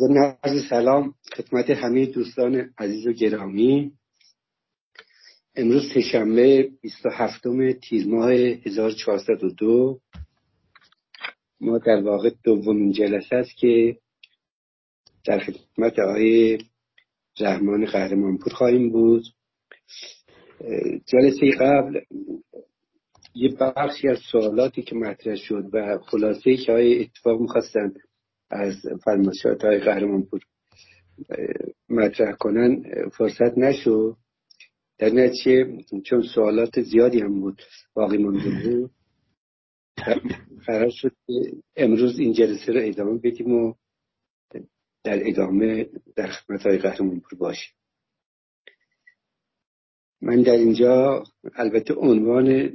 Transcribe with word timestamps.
نرز 0.00 0.68
سلام. 0.68 1.14
خدمت 1.36 1.70
همه 1.70 2.06
دوستان 2.06 2.70
عزیز 2.78 3.06
و 3.06 3.12
گرامی. 3.12 3.92
امروز 5.56 5.82
سهشنبه 5.94 6.70
27 6.82 7.42
تیر 7.80 8.06
ماه 8.06 8.32
1402 8.32 10.00
ما 11.60 11.78
در 11.78 12.02
واقع 12.02 12.30
دومین 12.44 12.92
جلسه 12.92 13.36
است 13.36 13.56
که 13.56 13.96
در 15.24 15.38
خدمت 15.38 15.98
آقای 15.98 16.58
رحمان 17.40 17.84
قهرمانپور 17.84 18.52
خواهیم 18.52 18.90
بود. 18.90 19.24
جلسه 21.06 21.50
قبل 21.60 22.00
یه 23.34 23.56
بخشی 23.60 24.08
از 24.08 24.18
سوالاتی 24.32 24.82
که 24.82 24.96
مطرح 24.96 25.36
شد 25.36 25.64
و 25.72 25.98
خلاصه 25.98 26.56
که 26.56 26.72
های 26.72 27.00
اتفاق 27.00 27.40
می‌خواستن 27.40 27.92
از 28.50 28.74
فرمایشات 29.04 29.64
های 29.64 29.78
قهرمانپور 29.78 30.40
مطرح 31.88 32.32
کنن 32.32 32.82
فرصت 33.08 33.58
نشد. 33.58 34.16
در 34.98 35.10
نتیجه 35.10 35.82
چون 36.04 36.22
سوالات 36.22 36.80
زیادی 36.80 37.20
هم 37.20 37.40
بود 37.40 37.62
باقی 37.94 38.18
مونده 38.18 38.50
بود 38.50 38.90
قرار 40.66 40.90
شد 40.90 41.12
امروز 41.76 42.18
این 42.18 42.32
جلسه 42.32 42.72
رو 42.72 42.80
ادامه 42.82 43.18
بدیم 43.18 43.52
و 43.52 43.74
در 45.04 45.28
ادامه 45.28 45.86
در 46.16 46.26
خدمت 46.26 46.66
های 46.66 46.78
قهرمانپور 46.78 47.38
باشیم. 47.38 47.74
من 50.20 50.42
در 50.42 50.52
اینجا 50.52 51.24
البته 51.54 51.94
عنوان 51.94 52.72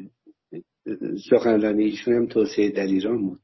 سخنرانی 1.29 1.83
ایشون 1.83 2.13
هم 2.13 2.27
توسعه 2.27 2.69
در 2.69 2.85
ایران 2.85 3.27
بود 3.27 3.41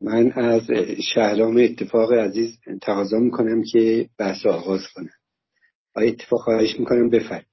من 0.00 0.32
از 0.32 0.62
شهرام 1.14 1.56
اتفاق 1.56 2.12
عزیز 2.12 2.58
تقاضا 2.82 3.18
می‌کنم 3.18 3.62
که 3.72 4.08
بحث 4.18 4.46
آغاز 4.46 4.80
کنم. 4.94 5.10
آیا 5.94 6.08
اتفاق 6.08 6.40
خواهش 6.40 6.78
می‌کنم؟ 6.78 7.10
بفرد 7.10 7.46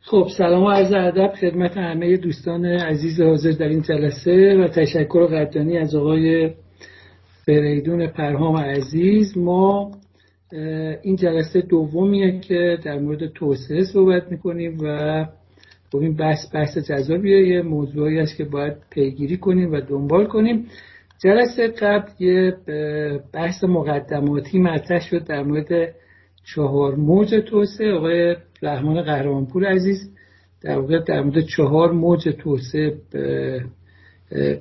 خب 0.00 0.28
سلام 0.38 0.62
و 0.62 0.70
عرض 0.70 0.92
ادب 0.92 1.32
خدمت 1.40 1.76
همه 1.76 2.16
دوستان 2.16 2.64
عزیز 2.64 3.20
حاضر 3.20 3.50
در 3.50 3.68
این 3.68 3.82
جلسه 3.82 4.56
و 4.56 4.68
تشکر 4.68 5.26
قدردانی 5.26 5.78
از 5.78 5.94
آقای 5.94 6.54
فریدون 7.46 8.06
پرهام 8.06 8.56
عزیز. 8.56 9.38
ما 9.38 9.90
این 11.02 11.16
جلسه 11.16 11.60
دومیه 11.60 12.40
که 12.40 12.78
در 12.84 12.98
مورد 12.98 13.26
توسعه 13.26 13.84
صحبت 13.84 14.32
می‌کنیم 14.32 14.78
و 14.82 15.26
خب 15.92 15.98
این 15.98 16.16
بحث 16.16 16.54
بحث 16.54 16.78
جذابیه. 16.78 17.48
یه 17.48 17.62
موضوعی 17.62 18.18
است 18.18 18.36
که 18.36 18.44
باید 18.44 18.76
پیگیری 18.90 19.36
کنیم 19.36 19.72
و 19.72 19.80
دنبال 19.80 20.26
کنیم. 20.26 20.66
جلسه 21.24 21.68
قبل 21.68 22.10
یه 22.18 22.56
بحث 23.32 23.64
مقدماتی 23.64 24.58
مطرح 24.58 25.00
شد 25.00 25.24
در 25.24 25.42
مورد 25.42 25.94
چهار 26.54 26.94
موج 26.94 27.34
توسعه. 27.34 27.92
آقای 27.92 28.36
رحمان 28.62 29.02
قهرمانپور 29.02 29.66
عزیز 29.66 30.10
در 30.62 30.78
واقع 30.78 30.98
در 30.98 31.22
مورد 31.22 31.44
چهار 31.56 31.92
موج 31.92 32.28
توسعه 32.28 32.94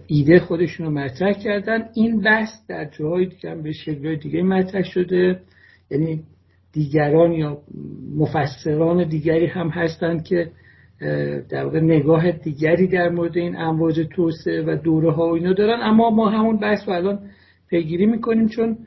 ایده 0.08 0.40
خودشون 0.40 0.86
رو 0.86 0.92
مطرح 0.92 1.34
کردن. 1.34 1.84
این 1.96 2.22
بحث 2.22 2.50
در 2.68 2.86
جاهای 2.86 3.26
دیگه 3.26 3.52
هم 3.52 3.62
به 3.62 3.72
شکل 3.72 4.16
دیگه 4.16 4.44
مطرح 4.44 4.84
شده 4.84 5.40
یعنی 5.92 6.24
دیگران 6.74 7.32
یا 7.32 7.58
مفسران 8.16 9.08
دیگری 9.08 9.46
هم 9.46 9.70
هستند 9.70 10.24
که 10.24 10.52
در 11.50 11.64
واقع 11.64 11.80
نگاه 11.80 12.32
دیگری 12.32 12.88
در 12.88 13.10
مورد 13.10 13.38
این 13.38 13.56
امواج 13.56 14.08
توسعه 14.16 14.64
و 14.68 14.76
دوره 14.76 15.12
ها 15.12 15.28
و 15.28 15.34
اینا 15.34 15.54
دارن. 15.54 15.80
اما 15.82 16.10
ما 16.10 16.30
همون 16.30 16.58
بحث 16.58 16.88
رو 16.88 16.94
الان 16.94 17.20
پیگیری 17.70 18.06
می‌کنیم 18.06 18.48
چون 18.48 18.78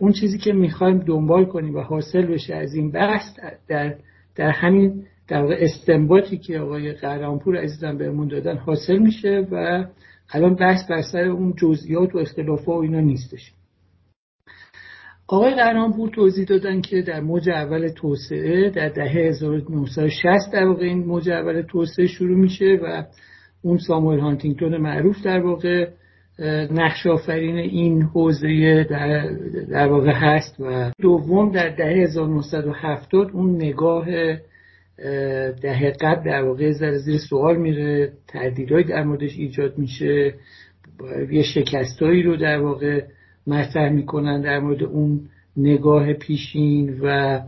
اون 0.00 0.12
چیزی 0.12 0.38
که 0.38 0.52
می‌خوایم 0.52 0.98
دنبال 0.98 1.44
کنیم 1.44 1.74
و 1.74 1.80
حاصل 1.80 2.26
بشه 2.26 2.54
از 2.54 2.74
این 2.74 2.90
بحث 2.90 3.22
در, 3.68 3.94
در 4.36 4.50
همین 4.50 5.04
در 5.28 5.42
واقع 5.42 5.56
استنباطی 5.58 6.38
که 6.38 6.58
آقای 6.58 6.92
قهرمانپور 6.92 7.56
عزیزم 7.56 7.98
بهمون 7.98 8.28
دادن 8.28 8.56
حاصل 8.56 8.98
میشه 8.98 9.46
و 9.50 9.84
الان 10.32 10.54
بحث 10.54 10.90
بر 10.90 11.02
سر 11.12 11.24
اون 11.24 11.54
جزئیات 11.56 12.14
و 12.14 12.18
اختلافات 12.18 12.68
و 12.68 12.80
اینا 12.80 13.00
نیستش. 13.00 13.52
آقای 15.28 15.54
قهرمانپور 15.54 16.10
توضیح 16.10 16.44
دادن 16.44 16.80
که 16.80 17.02
در 17.02 17.20
موج 17.20 17.50
اول 17.50 17.88
توسعه 17.88 18.70
در 18.70 18.88
دهه 18.88 19.16
1960 19.16 20.52
در 20.52 20.66
واقع 20.66 20.84
این 20.84 21.04
موج 21.04 21.30
اول 21.30 21.62
توسعه 21.62 22.06
شروع 22.06 22.38
میشه 22.38 22.78
و 22.82 23.04
اون 23.62 23.78
ساموئل 23.78 24.18
هانتینگتون 24.18 24.76
معروف 24.76 25.22
در 25.24 25.40
واقع 25.40 25.88
نقش 26.70 27.06
آفرین 27.06 27.56
این 27.56 28.02
حوزه 28.02 28.84
در, 28.90 29.30
در 29.70 29.86
واقع 29.86 30.12
هست 30.12 30.56
و 30.60 30.92
دوم 31.00 31.52
در 31.52 31.68
دهه 31.68 31.88
1970 31.88 33.30
اون 33.32 33.54
نگاه 33.54 34.06
دهه 35.62 35.92
قبل 36.00 36.24
در 36.24 36.42
واقع 36.42 36.70
زیر 36.98 37.18
سوال 37.18 37.56
میره 37.56 38.12
تردیدهایی 38.28 38.84
در 38.84 39.02
موردش 39.02 39.36
ایجاد 39.36 39.78
میشه 39.78 40.34
یه 41.30 41.42
شکستایی 41.42 42.22
رو 42.22 42.36
در 42.36 42.58
واقع 42.60 43.02
مطرح 43.46 43.92
می‌کنن 43.92 44.40
در 44.40 44.58
مورد 44.58 44.82
اون 44.82 45.20
نگاه 45.56 46.12
پیشین 46.12 47.00
و 47.02 47.40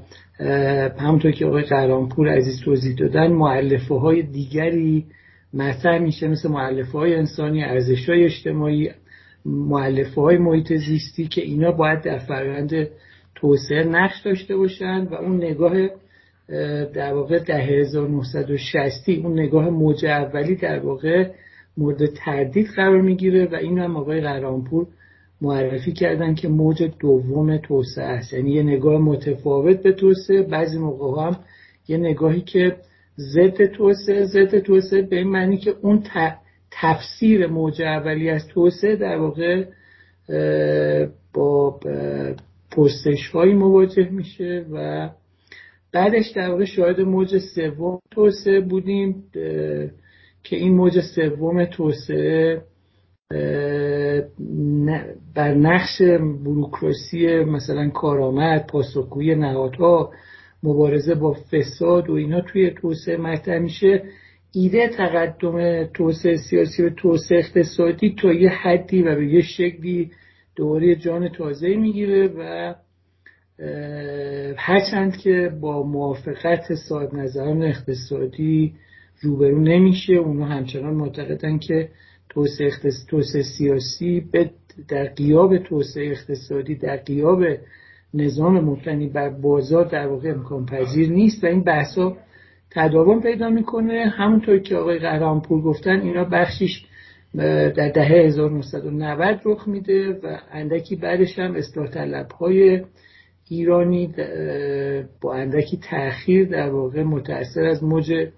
همونطور 0.98 1.30
که 1.30 1.46
آقای 1.46 1.62
قرانپور 1.62 2.28
عزیز 2.28 2.60
توضیح 2.64 2.96
دادن 2.96 3.26
معلفه 3.26 3.94
های 3.94 4.22
دیگری 4.22 5.06
مطرح 5.54 5.98
میشه 5.98 6.28
مثل 6.28 6.50
معلفه 6.50 6.98
های 6.98 7.14
انسانی 7.14 7.64
ارزش 7.64 8.08
های 8.08 8.24
اجتماعی 8.24 8.90
معلفه 9.44 10.20
های 10.20 10.38
محیط 10.38 10.72
زیستی 10.72 11.26
که 11.26 11.42
اینا 11.42 11.72
باید 11.72 12.02
در 12.02 12.18
فرآیند 12.18 12.88
توسعه 13.34 13.84
نقش 13.84 14.20
داشته 14.24 14.56
باشند 14.56 15.12
و 15.12 15.14
اون 15.14 15.36
نگاه 15.36 15.72
در 16.94 17.12
واقع 17.12 17.38
ده 17.38 17.54
1960 17.54 19.08
اون 19.08 19.32
نگاه 19.40 19.70
موج 19.70 20.06
اولی 20.06 20.56
در 20.56 20.78
واقع 20.78 21.30
مورد 21.76 22.06
تردید 22.06 22.66
قرار 22.76 23.00
می‌گیره 23.00 23.46
و 23.46 23.54
این 23.54 23.78
هم 23.78 23.96
آقای 23.96 24.20
قرانپور 24.20 24.86
معرفی 25.40 25.92
کردن 25.92 26.34
که 26.34 26.48
موج 26.48 26.90
دوم 27.00 27.56
توسعه 27.56 28.04
است. 28.04 28.32
یعنی 28.32 28.50
یه 28.50 28.62
نگاه 28.62 29.00
متفاوت 29.00 29.82
به 29.82 29.92
توسعه 29.92 30.42
بعضی 30.42 30.78
موقع 30.78 31.22
هم 31.22 31.36
یه 31.88 31.96
نگاهی 31.96 32.40
که 32.40 32.76
ضد 33.18 33.66
توسعه 33.66 34.24
ضد 34.24 34.58
توسعه 34.58 35.02
به 35.02 35.16
این 35.16 35.28
معنی 35.28 35.56
که 35.56 35.74
اون 35.82 36.02
تفسیر 36.70 37.46
موج 37.46 37.82
اولی 37.82 38.30
از 38.30 38.48
توسعه 38.48 38.96
در 38.96 39.16
واقع 39.16 39.64
با 41.34 41.80
پرسش 42.70 43.28
هایی 43.34 43.54
مواجه 43.54 44.08
میشه 44.10 44.66
و 44.72 45.10
بعدش 45.92 46.28
در 46.30 46.50
واقع 46.50 46.64
شاهد 46.64 47.00
موج 47.00 47.38
سوم 47.38 48.00
توسعه 48.10 48.60
بودیم 48.60 49.24
که 50.42 50.56
این 50.56 50.74
موج 50.74 51.00
سوم 51.00 51.64
توسعه 51.64 52.62
بر 55.34 55.54
نقش 55.54 56.02
بروکراسی 56.44 57.44
مثلا 57.44 57.88
کارآمد 57.90 58.66
پاسخگویی 58.66 59.34
نهادها 59.34 60.12
مبارزه 60.62 61.14
با 61.14 61.36
فساد 61.52 62.10
و 62.10 62.12
اینا 62.12 62.40
توی 62.40 62.70
توسعه 62.70 63.16
مطرح 63.16 63.58
میشه. 63.58 64.02
ایده 64.52 64.88
تقدم 64.88 65.84
توسعه 65.84 66.36
سیاسی 66.36 66.82
و 66.82 66.90
توسعه 66.90 67.38
اقتصادی 67.38 68.14
تا 68.22 68.32
یه 68.32 68.48
حدی 68.48 69.02
و 69.02 69.14
به 69.16 69.26
یه 69.26 69.40
شکلی 69.40 70.10
دوره 70.56 70.94
جان 70.94 71.28
تازه 71.28 71.76
می‌گیره 71.76 72.28
و 72.28 72.74
هرچند 74.56 75.16
که 75.16 75.52
با 75.60 75.82
موافقت 75.82 76.74
صاحب 76.88 77.14
نظران 77.14 77.62
اقتصادی 77.62 78.74
روبرو 79.22 79.60
نمیشه. 79.60 80.14
اونا 80.14 80.44
همچنان 80.44 80.94
معتقدن 80.94 81.58
که 81.58 81.88
توسعه, 82.34 82.70
توسعه 83.08 83.42
سیاسی 83.42 84.24
در 84.88 85.04
قیاب 85.04 85.58
توسعه 85.58 86.10
اقتصادی 86.10 86.74
در 86.74 86.96
قیاب 86.96 87.44
نظام 88.14 88.60
مبتنی 88.60 89.08
بر 89.08 89.28
بازار 89.28 89.84
در 89.84 90.06
واقع 90.06 90.28
امکان 90.28 90.66
پذیر 90.66 91.10
نیست 91.10 91.44
و 91.44 91.46
این 91.46 91.62
بحثا 91.62 92.16
تداوم 92.70 93.20
پیدا 93.20 93.50
می‌کنه. 93.50 94.12
همونطور 94.16 94.58
که 94.58 94.76
آقای 94.76 94.98
قهرمانپور 94.98 95.62
گفتن 95.62 96.00
اینا 96.00 96.24
بخشیش 96.24 96.86
در 97.34 97.88
دهه 97.88 98.26
1990 98.26 99.40
رخ 99.44 99.68
میده 99.68 100.12
و 100.12 100.38
اندکی 100.52 100.96
بعدش 100.96 101.38
هم 101.38 101.54
اصلاح 101.54 101.86
طلب 101.86 102.30
های 102.30 102.82
ایرانی 103.48 104.14
با 105.20 105.34
اندکی 105.34 105.76
تاخیر 105.90 106.48
در 106.48 106.70
واقع 106.70 107.02
متأثر 107.02 107.64
از 107.64 107.84
موج 107.84 108.28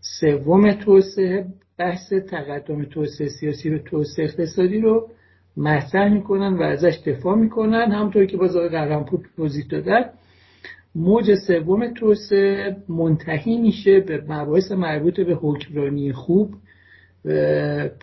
سوم 0.00 0.72
توسعه 0.72 1.46
بحث 1.82 2.12
تقدم 2.12 2.84
توسعه 2.84 3.28
سیاسی 3.28 3.70
و 3.70 3.78
توسعه 3.78 4.24
اقتصادی 4.24 4.80
رو 4.80 5.08
مطرح 5.56 6.12
می‌کنن 6.12 6.52
و 6.52 6.62
ازش 6.62 6.98
دفاع 7.06 7.36
می‌کنن. 7.36 7.92
همونطور 7.92 8.26
که 8.26 8.36
باز 8.36 8.56
آقای 8.56 8.68
قهرمانپور 8.68 9.20
توضیح 9.36 9.64
دادن 9.70 10.04
موج 10.94 11.34
سوم 11.46 11.94
توسعه 11.94 12.76
منتهی 12.88 13.58
میشه 13.58 14.00
به 14.00 14.24
مباحث 14.28 14.72
مربوط 14.72 15.20
به 15.20 15.34
حکمرانی 15.34 16.12
خوب. 16.12 16.54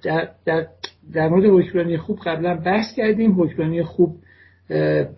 در, 0.04 0.30
در, 0.46 0.68
در 1.14 1.30
مورد 1.30 1.46
حکمرانی 1.46 1.98
خوب 1.98 2.20
قبلا 2.26 2.56
بحث 2.56 2.96
کردیم. 2.96 3.42
حکمرانی 3.42 3.84
خوب 3.84 4.16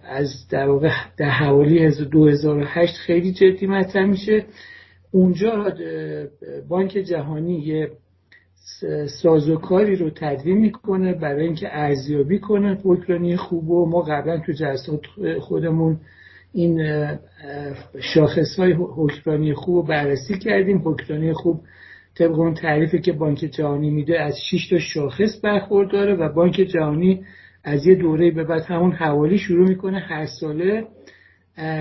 از 0.09 0.47
در 0.49 0.67
واقع 0.67 0.89
در 1.17 1.29
حوالی 1.29 1.89
2008 2.11 2.95
خیلی 2.95 3.31
جدی 3.33 3.67
مطرح 3.67 4.05
میشه. 4.05 4.45
اونجا 5.11 5.73
بانک 6.69 6.91
جهانی 6.91 7.59
یه 7.59 7.91
سازوکاری 9.21 9.95
رو 9.95 10.09
تدوین 10.09 10.57
می‌کنه 10.57 11.13
برای 11.13 11.45
اینکه 11.45 11.67
ارزیابی 11.71 12.39
کنه. 12.39 12.77
حکمرانی 12.83 13.37
خوب 13.37 13.69
و 13.69 13.89
ما 13.89 14.01
قبلا 14.01 14.39
تو 14.39 14.51
جلسات 14.51 15.01
خودمون 15.39 15.97
این 16.53 17.07
شاخص 17.99 18.59
های 18.59 18.73
حکمرانی 18.73 19.53
خوب 19.53 19.75
رو 19.75 19.83
بررسی 19.83 20.39
کردیم. 20.39 20.81
حکمرانی 20.85 21.33
خوب 21.33 21.61
طبق 22.17 22.39
اون 22.39 22.53
تعریفی 22.53 22.99
که 22.99 23.11
بانک 23.11 23.37
جهانی 23.37 23.89
میده 23.89 24.21
از 24.21 24.35
6 24.51 24.69
تا 24.69 24.79
شاخص 24.79 25.39
برخورداره 25.43 26.15
و 26.15 26.33
بانک 26.33 26.53
جهانی 26.53 27.25
از 27.63 27.87
یه 27.87 27.95
دوره 27.95 28.31
به 28.31 28.43
بعد 28.43 28.61
همون 28.61 28.91
حوالی 28.91 29.37
شروع 29.37 29.69
می‌کنه. 29.69 29.99
هر 29.99 30.25
ساله 30.25 30.87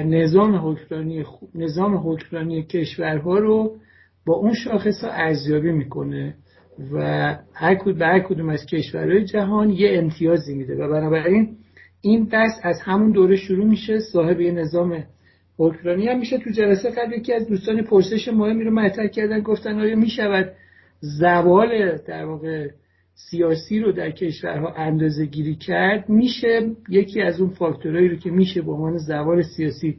نظام 0.04 0.56
حکمرانی 0.56 1.24
نظام 1.54 1.96
حکمرانی 1.96 2.62
کشورها 2.62 3.38
رو 3.38 3.76
با 4.26 4.34
اون 4.34 4.54
شاخص 4.54 5.04
ها 5.04 5.10
ارزیابی 5.10 5.72
می‌کنه. 5.72 6.34
و 6.92 7.36
هر 7.52 7.74
کدوم 7.74 7.98
به 7.98 8.06
هر 8.06 8.20
کدوم 8.20 8.48
از 8.48 8.66
کشورهای 8.66 9.24
جهان 9.24 9.70
یه 9.70 9.98
امتیازی 9.98 10.54
میده. 10.54 10.74
و 10.74 10.88
بنابراین 10.88 11.56
این 12.00 12.24
بحث 12.24 12.52
از 12.62 12.80
همون 12.80 13.10
دوره 13.10 13.36
شروع 13.36 13.66
میشه. 13.66 14.00
صاحب 14.00 14.40
یه 14.40 14.52
نظام 14.52 15.04
حکمرانی 15.58 16.08
هم 16.08 16.18
میشه 16.18 16.38
تو 16.38 16.50
جلسه 16.50 16.90
قبل 16.90 17.12
یکی 17.12 17.32
از 17.32 17.48
دوستان 17.48 17.82
پرسش 17.82 18.28
مهمی 18.28 18.64
رو 18.64 18.70
مطرح 18.70 19.06
کردن. 19.06 19.40
گفتن 19.40 19.80
آیا 19.80 19.96
می‌شود 19.96 20.52
زوال 21.00 21.98
در 22.06 22.24
واقع 22.24 22.68
سیاسی 23.14 23.78
رو 23.78 23.92
در 23.92 24.10
کشورها 24.10 24.74
اندازه 24.74 25.26
گیری 25.26 25.54
کرد؟ 25.54 26.08
میشه 26.08 26.70
یکی 26.88 27.22
از 27.22 27.40
اون 27.40 27.50
فاکتورهایی 27.50 28.08
رو 28.08 28.16
که 28.16 28.30
میشه 28.30 28.62
به 28.62 28.72
عنوان 28.72 28.98
زوال 28.98 29.42
سیاسی 29.42 29.96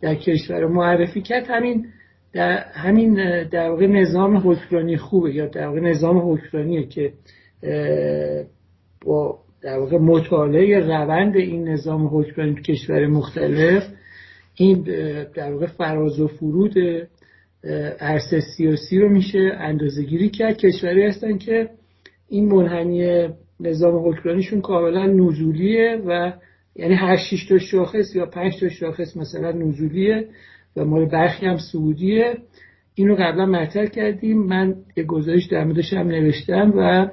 در 0.00 0.14
کشور 0.14 0.66
معرفی 0.66 1.20
کرد. 1.20 1.46
همین 1.48 1.86
در 2.34 2.64
همین 2.72 3.42
در 3.48 3.70
واقع 3.70 3.86
نظام 3.86 4.36
حکمرانی 4.36 4.96
خوبه 4.96 5.34
یا 5.34 5.46
در 5.46 5.66
واقع 5.66 5.80
نظام 5.80 6.32
حکمرانیه 6.32 6.86
که 6.86 7.12
با 9.04 9.38
در 9.62 9.78
واقع 9.78 9.98
مطالعه 9.98 10.78
روند 10.78 11.36
این 11.36 11.68
نظام 11.68 12.06
حکمرانی 12.06 12.62
کشور 12.62 13.06
مختلف 13.06 13.82
این 14.54 14.82
در 15.34 15.52
واقع 15.52 15.66
فراز 15.66 16.20
و 16.20 16.26
فرود 16.26 16.74
عرصه 18.00 18.40
سیاسی 18.56 18.98
رو 18.98 19.08
میشه 19.08 19.52
اندازه 19.58 20.02
گیری 20.02 20.28
کرد. 20.28 20.56
کشوری 20.56 21.06
هستن 21.06 21.38
که 21.38 21.70
این 22.28 22.48
منحنی 22.48 23.28
نظام 23.60 24.08
حکمرانیشون 24.08 24.60
کاملا 24.60 25.06
نزولیه 25.06 26.02
و 26.06 26.32
یعنی 26.76 26.94
هر 26.94 27.16
شش 27.16 27.46
تا 27.48 27.58
شاخص 27.58 28.14
یا 28.14 28.26
پنج 28.26 28.60
تا 28.60 28.68
شاخص 28.68 29.16
مثلا 29.16 29.52
نزولیه. 29.52 30.28
و 30.76 30.84
مال 30.84 31.04
برخی 31.04 31.46
هم 31.46 31.56
سعودیه. 31.72 32.38
اینو 32.94 33.14
قبلا 33.14 33.46
مطرح 33.46 33.86
کردیم. 33.86 34.46
من 34.46 34.76
یه 34.96 35.04
گزارش 35.04 35.46
در 35.46 35.64
موردش 35.64 35.92
هم 35.92 36.08
نوشتم 36.08 36.72
و 36.76 37.10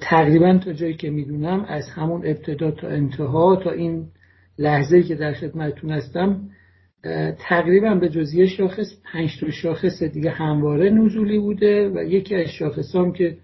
تقریبا 0.00 0.58
تا 0.58 0.72
جایی 0.72 0.94
که 0.94 1.10
می‌دونم 1.10 1.64
از 1.68 1.88
همون 1.94 2.26
ابتدا 2.26 2.70
تا 2.70 2.88
انتها 2.88 3.56
تا 3.56 3.70
این 3.70 4.06
لحظه 4.58 5.02
که 5.02 5.14
در 5.14 5.32
خدمتتون 5.32 5.90
هستم 5.90 6.40
تقریبا 7.38 7.94
به 7.94 8.08
جزیه 8.08 8.46
شاخص 8.46 8.86
پنج 9.12 9.40
تا 9.40 9.50
شاخص 9.50 10.02
دیگه 10.02 10.30
همواره 10.30 10.90
نزولی 10.90 11.38
بوده 11.38 11.88
و 11.88 12.04
یکی 12.04 12.34
از 12.34 12.46
شاخص 12.46 12.96
هم 12.96 13.12
که 13.12 13.36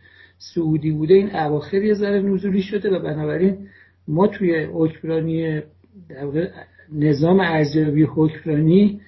سعودی 0.55 0.91
بوده 0.91 1.15
این 1.15 1.37
اواخر 1.37 1.83
یه 1.83 1.95
ذره 1.95 2.23
نزولی 2.23 2.63
شده 2.63 2.91
و 2.91 2.99
بنابراین 2.99 3.69
ما 4.09 4.27
توی 4.27 4.65
حکمرانی 4.65 5.63
نظام 6.95 7.41
ارزیابی 7.41 8.03
حکمرانی 8.03 9.01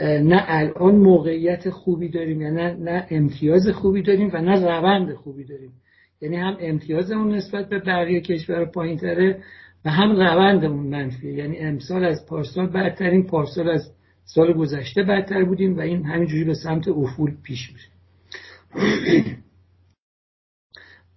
نه 0.00 0.44
الان 0.46 0.94
موقعیت 0.94 1.70
خوبی 1.70 2.08
داریم 2.08 2.40
یعنی 2.40 2.56
نه, 2.56 2.74
نه 2.74 3.06
امتیاز 3.10 3.68
خوبی 3.68 4.02
داریم 4.02 4.30
و 4.32 4.40
نه 4.40 4.64
روند 4.64 5.14
خوبی 5.14 5.44
داریم. 5.44 5.72
یعنی 6.20 6.36
هم 6.36 6.56
امتیازمون 6.60 7.34
نسبت 7.34 7.68
به 7.68 7.78
بقیه 7.78 8.20
کشور 8.20 8.64
پایین 8.64 8.96
تره 8.96 9.42
و 9.84 9.90
هم 9.90 10.16
روندمون 10.16 10.86
منفیه. 10.86 11.32
یعنی 11.32 11.58
امسال 11.58 12.04
از 12.04 12.26
پارسال 12.26 12.66
بدترین 12.66 13.26
پارسال 13.26 13.68
از 13.68 13.92
سال 14.24 14.52
گذشته 14.52 15.02
بدتر 15.02 15.44
بودیم 15.44 15.76
و 15.76 15.80
این 15.80 16.04
همینجوری 16.04 16.44
به 16.44 16.54
سمت 16.54 16.88
افول 16.88 17.34
پیش 17.42 17.70
میره. 17.72 17.88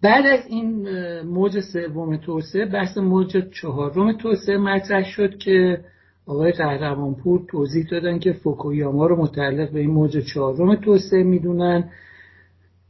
بعد 0.04 0.26
از 0.26 0.48
این 0.50 0.90
موج 1.22 1.60
سوم 1.60 2.18
توسعه 2.18 2.66
بحث 2.66 2.98
موج 2.98 3.38
چهارم 3.62 4.18
توسعه 4.18 4.58
مطرح 4.58 5.04
شد 5.04 5.38
که 5.38 5.84
آقای 6.26 6.52
قهرمانپور 6.52 7.42
توضیح 7.48 7.86
دادن 7.92 8.20
که 8.20 8.34
فوکویاما 8.34 9.08
رو 9.08 9.22
متعلق 9.22 9.72
به 9.72 9.80
این 9.80 9.90
موج 9.90 10.18
چهارم 10.34 10.76
توسعه 10.76 11.24
می‌دونن. 11.24 11.90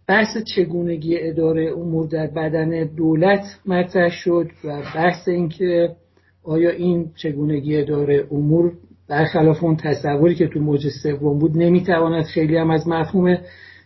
بحث 0.08 0.38
چگونگی 0.56 1.18
اداره 1.20 1.74
امور 1.78 2.08
در 2.08 2.28
بدن 2.28 2.84
دولت 2.84 3.44
مطرح 3.66 4.10
شد 4.10 4.50
و 4.64 4.82
بحث 4.96 5.28
اینکه 5.28 5.96
آیا 6.44 6.70
این 6.70 7.12
چگونگی 7.16 7.78
اداره 7.78 8.28
امور 8.32 8.74
برخلاف 9.08 9.64
اون 9.64 9.76
تصوری 9.76 10.36
که 10.36 10.48
تو 10.48 10.60
موج 10.60 10.88
سوم 11.04 11.40
بود 11.40 11.58
نمی‌تواند 11.58 12.24
خیلی 12.24 12.58
هم 12.58 12.70
از 12.70 12.88
مفهوم 12.88 13.38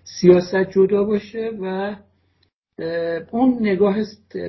سیاست 0.03 0.69
جدا 0.71 1.03
باشه 1.03 1.51
و 1.61 1.95
اون 3.31 3.57
نگاه 3.61 3.95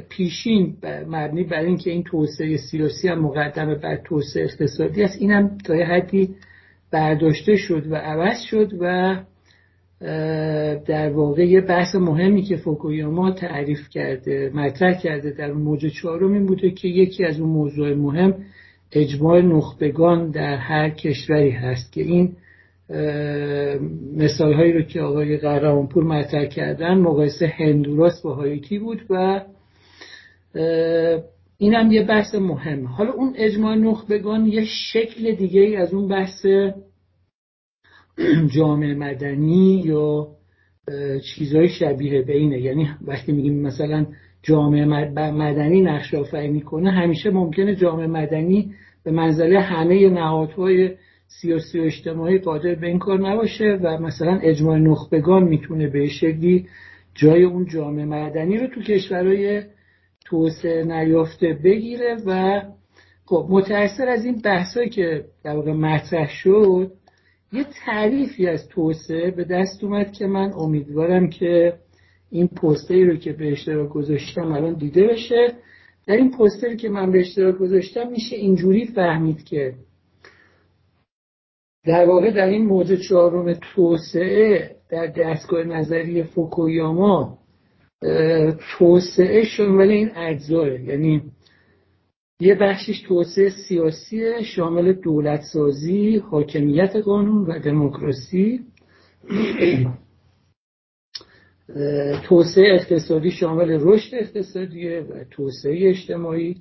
پیشین 0.08 0.76
مبنی 1.06 1.44
بر 1.44 1.60
اینکه 1.60 1.90
این 1.90 2.02
توسعه 2.02 2.56
سیاسی 2.56 3.08
هم 3.08 3.18
مقدمه 3.18 3.74
بر 3.74 3.96
توسعه 3.96 4.44
اقتصادی 4.44 5.02
است 5.02 5.20
اینم 5.20 5.58
تا 5.58 5.76
یه 5.76 5.84
حدی 5.84 6.34
برداشته 6.90 7.56
شد 7.56 7.86
و 7.92 7.94
عوض 7.94 8.40
شد 8.40 8.72
و 8.80 9.16
در 10.86 11.12
واقع 11.12 11.46
یه 11.46 11.60
بحث 11.60 11.94
مهمی 11.94 12.42
که 12.42 12.56
فوکویاما 12.56 13.30
تعریف 13.30 13.88
کرده 13.88 14.50
مطرح 14.54 15.00
کرده 15.00 15.30
در 15.30 15.52
موج 15.52 15.86
چهارم 15.86 16.32
این 16.32 16.46
بوده 16.46 16.70
که 16.70 16.88
یکی 16.88 17.24
از 17.24 17.40
اون 17.40 17.50
موضوع 17.50 17.94
مهم 17.94 18.34
اجماع 18.92 19.40
نخبگان 19.40 20.30
در 20.30 20.56
هر 20.56 20.90
کشوری 20.90 21.50
هست 21.50 21.92
که 21.92 22.02
این 22.02 22.36
مثال 24.16 24.54
هایی 24.54 24.72
رو 24.72 24.82
که 24.82 25.00
آقای 25.00 25.36
قهرمانپور 25.36 26.04
مطرح 26.04 26.44
کردن 26.44 26.94
مقایسه 26.94 27.46
هندوراس 27.46 28.22
با 28.22 28.34
هایتی 28.34 28.78
بود 28.78 29.02
و 29.10 29.42
این 31.58 31.74
هم 31.74 31.92
یه 31.92 32.04
بحث 32.04 32.34
مهم. 32.34 32.86
حالا 32.86 33.12
اون 33.12 33.32
اجماع 33.36 33.74
نخبگان 33.74 34.46
یه 34.46 34.64
شکل 34.64 35.34
دیگه 35.34 35.60
ای 35.60 35.76
از 35.76 35.94
اون 35.94 36.08
بحث 36.08 36.46
جامعه 38.56 38.94
مدنی 38.94 39.82
یا 39.84 40.28
چیزهای 41.34 41.68
شبیه 41.68 42.22
به 42.22 42.36
اینه. 42.36 42.60
یعنی 42.60 42.90
وقتی 43.06 43.32
میگیم 43.32 43.62
مثلا 43.62 44.06
جامعه 44.42 44.84
مدنی 45.30 45.80
نقش 45.80 46.14
آفرینی 46.14 46.60
کنه 46.60 46.90
همیشه 46.90 47.30
ممکنه 47.30 47.74
جامعه 47.74 48.06
مدنی 48.06 48.74
به 49.04 49.10
منزله 49.10 49.60
همه 49.60 50.08
نهادهای 50.08 50.94
سیاسی 51.28 51.78
و 51.80 51.82
اجتماعی 51.82 52.38
قادر 52.38 52.74
به 52.74 52.86
این 52.86 52.98
کار 52.98 53.30
نباشه 53.30 53.78
و 53.82 53.98
مثلا 53.98 54.38
اجماع 54.42 54.78
نخبگان 54.78 55.42
می‌تونه 55.42 55.88
به 55.88 56.08
شکلی 56.08 56.68
جای 57.14 57.42
اون 57.42 57.66
جامعه 57.66 58.04
مدنی 58.04 58.58
رو 58.58 58.66
تو 58.66 58.82
کشورهای 58.82 59.62
توسعه 60.24 60.84
نیافته 60.84 61.58
بگیره 61.64 62.16
و 62.26 62.62
خب 63.24 63.46
متأثر 63.50 64.08
از 64.08 64.24
این 64.24 64.40
بحثایی 64.44 64.88
که 64.88 65.24
در 65.44 65.56
واقع 65.56 65.72
مطرح 65.72 66.28
شد 66.28 66.92
یه 67.52 67.66
تعریفی 67.84 68.46
از 68.46 68.68
توسعه 68.68 69.30
به 69.30 69.44
دست 69.44 69.84
اومد 69.84 70.12
که 70.12 70.26
من 70.26 70.52
امیدوارم 70.52 71.30
که 71.30 71.72
این 72.30 72.48
پوستری 72.48 73.04
رو 73.04 73.16
که 73.16 73.32
به 73.32 73.52
اشتراک 73.52 73.88
گذاشتم 73.88 74.52
الان 74.52 74.74
دیده 74.74 75.06
بشه. 75.06 75.52
در 76.06 76.16
این 76.16 76.30
پوستری 76.30 76.76
که 76.76 76.88
من 76.88 77.12
به 77.12 77.20
اشتراک 77.20 77.54
گذاشتم 77.54 78.10
میشه 78.10 78.36
اینجوری 78.36 78.84
فهمید 78.84 79.44
که 79.44 79.74
در 81.86 82.04
واقع 82.04 82.30
در 82.30 82.46
این 82.46 82.66
موضوع 82.66 82.96
چهارم 82.96 83.52
توسعه 83.74 84.76
در 84.90 85.06
دستگاه 85.06 85.64
نظری 85.64 86.22
فوکویاما 86.22 87.38
توسعه 88.78 89.44
شامل 89.44 89.90
این 89.90 90.10
اجزاه 90.16 90.80
یعنی 90.80 91.22
یه 92.40 92.54
بخشش 92.54 93.00
توسعه 93.08 93.50
سیاسی 93.68 94.44
شامل 94.44 94.92
دولت 94.92 95.40
سازی، 95.52 96.16
حاکمیت 96.16 96.96
قانون 96.96 97.46
و 97.46 97.58
دموکراسی. 97.58 98.60
توسعه 102.24 102.74
اقتصادی 102.74 103.30
شامل 103.30 103.78
رشد 103.80 104.14
اقتصادی 104.14 104.88
و 104.88 105.24
توسعه 105.30 105.90
اجتماعی. 105.90 106.56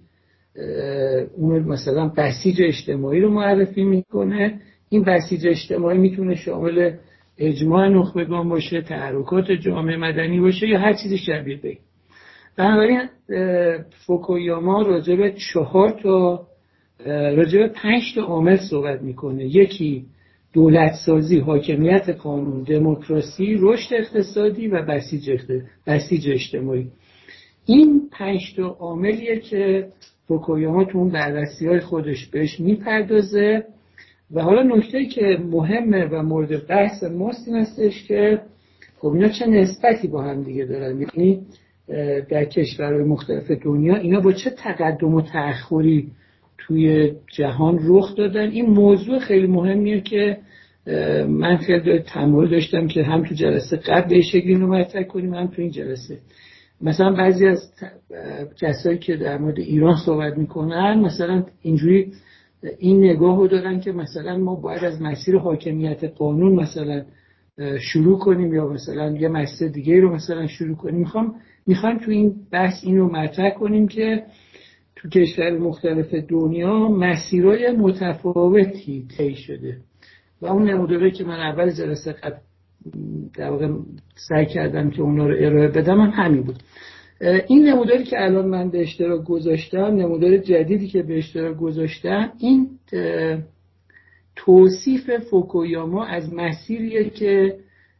اون 1.37 1.59
مثلا 1.59 2.07
بسیج 2.17 2.61
اجتماعی 2.61 3.21
رو 3.21 3.29
معرفی 3.29 3.83
می‌کنه. 3.83 4.61
این 4.89 5.03
بسیج 5.03 5.47
اجتماعی 5.47 5.97
می‌تونه 5.97 6.35
شامل 6.35 6.91
اجماع 7.37 7.87
نخبگان 7.87 8.49
باشه 8.49 8.81
تحرکات 8.81 9.51
جامعه 9.51 9.97
مدنی 9.97 10.39
باشه 10.39 10.67
یا 10.67 10.79
هر 10.79 10.93
چیزی 10.93 11.17
شبیه 11.17 11.57
به 11.57 11.77
بنابراین 12.57 13.09
فوکویاما 14.05 14.81
راجع 14.81 15.15
به 15.15 15.33
چهار 15.53 15.89
تا 15.89 16.47
راجع 17.07 17.59
به 17.59 17.67
پنج 17.67 18.01
تا 18.15 18.21
عامل 18.21 18.57
صحبت 18.57 19.01
می‌کنه. 19.01 19.45
یکی 19.45 20.05
دولت 20.53 20.93
سازی 21.05 21.39
حاکمیت 21.39 22.09
قانون 22.09 22.63
دموکراسی 22.63 23.57
رشد 23.59 23.93
اقتصادی 23.93 24.67
و 24.67 24.85
بسیج 25.87 26.29
اجتماعی. 26.29 26.87
این 27.65 28.09
پنج 28.11 28.39
تا 28.57 28.67
عاملیه 28.67 29.39
که 29.39 29.87
فوکویاما 30.27 30.83
تو 30.83 30.97
اون 30.97 31.09
بررسی 31.09 31.79
خودش 31.79 32.25
بهش 32.25 32.59
می‌پردازه. 32.59 33.65
و 34.31 34.41
حالا 34.41 34.63
نکته 34.63 35.05
که 35.05 35.37
مهمه 35.51 36.05
و 36.05 36.23
مورد 36.23 36.67
بحث 36.67 37.03
ماست 37.03 37.47
این 37.47 37.57
هستش 37.57 38.07
که 38.07 38.41
خب 38.97 39.07
اینا 39.07 39.29
چه 39.29 39.45
نسبتی 39.45 40.07
با 40.07 40.23
هم 40.23 40.43
دیگه 40.43 40.65
دارن؟ 40.65 41.01
یعنی 41.01 41.41
در 42.29 42.45
کشورهای 42.45 43.03
مختلف 43.03 43.51
دنیا 43.51 43.95
اینا 43.95 44.19
با 44.19 44.31
چه 44.33 44.49
تقدم 44.49 45.13
و 45.13 45.21
تأخری 45.21 46.11
توی 46.57 47.11
جهان 47.37 47.79
رخ 47.83 48.15
دادن؟ 48.15 48.49
این 48.49 48.65
موضوع 48.65 49.19
خیلی 49.19 49.47
مهمیه 49.47 50.01
که 50.01 50.37
من 51.27 51.57
خیلی 51.57 51.99
تمایل 51.99 52.49
داشتم 52.49 52.87
که 52.87 53.03
هم 53.03 53.23
تو 53.23 53.35
جلسه 53.35 53.77
قبل 53.77 54.09
به 54.09 54.21
شکلی 54.21 54.53
رو 54.53 54.67
مطرح 54.67 55.03
کنیم 55.03 55.33
هم 55.33 55.47
تو 55.47 55.61
این 55.61 55.71
جلسه. 55.71 56.17
مثلا 56.81 57.11
بعضی 57.11 57.47
از 57.47 57.71
کسایی 58.61 58.97
که 58.97 59.15
در 59.15 59.37
مورد 59.37 59.59
ایران 59.59 59.95
صحبت 60.05 60.37
می‌کنن 60.37 60.99
مثلا 60.99 61.43
اینجوری 61.61 62.11
این 62.79 63.03
نگاه 63.03 63.37
رو 63.37 63.47
دارن 63.47 63.79
که 63.79 63.91
مثلا 63.91 64.37
ما 64.37 64.55
باید 64.55 64.83
از 64.83 65.01
مسیر 65.01 65.37
حاکمیت 65.37 66.03
قانون 66.03 66.53
مثلا 66.53 67.05
شروع 67.79 68.19
کنیم 68.19 68.53
یا 68.53 68.67
مثلا 68.67 69.11
یه 69.11 69.27
مسیر 69.27 69.67
دیگه 69.67 69.99
رو 69.99 70.15
مثلا 70.15 70.47
شروع 70.47 70.75
کنیم. 70.75 70.95
می‌خوام 70.95 71.35
می‌خوام 71.67 71.97
تو 71.97 72.11
این 72.11 72.35
بحث 72.51 72.83
این 72.83 72.97
رو 72.97 73.11
مطرح 73.11 73.49
کنیم 73.49 73.87
که 73.87 74.23
تو 74.95 75.09
کشور 75.09 75.57
مختلف 75.57 76.13
دنیا 76.13 76.87
مسیرهای 76.87 77.71
متفاوتی 77.71 79.07
طی 79.17 79.35
شده. 79.35 79.77
و 80.41 80.45
اون 80.45 80.69
نموداره 80.69 81.11
که 81.11 81.23
من 81.23 81.39
اول 81.39 81.71
جلسه 81.71 82.11
قبل 82.11 82.37
در 83.37 83.49
واقع 83.49 83.67
سعی 84.29 84.45
کردم 84.45 84.89
که 84.89 85.01
اونا 85.01 85.27
رو 85.27 85.35
ارائه 85.39 85.67
بدم 85.67 86.01
هم 86.01 86.09
همین 86.09 86.43
بود. 86.43 86.63
این 87.25 87.67
نموداری 87.67 88.03
که 88.03 88.23
الان 88.23 88.45
من 88.45 88.69
به 88.69 88.81
اشتراک 88.81 89.23
گذاشتم 89.23 89.85
نمودار 89.85 90.37
جدیدی 90.37 90.87
که 90.87 91.03
به 91.03 91.17
اشتراک 91.17 91.57
گذاشتم 91.57 92.31
این 92.39 92.69
توصیف 94.35 95.17
فوکویاما 95.29 96.05
از 96.05 96.33
مسیریه 96.33 97.09
که 97.09 97.57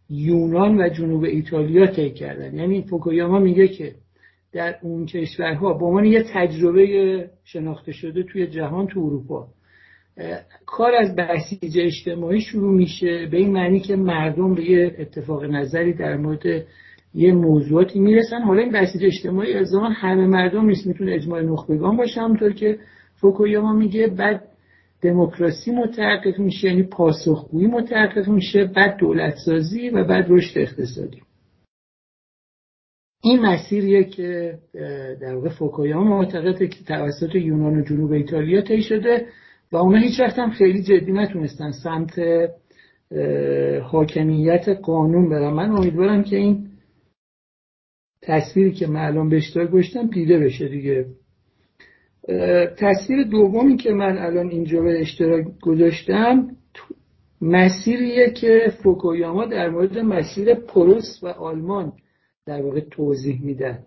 یونان 0.10 0.82
و 0.82 0.90
جنوب 0.90 1.24
ایتالیا 1.24 1.88
طی 1.88 2.12
کردن. 2.12 2.56
یعنی 2.56 2.82
فوکویاما 2.82 3.40
میگه 3.40 3.68
که 3.68 3.96
در 4.54 4.76
اون 4.82 5.06
کشورها 5.06 5.74
به 5.74 5.86
عنوان 5.86 6.06
یه 6.06 6.24
تجربه 6.34 7.30
شناخته 7.44 7.92
شده 7.92 8.24
توی 8.24 8.48
جهان 8.48 8.88
تو 8.88 9.00
اروپا 9.00 9.48
کار 10.66 10.96
از 10.96 11.16
بسیج 11.16 11.80
اجتماعی 11.80 12.42
شروع 12.42 12.74
میشه. 12.74 13.28
به 13.32 13.38
این 13.38 13.52
معنی 13.52 13.80
که 13.80 13.96
مردم 13.96 14.56
به 14.56 14.72
یه 14.72 14.96
اتفاق 15.00 15.44
نظری 15.44 15.94
در 15.94 16.18
مورد 16.18 16.66
یه 17.16 17.34
موضوعاتی 17.34 18.00
می‌رسن. 18.00 18.42
حالا 18.42 18.62
این 18.62 18.72
بسیج 18.72 19.06
اجتماعی 19.06 19.54
از 19.54 19.68
زمان 19.68 19.92
همه 19.92 20.28
مردم 20.28 20.66
نیست. 20.66 20.88
می‌تونه 20.88 21.14
اجماع 21.14 21.42
نخبگان 21.42 21.98
باشه 21.98 22.22
همونطور 22.22 22.54
که 22.54 22.78
فوکویاما 23.16 23.74
میگه. 23.74 24.08
بعد 24.08 24.42
دموکراسی 25.02 25.72
متحقق 25.72 26.40
میشه 26.40 26.68
یعنی 26.68 26.84
پاسخگویی 26.84 27.68
متحقق 27.68 28.30
میشه 28.30 28.66
بعد 28.66 28.98
دولت 28.98 29.36
سازی 29.46 29.90
و 29.90 30.04
بعد 30.04 30.26
رشد 30.30 30.58
اقتصادی. 30.60 31.22
این 33.24 33.40
مسیریه 33.40 34.04
که 34.04 34.58
در 35.22 35.36
واقع 35.36 35.50
فوکویاما 35.50 36.18
معتقده 36.18 36.68
که 36.68 36.84
توسط 36.88 37.36
یونان 37.36 37.80
و 37.80 37.84
جنوب 37.84 38.12
ایتالیا 38.12 38.62
طی 38.62 38.82
شده 38.82 39.26
و 39.72 39.78
اونا 39.78 39.98
هیچ 39.98 40.20
وقت 40.20 40.40
هم 40.40 40.50
خیلی 40.50 40.84
جدی 40.84 41.12
نتونستن. 41.12 41.72
سمت 41.72 42.20
حاکمیت 43.84 44.70
قانون 44.84 45.30
برن. 45.30 45.54
من 45.54 45.72
امیدوارم 45.72 46.24
که 46.24 46.36
این 46.36 46.68
تصویری 48.26 48.72
که 48.72 48.88
من 48.88 49.06
الان 49.06 49.30
به 49.30 49.38
اشتراک 49.38 49.70
گذاشتم 49.70 50.08
دیده 50.08 50.40
بشه 50.40 50.68
دیگه. 50.68 51.06
تصویر 52.78 53.24
دومی 53.24 53.78
که 53.78 53.94
من 53.94 54.18
الان 54.18 54.50
اینجا 54.50 54.82
به 54.82 55.02
اشتراک 55.02 55.46
گذاشتم 55.62 56.48
مسیریه 57.42 58.30
که 58.30 58.74
فوکویاما 58.84 59.46
در 59.46 59.70
مورد 59.70 59.98
مسیر 59.98 60.54
پروس 60.54 61.20
و 61.24 61.28
آلمان 61.28 61.94
در 62.46 62.62
واقع 62.62 62.80
توضیح 62.80 63.42
میدن. 63.42 63.80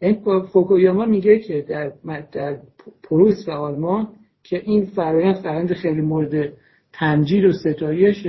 این 0.00 0.22
فوکویاما 0.52 1.04
میگه 1.04 1.38
که 1.38 1.64
در, 1.68 1.92
در 2.32 2.58
پروس 3.02 3.48
و 3.48 3.50
آلمان 3.50 4.08
که 4.42 4.62
این 4.64 4.86
فرایند 4.86 5.36
فرایند 5.36 5.72
خیلی 5.72 6.00
مورد 6.00 6.52
تمجید 6.92 7.44
و 7.44 7.52
ستایش 7.52 8.26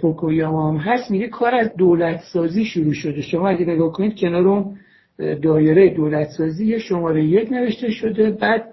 فوکویاما 0.00 0.70
هم 0.70 0.76
هست 0.76 1.10
میگه 1.10 1.28
کار 1.28 1.54
از 1.54 1.76
دولت 1.76 2.20
سازی 2.32 2.64
شروع 2.64 2.92
شده. 2.92 3.20
شما 3.20 3.48
اگه 3.48 3.66
نگاه 3.66 3.92
کنید 3.92 4.18
کنار 4.18 4.48
اون 4.48 4.76
دایره 5.18 5.94
دولت 5.94 6.28
سازی 6.28 6.66
یه 6.66 6.78
شماره 6.78 7.24
یک 7.24 7.52
نوشته 7.52 7.90
شده 7.90 8.30
بعد 8.30 8.64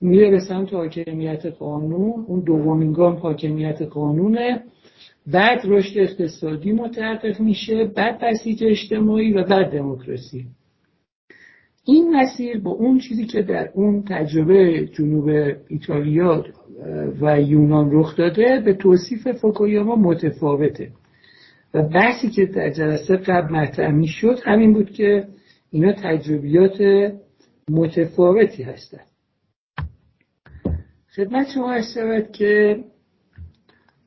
میره 0.00 0.30
به 0.30 0.40
سمت 0.40 0.72
حاکمیت 0.72 1.46
قانون 1.46 2.24
اون 2.26 2.40
دومین 2.40 2.92
گام 2.92 3.16
حاکمیت 3.16 3.82
قانونه. 3.82 4.62
بعد 5.32 5.60
رشد 5.64 5.98
اقتصادی 5.98 6.72
متحقق 6.72 7.40
میشه 7.40 7.84
بعد 7.84 8.20
بسیج 8.20 8.64
اجتماعی 8.64 9.32
و 9.32 9.44
بعد 9.44 9.72
دموکراسی. 9.72 10.46
این 11.84 12.16
مسیر 12.16 12.60
با 12.60 12.70
اون 12.70 12.98
چیزی 12.98 13.26
که 13.26 13.42
در 13.42 13.70
اون 13.74 14.02
تجربه 14.08 14.86
جنوب 14.86 15.28
ایتالیا 15.68 16.44
و 17.20 17.40
یونان 17.40 17.88
رخ 17.92 18.16
داده 18.16 18.62
به 18.64 18.74
توصیف 18.74 19.28
فوکویاما 19.28 19.96
متفاوته. 19.96 20.90
و 21.74 21.82
بحثی 21.82 22.30
که 22.30 22.46
در 22.46 22.70
جلسه 22.70 23.16
قبل 23.16 23.54
مطرح 23.54 23.90
می‌شد 23.90 24.38
همین 24.44 24.72
بود 24.72 24.90
که 24.90 25.28
اینا 25.70 25.92
تجربیات 25.92 27.12
متفاوتی 27.70 28.62
هستند. 28.62 29.06
خدمت 31.16 31.46
شما 31.54 31.72
هست 31.72 31.98
که 32.32 32.84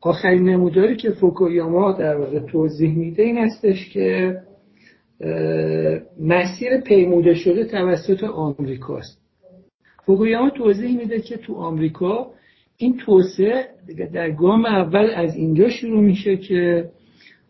آخرین 0.02 0.50
نموداری 0.50 0.96
که 0.96 1.12
فوکویاما 1.12 1.92
در 1.92 2.18
واقع 2.18 2.40
توضیح 2.40 2.98
میده 2.98 3.24
این 3.24 3.38
هستش 3.38 3.90
که 3.90 4.38
مسیر 6.20 6.82
پیموده 6.82 7.34
شده 7.34 7.66
توسط 7.66 8.24
آمریکاست. 8.24 9.22
فوکویاما 10.06 10.50
توضیح 10.50 10.98
میده 10.98 11.20
که 11.20 11.38
تو 11.38 11.56
آمریکا 11.56 12.32
این 12.82 12.98
توسعه 12.98 13.68
در 14.14 14.32
گام 14.32 14.66
اول 14.66 15.10
از 15.16 15.36
اینجا 15.36 15.70
شروع 15.70 16.02
میشه 16.02 16.38
که 16.38 16.90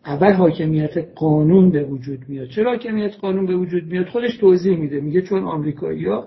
اول 0.06 0.32
حاکمیت 0.32 0.98
قانون 1.14 1.70
به 1.70 1.84
وجود 1.84 2.18
میاد. 2.28 2.48
چرا 2.48 2.70
حاکمیت 2.70 3.16
قانون 3.20 3.46
به 3.46 3.56
وجود 3.56 3.84
میاد؟ 3.84 4.06
خودش 4.06 4.36
توضیح 4.36 4.76
میده. 4.76 5.00
میگه 5.00 5.22
چون 5.22 5.44
آمریکایی‌ها 5.44 6.26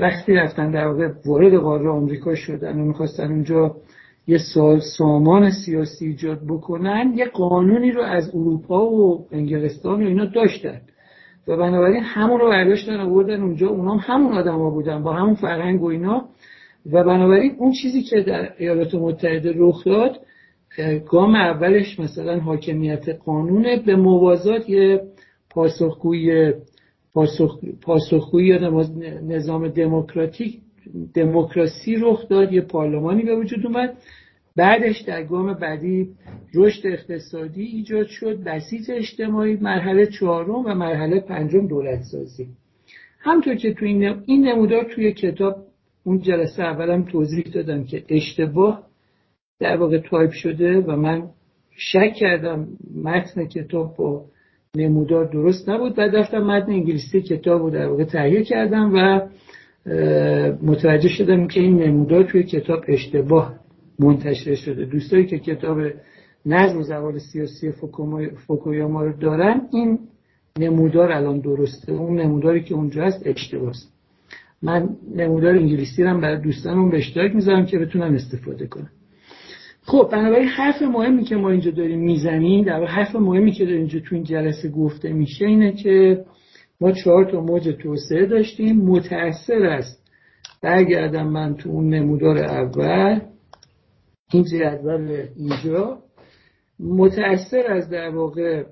وقتی 0.00 0.34
رفتن 0.34 0.70
در 0.70 0.86
واقع 0.86 1.08
وارد 1.26 1.54
قاره 1.54 1.88
آمریکا 1.88 2.34
شدن 2.34 2.80
و 2.80 2.84
می‌خواستن 2.84 3.30
اونجا 3.30 3.76
یه 4.26 4.38
سال 4.54 4.80
سامان 4.98 5.50
سیاسی 5.50 6.06
ایجاد 6.06 6.40
بکنن 6.48 7.12
یه 7.16 7.24
قانونی 7.24 7.90
رو 7.90 8.02
از 8.02 8.30
اروپا 8.34 8.90
و 8.90 9.26
انگلستان 9.32 10.04
و 10.04 10.06
اینا 10.06 10.24
داشتن. 10.24 10.80
و 11.48 11.56
بنابراین 11.56 12.02
همون 12.02 12.40
رو 12.40 12.48
برداشتن 12.48 13.00
آوردن 13.00 13.42
اونجا. 13.42 13.68
اونا 13.68 13.96
هم 13.96 14.14
همون 14.14 14.32
آدم 14.32 14.70
بودن 14.70 15.02
با 15.02 15.12
همون 15.12 15.34
فرهنگ 15.34 15.82
و 15.82 15.86
اینا. 15.86 16.28
و 16.92 17.04
بنابراین 17.04 17.56
اون 17.58 17.72
چیزی 17.72 18.02
که 18.02 18.20
در 18.20 18.52
ایالات 18.58 18.94
متحده 18.94 19.52
رخ 19.56 19.84
داد 19.84 20.20
گام 21.08 21.34
اولش 21.34 22.00
مثلا 22.00 22.40
حاکمیت 22.40 23.08
قانونه 23.08 23.76
به 23.76 23.96
موازات 23.96 24.70
یه 24.70 25.02
پاسخگوی 25.50 26.52
پاسخ، 27.14 27.58
پاسخگویی 27.82 28.58
نظام 29.28 29.68
دموکراتیک 29.68 30.58
دموکراسی 31.14 31.96
رخ 31.96 32.28
داد 32.28 32.52
یه 32.52 32.60
پارلمانی 32.60 33.22
به 33.22 33.36
وجود 33.36 33.66
اومد. 33.66 33.96
بعدش 34.56 35.00
در 35.00 35.24
گام 35.24 35.54
بعدی 35.54 36.08
رشد 36.54 36.86
اقتصادی 36.86 37.62
ایجاد 37.62 38.06
شد 38.06 38.42
بسیج 38.42 38.90
اجتماعی 38.90 39.56
مرحله 39.56 40.06
چهارم 40.06 40.66
و 40.66 40.74
مرحله 40.74 41.20
پنجم 41.20 41.66
دولت 41.66 42.02
سازی 42.02 42.46
همطور 43.20 43.54
که 43.54 43.74
تو 43.74 43.84
این 44.26 44.48
نمودار 44.48 44.84
توی 44.84 45.12
کتاب 45.12 45.56
اون 46.04 46.20
جلسه 46.20 46.62
اولم 46.62 47.02
توضیح 47.02 47.44
دادم 47.54 47.84
که 47.84 48.04
اشتباه 48.08 48.82
در 49.60 49.76
واقع 49.76 49.98
تایپ 49.98 50.30
شده 50.30 50.80
و 50.80 50.96
من 50.96 51.28
شک 51.76 52.12
کردم 52.14 52.68
متن 53.04 53.44
کتاب 53.44 53.96
با 53.96 54.24
نمودار 54.76 55.24
درست 55.24 55.68
نبود. 55.68 55.94
بعد 55.94 56.16
رفتم 56.16 56.38
متن 56.38 56.72
انگلیسی 56.72 57.22
کتاب 57.22 57.62
رو 57.62 57.70
در 57.70 57.86
واقع 57.86 58.04
تهیه 58.04 58.42
کردم 58.42 58.92
و 58.94 59.28
متوجه 60.62 61.08
شدم 61.08 61.46
که 61.46 61.60
این 61.60 61.82
نمودار 61.82 62.24
توی 62.24 62.42
کتاب 62.42 62.80
اشتباه 62.88 63.54
منتشر 63.98 64.54
شده. 64.54 64.84
دوستایی 64.84 65.26
که 65.26 65.38
کتاب 65.38 65.78
نظم 66.46 66.82
زوال 66.82 67.18
سیاسی 67.18 67.72
فوکویاما 68.46 69.02
رو 69.02 69.12
دارن 69.12 69.68
این 69.72 69.98
نمودار 70.58 71.12
الان 71.12 71.40
درسته. 71.40 71.92
اون 71.92 72.20
نموداری 72.20 72.62
که 72.62 72.74
اونجا 72.74 73.04
هست 73.04 73.26
اشتباهه. 73.26 73.72
من 74.62 74.88
نمودار 75.14 75.56
انگلیسی 75.56 76.02
رو 76.02 76.20
برای 76.20 76.40
دوستانم 76.40 76.90
به 76.90 76.96
اشتراک 76.96 77.34
می‌ذارم 77.34 77.66
که 77.66 77.78
بتونن 77.78 78.14
استفاده 78.14 78.66
کنم. 78.66 78.90
خب 79.82 80.08
بنابراین 80.12 80.48
حرف 80.48 80.82
مهمی 80.82 81.24
که 81.24 81.36
ما 81.36 81.50
اینجا 81.50 81.70
داریم 81.70 82.00
می‌زنیم 82.00 82.64
در 82.64 82.84
حرف 82.84 83.16
مهمی 83.16 83.52
که 83.52 83.64
داریم 83.64 83.78
اینجا 83.78 84.00
تو 84.00 84.14
این 84.14 84.24
جلسه 84.24 84.68
گفته 84.68 85.12
میشه 85.12 85.46
اینه 85.46 85.72
که 85.72 86.24
ما 86.80 86.92
چهار 86.92 87.30
تا 87.30 87.40
موج 87.40 87.68
توسعه 87.68 88.26
داشتیم. 88.26 88.76
متأثر 88.76 89.66
است 89.66 90.08
برگردم 90.62 91.26
من 91.26 91.54
تو 91.54 91.70
اون 91.70 91.94
نمودار 91.94 92.38
اول 92.38 93.20
این 94.32 94.44
جدول 94.44 95.26
اینجا. 95.36 95.98
متأثر 96.80 97.72
از 97.72 97.90
در 97.90 98.08
واقع 98.08 98.64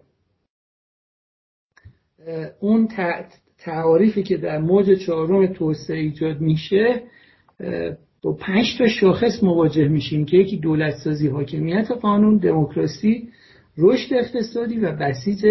اون 2.61 2.88
تعاریفی 3.67 4.23
که 4.23 4.37
در 4.37 4.59
موج 4.59 4.99
چهارم 5.07 5.47
توسعه 5.47 5.99
ایجاد 5.99 6.41
میشه 6.41 7.03
با 8.23 8.33
پنج 8.33 8.65
تا 8.79 8.87
شاخص 8.87 9.43
مواجه 9.43 9.89
میشیم 9.89 10.25
که 10.25 10.37
یکی 10.37 10.57
دولت 10.57 10.95
سازی 10.95 11.29
حاکمیت 11.29 11.91
قانون 11.91 12.37
دموکراسی 12.37 13.29
رشد 13.79 14.15
اقتصادی 14.15 14.79
و 14.79 14.93
بسیج 14.93 15.47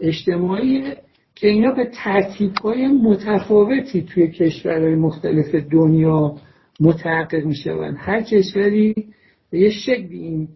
اجتماعی 0.00 0.84
که 1.34 1.48
اینا 1.48 1.72
به 1.72 1.90
ترتیب 1.94 2.52
های 2.54 2.86
متفاوتی 2.86 4.02
توی 4.02 4.28
کشورهای 4.30 4.94
مختلف 4.94 5.54
دنیا 5.54 6.36
متحقق 6.80 7.44
می‌شوند. 7.44 7.96
هر 7.98 8.22
کشوری 8.22 8.94
به 9.50 9.58
یه 9.58 9.70
شکلی 9.70 10.18
این 10.18 10.48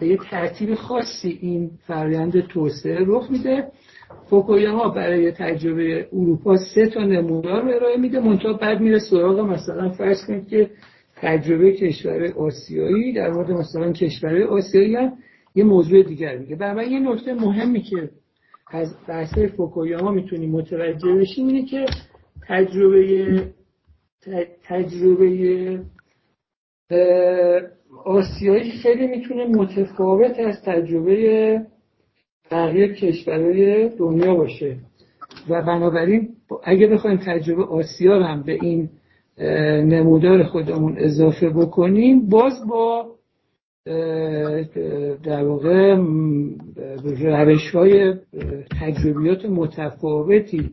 به 0.00 0.06
یه 0.06 0.16
ترتیب 0.30 0.74
خاصی 0.74 1.38
این 1.40 1.70
فرآیند 1.86 2.40
توسعه 2.40 2.98
رخ 3.06 3.30
میده. 3.30 3.64
فوکویاما 4.30 4.88
برای 4.88 5.32
تجربه 5.32 6.08
اروپا 6.12 6.56
سه 6.74 6.86
تا 6.86 7.04
نمودار 7.04 7.62
رو 7.62 7.74
ارائه 7.74 7.96
میده. 7.96 8.20
منتها 8.20 8.52
بعد 8.52 8.80
میره 8.80 8.98
سراغ 8.98 9.40
مثلا 9.40 9.90
فرض 9.90 10.26
کنید 10.26 10.48
که 10.48 10.70
تجربه 11.16 11.72
کشور 11.72 12.32
آسیایی 12.32 13.12
در 13.12 13.30
مورد 13.30 13.50
مثلا 13.50 13.92
کشور 13.92 14.42
آسیایی 14.42 14.96
هم 14.96 15.12
یه 15.54 15.64
موضوع 15.64 16.02
دیگر 16.02 16.38
میگه. 16.38 16.56
برای 16.56 16.90
یه 16.90 16.98
نکته 16.98 17.34
مهمی 17.34 17.82
که 17.82 18.10
از 18.70 18.94
بحث 19.08 19.38
فوکویاما 19.38 20.10
می‌تونیم 20.10 20.50
متوجه 20.50 21.14
بشیم 21.14 21.46
اینه 21.46 21.64
که 21.64 21.86
تجربه 22.48 23.42
تجربه 24.64 25.80
آسیایی 28.04 28.70
خیلی 28.70 29.06
می‌تونه 29.06 29.46
متفاوت 29.46 30.38
از 30.38 30.62
تجربه 30.64 31.60
بقیه 32.50 32.88
کشورهای 32.88 33.88
دنیا 33.88 34.34
باشه. 34.34 34.76
و 35.48 35.62
بنابراین 35.62 36.28
اگه 36.64 36.86
بخوایم 36.86 37.16
تجربه 37.16 37.64
آسیا 37.64 38.22
هم 38.22 38.42
به 38.42 38.52
این 38.52 38.88
نمودار 39.88 40.42
خودمون 40.42 40.98
اضافه 40.98 41.48
بکنیم 41.48 42.28
باز 42.28 42.66
با 42.68 43.06
در 45.24 45.44
واقع 45.44 45.94
روش 47.14 47.70
های 47.74 48.14
تجربیات 48.80 49.44
متفاوتی 49.44 50.70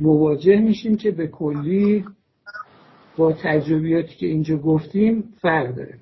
مواجه 0.00 0.56
میشیم 0.56 0.96
که 0.96 1.10
به 1.10 1.26
کلی 1.26 2.04
با 3.16 3.32
تجربیاتی 3.32 4.16
که 4.16 4.26
اینجا 4.26 4.56
گفتیم 4.56 5.24
فرق 5.40 5.74
داره. 5.74 5.94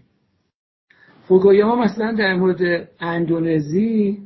فوکویاما 1.28 1.76
مثلا 1.76 2.12
در 2.12 2.34
مورد 2.34 2.88
اندونزی 3.00 4.19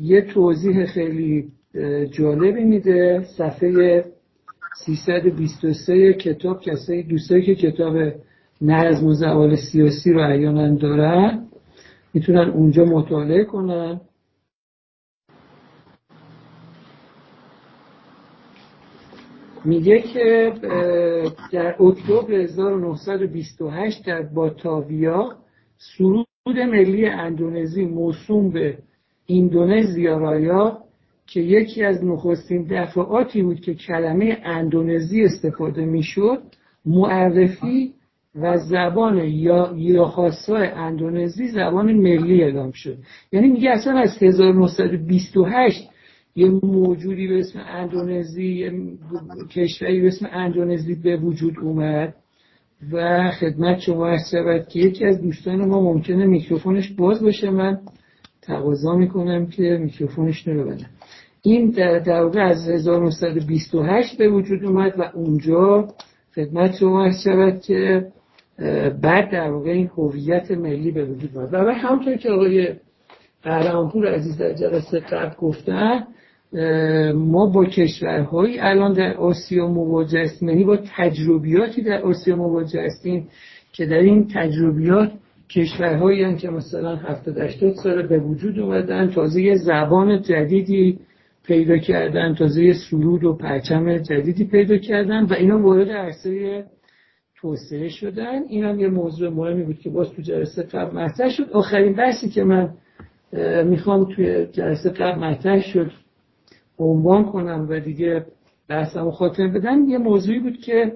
یه 0.00 0.20
توضیح 0.20 0.86
خیلی 0.86 1.52
جالبی 2.10 2.64
میده. 2.64 3.24
صفحه 3.36 4.04
323 4.84 6.12
کتاب 6.12 6.60
کسایی 6.60 7.02
دوستایی 7.02 7.42
که 7.42 7.54
کتاب 7.54 7.96
نظم 8.60 9.06
و 9.06 9.12
زوال 9.12 9.56
سیاسی 9.56 10.12
رو 10.12 10.20
احیانا 10.20 10.74
دارن 10.74 11.46
می‌تونن 12.14 12.50
اونجا 12.50 12.84
مطالعه 12.84 13.44
کنن. 13.44 14.00
میگه 19.64 19.98
که 19.98 20.52
در 21.52 21.82
اکتبر 21.82 22.34
1928 22.34 24.06
در 24.06 24.22
باتاویا 24.22 25.36
سرود 25.76 26.26
ملی 26.48 27.06
اندونزی 27.06 27.84
موسوم 27.84 28.50
به 28.50 28.78
ایندونزیا 29.26 30.18
رایا 30.18 30.78
که 31.26 31.40
یکی 31.40 31.84
از 31.84 32.04
نخستین 32.04 32.66
دفعاتی 32.70 33.42
بود 33.42 33.60
که 33.60 33.74
کلمه 33.74 34.38
اندونزی 34.44 35.22
استفاده 35.22 35.84
می‌شد 35.84 36.42
معرفی 36.86 37.92
و 38.34 38.56
زبان 38.56 39.18
یا 39.18 39.74
یاخاسای 39.76 40.66
اندونزی 40.66 41.48
زبان 41.48 41.92
ملی 41.92 42.42
اعلام 42.42 42.70
شد. 42.72 42.98
یعنی 43.32 43.48
میگه 43.48 43.70
اصلا 43.70 43.98
از 43.98 44.22
1928 44.22 45.90
یه 46.36 46.50
موجودی 46.62 47.28
به 47.28 47.38
اسم 47.38 47.60
اندونزی 47.68 48.70
کشوری 49.50 50.00
به 50.00 50.06
اسم 50.06 50.28
اندونزی 50.32 50.94
به 50.94 51.16
وجود 51.16 51.58
اومد 51.62 52.14
و 52.92 53.30
خدمت 53.40 53.78
شما 53.78 54.06
ارز 54.06 54.34
که 54.68 54.80
یکی 54.80 55.04
از 55.04 55.22
دوستان 55.22 55.68
ما 55.68 55.82
ممکنه 55.82 56.26
میکروفونش 56.26 56.92
باز 56.92 57.22
باشه 57.22 57.50
من 57.50 57.78
تقاضا 58.46 58.96
می‌کنم 58.96 59.46
که 59.46 59.78
میکروفونش 59.82 60.48
رو 60.48 60.54
ببندم. 60.54 60.86
این 61.42 61.70
در 61.70 62.22
واقع 62.22 62.40
از 62.40 62.68
1928 62.68 64.18
به 64.18 64.28
وجود 64.28 64.64
اومد 64.64 64.94
و 64.98 65.10
اونجا 65.14 65.88
خدمت 66.34 66.76
شما 66.76 67.10
شود 67.24 67.60
که 67.60 68.06
بعد 69.02 69.30
در 69.30 69.50
واقع 69.50 69.70
این 69.70 69.90
هویت 69.96 70.50
ملی 70.50 70.90
به 70.90 71.04
وجود 71.04 71.30
اومد. 71.36 71.54
و 71.54 71.72
همونطور 71.72 72.16
که 72.16 72.30
آقای 72.30 72.74
قهرمانپور 73.42 74.14
عزیز 74.14 74.38
در 74.38 74.52
جلسه 74.52 75.00
قبل 75.00 75.34
گفتن 75.38 76.04
ما 77.14 77.46
با 77.46 77.64
کشورهایی 77.64 78.58
الان 78.58 78.92
در 78.92 79.14
آسیا 79.14 79.66
مواجه 79.66 80.20
هستیم. 80.20 80.48
یعنی 80.48 80.64
با 80.64 80.78
تجربیاتی 80.96 81.82
در 81.82 82.02
آسیا 82.02 82.36
مواجه 82.36 82.82
هستیم 82.82 83.28
که 83.72 83.86
در 83.86 83.98
این 83.98 84.28
تجربیات 84.34 85.12
کشورهایی 85.50 86.22
هم 86.22 86.36
که 86.36 86.50
مثلا 86.50 86.96
70 86.96 87.38
80 87.38 87.74
سال 87.74 88.06
به 88.06 88.18
وجود 88.18 88.58
اومدن 88.58 89.10
تازه 89.10 89.42
یه 89.42 89.54
زبان 89.54 90.22
جدیدی 90.22 90.98
پیدا 91.46 91.78
کردن 91.78 92.34
تازه 92.34 92.64
یه 92.64 92.74
سرود 92.90 93.24
و 93.24 93.32
پرچم 93.32 93.98
جدیدی 93.98 94.44
پیدا 94.44 94.76
کردن 94.76 95.24
و 95.24 95.32
اینا 95.32 95.62
وارد 95.62 95.88
عرصه 95.88 96.64
توسعه 97.36 97.88
شدن. 97.88 98.42
این 98.48 98.64
هم 98.64 98.80
یه 98.80 98.88
موضوع 98.88 99.28
مهمی 99.28 99.64
بود 99.64 99.78
که 99.78 99.90
باز 99.90 100.12
تو 100.12 100.22
جلسه 100.22 100.62
قبل 100.62 100.96
مطرح 100.96 101.30
شد. 101.30 101.50
آخرین 101.52 101.92
بحثی 101.92 102.28
که 102.28 102.44
من 102.44 102.74
می‌خوام 103.64 104.04
توی 104.04 104.46
جلسه 104.46 104.90
قبل 104.90 105.18
مطرح 105.18 105.60
شد 105.60 105.90
عنوان 106.78 107.24
کنم 107.24 107.66
و 107.70 107.80
دیگه 107.80 108.26
بحثم 108.68 109.10
خاطر 109.10 109.48
بدم. 109.48 109.88
یه 109.88 109.98
موضوعی 109.98 110.38
بود 110.38 110.58
که 110.58 110.92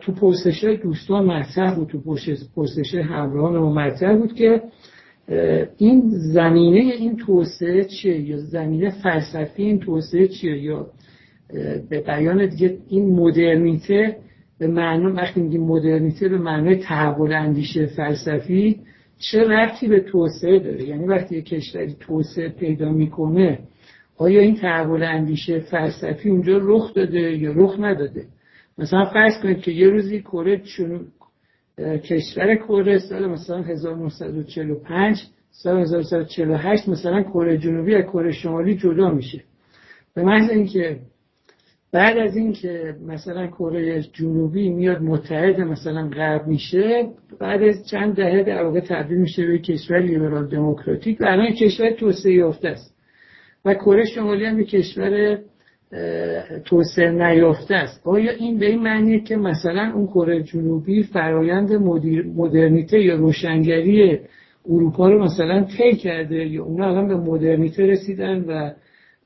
تو 0.00 0.12
پرسش 0.12 0.64
دوستان 0.82 1.24
مطرح 1.24 1.74
بود 1.74 1.88
تو 1.88 2.00
پرسش 2.56 2.94
همراهان 2.94 3.58
ما 3.58 3.72
مطرح 3.72 4.16
بود 4.16 4.34
که 4.34 4.62
این 5.76 6.02
زمینه 6.08 6.94
این 6.94 7.16
توسعه 7.16 7.84
چیه 7.84 8.20
یا 8.20 8.36
زمینه 8.36 8.90
فلسفی 9.02 9.62
این 9.62 9.78
توسعه 9.78 10.28
چیه 10.28 10.62
یا 10.62 10.86
به 11.90 12.00
بیان 12.00 12.46
دیگه 12.46 12.78
این 12.88 13.14
مدرنیته 13.14 14.16
به 14.58 14.66
معنی 14.66 15.06
وقتی 15.06 15.40
میگیم 15.40 15.62
مدرنیته 15.62 16.28
به 16.28 16.38
معنای 16.38 16.76
تحول 16.76 17.32
اندیشه 17.32 17.86
فلسفی 17.86 18.80
چه 19.18 19.44
رفتی 19.48 19.88
به 19.88 20.00
توسعه 20.00 20.58
داره؟ 20.58 20.84
یعنی 20.84 21.06
وقتی 21.06 21.36
یک 21.36 21.44
کشوری 21.44 21.96
توسعه 22.00 22.48
پیدا 22.48 22.92
می‌کنه 22.92 23.58
آیا 24.18 24.40
این 24.40 24.54
تحول 24.54 25.02
اندیشه 25.02 25.58
فلسفی 25.58 26.30
اونجا 26.30 26.58
رخ 26.62 26.94
داده 26.94 27.36
یا 27.36 27.52
رخ 27.56 27.76
نداده؟ 27.80 28.24
مثلا 28.78 29.04
فرض 29.04 29.42
کنید 29.42 29.60
که 29.60 29.70
یه 29.70 29.88
روزی 29.88 30.20
کره 30.20 30.58
چون 30.58 31.06
کشور 31.78 32.54
کره 32.54 32.98
سال 32.98 33.26
مثلا 33.26 33.62
1945 33.62 35.22
سال 35.50 35.80
1948 35.80 36.88
مثلا 36.88 37.22
کره 37.22 37.58
جنوبی 37.58 37.94
از 37.94 38.04
کره 38.04 38.32
شمالی 38.32 38.76
جدا 38.76 39.10
میشه. 39.10 39.44
به 40.14 40.22
محض 40.22 40.50
اینکه 40.50 40.98
بعد 41.92 42.18
از 42.18 42.36
اینکه 42.36 42.96
مثلا 43.06 43.46
کره 43.46 44.02
جنوبی 44.02 44.68
میاد 44.68 45.02
متحد 45.02 45.60
مثلا 45.60 46.08
غرب 46.08 46.46
میشه 46.46 47.08
بعد 47.40 47.62
از 47.62 47.88
چند 47.90 48.14
دهه 48.14 48.42
در 48.42 48.62
واقع 48.62 48.80
تبدیل 48.80 49.18
میشه 49.18 49.46
به 49.46 49.58
کشور 49.58 49.98
لیبرال 49.98 50.48
دموکراتیک 50.48 51.20
و 51.20 51.24
الان 51.24 51.52
کشور 51.52 51.90
توسعه 51.90 52.32
یافته 52.32 52.68
است. 52.68 52.94
و 53.64 53.74
کره 53.74 54.04
شمالی 54.04 54.44
هم 54.44 54.62
کشور 54.62 55.38
توسعه 56.64 57.10
نیافته 57.10 57.74
است. 57.74 58.06
آیا 58.06 58.32
این 58.32 58.58
به 58.58 58.66
این 58.66 58.82
معنیه 58.82 59.20
که 59.20 59.36
مثلا 59.36 59.92
اون 59.94 60.06
کره 60.06 60.42
جنوبی 60.42 61.02
فرایند 61.02 61.72
مدرنیته 62.36 63.00
یا 63.00 63.16
روشنگری 63.16 64.18
اروپا 64.68 65.08
رو 65.08 65.24
مثلا 65.24 65.64
طی 65.64 65.96
کرده 65.96 66.46
یا 66.46 66.64
اونا 66.64 66.88
الان 66.88 67.08
به 67.08 67.16
مدرنیته 67.16 67.86
رسیدن 67.86 68.44
و 68.48 68.70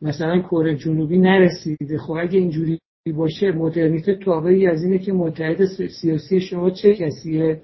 مثلا 0.02 0.40
کره 0.40 0.76
جنوبی 0.76 1.18
نرسیده؟ 1.18 1.98
خب 1.98 2.12
اگه 2.12 2.38
اینجوری 2.38 2.78
باشه 3.16 3.52
مدرنیته 3.52 4.14
تابعی 4.14 4.66
از 4.66 4.82
اینه 4.82 4.98
که 4.98 5.12
متحد 5.12 5.64
سیاسی 6.00 6.40
شما 6.40 6.70
چه 6.70 6.94
کسیه؟ 6.94 7.60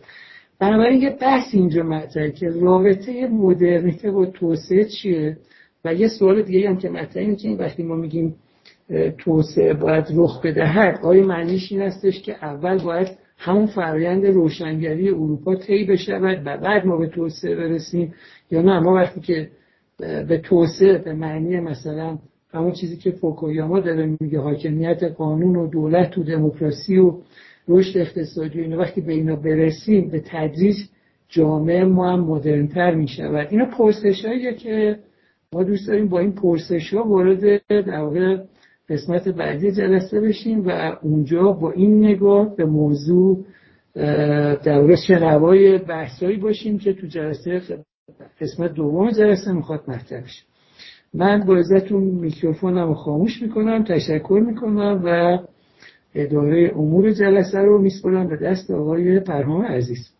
بنابراین 0.60 1.02
یه 1.02 1.16
بحث 1.20 1.54
اینجا 1.54 1.82
مطرحه 1.82 2.30
که 2.30 2.48
رابطه 2.48 3.26
مدرنیته 3.26 4.10
با 4.10 4.26
توسعه 4.26 4.84
چیه؟ 4.84 5.36
و 5.84 5.94
یه 5.94 6.08
سوال 6.08 6.42
دیگه 6.42 6.68
هم 6.68 6.76
که 6.76 6.90
مطرحه 6.90 7.20
اینه 7.20 7.36
که 7.36 7.48
وقتی 7.48 7.82
ما 7.82 7.94
میگیم 7.94 8.34
توسعه 9.18 9.74
باید 9.74 10.04
رخ 10.14 10.42
بدهد 10.42 11.00
آیا 11.04 11.26
معنیش 11.26 11.72
این 11.72 11.82
هستش 11.82 12.22
که 12.22 12.44
اول 12.44 12.84
باید 12.84 13.08
همون 13.38 13.66
فرایند 13.66 14.26
روشنگری 14.26 15.08
اروپا 15.08 15.56
طی 15.56 15.84
بشود 15.84 16.42
و 16.46 16.56
بعد 16.56 16.86
ما 16.86 16.96
به 16.96 17.06
توسعه 17.06 17.56
برسیم. 17.56 18.14
یا 18.50 18.62
نه 18.62 18.80
ما 18.80 18.94
وقتی 18.94 19.20
که 19.20 19.48
به 19.98 20.40
توسعه 20.44 20.98
به 20.98 21.12
معنی 21.12 21.60
مثلا 21.60 22.18
همون 22.50 22.72
چیزی 22.72 22.96
که 22.96 23.10
فوکویاما 23.10 23.80
داره 23.80 24.16
میگه 24.20 24.40
حاکمیت 24.40 25.02
قانون 25.02 25.56
و 25.56 25.66
دولت 25.66 26.18
و 26.18 26.22
دموکراسی 26.22 26.98
و 26.98 27.14
رشد 27.68 27.98
اقتصادی 27.98 28.60
اینو 28.60 28.76
وقتی 28.76 29.00
به 29.00 29.12
اینا 29.12 29.36
برسیم 29.36 30.10
به 30.10 30.22
تدریج 30.26 30.76
جامعه 31.28 31.84
ما 31.84 32.12
هم 32.12 32.20
مدرنتر 32.20 32.94
می 32.94 33.08
شود 33.08 33.48
اینا 33.50 33.64
پرسش 33.64 34.26
که 34.58 34.98
ما 35.52 35.62
دوست 35.62 35.88
داریم 35.88 36.08
با 36.08 36.18
این 36.18 36.32
پرسش 36.32 36.94
ها 36.94 37.08
وارد 37.08 37.66
در 37.68 38.00
قسمت 38.88 39.28
بعدی 39.28 39.72
جلسه 39.72 40.20
بشیم 40.20 40.66
و 40.66 40.96
اونجا 41.02 41.52
با 41.52 41.72
این 41.72 42.04
نگاه 42.04 42.56
به 42.56 42.64
موضوع 42.64 43.44
در 44.64 44.96
شنوای 45.06 45.78
بحثایی 45.78 46.36
باشیم 46.36 46.78
که 46.78 46.92
تو 46.92 47.06
جلسه 47.06 47.84
قسمت 48.40 48.72
دوم 48.72 49.10
جلسه 49.10 49.52
می‌خواد 49.52 49.90
مطرح 49.90 50.22
بشه. 50.22 50.42
من 51.14 51.44
با 51.46 51.56
عزتون 51.56 52.02
میکروفونم 52.04 52.88
رو 52.88 52.94
خاموش 52.94 53.42
می‌کنم 53.42 53.84
تشکر 53.84 54.42
می‌کنم 54.46 55.02
و 55.04 55.38
اداره 56.14 56.72
امور 56.76 57.12
جلسه 57.12 57.58
رو 57.58 57.82
میسپرم 57.82 58.28
به 58.28 58.36
دست 58.36 58.70
آقای 58.70 59.20
پرهام 59.20 59.62
عزیز. 59.62 60.14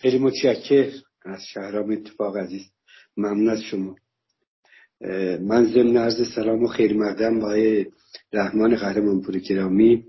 خیلی 0.00 0.18
متشکر 0.18 0.90
از 1.24 1.40
شهرام 1.52 1.90
اتفاق 1.90 2.36
عزیز. 2.36 2.62
ممنون 3.16 3.48
از 3.48 3.60
شما. 3.60 3.96
من 5.40 5.64
ضمن 5.64 5.96
عرض 5.96 6.34
سلام 6.34 6.62
و 6.62 6.66
خیر 6.66 6.94
مقدم 6.94 7.40
با 7.40 7.56
رحمان 8.32 8.76
قهرمانپور 8.76 9.38
گرامی. 9.38 10.04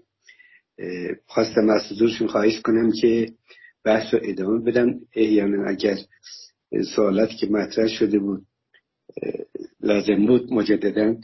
خواستم 1.26 1.70
از 1.70 1.82
حضورشون 1.92 2.28
خواهش 2.28 2.60
کنم 2.62 2.92
که 2.92 3.34
بحث 3.84 4.14
رو 4.14 4.20
ادامه 4.24 4.72
بدم 4.72 5.00
احیانا 5.16 5.70
اگر 5.70 5.98
سوالاتی 6.96 7.36
که 7.36 7.48
مطرح 7.48 7.88
شده 7.88 8.20
بود 8.20 8.46
لازم 9.80 10.26
بود 10.26 10.54
مجددا 10.54 11.16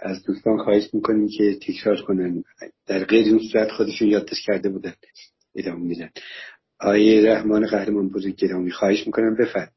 از 0.00 0.22
دوستان 0.22 0.58
خواهش 0.58 0.94
می‌کنیم 0.94 1.28
که 1.28 1.58
تکرار 1.62 2.02
کنن. 2.02 2.44
در 2.86 3.04
غیر 3.04 3.26
این 3.26 3.40
صورت 3.52 3.70
خودشون 3.70 4.08
یادداشت 4.08 4.46
کرده 4.46 4.68
بودن 4.68 4.94
ادامه 5.54 5.84
میدن. 5.84 6.10
آیه 6.80 7.32
رحمان 7.32 7.66
قهرمان 7.66 8.08
بزرگ 8.08 8.36
گرامی 8.36 8.70
خواهش 8.70 9.06
می‌کنم 9.06 9.36
بفرد 9.36 9.72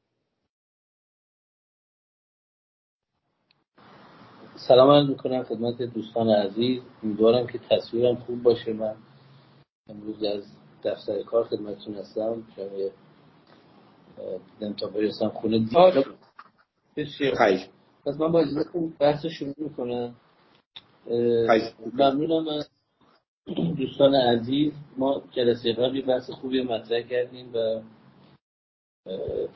سلام 4.69 4.89
عرض 4.89 5.09
می‌کنم 5.09 5.43
خدمت 5.43 5.81
دوستان 5.81 6.29
عزیز. 6.29 6.81
امیدوارم 7.03 7.47
که 7.47 7.59
تصویرم 7.69 8.15
خوب 8.15 8.43
باشه. 8.43 8.73
من 8.73 8.95
امروز 9.89 10.23
از 10.23 10.43
دفتر 10.83 11.23
کار 11.23 11.43
خدمتتون 11.43 11.95
هستم. 11.95 12.43
شاید 12.55 12.91
دیدم 14.59 14.73
تا 14.73 14.87
برسم 14.87 15.29
خونه. 15.29 15.59
دیگه 15.59 16.05
بسیار 16.97 17.35
پس 18.05 18.19
من 18.19 18.31
با 18.31 18.39
اجازتون 18.39 18.93
بحث 18.99 19.25
شروع 19.25 19.53
می‌کنم. 19.57 20.15
ممنونم 21.93 22.47
از 22.47 22.69
دوستان 23.77 24.15
عزیز. 24.15 24.73
ما 24.97 25.21
جلسه 25.31 25.73
قبلی 25.73 26.01
بحث 26.01 26.29
خوبی 26.29 26.61
مطرح 26.61 27.01
کردیم 27.01 27.53
و 27.53 27.81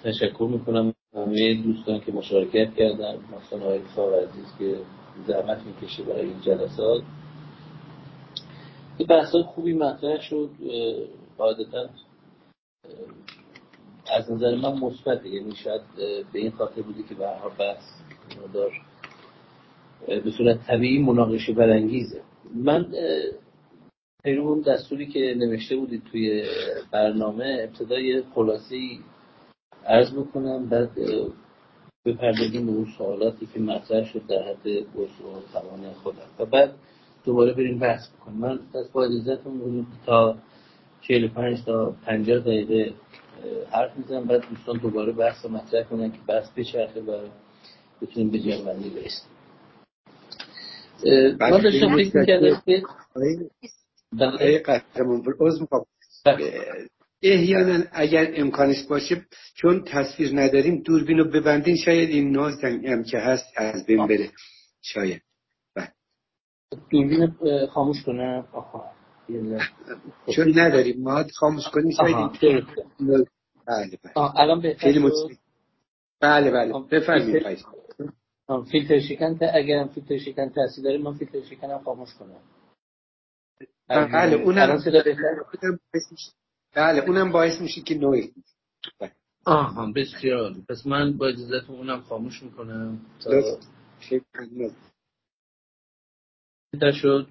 تشکر 0.04 0.48
می‌کنم 0.52 0.94
همه 1.16 1.64
دوستان 1.64 2.00
که 2.00 2.12
مشارکت 2.12 2.76
کردن. 2.76 3.16
مثلا 3.16 3.60
آقای 3.62 4.24
عزیز 4.24 4.46
که 4.60 4.78
زحمت 5.28 5.62
می‌کشه 5.66 6.04
برای 6.04 6.26
این 6.26 6.42
جلسات. 6.42 7.04
این 8.98 9.08
بحث 9.08 9.36
خوبی 9.36 9.74
مطرح 9.74 10.22
شد 10.22 10.50
قاعدتا 11.38 11.90
از 14.14 14.32
نظر 14.32 14.56
من 14.56 14.80
مثبت 14.80 15.26
یعنی 15.26 15.56
شاید 15.56 15.82
به 16.34 16.40
این 16.40 16.52
خاطر 16.52 16.82
بودی 16.82 17.04
که 17.04 17.16
به 17.16 17.28
هر 17.28 17.50
بحث 17.50 17.84
دار 18.54 18.72
به 20.08 20.32
صورت 20.38 20.68
طبیعی 20.68 21.00
مناقشه 21.00 21.54
برانگیزه. 21.54 22.22
من 22.56 22.86
پیرو 24.24 24.62
دستوری 24.62 25.08
که 25.08 25.36
نوشته 25.38 25.76
بودید 25.76 26.04
توی 26.12 26.44
برنامه 26.92 27.68
ابتدای 27.70 28.24
خلاصی 28.36 29.00
عرض 29.86 30.14
بکنم. 30.14 30.70
بعد 30.70 30.90
بپردازیم 32.06 32.66
به 32.66 32.72
اون 32.72 32.88
سوالاتی 32.98 33.48
که 33.54 33.60
مطرح 33.60 34.06
شد 34.06 34.28
در 34.28 34.44
حد 34.44 34.68
وسع 34.68 35.24
و 35.24 35.42
توان 35.54 35.94
خودم. 35.94 36.28
و 36.40 36.46
بعد 36.46 36.74
دوباره 37.26 37.54
بریم 37.54 37.80
بحث 37.80 38.10
بکنیم. 38.10 38.38
من 38.38 38.60
از 38.76 38.92
با 38.92 39.06
اجازتون 39.06 39.88
تا 40.06 40.38
45 41.02 41.64
تا 41.66 41.96
50 42.06 42.40
دقیقه 42.40 42.94
حرف 43.72 43.98
می‌زنم. 43.98 44.26
بعد 44.26 44.50
دوستان 44.50 44.78
دوباره 44.78 45.12
بحث 45.12 45.46
رو 45.46 45.52
مطرح 45.52 45.84
کنن 45.84 46.12
که 46.12 46.18
بحث 46.28 46.50
بچرخه 46.58 47.02
و 47.02 47.20
بتونیم 48.02 48.30
به 48.30 48.40
جنبندی 48.40 48.90
برسیم. 48.90 49.28
من 51.40 51.62
داشتم 51.62 51.96
فکر 51.96 52.18
می‌کردم 52.18 52.62
که 52.66 52.84
احیانا 57.24 57.84
اگر 57.92 58.32
امکانش 58.36 58.84
باشه 58.90 59.26
چون 59.56 59.84
تصویر 59.88 60.30
نداریم 60.42 60.82
دوربین 60.82 61.18
رو 61.18 61.32
ببندین 61.32 61.76
شاید 61.76 62.10
این 62.10 62.32
ناز 62.32 62.64
هم 62.64 63.04
که 63.04 63.18
هست 63.18 63.46
از 63.56 63.86
بین 63.86 64.08
بره. 64.08 64.32
شاید. 64.82 65.22
بله. 65.76 65.92
دوربین 66.92 67.28
خاموش 67.68 68.04
کنم 68.04 68.48
آها. 68.54 68.92
چون 70.36 70.60
نداریم. 70.60 71.02
ما 71.04 71.24
خاموش 71.36 71.68
کنیم 71.68 71.92
شاید 71.92 72.16
بله 73.68 73.98
بله. 74.04 74.40
الان 74.40 74.62
بهتر 74.62 75.00
بله 76.22 76.52
بله. 76.52 76.74
بفرمایید 76.92 77.58
فیلتر. 78.72 79.00
شکن 79.00 79.40
اگر 79.54 79.88
فیلتر 79.96 80.18
شکن 80.18 80.50
تاثیر 80.50 80.84
داره 80.84 80.98
من 80.98 81.14
فیلتر 81.14 81.42
شکنم 81.42 81.80
خاموش 81.80 82.14
کنم 82.14 82.42
بله 83.90 84.36
اونم 84.36 84.80
بله 86.76 87.04
اونم 87.08 87.32
باعث 87.32 87.62
میشه 87.62 87.82
که 87.82 87.96
نوعی 87.96 88.34
آها 89.46 89.92
بسیار 89.92 90.54
پس 90.70 90.86
من 90.86 91.18
با 91.18 91.28
اجازت 91.28 91.70
اونم 91.70 92.02
خاموش 92.02 92.44
می‌کنم 92.44 93.06
تا 96.80 96.92
شد؟ 96.92 97.28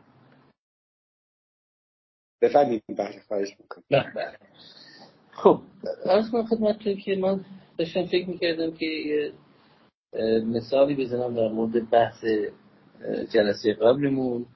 بفرمایید 2.43 2.83
بله 2.89 3.21
خواهش 3.29 3.49
می‌کنم. 3.61 3.85
بله 3.91 4.39
خب 5.33 5.63
از 6.11 6.35
من 6.35 6.47
خدمتتون 6.47 6.97
که 6.97 7.17
من 7.17 7.45
داشتم 7.79 8.07
فکر 8.07 8.29
می‌کردم 8.29 8.77
که 8.77 8.87
یه 8.87 9.33
مثالی 10.45 10.95
بزنم 10.95 11.35
در 11.35 11.49
مورد 11.49 11.91
بحث 11.91 12.25
جلسه 13.31 13.75
قبلمون. 13.75 14.47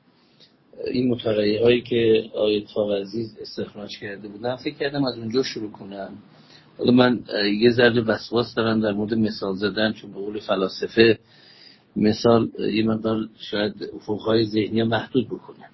این 0.84 1.10
مطالعه 1.10 1.62
هایی 1.62 1.82
که 1.82 2.30
اتفاق 2.34 2.92
عزیز 2.92 3.36
استخراج 3.40 3.98
کرده 3.98 4.28
بودن 4.28 4.56
فکر 4.56 4.74
کردم 4.74 5.04
از 5.04 5.18
اونجا 5.18 5.42
شروع 5.42 5.70
کنم. 5.70 6.18
حالا 6.78 6.92
من 6.92 7.24
یه 7.60 7.70
ذره 7.70 8.02
وسواس 8.02 8.54
دارم 8.54 8.80
در 8.80 8.92
مورد 8.92 9.14
مثال 9.14 9.54
زدن 9.54 9.92
چون 9.92 10.12
به 10.12 10.20
قول 10.20 10.40
فلاسفه 10.40 11.18
مثال 11.96 12.50
یه 12.58 12.84
مقدار 12.84 13.28
شاید 13.38 13.90
افقهای 13.94 14.44
ذهنی 14.44 14.82
محدود 14.82 15.26
بکنه. 15.26 15.70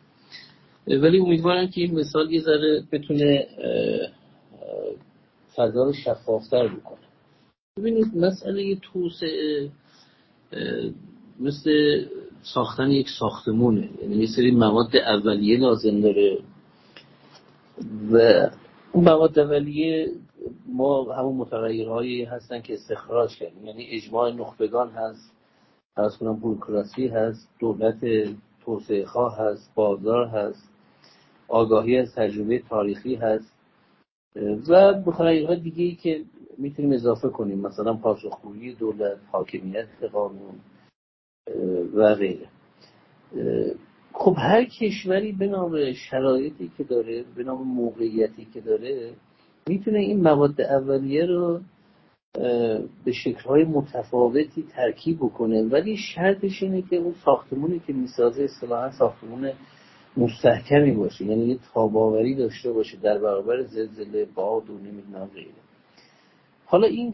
ولی 0.86 1.18
امیدوارم 1.18 1.66
که 1.66 1.80
این 1.80 1.94
مثال 1.94 2.32
یه 2.32 2.40
ذره 2.40 2.84
بتونه 2.92 3.46
فضا 5.54 5.84
رو 5.84 5.92
شفافتر 5.92 6.68
بکنه. 6.68 6.98
ببینید 7.78 8.16
مسئله 8.16 8.76
توسعه 8.76 9.68
مثل 11.40 12.04
ساختن 12.42 12.90
یک 12.90 13.06
ساختمونه. 13.18 13.88
یعنی 14.02 14.16
یه 14.16 14.26
سری 14.36 14.50
مواد 14.50 14.96
اولیه 14.96 15.58
لازم 15.58 16.00
داره. 16.00 16.38
و 18.12 18.16
اون 18.92 19.04
مواد 19.04 19.38
اولیه 19.38 20.12
ما 20.66 21.12
همون 21.12 21.36
متغیرهایی 21.36 22.24
هستن 22.24 22.60
که 22.60 22.74
استخراج 22.74 23.36
کردیم. 23.36 23.66
یعنی 23.66 23.86
اجماع 23.90 24.32
نخبگان 24.32 24.90
هست 24.90 25.32
فرض 25.94 26.16
کنم 26.16 26.40
بروکراسی 26.40 27.06
هست 27.06 27.48
دولت 27.58 28.00
توسعه 28.64 29.04
خواه 29.04 29.38
هست 29.38 29.72
بازار 29.74 30.26
هست 30.26 30.68
آگاهی 31.48 31.98
از 31.98 32.14
تجربه 32.14 32.58
تاریخی 32.58 33.14
هست. 33.14 33.52
و 34.68 34.92
بخواهی 34.92 35.56
دیگه 35.60 35.84
ای 35.84 35.94
که 35.94 36.22
می‌تونیم 36.58 36.92
اضافه 36.92 37.28
کنیم. 37.28 37.58
مثلا 37.58 37.94
پاسخگویی 37.94 38.74
دولت 38.74 39.16
حاکمیت 39.32 39.86
قانون. 40.12 40.54
و 41.94 42.14
غیره. 42.14 42.48
خب 44.12 44.34
هر 44.38 44.64
کشوری 44.64 45.32
به 45.32 45.46
نام 45.46 45.92
شرایطی 45.92 46.70
که 46.78 46.84
داره 46.84 47.24
به 47.36 47.44
نام 47.44 47.68
موقعیتی 47.68 48.44
که 48.54 48.60
داره 48.60 49.12
می‌تونه 49.68 49.98
این 49.98 50.22
مواد 50.22 50.60
اولیه 50.60 51.26
رو 51.26 51.60
به 53.04 53.12
شکلهای 53.12 53.64
متفاوتی 53.64 54.62
ترکیب 54.62 55.16
بکنه. 55.16 55.62
ولی 55.62 55.96
شرطش 55.96 56.62
اینه 56.62 56.82
که 56.82 56.96
اون 56.96 57.14
ساختمونی 57.24 57.82
که 57.86 57.92
می‌سازه 57.92 58.42
اصطلاحا 58.42 58.90
ساختمون 58.90 59.52
مستحکمی 60.16 60.92
باشه. 60.92 61.24
یعنی 61.24 61.46
یه 61.46 61.58
تاباوری 61.74 62.34
داشته 62.34 62.72
باشه 62.72 62.96
در 62.96 63.18
برابر 63.18 63.62
زلزله 63.62 64.24
باد 64.34 64.70
و 64.70 64.78
نمی‌دونم 64.78 65.30
غیره. 65.34 65.52
حالا 66.64 66.86
این 66.86 67.12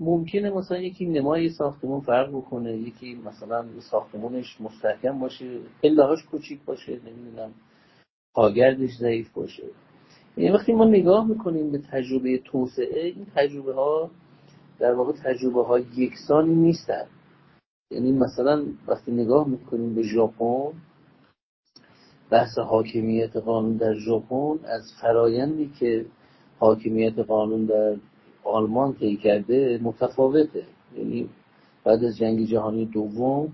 ممکنه 0.00 0.50
مثلا 0.50 0.78
یکی 0.78 1.06
نمای 1.06 1.48
ساختمون 1.48 2.00
فرق 2.00 2.30
بکنه 2.30 2.76
یکی 2.76 3.14
مثلا 3.14 3.64
ساختمونش 3.90 4.60
مستحکم 4.60 5.18
باشه 5.18 5.60
پلهاش 5.82 6.24
کوچیک 6.30 6.60
باشه 6.64 6.92
نمی‌دونم 6.92 7.50
پاگردش 8.34 8.90
ضعیف 9.00 9.32
باشه. 9.32 9.62
یعنی 10.36 10.50
وقتی 10.50 10.72
ما 10.72 10.84
نگاه 10.84 11.26
می‌کنیم 11.26 11.70
به 11.70 11.78
تجربه 11.78 12.38
توسعه 12.38 13.04
این 13.06 13.26
تجربه 13.34 13.74
ها 13.74 14.10
در 14.78 14.94
واقع 14.94 15.12
تجربه 15.12 15.64
ها 15.64 15.78
یکسانی 15.78 16.54
نیستن. 16.54 17.06
یعنی 17.90 18.12
مثلا 18.12 18.64
وقتی 18.88 19.12
نگاه 19.12 19.48
می‌کنیم 19.48 19.94
به 19.94 20.02
ژاپن 20.02 20.72
بحث 22.30 22.58
حاکمیت 22.58 23.36
قانون 23.36 23.76
در 23.76 23.94
ژاپن 23.94 24.64
از 24.64 24.82
فرایندی 25.02 25.72
که 25.80 26.06
حاکمیت 26.58 27.18
قانون 27.18 27.64
در 27.64 27.96
آلمان 28.48 28.94
طی 28.94 29.16
کرده 29.16 29.80
متفاوته. 29.82 30.62
یعنی 30.96 31.28
بعد 31.84 32.04
از 32.04 32.16
جنگ 32.16 32.46
جهانی 32.46 32.86
دوم 32.86 33.52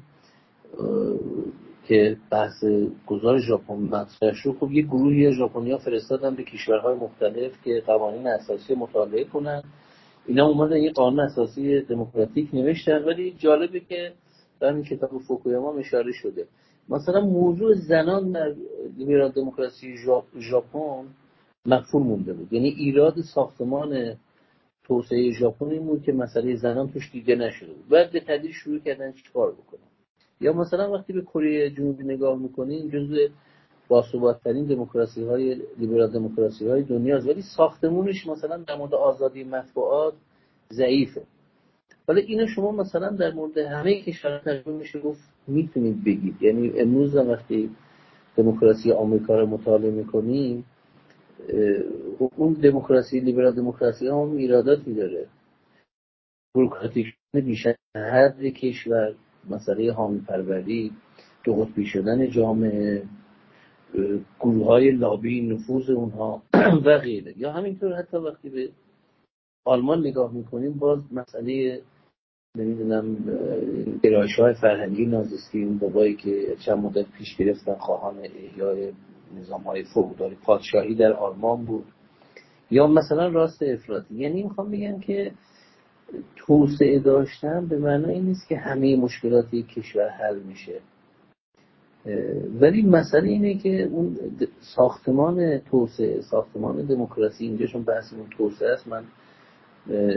که 1.89 2.17
بحث 2.31 2.65
گذار 3.07 3.39
ژاپن 3.39 3.75
مطرح 3.75 4.35
شد 4.35 4.57
خب 4.61 4.73
یه 4.73 4.83
گروهی 4.83 5.33
ژاپنیا 5.33 5.79
فرستادن 5.79 6.35
به 6.35 6.43
کشورهای 6.43 6.95
مختلف 6.95 7.53
که 7.65 7.83
قوانین 7.87 8.27
اساسی 8.27 8.75
مطالعه 8.75 9.25
کنن. 9.25 9.63
اینا 10.27 10.47
اومدن 10.47 10.77
یه 10.77 10.93
قانون 10.93 11.21
اساسی 11.21 11.81
دموکراتیک 11.81 12.55
نوشتن 12.55 13.05
ولی 13.05 13.35
جالبه 13.39 13.81
که 13.81 14.13
در 14.61 14.73
این 14.73 14.85
کتاب 14.85 15.11
فوکویاما 15.29 15.75
اشاره 15.79 16.13
شده. 16.13 16.47
مثلا 16.89 17.21
موضوع 17.21 17.75
زنان 17.75 18.33
در 18.33 18.55
لیبرال 18.99 19.31
دموکراسی 19.31 19.97
ژاپن 20.39 21.05
مقفول 21.67 22.03
مونده 22.03 22.33
بود. 22.33 22.53
یعنی 22.53 22.69
ایراد 22.69 23.15
ساختمان 23.35 24.17
توسعه 24.85 25.33
ژاپن 25.33 25.67
این 25.67 25.87
بود 25.87 26.03
که 26.03 26.13
مسئله 26.13 26.57
زنان 26.57 26.93
توش 26.93 27.11
دیده 27.13 27.35
نشده 27.35 27.73
بود. 27.73 27.89
بعد 27.89 28.13
به 28.13 28.21
تدریج 28.21 28.53
شروع 28.53 28.79
کردن 28.79 29.13
چیکار 29.13 29.53
بکنن. 29.53 29.81
یا 30.41 30.53
مثلا 30.53 30.93
وقتی 30.93 31.13
به 31.13 31.23
کره 31.23 31.71
جنوبی 31.71 32.05
نگاه 32.05 32.39
می‌کنین 32.39 32.91
جزء 32.91 33.29
باثباتترین 33.89 34.65
دموکراسی 34.65 35.25
های 35.25 35.57
لیبرال 35.79 36.11
دموکراسی 36.11 36.69
های 36.69 36.83
دنیاست 36.83 37.27
ولی 37.27 37.43
ساختمونش 37.57 38.27
مثلا 38.27 38.57
در 38.57 38.77
مورد 38.77 38.95
آزادی 38.95 39.45
مطبوعات 39.45 40.15
ضعیفه. 40.73 41.23
ولی 42.09 42.21
اینو 42.21 42.47
شما 42.47 42.73
مثلا 42.73 43.11
در 43.11 43.33
مورد 43.33 43.59
همه 43.59 44.03
کشورها 44.03 44.39
تجربه 44.39 44.73
میشه 44.73 45.01
گفت 45.01 45.21
می‌تونید 45.47 46.05
بگید. 46.05 46.43
یعنی 46.43 46.81
امروز 46.81 47.17
وقتی 47.17 47.71
دموکراسی 48.37 48.93
آمریکا 48.93 49.39
رو 49.39 49.47
مطالعه 49.47 49.91
می‌کنیم 49.91 50.65
اون 52.37 52.53
دموکراسی 52.53 53.21
لیبرال 53.21 53.55
دموکراسی 53.55 54.09
هم 54.09 54.37
ایراداتی 54.37 54.95
داره. 54.95 55.27
بروکراتیک 56.55 57.07
بیشتر 57.35 57.75
هر 57.97 58.51
کشور 58.51 59.15
مسئله 59.51 59.93
حامی 59.93 60.21
پروری 60.21 60.93
دو 61.45 61.55
قطبی 61.55 61.87
شدن 61.87 62.31
جامعه 62.31 63.03
گروه 64.41 64.67
های 64.67 64.91
لابی 64.91 65.41
نفوذ 65.41 65.91
اونها 65.91 66.43
و 66.87 66.99
غیره. 66.99 67.35
یا 67.37 67.53
همینطور 67.53 67.95
حتی 67.95 68.17
وقتی 68.17 68.51
به 68.51 68.69
آلمان 69.65 70.01
نگاه 70.01 70.33
می‌کنیم 70.33 70.73
باز 70.73 71.13
مسئله 71.13 71.83
نمی‌دونم 72.57 73.17
گرایش 74.03 74.39
های 74.39 74.55
فرهنگی 74.55 75.07
نازستی 75.07 75.65
اون 75.65 75.79
بابایی 75.79 76.17
که 76.17 76.57
چند 76.67 76.79
مدت 76.79 77.07
پیش 77.19 77.37
گرفتن 77.37 77.75
خواهان 77.75 78.19
احیای 78.19 78.93
نظام 79.39 79.63
های 79.63 79.85
فوقداری 79.95 80.37
پادشاهی 80.45 80.95
در 80.95 81.13
آلمان 81.13 81.65
بود. 81.65 81.85
یا 82.71 82.87
مثلا 82.87 83.29
راست 83.29 83.63
افراطی 83.63 84.15
یعنی 84.15 84.43
می‌خوام 84.43 84.71
بگم 84.71 85.01
که 85.01 85.33
توسعه 86.37 86.99
داشتن 86.99 87.67
به 87.67 87.79
معنای 87.79 88.21
نیست 88.21 88.49
که 88.49 88.57
همه 88.57 88.97
مشکلات 88.97 89.55
یک 89.55 89.67
کشور 89.67 90.09
حل 90.09 90.39
میشه. 90.39 90.81
ولی 92.61 92.83
مسئله 92.83 93.29
اینه 93.29 93.55
که 93.55 93.83
اون 93.83 94.17
ساختمان 94.61 95.59
توسعه 95.59 96.21
ساختمان 96.21 96.87
دموکراسی 96.87 97.45
اینجاشون 97.47 97.83
بحثمون 97.83 98.27
توسعه 98.39 98.73
است 98.73 98.89
من 98.89 99.05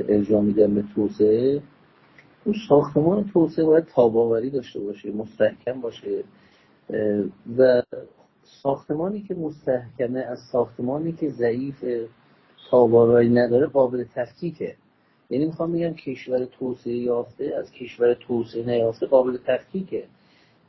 ارجاع 0.10 0.42
میدم 0.42 0.76
به 0.76 0.84
توسعه. 0.96 1.62
اون 2.46 2.56
ساختمان 2.70 3.30
توسعه 3.34 3.66
باید 3.66 3.86
تاباوری 3.86 4.50
داشته 4.50 4.80
باشه 4.80 5.12
مستحکم 5.12 5.82
باشه. 5.82 6.24
و 7.58 7.82
ساختمانی 8.64 9.22
که 9.22 9.36
مستحکمه 9.36 10.20
از 10.20 10.40
ساختمانی 10.52 11.12
که 11.12 11.30
ضعیف 11.30 11.86
تاباوری 12.70 13.30
نداره 13.30 13.68
قابل 13.68 14.06
تفکیکه. 14.16 14.76
یعنی 15.30 15.46
می‌خوام 15.46 15.72
بگم 15.72 15.94
کشور 15.94 16.46
توسعه 16.46 16.98
یافته 16.98 17.54
از 17.60 17.72
کشور 17.72 18.14
توسعه 18.14 18.66
نیافته 18.66 19.06
قابل 19.06 19.38
تفکیکه. 19.48 20.04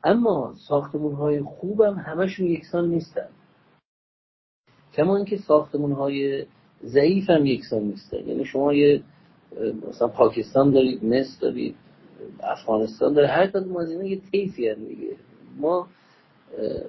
اما 0.05 0.55
ساختمون 0.69 1.13
های 1.13 1.43
خوب 1.43 1.81
هم 1.81 1.95
همشون 1.95 2.47
یکسان 2.47 2.89
نیستن. 2.89 3.29
کما 4.95 5.17
اینکه 5.17 5.37
ساختمون 5.37 5.93
های 5.93 6.47
ضعیف 6.85 7.31
هم 7.31 7.47
یکسان 7.47 7.83
نیستن. 7.83 8.29
یعنی 8.29 8.45
شما 8.45 8.75
یه 8.75 9.03
مثلا 9.89 10.09
پاکستان 10.09 10.71
دارید 10.71 11.05
مصر 11.05 11.41
دارید 11.41 11.77
افغانستان 12.41 13.13
داره 13.13 13.29
هر 13.29 13.47
کدوم 13.47 13.77
از 13.77 13.91
اینا 13.91 14.05
یه 14.05 14.21
طیفی 14.33 14.75
دیگه 14.75 15.17
ما 15.57 15.89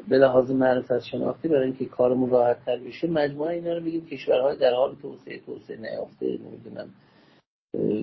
به 0.09 0.17
لحاظ 0.17 0.51
معرفت 0.51 0.99
شناختی 0.99 1.47
برای 1.47 1.63
اینکه 1.63 1.85
کارمون 1.85 2.29
راحت 2.29 2.65
تر 2.65 2.77
بشه 2.77 3.07
مجموعه 3.07 3.55
اینا 3.55 3.73
رو 3.73 3.83
بگیم 3.83 4.05
کشورهای 4.05 4.57
در 4.57 4.73
حال 4.73 4.95
توسعه 5.01 5.39
توسعه 5.45 5.77
نیافته 5.77 6.25
نمی‌دونم 6.25 6.89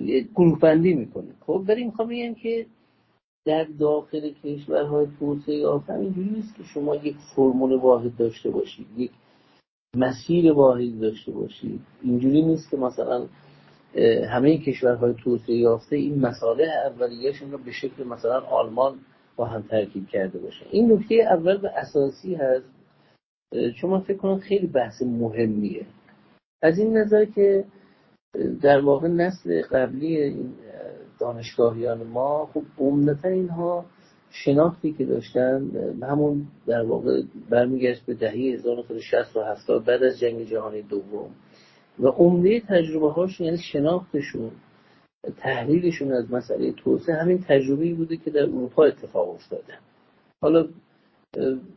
یه 0.05 0.27
گروه 0.35 0.59
بندی 0.59 0.93
می‌کنه. 0.93 1.33
خب 1.45 1.63
بریم 1.67 1.85
می‌خوام 1.85 2.07
بگم 2.09 2.33
که 2.33 2.65
در 3.45 3.67
داخل 3.79 4.31
کشورهای 4.43 5.07
توسعه 5.19 5.55
یافته 5.55 5.93
اینجوری 5.93 6.29
نیست 6.29 6.55
که 6.55 6.63
شما 6.63 6.95
یک 6.95 7.15
فرمول 7.35 7.73
واحد 7.73 8.17
داشته 8.17 8.49
باشید 8.49 8.87
یک 8.97 9.11
مسیر 9.95 10.51
واحد 10.51 10.99
داشته 10.99 11.31
باشید. 11.31 11.81
اینجوری 12.03 12.41
نیست 12.41 12.71
که 12.71 12.77
مثلا 12.77 13.27
همه 14.29 14.57
کشورهای 14.57 15.13
توسعه 15.23 15.55
یافته 15.55 15.95
این 15.95 16.19
مساله 16.19 16.67
اولیهشون 16.85 17.51
رو 17.51 17.57
به 17.57 17.71
شکل 17.71 18.03
مثلا 18.03 18.39
آلمان 18.39 18.99
با 19.37 19.45
هم 19.45 19.61
ترکیب 19.61 20.07
کرده 20.07 20.39
باشه. 20.39 20.65
این 20.71 20.91
نکته 20.91 21.15
اول 21.15 21.55
و 21.55 21.67
اساسی 21.67 22.35
هست 22.35 22.65
چون 23.81 23.89
من 23.89 23.99
فکر 23.99 24.17
کنم 24.17 24.39
خیلی 24.39 24.67
بحث 24.67 25.01
مهمیه. 25.01 25.85
از 26.61 26.79
این 26.79 26.97
نظر 26.97 27.25
که 27.25 27.65
در 28.61 28.81
واقع 28.81 29.07
نسل 29.07 29.61
قبلی 29.61 30.35
دانشگاهیان 31.19 32.03
ما 32.03 32.49
خب 32.53 32.63
عمدتا 32.77 33.27
اینها 33.29 33.85
شناختی 34.29 34.93
که 34.93 35.05
داشتن 35.05 35.71
همون 36.03 36.47
در 36.67 36.81
واقع 36.81 37.21
برمیگشت 37.49 38.05
به 38.05 38.13
دهه 38.13 38.33
1960 38.33 39.37
و 39.37 39.41
70 39.43 39.85
بعد 39.85 40.03
از 40.03 40.19
جنگ 40.19 40.43
جهانی 40.43 40.81
دوم. 40.81 41.29
و 41.99 42.07
عمده 42.07 42.59
تجربه 42.59 43.11
هاشون 43.11 43.45
یعنی 43.45 43.57
شناختشون 43.57 44.51
تحلیلشون 45.37 46.11
از 46.11 46.31
مسئله 46.31 46.71
توسعه 46.71 47.15
همین 47.15 47.43
تجربه 47.47 47.93
بوده 47.93 48.17
که 48.17 48.31
در 48.31 48.43
اروپا 48.43 48.83
اتفاق 48.83 49.29
افتاده. 49.29 49.73
حالا 50.41 50.67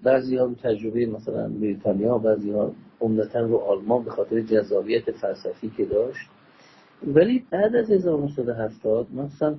بعضی 0.02 0.36
ها 0.36 0.54
تجربه 0.62 1.06
مثلا 1.06 1.48
بریتانیا 1.48 2.18
بعضی 2.18 2.50
ها 2.50 2.72
عمدتا 3.00 3.40
رو 3.40 3.56
آلمان 3.56 4.04
به 4.04 4.10
خاطر 4.10 4.40
جذابیت 4.40 5.10
فلسفی 5.10 5.72
که 5.76 5.84
داشت. 5.84 6.28
ولی 7.06 7.46
بعد 7.50 7.76
از 7.76 7.90
1970 7.90 9.14
مثلا 9.14 9.56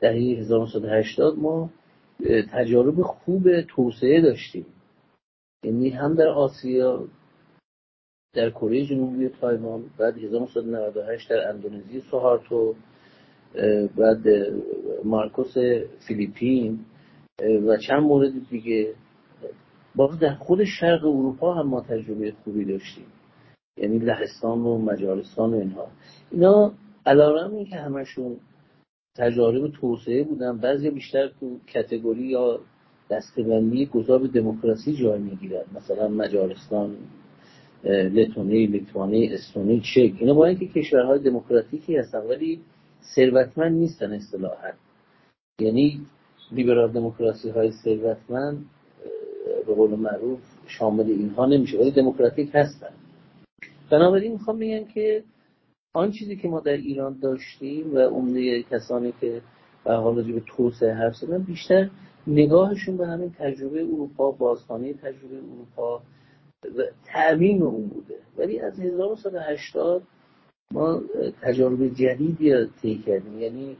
در 0.00 0.12
1980 0.12 1.38
ما 1.38 1.70
تجارب 2.52 3.02
خوب 3.02 3.60
توسعه 3.60 4.20
داشتیم. 4.20 4.66
یعنی 5.64 5.90
هم 5.90 6.14
در 6.14 6.28
آسیا 6.28 7.04
در 8.34 8.50
کره 8.50 8.84
جنوبی 8.84 9.28
تایوان 9.28 9.84
بعد 9.98 10.18
1998 10.18 11.30
در 11.30 11.48
اندونزی 11.48 12.00
سوهارتو 12.00 12.74
بعد 13.96 14.24
مارکوس 15.04 15.54
فیلیپین 16.08 16.78
و 17.66 17.76
چند 17.76 18.02
مورد 18.02 18.32
دیگه. 18.50 18.94
باز 19.94 20.18
در 20.18 20.34
خود 20.34 20.64
شرق 20.64 21.04
اروپا 21.04 21.54
هم 21.54 21.66
ما 21.66 21.80
تجربه 21.80 22.32
خوبی 22.44 22.64
داشتیم. 22.64 23.06
یعنی 23.76 23.98
لهستان 23.98 24.58
و 24.58 24.78
مجارستان 24.78 25.54
و 25.54 25.56
اینها. 25.56 25.86
اینا 26.30 26.72
علارم 27.06 27.54
این 27.54 27.64
که 27.64 27.76
همشون 27.76 28.36
تجارب 29.16 29.72
توسعه 29.72 30.24
بودن 30.24 30.58
بعضی 30.58 30.90
بیشتر 30.90 31.28
تو 31.40 31.58
کتگوری 31.66 32.26
یا 32.26 32.60
دستبندی 33.10 33.86
گذاب 33.86 34.32
دموکراسی 34.32 34.96
جای 34.96 35.20
می‌گیرن. 35.20 35.64
مثلا 35.76 36.08
مجارستان 36.08 36.96
لتونی 37.84 38.66
لیتوانی 38.66 39.32
استونی 39.32 39.80
چک. 39.80 40.12
اینا 40.20 40.34
با 40.34 40.46
اینکه 40.46 40.66
کشورهای 40.66 41.18
دموکراتیکی 41.18 41.96
هستن 41.96 42.18
ولی 42.18 42.60
ثروتمند 43.02 43.72
نیستن 43.72 44.12
اصطلاحا. 44.12 44.72
یعنی 45.60 46.06
لیبرال 46.52 46.92
دموکراسی 46.92 47.50
های 47.50 47.72
ثروتمند 47.72 48.66
به 49.66 49.74
قول 49.74 49.90
معروف 49.90 50.40
شامل 50.66 51.10
اینها 51.10 51.46
نمیشه 51.46 51.78
ولی 51.78 51.90
دموکراتیک 51.90 52.50
هستن. 52.54 52.90
بنابراین 53.90 54.32
می‌خوام 54.32 54.58
بگم 54.58 54.84
که 54.84 55.24
آن 55.94 56.10
چیزی 56.10 56.36
که 56.36 56.48
ما 56.48 56.60
در 56.60 56.72
ایران 56.72 57.18
داشتیم 57.22 57.94
و 57.94 57.98
عمده 57.98 58.62
کسانی 58.62 59.12
که 59.20 59.42
به 59.84 59.94
حال 59.94 60.32
به 60.32 60.42
توسعه 60.46 60.94
حرف 60.94 61.16
زدن 61.16 61.42
بیشتر 61.42 61.90
نگاهشون 62.26 62.96
به 62.96 63.06
همین 63.06 63.34
تجربه 63.38 63.82
اروپا 63.82 64.30
بازخانه 64.30 64.92
تجربه 64.92 65.36
اروپا 65.36 66.02
و 66.78 66.82
تعمیم 67.04 67.62
اون 67.62 67.86
بوده. 67.88 68.14
ولی 68.38 68.60
از 68.60 68.80
1980 68.80 70.02
ما 70.72 71.02
تجارب 71.42 71.88
جدیدی 71.88 72.66
طی 72.82 72.98
کردیم. 72.98 73.40
یعنی 73.40 73.76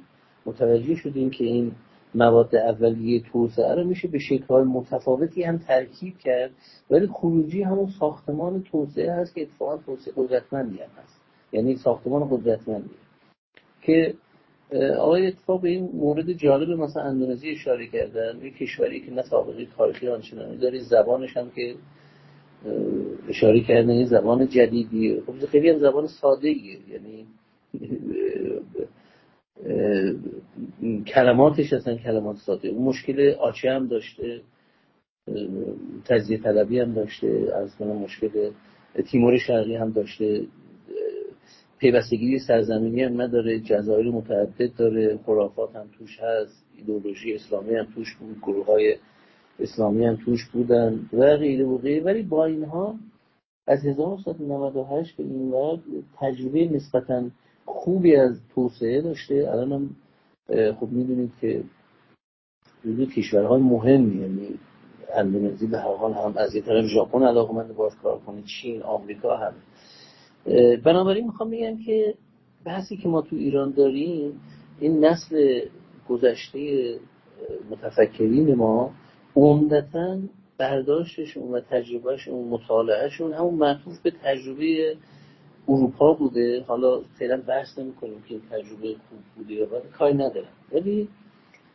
متوجه 0.47 0.95
شدیم 0.95 1.31
که 1.31 1.45
این 1.45 1.73
مواد 2.15 2.57
اولیه 2.57 3.23
توسعه 3.33 3.75
رو 3.75 3.85
میشه 3.85 4.09
به 4.09 4.19
شکل‌های 4.19 4.65
متفاوتی 4.65 5.43
هم 5.43 5.59
ترکیب 5.59 6.19
کرد 6.19 6.51
ولی 6.91 7.07
خروجی 7.07 7.63
همون 7.63 7.89
ساختمان 8.01 8.63
توسعه 8.63 9.13
هست 9.13 9.35
که 9.35 9.43
اتفاقا 9.43 9.77
توسعه 9.77 10.15
قدرتمندی 10.17 10.79
هم 10.79 10.91
هست. 11.03 11.21
یعنی 11.53 11.77
ساختمان 11.77 12.29
قدرتمندی. 12.31 12.91
که 13.83 14.15
آقای 14.99 15.27
اتفاق 15.27 15.65
این 15.65 15.91
مورد 15.95 16.33
جالب 16.33 16.79
مثلا 16.79 17.03
اندونزی 17.03 17.51
اشاره 17.51 17.87
کردن 17.87 18.41
یک 18.43 18.57
کشوری 18.57 19.01
که 19.01 19.11
نه 19.11 19.23
سابقه 19.23 19.67
تاریخی 19.77 20.09
آنچنانی 20.09 20.57
داره 20.57 20.79
زبانش 20.79 21.37
هم 21.37 21.51
که 21.51 21.75
اشاره 23.29 23.61
کردن 23.61 23.91
این 23.91 24.07
زبان 24.07 24.49
جدیدیه 24.49 25.21
خب 25.21 25.47
خیلی 25.47 25.71
هم 25.71 25.79
زبان 25.79 26.07
ساده 26.07 26.49
ایه 26.49 26.79
یعنی 26.89 27.27
کلماتش 31.07 31.73
اصلا 31.73 31.97
کلمات 31.97 32.37
ساده. 32.37 32.69
اون 32.69 32.85
مشکل 32.85 33.35
آچه 33.41 33.71
هم 33.71 33.87
داشته 33.87 34.41
تجزیه 36.05 36.39
طلبی 36.39 36.81
هم 36.81 36.93
داشته 36.93 37.53
از 37.55 37.83
مشکل 37.83 38.51
تیمور 39.11 39.37
شرقی 39.37 39.77
هم 39.77 39.91
داشته. 39.91 40.47
پیوستگی 41.79 42.39
سرزمینی 42.39 43.03
هم 43.03 43.21
نداره 43.21 43.61
جزایر 43.61 44.11
متعدد 44.11 44.77
داره 44.77 45.19
خرافات 45.27 45.77
هم 45.77 45.89
توش 45.99 46.21
هست 46.21 46.67
ایدولوژی 46.77 47.35
اسلامی 47.35 47.75
هم 47.75 47.87
توش 47.95 48.17
بود 48.17 48.39
گروه 48.43 48.67
های 48.67 48.97
اسلامی 49.59 50.05
هم 50.05 50.17
توش 50.17 50.49
بودن. 50.49 51.09
و 51.13 51.37
غیره 51.37 51.65
و 51.65 51.79
غیره 51.79 52.05
ولی 52.05 52.23
با 52.23 52.45
اینها 52.45 52.95
از 53.67 53.87
1998 53.87 55.17
به 55.17 55.23
این 55.23 55.51
وقت 55.51 55.81
تجربه 56.17 56.69
نسبتا 56.69 57.25
خوبی 57.65 58.17
از 58.17 58.41
توسعه 58.55 59.01
داشته. 59.01 59.49
الان 59.53 59.73
هم 59.73 59.91
خب 60.75 60.89
می‌دونید 60.91 61.33
که 61.41 61.63
جزو 62.85 63.07
کشورهای 63.07 63.63
مهمی 63.63 64.21
یعنی 64.21 64.49
اندونزی 65.15 65.67
به 65.67 65.79
هر 65.79 65.97
حال 65.97 66.13
هم 66.13 66.35
از 66.37 66.55
یه 66.55 66.63
طرف 66.63 66.85
ژاپن 66.87 67.23
علاقمند 67.23 67.75
باش 67.75 67.93
کار 68.03 68.19
کنه 68.19 68.43
چین 68.43 68.83
آمریکا 68.83 69.37
هم. 69.37 69.53
بنابراین 70.85 71.27
می‌خوام 71.27 71.51
بگم 71.51 71.77
که 71.87 72.15
بحثی 72.65 72.97
که 72.97 73.09
ما 73.09 73.23
تو 73.23 73.37
ایران 73.37 73.71
داریم 73.71 74.41
این 74.81 75.05
نسل 75.05 75.61
گذشته 76.09 76.95
متفکرین 77.71 78.55
ما 78.55 78.91
عمدتا 79.39 80.19
برداشتشون 80.59 81.51
و 81.51 81.61
تجربهشون 81.61 82.49
مطالعهشون 82.49 83.33
همون 83.33 83.55
معطوف 83.55 84.01
به 84.03 84.13
تجربه 84.25 84.97
اروپا 85.69 86.13
بوده. 86.13 86.65
حالا 86.69 87.01
فعلا 87.19 87.43
بحث 87.49 87.79
نمی 87.79 87.93
کنیم 87.93 88.23
که 88.29 88.39
تجربه 88.51 88.95
خوب 89.09 89.19
بوده 89.37 89.53
یا 89.55 89.67
بده 89.67 89.89
کاری 89.99 90.15
ندارم. 90.15 90.53
ولی 90.73 91.09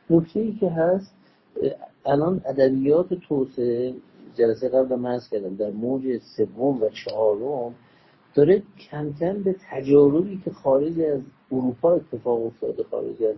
نکته 0.10 0.40
ای 0.40 0.52
که 0.60 0.70
هست 0.70 1.16
الان 2.06 2.42
ادبیات 2.46 3.14
توسعه 3.14 3.94
جلسه 4.38 4.70
قبل 4.70 4.96
من 4.96 5.20
کردم 5.32 5.56
در 5.56 5.70
موج 5.70 6.18
سوم 6.38 6.82
و 6.82 6.90
چهارم 6.90 7.76
داره 8.36 8.64
کم 8.92 9.14
کم 9.14 9.44
به 9.44 9.56
تجاربی 9.72 10.42
که 10.46 10.52
خارج 10.52 11.00
از 11.00 11.22
اروپا 11.52 11.94
اتفاق 11.94 12.46
افتاده 12.46 12.84
خارج 12.84 13.24
از 13.24 13.36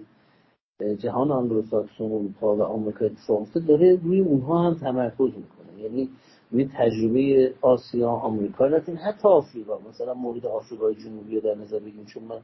جهان 0.80 1.32
آنگلوساکسون 1.32 2.12
اروپا 2.12 2.56
و 2.56 2.62
آمریکا 2.62 3.06
اتفاق 3.06 3.42
افتاده 3.42 3.66
داره 3.68 4.00
روی 4.04 4.20
اونها 4.20 4.64
هم 4.64 4.74
تمرکز 4.74 5.20
می‌کنه. 5.20 5.84
یعنی 5.84 6.10
روی 6.52 6.70
تجربه 6.74 7.54
آسیا 7.62 8.10
آمریکا 8.10 8.66
رفتیم 8.66 9.00
حتی 9.04 9.28
آفریقا. 9.28 9.80
مثلا 9.90 10.14
مورد 10.14 10.46
آفریقای 10.46 10.96
جنوبی 10.96 11.36
رو 11.36 11.42
در 11.42 11.56
نظر 11.56 11.80
بگیم 11.80 12.06
چون 12.06 12.24
من 12.24 12.40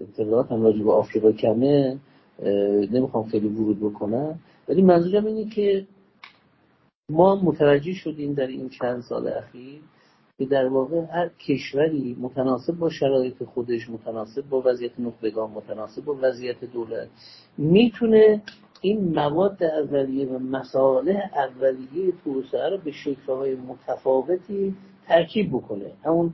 اطلاعات 0.00 0.52
هم 0.52 0.62
راجع 0.62 0.82
به 0.82 0.92
آفریقا 0.92 1.32
کمه 1.32 1.98
نمی‌خوام 2.92 3.24
خیلی 3.24 3.48
ورود 3.48 3.80
بکنم. 3.80 4.38
ولی 4.68 4.82
منظورم 4.82 5.26
اینه 5.26 5.50
که 5.50 5.86
ما 7.10 7.36
متوجه 7.36 7.92
شدیم 7.92 8.34
در 8.34 8.46
این 8.46 8.68
چند 8.68 9.00
سال 9.02 9.28
اخیر 9.28 9.80
که 10.38 10.46
در 10.46 10.68
واقع 10.68 11.00
هر 11.12 11.28
کشوری 11.28 12.16
متناسب 12.20 12.72
با 12.72 12.90
شرایط 12.90 13.44
خودش 13.44 13.90
متناسب 13.90 14.48
با 14.48 14.62
وضعیت 14.64 15.00
نخبگان 15.00 15.50
متناسب 15.50 16.04
با 16.04 16.16
وضعیت 16.22 16.64
دولت 16.64 17.08
می‌تونه 17.58 18.42
این 18.80 19.14
مواد 19.14 19.62
اولیه 19.62 20.26
و 20.26 20.38
مسائل 20.38 21.16
اولیه 21.34 22.12
توسعه 22.24 22.68
رو 22.68 22.78
به 22.78 22.92
شکلهای 22.92 23.54
متفاوتی 23.54 24.74
ترکیب 25.06 25.48
بکنه. 25.48 25.92
همون 26.04 26.32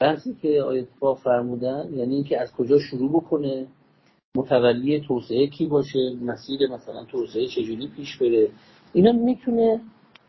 بحثی 0.00 0.34
که 0.42 0.62
آیت 0.62 0.86
فرمودن 1.24 1.90
یعنی 1.94 2.14
اینکه 2.14 2.40
از 2.40 2.52
کجا 2.52 2.78
شروع 2.78 3.10
بکنه 3.10 3.66
متولی 4.36 5.00
توسعه 5.00 5.46
کی 5.46 5.66
باشه 5.66 6.16
مسیر 6.22 6.66
مثلا 6.70 7.04
توسعه 7.04 7.46
چجوری 7.46 7.88
پیش 7.96 8.18
بره. 8.18 8.48
اینا 8.92 9.12
می‌تونه 9.12 9.80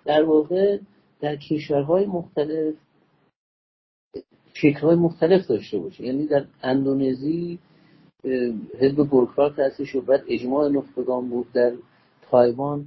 در 0.06 0.24
واقع 0.24 0.78
در 1.22 1.36
کشورهای 1.36 2.06
مختلف 2.06 2.76
شکلهای 4.56 4.96
مختلف 4.96 5.48
داشته 5.48 5.80
باشه. 5.80 6.04
یعنی 6.06 6.28
در 6.28 6.46
اندونزی 6.64 7.60
حزب 8.80 8.96
گورکرا 9.10 9.50
تأسیس 9.50 9.88
شد 9.88 10.06
بعد 10.06 10.24
اجماع 10.28 10.70
نخبگان 10.70 11.30
بود 11.30 11.52
در 11.54 11.72
تایوان 12.22 12.86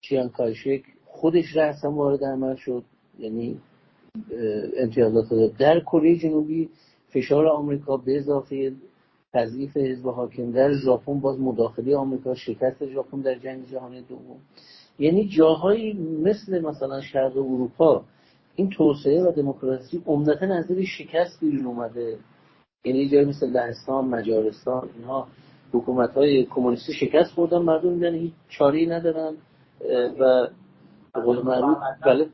چیان 0.00 0.28
کایشک 0.28 0.82
خودش 1.04 1.56
رأسا 1.56 1.90
وارد 1.90 2.24
عمل 2.24 2.54
شد. 2.54 2.84
یعنی 3.18 3.60
امتیازات 4.78 5.30
داد. 5.30 5.56
در 5.56 5.80
کره 5.80 6.16
جنوبی 6.16 6.68
فشار 7.08 7.46
آمریکا 7.46 7.96
به 7.96 8.18
اضافه 8.18 8.72
تضعیف 9.32 9.76
حزب 9.76 10.08
حاکم 10.08 10.52
در 10.52 10.72
ژاپن 10.72 11.20
باز 11.20 11.40
مداخله 11.40 11.96
آمریکا 11.96 12.34
شکست 12.34 12.86
ژاپن 12.86 13.20
در 13.20 13.38
جنگ 13.38 13.66
جهانی 13.66 14.02
دوم. 14.02 14.40
یعنی 14.98 15.28
جاهایی 15.28 15.92
مثل 16.22 16.60
مثلا 16.60 17.00
شرق 17.00 17.36
اروپا 17.36 18.04
این 18.58 18.70
توسعه 18.70 19.22
و 19.22 19.32
دموکراسی 19.32 20.02
عمدتا 20.06 20.54
از 20.54 20.70
شکست 20.98 21.40
بیرون 21.40 21.66
اومده. 21.66 22.18
یعنی 22.84 23.08
جایی 23.08 23.24
مثل 23.24 23.50
لهستان 23.50 24.04
مجارستان 24.04 24.90
اینها 24.94 25.28
حکومت 25.72 26.10
های 26.10 26.44
کمونیستی 26.44 26.92
شکست 26.92 27.30
خوردن 27.30 27.58
مردم 27.58 27.92
میدن 27.92 28.14
هیچ 28.14 28.32
چاری 28.48 28.86
ندارن. 28.86 29.36
و 30.20 30.48
قول 31.14 31.42
معروف 31.42 31.78
بله. 32.06 32.28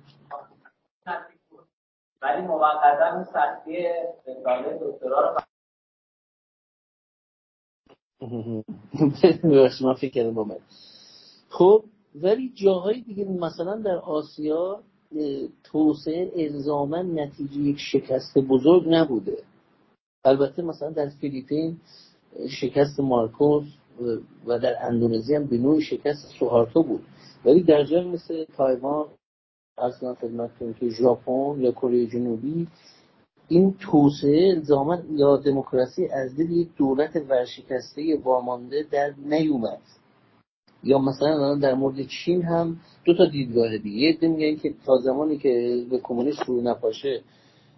ولی 2.22 2.42
موقتا 2.46 3.24
سختی 3.24 3.76
رساله 4.26 4.78
دکترا 4.82 5.20
رو 5.20 5.40
من 9.86 9.94
فکر 9.94 10.12
کردم 10.12 10.56
خب 11.48 11.84
ولی 12.14 12.52
جاهای 12.54 13.00
دیگه 13.00 13.24
مثلا 13.24 13.76
در 13.76 13.96
آسیا 13.96 14.82
توسعه 15.64 16.30
الزاما 16.36 17.02
نتیجه 17.02 17.60
یک 17.60 17.78
شکست 17.78 18.38
بزرگ 18.38 18.84
نبوده. 18.88 19.38
البته 20.24 20.62
مثلا 20.62 20.90
در 20.90 21.08
فیلیپین 21.08 21.76
شکست 22.60 23.00
مارکوس 23.00 23.64
و 24.46 24.58
در 24.58 24.74
اندونزی 24.80 25.34
هم 25.34 25.46
به 25.46 25.58
نوع 25.58 25.80
شکست 25.80 26.34
سوهارتو 26.38 26.82
بود. 26.82 27.02
ولی 27.44 27.62
در 27.62 27.84
جای 27.84 28.04
مثل 28.04 28.44
تایوان 28.56 29.06
اصلا 29.78 30.14
خدمتتون 30.14 30.74
که 30.74 30.88
ژاپن 30.88 31.60
یا 31.60 31.72
کره 31.72 32.06
جنوبی 32.06 32.68
این 33.48 33.74
توسعه 33.80 34.52
الزاما 34.56 34.98
یا 35.10 35.36
دموکراسی 35.36 36.06
از 36.06 36.36
دل 36.36 36.50
یک 36.50 36.68
دولت 36.76 37.16
ورشکسته 37.16 38.18
وامانده 38.24 38.86
در 38.90 39.14
نیومد. 39.18 39.80
یا 40.84 40.98
مثلا 40.98 41.54
در 41.54 41.74
مورد 41.74 41.96
چین 42.06 42.42
هم 42.42 42.76
دو 43.04 43.14
تا 43.14 43.26
دیدگاه 43.26 43.78
دیگه. 43.78 43.96
یه 43.96 44.30
میگن 44.30 44.56
که 44.56 44.74
تا 44.86 44.96
زمانی 44.96 45.38
که 45.38 45.84
به 45.90 45.98
کمونیست 45.98 46.42
رو 46.46 46.60
نپاشه 46.60 47.20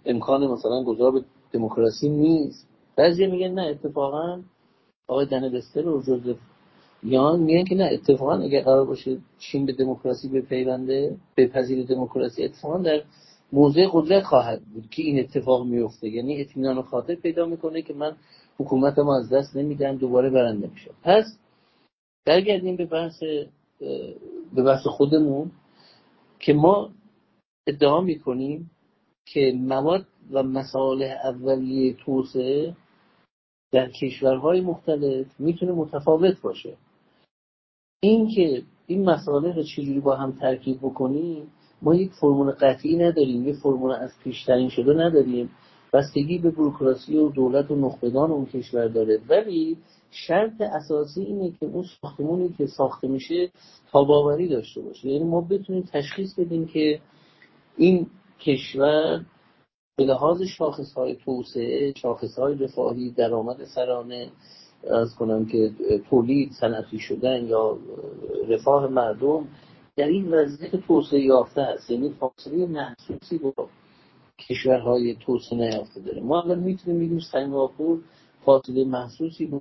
امکان 0.07 0.47
مثلا 0.47 0.83
گذار 0.83 1.13
به 1.13 1.25
دموکراسی 1.53 2.09
نیست. 2.09 2.69
بعضی 2.97 3.27
میگن 3.27 3.51
نه 3.51 3.63
اتفاقا 3.63 4.41
آقای 5.09 5.27
دنبستر 5.27 5.89
و 5.89 6.03
جوزف 6.03 6.37
یان 7.03 7.41
میگن 7.41 7.65
که 7.65 7.75
نه 7.75 7.89
اتفاقا 7.93 8.35
اگر 8.35 8.63
قرار 8.63 8.85
باشه 8.85 9.19
چین 9.39 9.67
به 9.67 9.73
دموکراسی 9.73 10.29
بپیونده 10.29 11.17
بپذیر 11.37 11.87
دموکراسی 11.87 12.45
اتفاقا 12.45 12.79
در 12.79 13.03
موضع 13.53 13.87
قدرت 13.93 14.23
خواهد 14.23 14.63
بود 14.75 14.91
که 14.91 15.03
این 15.03 15.21
اتفاق 15.21 15.67
میفته. 15.67 16.09
یعنی 16.09 16.41
اطمینان 16.41 16.83
خاطر 16.83 17.15
پیدا 17.15 17.47
می‌کنه 17.47 17.83
که 17.83 17.95
من 17.95 18.17
حکومت 18.59 18.99
ما 18.99 19.19
از 19.19 19.33
دست 19.33 19.57
نمیدم 19.57 19.97
دوباره 19.97 20.31
برنده 20.31 20.71
میشه 20.73 20.91
پس 21.03 21.25
برگردیم 22.27 22.77
به 22.77 22.87
بحث 22.87 23.23
به 24.55 24.63
بحث 24.63 24.87
خودمون 24.87 25.51
که 26.39 26.53
ما 26.53 26.91
ادعا 27.67 28.01
می‌کنیم 28.01 28.71
که 29.27 29.53
مواد 29.57 30.07
و 30.31 30.43
مسائل 30.43 31.03
اولیه 31.03 31.95
توسعه 32.05 32.75
در 33.73 33.91
کشورهای 33.91 34.61
مختلف 34.61 35.27
می‌تونه 35.39 35.73
متفاوت 35.73 36.41
باشه. 36.41 36.77
این 38.03 38.29
که 38.29 38.63
این 38.87 39.11
مسائل 39.11 39.53
رو 39.53 39.63
چجوری 39.63 40.01
با 40.01 40.17
هم 40.17 40.33
ترکیب 40.33 40.79
بکنیم 40.79 41.53
ما 41.83 41.95
یک 41.95 42.13
فرمول 42.13 42.51
قطعی 42.51 42.97
نداریم 42.97 43.49
یک 43.49 43.57
فرمول 43.57 43.93
از 43.93 44.11
پیشترین 44.25 44.69
شده 44.69 44.95
نداریم. 44.95 45.51
بستگی 45.93 46.39
به 46.39 46.51
بروکراسی 46.51 47.17
و 47.17 47.29
دولت 47.29 47.71
و 47.71 47.77
نخبگان 47.77 48.31
اون 48.31 48.47
کشور 48.47 48.89
داره. 48.89 49.21
ولی 49.29 49.77
شرط 50.11 50.61
اساسی 50.61 51.23
اینه 51.23 51.51
که 51.61 51.67
اون 51.67 51.85
ساختمونی 52.01 52.55
که 52.59 52.67
ساخته 52.67 53.09
میشه 53.09 53.51
تاباوری 53.93 54.49
داشته 54.49 54.81
باشه. 54.81 55.09
یعنی 55.09 55.25
ما 55.25 55.41
بتونیم 55.41 55.83
تشخیص 55.93 56.35
بدیم 56.35 56.67
که 56.67 57.01
این 57.77 58.07
کشور 58.41 59.25
به 59.97 60.05
لحاظ 60.05 60.43
شاخص 60.43 60.93
های 60.93 61.17
توسعه 61.17 61.93
شاخص 61.97 62.39
های 62.39 62.55
رفاهی 62.55 63.11
درآمد 63.11 63.65
سرانه 63.65 64.29
از 64.91 65.15
کنم 65.15 65.47
که 65.47 65.71
تولید 66.11 66.53
صنعتی 66.53 66.99
شدن 66.99 67.47
یا 67.47 67.79
رفاه 68.49 68.87
مردم 68.87 69.49
در 69.97 70.07
این 70.07 70.35
وضعیت 70.35 70.77
توسعه 70.77 71.21
یافته 71.21 71.61
است. 71.61 71.91
یعنی 71.91 72.11
فاصله 72.11 72.67
محسوسی 72.67 73.39
با 73.39 73.69
کشورهای 74.49 75.17
توسعه 75.17 75.59
نیافته 75.59 76.01
داره. 76.01 76.23
ما 76.23 76.43
اول 76.43 76.59
می‌تونیم 76.59 77.01
بگیم 77.01 77.21
سنگاپور 77.33 78.01
فاصله 78.45 78.85
محسوسی 78.85 79.47
با 79.47 79.61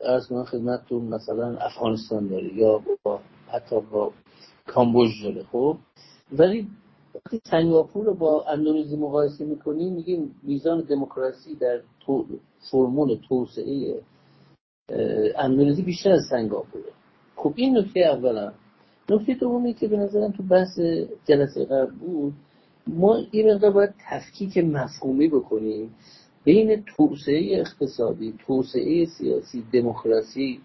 از 0.00 0.32
من 0.32 0.44
خدمتتون 0.44 1.02
مثلا 1.02 1.56
افغانستان 1.56 2.28
داره 2.28 2.54
یا 2.54 2.82
با 3.02 3.20
حتی 3.48 3.80
با 3.80 4.12
کامبوج 4.66 5.10
داره 5.24 5.42
خب؟ 5.52 5.76
ولی 6.32 6.68
وقتی 7.14 7.40
سنگاپور 7.50 8.04
رو 8.06 8.14
با 8.14 8.44
اندونزی 8.44 8.96
مقایسه 8.96 9.44
می‌کنیم 9.44 9.92
میگیم 9.92 10.34
میزان 10.42 10.80
دموکراسی 10.80 11.54
در 11.54 11.80
فرمول 12.70 13.18
توسعه 13.28 14.00
اندونزی 15.36 15.82
بیشتر 15.82 16.12
از 16.12 16.22
سنگاپوره. 16.30 16.92
خب 17.36 17.52
این 17.56 17.78
نکته 17.78 18.00
اولا. 18.00 18.52
نکته 19.10 19.34
دومی 19.34 19.74
که 19.74 19.88
به 19.88 19.96
نظرم 19.96 20.32
تو 20.32 20.42
بحث 20.42 20.78
جلسه 21.24 21.64
قبل 21.64 21.90
بود 21.90 22.34
ما 22.86 23.16
این 23.30 23.52
مقدار 23.52 23.70
باید 23.70 23.94
تفکیک 24.10 24.58
مفهومی 24.58 25.28
بکنیم. 25.28 25.94
بین 26.44 26.84
توسعه 26.96 27.58
اقتصادی 27.58 28.34
توسعه 28.46 29.06
سیاسی 29.06 29.64
دموکراسی. 29.72 30.60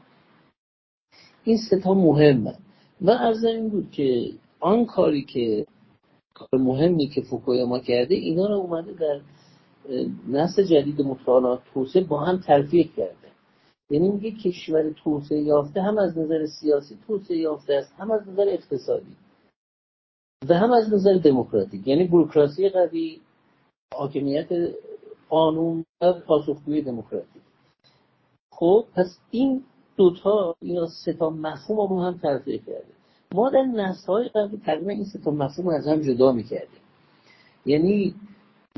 این 1.43 1.57
ستا 1.57 1.93
مهمه. 1.93 2.55
و 3.01 3.09
از 3.09 3.43
این 3.43 3.69
بود 3.69 3.91
که 3.91 4.31
آن 4.59 4.85
کاری 4.85 5.23
که 5.23 5.65
کار 6.33 6.61
مهمی 6.61 7.07
که 7.07 7.21
فوکویاما 7.21 7.79
کرده 7.79 8.15
اینا 8.15 8.47
رو 8.47 8.53
اومده 8.53 8.93
در 8.93 9.21
نسل 10.27 10.63
جدید 10.63 11.01
مطالعات 11.01 11.61
توسعه 11.73 12.03
با 12.03 12.19
هم 12.19 12.37
تلفیق 12.37 12.93
کرده. 12.95 13.17
یعنی 13.89 14.09
میگه 14.09 14.31
کشور 14.31 14.89
توسعه 15.03 15.39
یافته 15.39 15.81
هم 15.81 15.97
از 15.97 16.17
نظر 16.17 16.45
سیاسی 16.45 16.97
توسعه 17.07 17.37
یافته 17.37 17.73
است 17.73 17.93
هم 17.97 18.11
از 18.11 18.27
نظر 18.27 18.45
اقتصادی 18.47 19.15
و 20.49 20.53
هم 20.53 20.71
از 20.71 20.93
نظر 20.93 21.13
دموکراتیک. 21.13 21.87
یعنی 21.87 22.03
بروکراسی 22.03 22.69
قوی 22.69 23.19
حاکمیت 23.93 24.47
قانون 25.33 25.85
و 26.01 26.13
پاسخگوی 26.13 26.81
دموکراتیک 26.81 27.41
خب 28.51 28.85
پس 28.95 29.17
این 29.31 29.63
دوتا 29.97 30.55
یا 30.61 30.87
سه 31.05 31.13
تا 31.13 31.29
مفهوم 31.29 31.89
رو 31.89 32.03
هم 32.03 32.17
تلفیق 32.17 32.65
کرده. 32.65 32.93
ما 33.33 33.49
در 33.49 33.61
نسل 33.61 34.27
قبلی 34.27 34.61
تقریبا 34.65 34.91
این 34.91 35.05
سه 35.05 35.19
تا 35.19 35.31
مفهوم 35.31 35.67
از 35.67 35.87
هم 35.87 36.01
جدا 36.01 36.31
می‌کردیم. 36.31 36.79
یعنی 37.65 38.15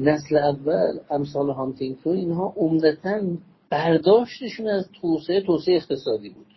نسل 0.01 0.37
اول 0.37 0.99
امثال 1.09 1.49
هانتینگتون 1.49 2.15
اینها 2.15 2.53
عمدتا 2.57 3.21
برداشتشون 3.69 4.67
از 4.67 4.89
توسعه 5.01 5.41
توسعه 5.41 5.75
اقتصادی 5.75 6.29
بود. 6.29 6.47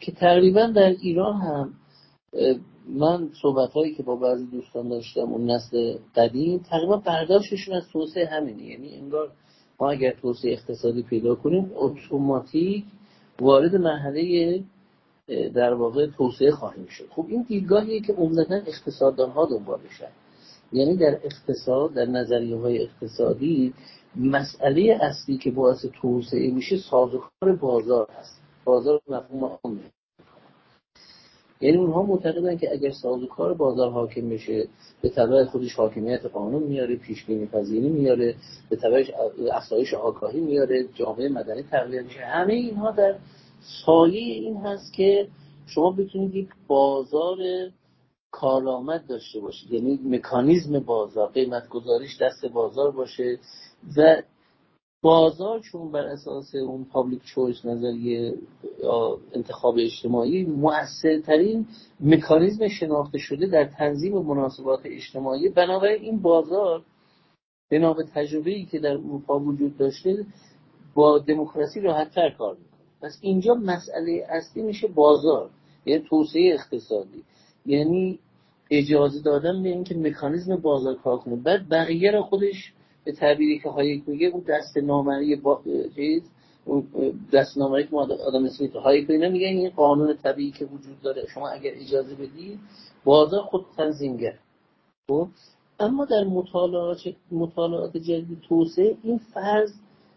که 0.00 0.12
تقریبا 0.12 0.66
در 0.66 0.90
ایران 1.02 1.40
هم 1.40 1.74
من 2.88 3.30
صحبت 3.42 3.70
هایی 3.70 3.94
که 3.94 4.02
با 4.02 4.16
بعضی 4.16 4.46
دوستان 4.46 4.88
داشتم 4.88 5.20
اون 5.20 5.50
نسل 5.50 5.96
قدیم 6.16 6.58
تقریبا 6.58 6.96
برداشتشون 6.96 7.74
از 7.74 7.88
توسعه 7.92 8.26
همینه. 8.26 8.62
یعنی 8.62 8.96
انگار 8.96 9.30
ما 9.80 9.90
اگر 9.90 10.14
توسعه 10.22 10.52
اقتصادی 10.52 11.02
پیدا 11.02 11.34
کنیم 11.34 11.70
اتوماتیک 11.74 12.84
وارد 13.40 13.76
مرحله 13.76 14.62
در 15.54 15.74
واقع 15.74 16.06
توسعه 16.06 16.50
خواهیم 16.50 16.86
شد. 16.86 17.08
خب 17.10 17.26
این 17.28 17.42
دیدگاهیه 17.42 18.00
که 18.00 18.12
عمدتا 18.12 18.54
اقتصاددان 18.54 19.30
ها 19.30 19.46
دنبالشن 19.46 20.10
یعنی 20.72 20.96
در 20.96 21.20
اقتصاد 21.24 21.94
در 21.94 22.04
نظریه 22.04 22.56
های 22.56 22.82
اقتصادی 22.82 23.74
مسئله 24.16 24.98
اصلی 25.02 25.38
که 25.38 25.50
باعث 25.50 25.86
توسعه 26.00 26.50
میشه 26.50 26.76
سازوکار 26.76 27.56
بازار 27.60 28.08
هست. 28.18 28.40
بازار 28.64 29.00
مفهوم 29.08 29.58
عامه. 29.64 29.80
یعنی 31.64 31.76
اونها 31.76 32.02
معتقدن 32.02 32.56
که 32.56 32.72
اگر 32.72 32.90
سازوکار 32.90 33.54
بازار 33.54 33.90
حاکم 33.90 34.28
بشه 34.28 34.68
به 35.02 35.08
تبع 35.08 35.44
خودش 35.44 35.74
حاکمیت 35.74 36.26
قانون 36.26 36.62
میاره 36.62 36.96
پیش 36.96 37.24
بینی 37.24 37.46
پذیری 37.46 37.88
میاره 37.88 38.34
به 38.70 38.76
تبعش 38.76 39.10
افزایش 39.52 39.94
آگاهی 39.94 40.40
میاره 40.40 40.84
جامعه 40.94 41.28
مدنی 41.28 41.62
تقویت 41.62 42.04
میشه. 42.04 42.20
همه 42.20 42.52
اینها 42.52 42.90
در 42.90 43.14
سایه 43.86 44.20
این 44.20 44.56
هست 44.56 44.92
که 44.92 45.28
شما 45.66 45.90
بتونید 45.90 46.34
یک 46.34 46.48
بازار 46.68 47.38
کارآمد 48.30 49.06
داشته 49.08 49.40
باشید. 49.40 49.72
یعنی 49.72 50.00
مکانیزم 50.04 50.78
بازار 50.78 51.28
قیمت 51.28 51.68
گذاریش 51.68 52.22
دست 52.22 52.46
بازار 52.46 52.90
باشه 52.90 53.38
و 53.96 54.22
بازار 55.04 55.60
چون 55.60 55.92
بر 55.92 56.06
اساس 56.06 56.54
اون 56.54 56.84
پابلیک 56.84 57.22
چویس 57.22 57.64
نظریه 57.64 58.34
یا 58.82 59.18
انتخاب 59.32 59.74
اجتماعی 59.78 60.44
مؤثرترین 60.44 61.66
مکانیزم 62.00 62.68
شناخته 62.68 63.18
شده 63.18 63.46
در 63.46 63.64
تنظیم 63.64 64.18
مناسبات 64.18 64.80
اجتماعی. 64.84 65.48
بنابراین 65.48 66.02
این 66.02 66.22
بازار 66.22 66.82
بنا 67.70 67.92
به 67.92 68.04
تجربه 68.14 68.50
ای 68.50 68.64
که 68.64 68.78
در 68.78 68.90
اروپا 68.90 69.38
وجود 69.38 69.76
داشته 69.76 70.26
با 70.94 71.18
دموکراسی 71.18 71.80
راحتتر 71.80 72.30
کار 72.30 72.56
می‌کنه. 72.56 72.80
پس 73.02 73.18
اینجا 73.20 73.54
مسئله 73.54 74.26
اصلی 74.28 74.62
میشه 74.62 74.88
بازار 74.88 75.50
یعنی 75.86 76.04
توسعه 76.08 76.54
اقتصادی. 76.54 77.22
یعنی 77.66 78.18
اجازه 78.70 79.22
دادن 79.22 79.62
به 79.62 79.68
اینکه 79.68 79.94
مکانیزم 79.94 80.56
بازار 80.56 80.94
کار 80.94 81.18
کنه. 81.18 81.36
بعد 81.36 81.68
بقیه 81.68 82.10
را 82.10 82.22
خودش 82.22 82.72
به 83.04 83.12
تعبیری 83.12 83.58
که 83.58 83.68
هایک 83.68 84.02
میگه 84.06 84.26
اون 84.26 84.44
دست 84.48 84.76
نامری 84.76 85.36
با 85.36 85.62
چیز 85.94 86.22
اون 86.64 86.86
دست 87.32 87.58
نامری 87.58 87.84
که 87.84 87.90
ما 87.92 88.02
آدم 88.02 88.44
اسمیت 88.44 88.76
هایک 88.76 89.10
اینا 89.10 89.28
میگن 89.28 89.46
این 89.46 89.70
قانون 89.70 90.16
طبیعی 90.16 90.50
که 90.50 90.64
وجود 90.64 91.00
داره. 91.02 91.26
شما 91.34 91.48
اگر 91.48 91.70
اجازه 91.74 92.14
بدید 92.14 92.58
بازار 93.04 93.42
خود 93.42 93.64
تنظیمگر 93.76 94.38
خب؟ 95.08 95.28
اما 95.80 96.04
در 96.04 96.24
مطالعات 96.24 96.98
مطالعات 97.32 97.96
جدید 97.96 98.40
توسعه 98.48 98.96
این 99.02 99.18
فرض 99.18 99.72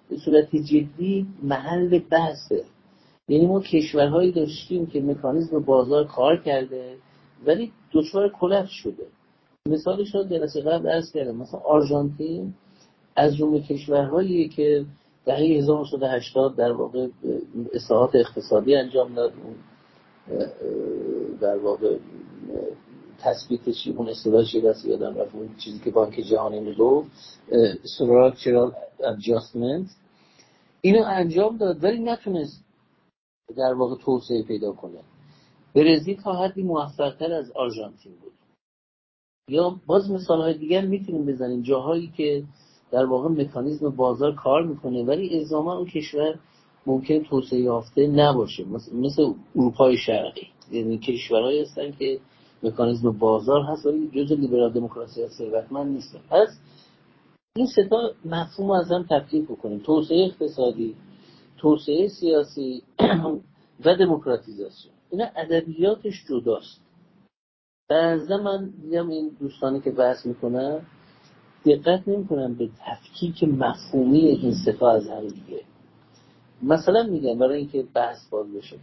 به 0.10 0.18
صورت 0.18 0.56
جدی 0.56 1.28
محل 1.44 2.00
بحثه. 2.00 2.64
یعنی 3.28 3.46
ما 3.46 3.62
کشورهایی 3.62 4.32
داشتیم 4.32 4.86
که 4.86 5.02
مکانیزم 5.02 5.60
بازار 5.60 6.08
کار 6.08 6.38
کرده 6.38 6.98
ولی 7.46 7.72
دچار 7.94 8.32
کلفت 8.40 8.70
شده. 8.70 9.08
مثالش 9.68 10.16
رو 10.16 10.24
جلسه 10.24 10.62
قبل 10.62 10.90
ارز 10.90 11.12
کردم. 11.12 11.36
مثلا 11.36 11.60
آرژانتین 11.60 12.54
از 13.18 13.36
جمله 13.36 13.62
کشورهایی 13.62 14.50
که 14.50 14.86
دهه 15.26 15.38
1980 15.38 16.56
در 16.56 16.72
واقع 16.72 17.08
اصلاحات 17.74 18.16
اقتصادی 18.16 18.76
انجام 18.76 19.14
داد 19.14 19.34
در 21.42 21.58
واقع 21.58 21.98
تثبیت 23.20 23.62
اون 23.98 24.10
اصطلاح 24.10 24.46
چی 24.46 24.62
دست 24.62 24.86
یادم 24.86 25.18
رفت 25.18 25.36
اون 25.36 25.56
چیزی 25.58 25.80
که 25.80 25.92
بانک 25.92 26.14
جهانی 26.14 26.60
میگو 26.60 27.06
structural 27.98 28.72
adjustment. 29.00 29.90
اینو 30.82 31.04
انجام 31.06 31.58
داد 31.58 31.84
ولی 31.84 32.00
نتونست 32.00 32.64
در 33.58 33.74
واقع 33.74 33.96
توسعه 33.96 34.44
پیدا 34.44 34.72
کنه. 34.72 35.00
برزیل 35.76 36.22
تا 36.22 36.34
حدی 36.34 36.64
موفقتر 36.64 37.34
از 37.34 37.52
آرژانتین 37.52 38.12
بود. 38.22 38.34
یا 39.50 39.76
باز 39.88 40.12
مثال 40.12 40.42
های 40.42 40.58
دیگر 40.58 40.86
می‌تونیم 40.86 41.26
بزنیم. 41.26 41.62
جاهایی 41.62 42.12
که 42.18 42.44
در 42.92 43.06
واقع 43.06 43.30
مکانیزم 43.30 43.90
بازار 43.90 44.36
کار 44.36 44.64
می‌کنه 44.64 45.04
ولی 45.04 45.38
الزاما 45.40 45.78
اون 45.78 45.86
کشور 45.88 46.40
ممکن 46.86 47.24
توسعه 47.24 47.60
یافته 47.60 48.08
نباشه. 48.08 48.66
مثل 48.94 49.34
اروپای 49.56 49.98
شرقی. 49.98 50.48
یعنی 50.72 50.98
کشورهایی 50.98 51.62
هستن 51.62 51.92
که 51.92 52.20
مکانیزم 52.64 53.12
بازار 53.12 53.62
هست 53.62 53.86
ولی 53.86 54.10
جز 54.16 54.32
لیبرال 54.32 54.74
دموکراسی 54.74 55.28
ثروتمند 55.28 55.94
نیستن. 55.94 56.20
پس 56.30 56.48
این 57.56 57.68
ستا 57.68 58.12
مفهوم 58.26 58.72
از 58.72 58.92
هم 58.92 59.06
تفکیک 59.10 59.46
بکنیم. 59.46 59.80
توسعه 59.80 60.26
اقتصادی 60.26 60.96
توسعه 61.58 62.08
سیاسی 62.08 62.84
و 63.86 63.96
دموکراتیزاسیون. 63.96 64.94
اینا 65.12 65.26
ادبیاتش 65.36 66.26
جداست. 66.30 66.82
بعضا 67.90 68.38
من 68.38 68.74
دیدم 68.82 69.10
این 69.10 69.32
دوستانی 69.40 69.82
که 69.82 69.92
بحث 69.92 70.26
می‌کنن 70.26 70.82
دقت 71.66 72.08
نمی‌کنن 72.08 72.54
به 72.54 72.70
تفکیک 72.86 73.44
مفهومی 73.44 74.20
این 74.20 74.54
ستا 74.54 74.92
از 74.92 75.08
هم 75.08 75.28
دیگه. 75.28 75.62
مثلا 76.64 77.04
میگم 77.04 77.40
برای 77.40 77.58
اینکه 77.58 77.84
بحث 77.94 78.30
باز 78.30 78.54
بشه. 78.54 78.78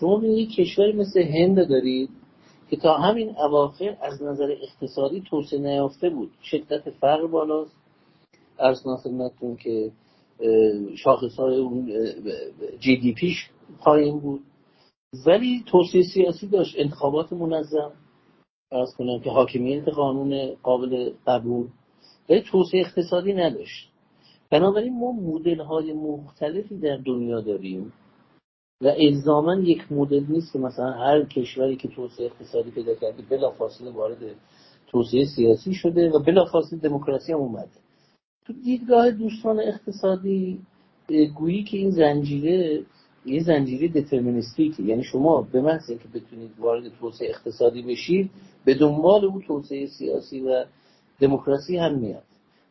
شما 0.00 0.24
یک 0.24 0.54
کشوری 0.54 0.92
مثل 0.92 1.22
هند 1.22 1.68
دارید 1.68 2.10
که 2.70 2.76
تا 2.76 2.96
همین 2.96 3.36
اواخر 3.38 3.96
از 4.02 4.22
نظر 4.22 4.56
اقتصادی 4.62 5.20
توسعه 5.30 5.60
نیافته 5.60 6.10
بود. 6.10 6.30
شدت 6.42 6.90
فقر 6.90 7.26
بالاست. 7.26 7.76
ارز 8.58 8.82
خدمتتون 9.02 9.56
که 9.56 9.90
شاخص 10.96 11.36
های 11.36 11.56
اون 11.56 11.92
جی 12.80 12.96
دی 12.96 13.12
پیش 13.12 13.50
پایین 13.78 14.20
بود. 14.20 14.40
ولی 15.26 15.64
توسعه 15.66 16.02
سیاسی 16.02 16.46
داشت. 16.46 16.74
انتخابات 16.78 17.32
منظم. 17.32 17.92
ارز 18.72 18.94
کنم 18.94 19.20
که 19.20 19.30
حاکمیت 19.30 19.88
قانون 19.88 20.54
قابل 20.62 21.12
قبول. 21.26 21.68
ولی 22.28 22.40
توسعه 22.40 22.80
اقتصادی 22.80 23.32
نداشت. 23.32 23.88
بنابراین 24.50 24.98
ما 24.98 25.12
مدل 25.12 25.60
های 25.60 25.92
مختلفی 25.92 26.78
در 26.78 26.96
دنیا 26.96 27.40
داریم 27.40 27.92
و 28.82 28.92
الزاما 28.96 29.54
یک 29.54 29.92
مدل 29.92 30.24
نیست 30.28 30.52
که 30.52 30.58
مثلا 30.58 30.90
هر 30.90 31.24
کشوری 31.24 31.76
که 31.76 31.88
توسعه 31.88 32.26
اقتصادی 32.26 32.70
پیدا 32.70 32.94
کرده 32.94 33.22
بلافاصله 33.22 33.90
وارد 33.90 34.18
توسعه 34.86 35.24
سیاسی 35.24 35.74
شده 35.74 36.10
و 36.10 36.18
بلافاصله 36.18 36.78
دموکراسی 36.78 37.32
هم 37.32 37.38
اومده. 37.38 37.68
تو 38.46 38.52
دیدگاه 38.52 39.10
دوستان 39.10 39.60
اقتصادی 39.60 40.60
گویی 41.34 41.64
که 41.64 41.76
این 41.76 41.90
زنجیره 41.90 42.84
یه 43.26 43.42
زنجیره 43.42 43.88
دترمینیستیکی 43.88 44.82
یعنی 44.82 45.04
شما 45.04 45.42
به 45.42 45.60
محض 45.60 45.90
اینکه 45.90 46.08
بتونید 46.08 46.50
وارد 46.58 46.98
توسعه 47.00 47.28
اقتصادی 47.28 47.82
بشید 47.82 48.30
به 48.64 48.74
دنبال 48.74 49.24
اون 49.24 49.42
توسعه 49.42 49.86
سیاسی 49.86 50.40
و 50.40 50.64
دموکراسی 51.20 51.76
هم 51.76 51.94
میاد. 51.94 52.22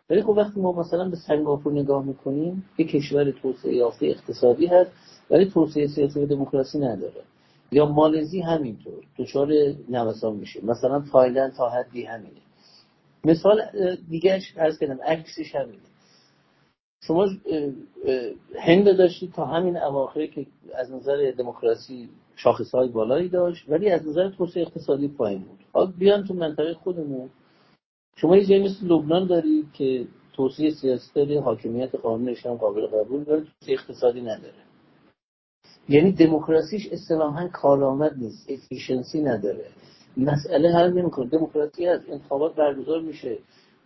ولی 0.09 0.21
خب 0.21 0.29
وقتی 0.29 0.59
ما 0.59 0.71
مثلا 0.71 1.09
به 1.09 1.15
سنگاپور 1.15 1.73
نگاه 1.73 2.05
می‌کنیم 2.05 2.65
یه 2.77 2.85
کشور 2.85 3.31
توسعه 3.31 3.75
یافته 3.75 4.05
اقتصادی 4.05 4.65
هست 4.65 4.91
ولی 5.29 5.45
توسعه 5.45 5.87
سیاسی 5.87 6.19
و 6.19 6.25
دموکراسی 6.25 6.79
نداره. 6.79 7.21
یا 7.71 7.85
مالزی 7.85 8.41
همینطور 8.41 9.03
دچار 9.17 9.47
نوسان 9.89 10.35
میشه. 10.35 10.65
مثلا 10.65 11.03
تایلند 11.11 11.53
تا 11.53 11.69
حدی 11.69 12.03
همینه. 12.03 12.41
مثال 13.25 13.61
دیگهش 14.09 14.53
ارز 14.57 14.79
کردم 14.79 14.99
عکسش 15.01 15.55
همینه. 15.55 15.81
شما 17.01 17.27
هند 18.59 18.97
داشتید 18.97 19.33
تا 19.33 19.45
همین 19.45 19.77
اواخر 19.77 20.25
که 20.25 20.45
از 20.75 20.91
نظر 20.91 21.31
دموکراسی 21.37 22.09
شاخص 22.35 22.75
های 22.75 22.89
بالایی 22.89 23.29
داشت 23.29 23.69
ولی 23.69 23.89
از 23.89 24.07
نظر 24.07 24.29
توسعه 24.29 24.63
اقتصادی 24.63 25.07
پایین 25.07 25.41
بود. 25.41 25.59
حالا 25.73 25.91
بیان 25.97 26.23
تو 26.23 26.33
منطقه 26.33 26.73
خودمون. 26.73 27.29
شما 28.17 28.37
یه 28.37 28.59
مثل 28.59 28.85
لبنان 28.85 29.27
دارید 29.27 29.65
که 29.73 30.07
توسعه 30.33 30.71
سیاسی 30.71 31.11
داره 31.15 31.41
حاکمیت 31.41 31.95
قانونش 31.95 32.45
هم 32.45 32.53
قابل 32.53 32.87
قبول 32.87 33.23
داره 33.23 33.41
توسعه 33.41 33.73
اقتصادی 33.73 34.21
نداره. 34.21 34.63
یعنی 35.89 36.11
دموکراسیش 36.11 36.87
اصطلاحا 36.91 37.47
کارآمد 37.47 38.17
نیست 38.17 38.49
افیشنسی 38.51 39.21
نداره. 39.21 39.65
مسئله 40.17 40.69
حل 40.73 40.93
نمی‌کنه. 40.93 41.29
دموکراسی 41.29 41.87
از 41.87 42.01
انتخابات 42.09 42.55
برگزار 42.55 43.01
میشه. 43.01 43.37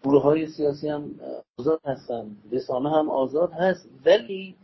گروه 0.03 0.21
های 0.23 0.47
سیاسی 0.47 0.89
هم 0.89 1.11
آزاد 1.59 1.81
هستن 1.85 2.25
رسانه 2.51 2.89
هم 2.89 3.09
آزاد 3.09 3.51
هست 3.51 3.89
ولی 4.05 4.55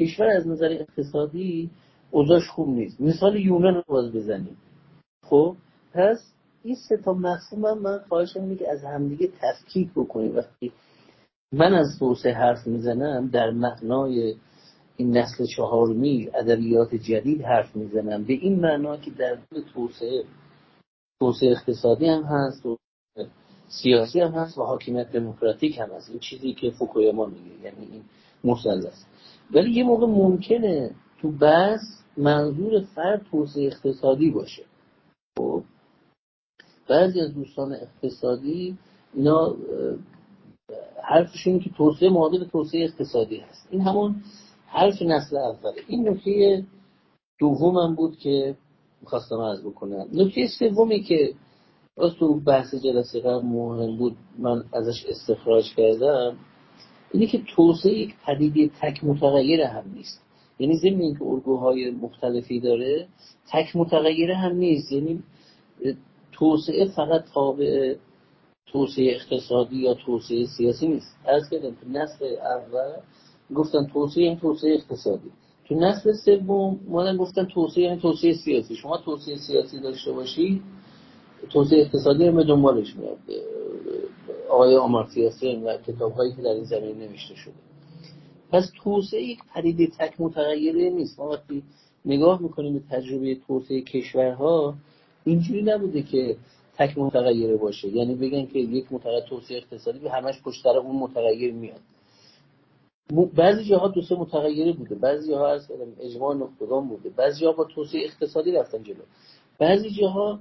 کشور 0.00 0.26
از 0.26 0.46
نظر 0.46 0.72
اقتصادی 0.72 1.70
اوضاعش 2.10 2.48
خوب 2.48 2.68
نیست. 2.68 3.00
مثال 3.00 3.36
یونان 3.36 3.74
رو 3.74 3.82
باز 3.88 4.12
بزنیم. 4.12 4.56
خب 5.22 5.56
پس 5.94 6.35
این 6.66 6.76
سه 6.88 6.96
تا 6.96 7.12
مفهوم 7.12 7.64
هم 7.64 7.78
من 7.78 7.98
خواهشم 8.08 8.40
اینه 8.40 8.56
که 8.56 8.70
از 8.70 8.84
همدیگه 8.84 9.28
تفکیک 9.40 9.90
بکنیم. 9.96 10.36
وقتی 10.36 10.72
من 11.52 11.74
از 11.74 11.98
توسعه 11.98 12.34
حرف 12.34 12.66
می‌زنم 12.66 13.28
در 13.28 13.50
معنای 13.50 14.34
این 14.96 15.16
نسل 15.16 15.46
چهارمی 15.56 16.30
ادبیات 16.34 16.94
جدید 16.94 17.42
حرف 17.42 17.76
می‌زنم. 17.76 18.24
به 18.24 18.32
این 18.32 18.60
معنا 18.60 18.96
که 18.96 19.10
در 19.10 19.38
توسعه 19.74 20.24
توسعه 21.20 21.50
اقتصادی 21.50 22.06
هم 22.06 22.22
هست 22.22 22.66
و 22.66 22.76
سیاسی 23.68 24.20
هم 24.20 24.32
هست 24.32 24.58
و 24.58 24.62
حاکمیت 24.62 25.12
دموکراتیک 25.12 25.78
هم 25.78 25.90
هست. 25.90 26.10
این 26.10 26.18
چیزی 26.18 26.52
که 26.52 26.70
فوکویاما 26.70 27.26
میگه 27.26 27.64
یعنی 27.64 27.86
این 27.92 28.02
مثلث 28.44 29.04
ولی 29.50 29.70
یه 29.70 29.84
موقع 29.84 30.06
ممکنه 30.06 30.90
تو 31.22 31.30
بحث 31.30 31.80
منظور 32.16 32.80
فرد 32.80 33.26
توسعه 33.30 33.66
اقتصادی 33.66 34.30
باشه. 34.30 34.62
خب؟ 35.38 35.62
بعضی 36.88 37.20
از 37.20 37.34
دوستان 37.34 37.72
اقتصادی 37.72 38.78
اینا 39.14 39.56
حرفشون 41.02 41.58
که 41.58 41.70
توسعه 41.70 42.08
معادل 42.08 42.44
توسعه 42.44 42.84
اقتصادی 42.84 43.36
هست. 43.36 43.68
این 43.70 43.80
همون 43.80 44.16
حرف 44.66 45.02
نسل 45.02 45.36
اوله. 45.36 45.82
این 45.88 46.08
نکته 46.08 46.64
دومم 47.40 47.94
بود 47.94 48.16
که 48.18 48.56
می‌خواستم 49.02 49.38
از 49.38 49.64
بکنم. 49.64 50.06
نکته 50.12 50.48
سومی 50.58 51.02
که 51.02 51.32
از 51.98 52.14
تو 52.14 52.40
بحث 52.40 52.74
جلسه 52.74 53.20
قبل 53.20 53.46
مهم 53.46 53.96
بود 53.96 54.16
من 54.38 54.64
ازش 54.72 55.06
استخراج 55.08 55.74
کردم 55.74 56.36
اینه 57.12 57.26
که 57.26 57.42
توسعه 57.56 57.92
یک 57.92 58.14
پدیده 58.26 58.70
تک 58.80 59.04
متغیر 59.04 59.60
هم 59.60 59.84
نیست. 59.94 60.22
یعنی 60.58 60.76
ضمن 60.76 61.00
اینکه 61.00 61.24
الگوهای 61.24 61.90
مختلفی 61.90 62.60
داره 62.60 63.08
تک 63.52 63.76
متغیره 63.76 64.36
هم 64.36 64.56
نیست. 64.56 64.92
یعنی 64.92 65.22
توسعه 66.38 66.84
فقط 66.84 67.24
تابع 67.34 67.94
توسعه 68.66 69.14
اقتصادی 69.14 69.76
یا 69.76 69.94
توسعه 69.94 70.46
سیاسی 70.46 70.88
نیست. 70.88 71.16
از 71.26 71.50
کردم 71.50 71.70
تو 71.70 71.88
نسل 71.88 72.24
اول 72.24 72.92
گفتن 73.54 73.86
توسعه 73.86 74.24
این 74.24 74.38
توسعه 74.38 74.74
اقتصادی. 74.74 75.30
تو 75.68 75.74
نسل 75.74 76.12
سوم 76.12 76.80
مادن 76.88 77.16
گفتن 77.16 77.44
توسعه 77.44 77.84
یعنی 77.84 78.00
توسعه 78.00 78.32
سیاسی. 78.32 78.74
شما 78.74 78.96
توسعه 78.96 79.36
سیاسی 79.36 79.80
داشته 79.80 80.12
باشی 80.12 80.62
توسعه 81.50 81.80
اقتصادی 81.80 82.26
هم 82.26 82.36
به 82.36 82.44
دنبالش 82.44 82.96
میاد. 82.96 83.18
آقای 84.50 84.76
آمارتیا 84.76 85.30
و 85.64 85.78
کتاب 85.86 86.12
هایی 86.12 86.32
که 86.32 86.42
در 86.42 86.50
این 86.50 86.64
زمین 86.64 86.98
نوشته 86.98 87.34
شده. 87.34 87.54
پس 88.52 88.70
توسعه 88.84 89.22
یک 89.22 89.38
پدیده 89.54 89.86
تک 89.86 90.14
متغیره 90.18 90.90
نیست. 90.90 91.20
ما 91.20 91.28
وقتی 91.28 91.62
نگاه 92.04 92.42
می‌کنیم 92.42 92.72
به 92.72 92.80
تجربه 92.90 93.34
توسعه 93.34 93.80
کشورها 93.80 94.74
اینجوری 95.26 95.62
نبوده 95.62 96.02
که 96.02 96.36
تک 96.78 96.98
متغیره 96.98 97.56
باشه. 97.56 97.88
یعنی 97.88 98.14
بگن 98.14 98.46
که 98.46 98.58
یک 98.58 98.92
متغیر 98.92 99.20
توسعه 99.20 99.56
اقتصادی 99.56 99.98
به 99.98 100.10
همش 100.10 100.42
پشت 100.42 100.66
اون 100.66 100.96
متغیر 100.96 101.52
میاد. 101.52 101.80
بعضی 103.34 103.64
جاها 103.64 103.88
دو 103.88 104.02
سه 104.02 104.14
متغیره 104.14 104.72
بوده. 104.72 104.94
بعضی 104.94 105.30
جاها 105.30 105.48
از 105.48 105.68
اجماع 106.00 106.34
نقطگان 106.34 106.88
بوده. 106.88 107.10
بعضی 107.10 107.40
جاها 107.40 107.52
با 107.52 107.64
توسعه 107.64 108.04
اقتصادی 108.04 108.52
رفتن 108.52 108.82
جلو. 108.82 109.02
بعضی 109.58 109.90
جاها 109.90 110.40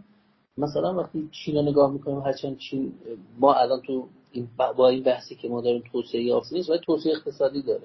مثلا 0.58 0.94
وقتی 0.94 1.30
چین 1.32 1.56
رو 1.56 1.62
نگاه 1.62 1.94
می‌کنیم 1.94 2.20
هرچند 2.20 2.58
چین 2.58 2.94
ما 3.40 3.54
الان 3.54 3.82
تو 3.82 4.08
این 4.32 4.48
با 4.78 4.90
این 4.90 5.04
بحثی 5.04 5.36
که 5.36 5.50
ما 5.50 5.62
داریم 5.62 5.84
توسعه 5.92 6.24
یافته 6.24 6.56
نیست 6.56 6.70
ولی 6.70 6.80
توسعه 6.86 7.14
اقتصادی 7.14 7.62
داره. 7.62 7.84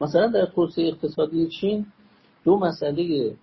مثلا 0.00 0.26
در 0.26 0.46
توسعه 0.46 0.88
اقتصادی 0.88 1.48
چین 1.48 1.86
دو 2.44 2.56
مسئله 2.56 3.34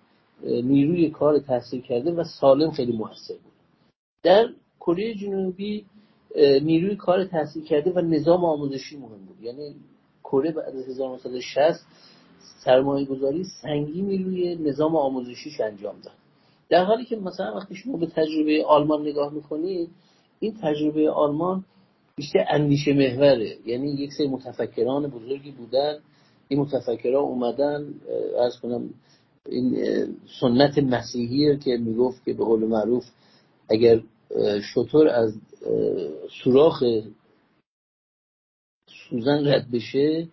نیروی 0.44 1.10
کار 1.10 1.38
تحصیل 1.38 1.80
کرده 1.80 2.12
و 2.12 2.24
سالم 2.24 2.70
خیلی 2.70 2.92
موثر 2.92 3.34
بود. 3.34 3.52
در 4.22 4.48
کره 4.80 5.14
جنوبی 5.14 5.84
نیروی 6.62 6.96
کار 6.96 7.24
تحصیل 7.24 7.64
کرده 7.64 7.92
و 7.92 8.00
نظام 8.00 8.44
آموزشی 8.44 8.96
مهم 8.96 9.24
بود. 9.26 9.36
یعنی 9.42 9.74
کره 10.24 10.52
بعد 10.52 10.76
از 10.76 10.88
1960 10.88 11.86
سرمایه 12.64 13.04
گذاری 13.04 13.44
سنگینی 13.62 14.18
روی 14.18 14.56
نظام 14.56 14.96
آموزشیش 14.96 15.60
انجام 15.60 15.96
داد. 16.04 16.14
در 16.68 16.84
حالی 16.84 17.04
که 17.04 17.16
مثلا 17.16 17.56
وقتی 17.56 17.74
شما 17.74 17.96
به 17.96 18.06
تجربه 18.06 18.64
آلمان 18.64 19.02
نگاه 19.02 19.32
می‌کنید 19.32 19.90
این 20.40 20.54
تجربه 20.62 21.10
آلمان 21.10 21.64
بیشتر 22.16 22.44
اندیشه 22.48 22.92
محوره. 22.92 23.56
یعنی 23.66 23.90
یک 23.90 24.12
سری 24.12 24.26
متفکران 24.28 25.06
بزرگی 25.06 25.50
بودن 25.50 25.98
این 26.48 26.60
متفکران 26.60 27.24
اومدن 27.24 27.94
از 28.40 28.60
کنم 28.60 28.90
این 29.48 29.76
سنت 30.40 30.78
مسیحی 30.78 31.58
که 31.58 31.76
می‌گفت 31.76 32.24
که 32.24 32.32
به 32.32 32.44
قول 32.44 32.64
معروف 32.64 33.04
اگر 33.68 34.00
شطور 34.74 35.08
از 35.08 35.34
سوراخ 36.44 36.82
سوزن 39.10 39.48
رد 39.48 39.70
بشه 39.70 40.28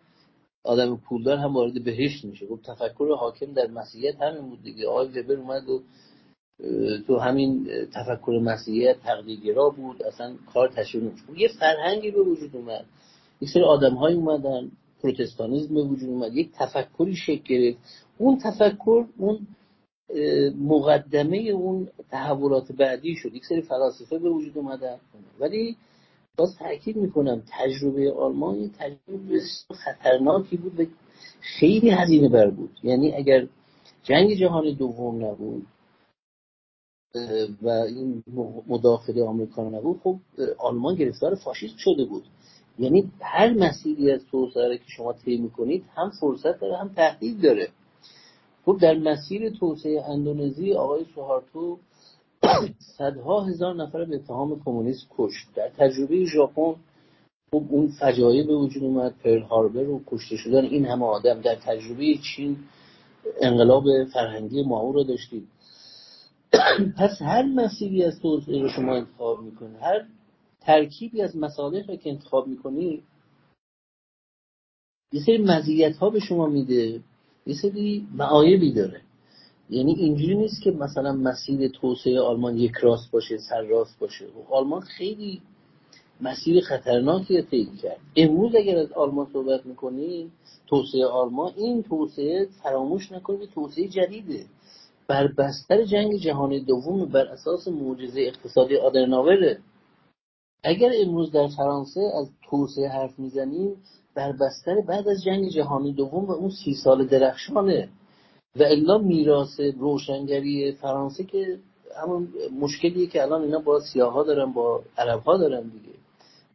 آدم 0.66 0.97
پولدار 0.97 1.38
هم 1.38 1.53
وارد 1.53 1.84
بهشت 1.84 2.26
میشه. 2.26 2.45
گفت 2.45 2.64
تفکر 2.64 3.16
حاکم 3.16 3.53
در 3.53 3.68
مسیحیت 3.68 4.22
همین 4.22 4.49
بود 4.49 4.64
دیگه. 4.64 4.88
آقای 4.88 5.07
وبر 5.07 5.34
اومد 5.34 5.70
و 5.70 5.82
تو 7.07 7.18
همین 7.18 7.68
تفکر 7.93 8.39
مسیحیت 8.43 8.99
تقلیدگرا 8.99 9.70
بود 9.70 10.03
اصلا 10.03 10.36
کار 10.53 10.74
نمیشه 10.80 11.24
یه 11.38 11.47
فرهنگی 11.59 12.11
به 12.11 12.22
وجود 12.22 12.55
اومد. 12.55 12.86
یک 13.41 13.49
سری 13.49 13.64
آدم 13.64 13.93
های 13.93 14.14
اومدن. 14.14 14.72
پروتستانیزم 15.04 15.74
به 15.74 15.84
وجود 15.84 16.10
اومد 16.10 16.34
یک 16.34 16.51
تفکری 16.54 17.16
شکل 17.16 17.43
گرفت. 17.43 17.78
اون 18.18 18.38
تفکر 18.43 19.06
اون 19.18 19.47
مقدمه 20.60 21.38
اون 21.38 21.88
تحولات 22.12 22.72
بعدی 22.72 23.16
شد. 23.16 23.34
یک 23.34 23.45
سری 23.45 23.62
فلاسفه 23.62 24.20
به 24.20 24.30
وجود 24.30 24.58
اومدن. 24.58 24.97
ولی 25.39 25.78
باز 26.38 26.58
تاکید 26.58 26.95
می‌کنم 26.95 27.43
تجربه 27.47 28.12
آلمان 28.12 28.56
یه 28.56 28.70
تجربه 28.80 29.41
خطرناکی 29.72 30.58
بود 30.58 30.80
و 30.80 30.86
خیلی 31.41 31.89
هزینه 31.89 32.30
بر 32.30 32.49
بود. 32.49 32.80
یعنی 32.84 33.14
اگر 33.14 33.47
جنگ 34.04 34.34
جهانی 34.34 34.76
دوم 34.76 35.26
نبود 35.26 35.66
و 37.62 37.70
این 37.70 38.24
مداخله 38.68 39.24
آمریکا 39.24 39.70
نبود 39.70 39.99
خب 40.04 40.20
آلمان 40.58 40.95
گرفتار 40.95 41.36
فاشیست 41.36 41.78
شده 41.78 42.06
بود. 42.06 42.24
یعنی 42.80 43.11
هر 43.21 43.53
مسیری 43.53 44.11
از 44.11 44.26
توسعه 44.32 44.78
که 44.78 44.84
شما 44.88 45.13
طی 45.13 45.38
می‌کنید 45.38 45.84
هم 45.95 46.11
فرصت 46.21 46.59
داره 46.59 46.78
هم 46.78 46.89
تهدید 46.89 47.41
داره. 47.41 47.69
خب 48.65 48.78
در 48.82 48.93
مسیر 48.93 49.49
توسعه 49.49 50.03
اندونزی 50.09 50.74
آقای 50.74 51.05
سوهارتو 51.15 51.78
صدها 52.97 53.41
هزار 53.41 53.76
نفر 53.76 54.05
به 54.05 54.15
اتهام 54.15 54.61
کمونیست 54.65 55.07
کشت. 55.17 55.47
در 55.55 55.69
تجربه 55.78 56.26
ژاپن 56.26 56.76
خب 57.51 57.63
اون 57.69 57.88
فجایع 57.88 58.47
به 58.47 58.55
وجود 58.55 58.84
اومد 58.84 59.13
پرل 59.24 59.41
هاربر 59.41 59.89
و 59.89 60.01
کشته 60.07 60.38
شدن 60.38 60.65
این 60.65 60.86
همه 60.86 61.05
آدم. 61.05 61.41
در 61.41 61.55
تجربه 61.55 62.17
چین 62.36 62.57
انقلاب 63.41 63.84
فرهنگی 64.13 64.63
ماو 64.63 64.91
رو 64.91 65.03
داشتید 65.03 65.47
پس 66.99 67.21
هر 67.21 67.43
مسیری 67.43 68.03
از 68.03 68.19
توسعه 68.19 68.61
رو 68.61 68.69
شما 68.69 68.95
انتخاب 68.95 69.41
می‌کنید 69.41 69.78
هر 69.82 70.05
ترکیبی 70.66 71.22
از 71.22 71.38
مصالح 71.38 71.88
رو 71.88 71.95
که 71.95 72.09
انتخاب 72.09 72.47
می‌کنید 72.47 73.03
یه 75.11 75.22
سری 75.26 75.38
مزیت 75.38 75.95
ها 75.95 76.09
به 76.09 76.20
شما 76.20 76.47
میده 76.47 77.01
یه 77.47 77.55
سری 77.61 78.07
معایبی 78.14 78.74
داره. 78.74 79.01
یعنی 79.70 79.93
اینجوری 79.93 80.36
نیست 80.36 80.61
که 80.64 80.72
مثلا 80.72 81.14
مسیر 81.14 81.68
توسعه 81.68 82.20
آلمان 82.20 82.57
یک 82.57 82.72
راست 82.82 83.11
باشه 83.11 83.38
سر 83.38 83.61
راست 83.61 83.99
باشه. 83.99 84.26
و 84.26 84.53
آلمان 84.53 84.82
خیلی 84.82 85.41
مسیر 86.22 86.61
خطرناکی 86.61 87.41
طی 87.41 87.70
کرد. 87.82 87.99
امروز 88.16 88.55
اگر 88.55 88.78
از 88.78 88.91
آلمان 88.91 89.28
صحبت 89.34 89.66
می‌کنیم 89.66 90.32
توسعه 90.68 91.05
آلمان 91.05 91.51
این 91.57 91.84
توسعه 91.84 92.47
فراموش 92.64 93.11
نکنید 93.11 93.49
توسعه 93.49 93.88
جدیده. 93.88 94.45
بر 95.07 95.28
بستر 95.28 95.86
جنگ 95.86 96.16
جهانی 96.16 96.59
دوم 96.59 97.05
بر 97.05 97.26
اساس 97.26 97.68
معجزه 97.68 98.22
اقتصادی 98.22 98.78
آدرناوره 98.78 99.59
اگر 100.64 100.91
امروز 101.01 101.32
در 101.32 101.47
فرانسه 101.47 102.01
از 102.22 102.30
توسعه 102.49 102.89
حرف 102.89 103.20
می‌زنیم 103.20 103.76
بر 104.16 104.32
بستر 104.32 104.82
بعد 104.88 105.07
از 105.07 105.24
جنگ 105.24 105.49
جهانی 105.49 105.93
دوم 105.93 106.26
و 106.26 106.32
اون 106.32 106.49
سی 106.49 106.74
سال 106.74 107.07
درخشانه 107.07 107.89
و 108.55 108.64
الا 108.64 108.97
میراث 108.97 109.59
روشنگری 109.80 110.72
فرانسه 110.72 111.24
که 111.24 111.59
همون 112.03 112.28
مشکلیه 112.59 113.07
که 113.07 113.22
الان 113.22 113.41
اینا 113.41 113.59
با 113.59 113.80
سیاها 113.80 114.24
دارن 114.24 114.53
با 114.53 114.84
عرب 114.97 115.20
ها 115.20 115.38
دارن 115.38 115.61
دیگه. 115.61 115.93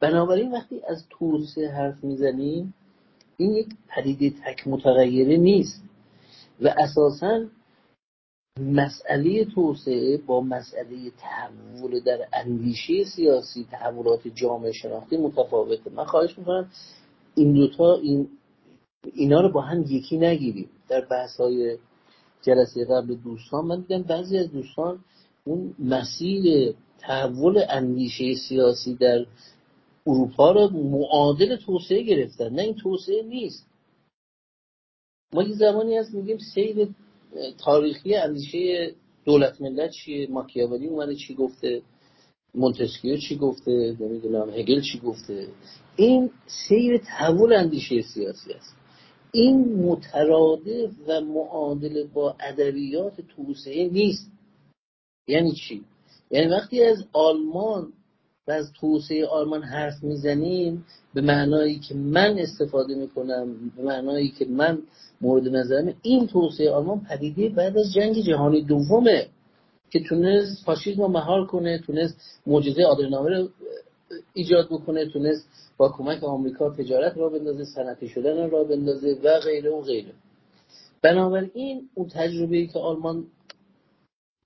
بنابراین 0.00 0.52
وقتی 0.52 0.80
از 0.88 1.04
توسعه 1.10 1.68
حرف 1.70 2.04
می‌زنیم 2.04 2.74
این 3.36 3.52
یک 3.52 3.68
پدیده 3.88 4.30
تک 4.30 4.68
متغیره 4.68 5.36
نیست 5.36 5.82
و 6.62 6.74
اساسا 6.78 7.40
مسئله 8.60 9.44
توسعه 9.44 10.16
با 10.16 10.40
مسئله 10.40 11.10
تحول 11.18 12.00
در 12.00 12.28
اندیشه 12.32 13.04
سیاسی 13.04 13.66
تحولات 13.70 14.28
جامعه 14.28 14.72
شناختی 14.72 15.16
متفاوته. 15.16 15.90
من 15.90 16.04
خواهش 16.04 16.38
می‌کنم 16.38 16.70
این 17.34 17.52
دوتا 17.52 17.94
این 17.94 18.28
اینا 19.14 19.40
رو 19.40 19.52
با 19.52 19.60
هم 19.60 19.84
یکی 19.88 20.18
نگیریم. 20.18 20.70
در 20.88 21.00
بحث 21.00 21.40
های 21.40 21.78
جلسه 22.42 22.84
قبل 22.84 23.14
دوستان 23.14 23.64
من 23.64 23.80
دیدم 23.80 24.02
بعضی 24.02 24.38
از 24.38 24.52
دوستان 24.52 24.98
اون 25.44 25.74
مسیر 25.78 26.74
تحول 26.98 27.62
اندیشه 27.68 28.34
سیاسی 28.34 28.94
در 28.94 29.26
اروپا 30.06 30.52
رو 30.52 30.68
معادل 30.68 31.56
توسعه 31.56 32.02
گرفتن. 32.02 32.48
نه 32.48 32.62
این 32.62 32.74
توسعه 32.74 33.22
نیست. 33.22 33.66
ما 35.32 35.42
یه 35.42 35.54
زمانی 35.54 35.96
هست 35.96 36.14
میگیم 36.14 36.38
سیر 36.54 36.88
تاریخی 37.58 38.14
اندیشه 38.14 38.94
دولت 39.24 39.60
ملت 39.60 39.90
چیه؟ 39.90 40.30
ماکیاولی 40.30 40.86
اومده 40.86 41.14
چی 41.14 41.34
گفته؟ 41.34 41.82
مونتسکیو 42.54 43.16
چی 43.16 43.36
گفته؟ 43.36 43.96
نمی‌دونم. 44.00 44.50
هگل 44.50 44.80
چی 44.80 44.98
گفته؟ 44.98 45.48
این 45.96 46.30
سیر 46.46 46.98
تحول 46.98 47.52
اندیشه 47.52 48.02
سیاسی 48.02 48.52
است. 48.52 48.76
این 49.32 49.82
مترادف 49.84 50.90
و 51.06 51.20
معادل 51.20 52.06
با 52.06 52.36
ادبیات 52.40 53.20
توسعه 53.20 53.88
نیست. 53.88 54.30
یعنی 55.28 55.52
چی؟ 55.52 55.84
یعنی 56.30 56.46
وقتی 56.46 56.82
از 56.84 57.04
آلمان 57.12 57.92
و 58.48 58.50
از 58.50 58.72
توسعه 58.72 59.26
آلمان 59.26 59.62
حرف 59.62 60.02
می‌زنیم 60.02 60.84
به 61.14 61.20
معنایی 61.20 61.78
که 61.78 61.94
من 61.94 62.38
استفاده 62.38 62.94
می‌کنم 62.94 63.54
به 63.76 63.82
معنایی 63.82 64.28
که 64.28 64.44
من 64.44 64.78
مورد 65.20 65.48
نظرم 65.48 65.94
این 66.02 66.26
توسعه 66.26 66.70
آلمان 66.70 67.00
پدیده 67.00 67.48
بعد 67.48 67.78
از 67.78 67.92
جنگ 67.92 68.18
جهانی 68.18 68.62
دومه 68.62 69.26
که 69.90 70.00
تونست 70.00 70.64
فاشیسم 70.64 71.02
رو 71.02 71.08
مهار 71.08 71.46
کنه 71.46 71.78
تونست 71.78 72.16
معجزه 72.46 72.84
آدرنامه 72.84 73.30
رو 73.30 73.48
ایجاد 74.34 74.66
بکنه 74.66 75.06
تونست 75.06 75.48
با 75.76 75.88
کمک 75.88 76.24
آمریکا 76.24 76.70
تجارت 76.70 77.16
را 77.16 77.28
بندازه 77.28 77.64
صنعتی 77.64 78.08
شدن 78.08 78.50
را 78.50 78.64
بندازه 78.64 79.18
و 79.24 79.40
غیره 79.40 79.70
و 79.70 79.80
غیره. 79.80 80.12
بنابراین 81.02 81.88
اون 81.94 82.08
تجربه 82.08 82.66
که 82.66 82.78
آلمان 82.78 83.24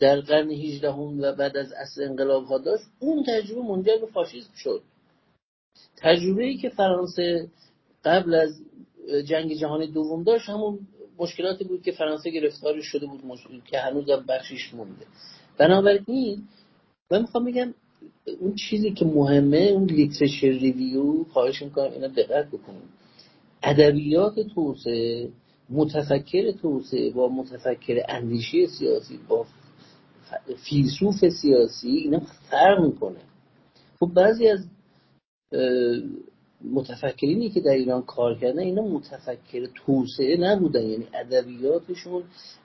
در 0.03 0.20
قرن 0.20 0.50
18 0.50 0.90
و 0.90 1.32
بعد 1.32 1.57
از 1.57 1.72
اصل 1.72 2.03
انقلاب 2.03 2.44
ها 2.44 2.59
داشت 2.59 2.84
اون 2.98 3.24
تجربه 3.28 3.62
منجر 3.62 3.96
به 4.00 4.07
فاشیسم 4.07 4.50
شد. 4.57 4.82
تجربه 5.96 6.44
ای 6.44 6.57
که 6.57 6.68
فرانسه 6.68 7.48
قبل 8.05 8.34
از 8.34 8.50
جنگ 9.26 9.55
جهانی 9.55 9.86
دوم 9.86 10.22
داشت 10.22 10.48
همون 10.48 10.78
مشکلاتی 11.18 11.64
بود 11.64 11.82
که 11.82 11.92
فرانسه 11.92 12.30
گرفتاری 12.30 12.82
شده 12.82 13.07
بود 13.07 13.22
که 13.64 13.78
هنوز 13.78 14.11
هم 14.11 14.26
بخشیش 14.28 14.74
مونده. 14.74 15.07
بنابراین 15.59 16.42
من 17.11 17.20
می‌خوام 17.20 17.44
بگم 17.44 17.74
اون 18.40 18.55
چیزی 18.55 18.90
که 18.90 19.05
مهمه 19.05 19.59
اون 19.59 19.84
لیترشر 19.84 20.50
ریویو 20.50 21.24
خواهش 21.24 21.62
می‌کنم 21.62 21.92
اینا 21.92 22.09
دقت 22.09 22.48
بکنیم 22.48 22.88
ادبیات 23.62 24.40
توسعه 24.55 25.28
متفکر 25.70 26.53
توسعه 26.53 27.11
با 27.11 27.28
متفکر 27.28 28.03
اندیشه 28.09 28.66
سیاسی 28.66 29.18
با 29.28 29.46
فیلسوف 30.68 31.28
سیاسی 31.28 31.89
اینا 31.89 32.20
فرق 32.51 32.80
می‌کنه. 32.80 33.20
خب 34.01 34.11
بعضی 34.14 34.49
از 34.49 34.66
متفکرینی 36.64 37.51
که 37.51 37.61
در 37.61 37.72
ایران 37.72 38.03
کار 38.03 38.39
کردن 38.39 38.59
اینا 38.59 38.83
متفکر 38.83 39.66
توسعه 39.74 40.37
نبودن. 40.37 40.87
یعنی 40.87 41.07
ادبیاتشون 41.14 42.22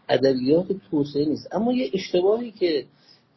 ادبیات 0.10 0.68
توسعه 0.92 1.26
نیست. 1.26 1.56
اما 1.56 1.74
یه 1.74 1.90
اشتباهی 1.94 2.52
که 2.52 2.86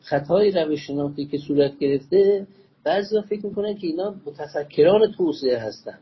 خطای 0.01 0.51
روش 0.51 0.87
شناختی 0.87 1.27
که 1.27 1.39
صورت 1.39 1.79
گرفته 1.79 2.47
بعضی 2.85 3.21
فکر 3.29 3.47
می‌کنن 3.47 3.75
که 3.75 3.87
اینا 3.87 4.15
متفکران 4.27 5.13
توسعه 5.13 5.59
هستن. 5.59 5.99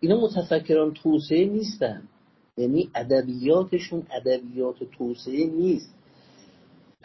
اینا 0.00 0.20
متفکران 0.20 0.94
توسعه 0.94 1.44
نیستن. 1.44 2.02
یعنی 2.58 2.90
ادبیاتشون 2.94 4.06
ادبیات 4.10 4.76
توسعه 4.98 5.46
نیست. 5.46 5.95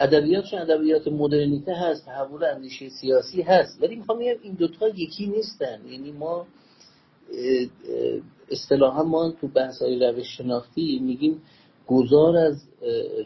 ادبیاتشون 0.00 0.58
ادبیات 0.58 1.08
مدرنیته 1.08 1.74
هست 1.74 2.04
تحول 2.04 2.44
اندیشه 2.44 2.88
سیاسی 2.88 3.42
هست 3.42 3.82
ولی 3.82 3.96
می‌خوام 3.96 4.18
بگم 4.18 4.34
این 4.42 4.54
دوتا 4.54 4.88
یکی 4.88 5.26
نیستن. 5.26 5.80
یعنی 5.88 6.12
ما 6.12 6.46
اصطلاحا 8.50 9.02
ما 9.02 9.30
تو 9.30 9.48
بحث 9.48 9.82
های 9.82 9.98
روش 9.98 10.36
شناختی 10.36 10.98
میگیم 10.98 11.42
گذار 11.86 12.36
از 12.36 12.62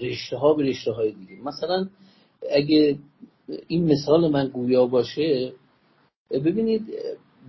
رشته 0.01 0.37
ها 0.37 0.55
به 0.55 0.63
رشته 0.63 0.93
های 0.93 1.13
دیگه. 1.13 1.43
مثلا 1.45 1.89
اگه 2.51 2.99
این 3.69 3.85
مثال 3.85 4.31
من 4.31 4.49
گویا 4.49 4.87
باشه 4.87 5.53
ببینید 6.31 6.83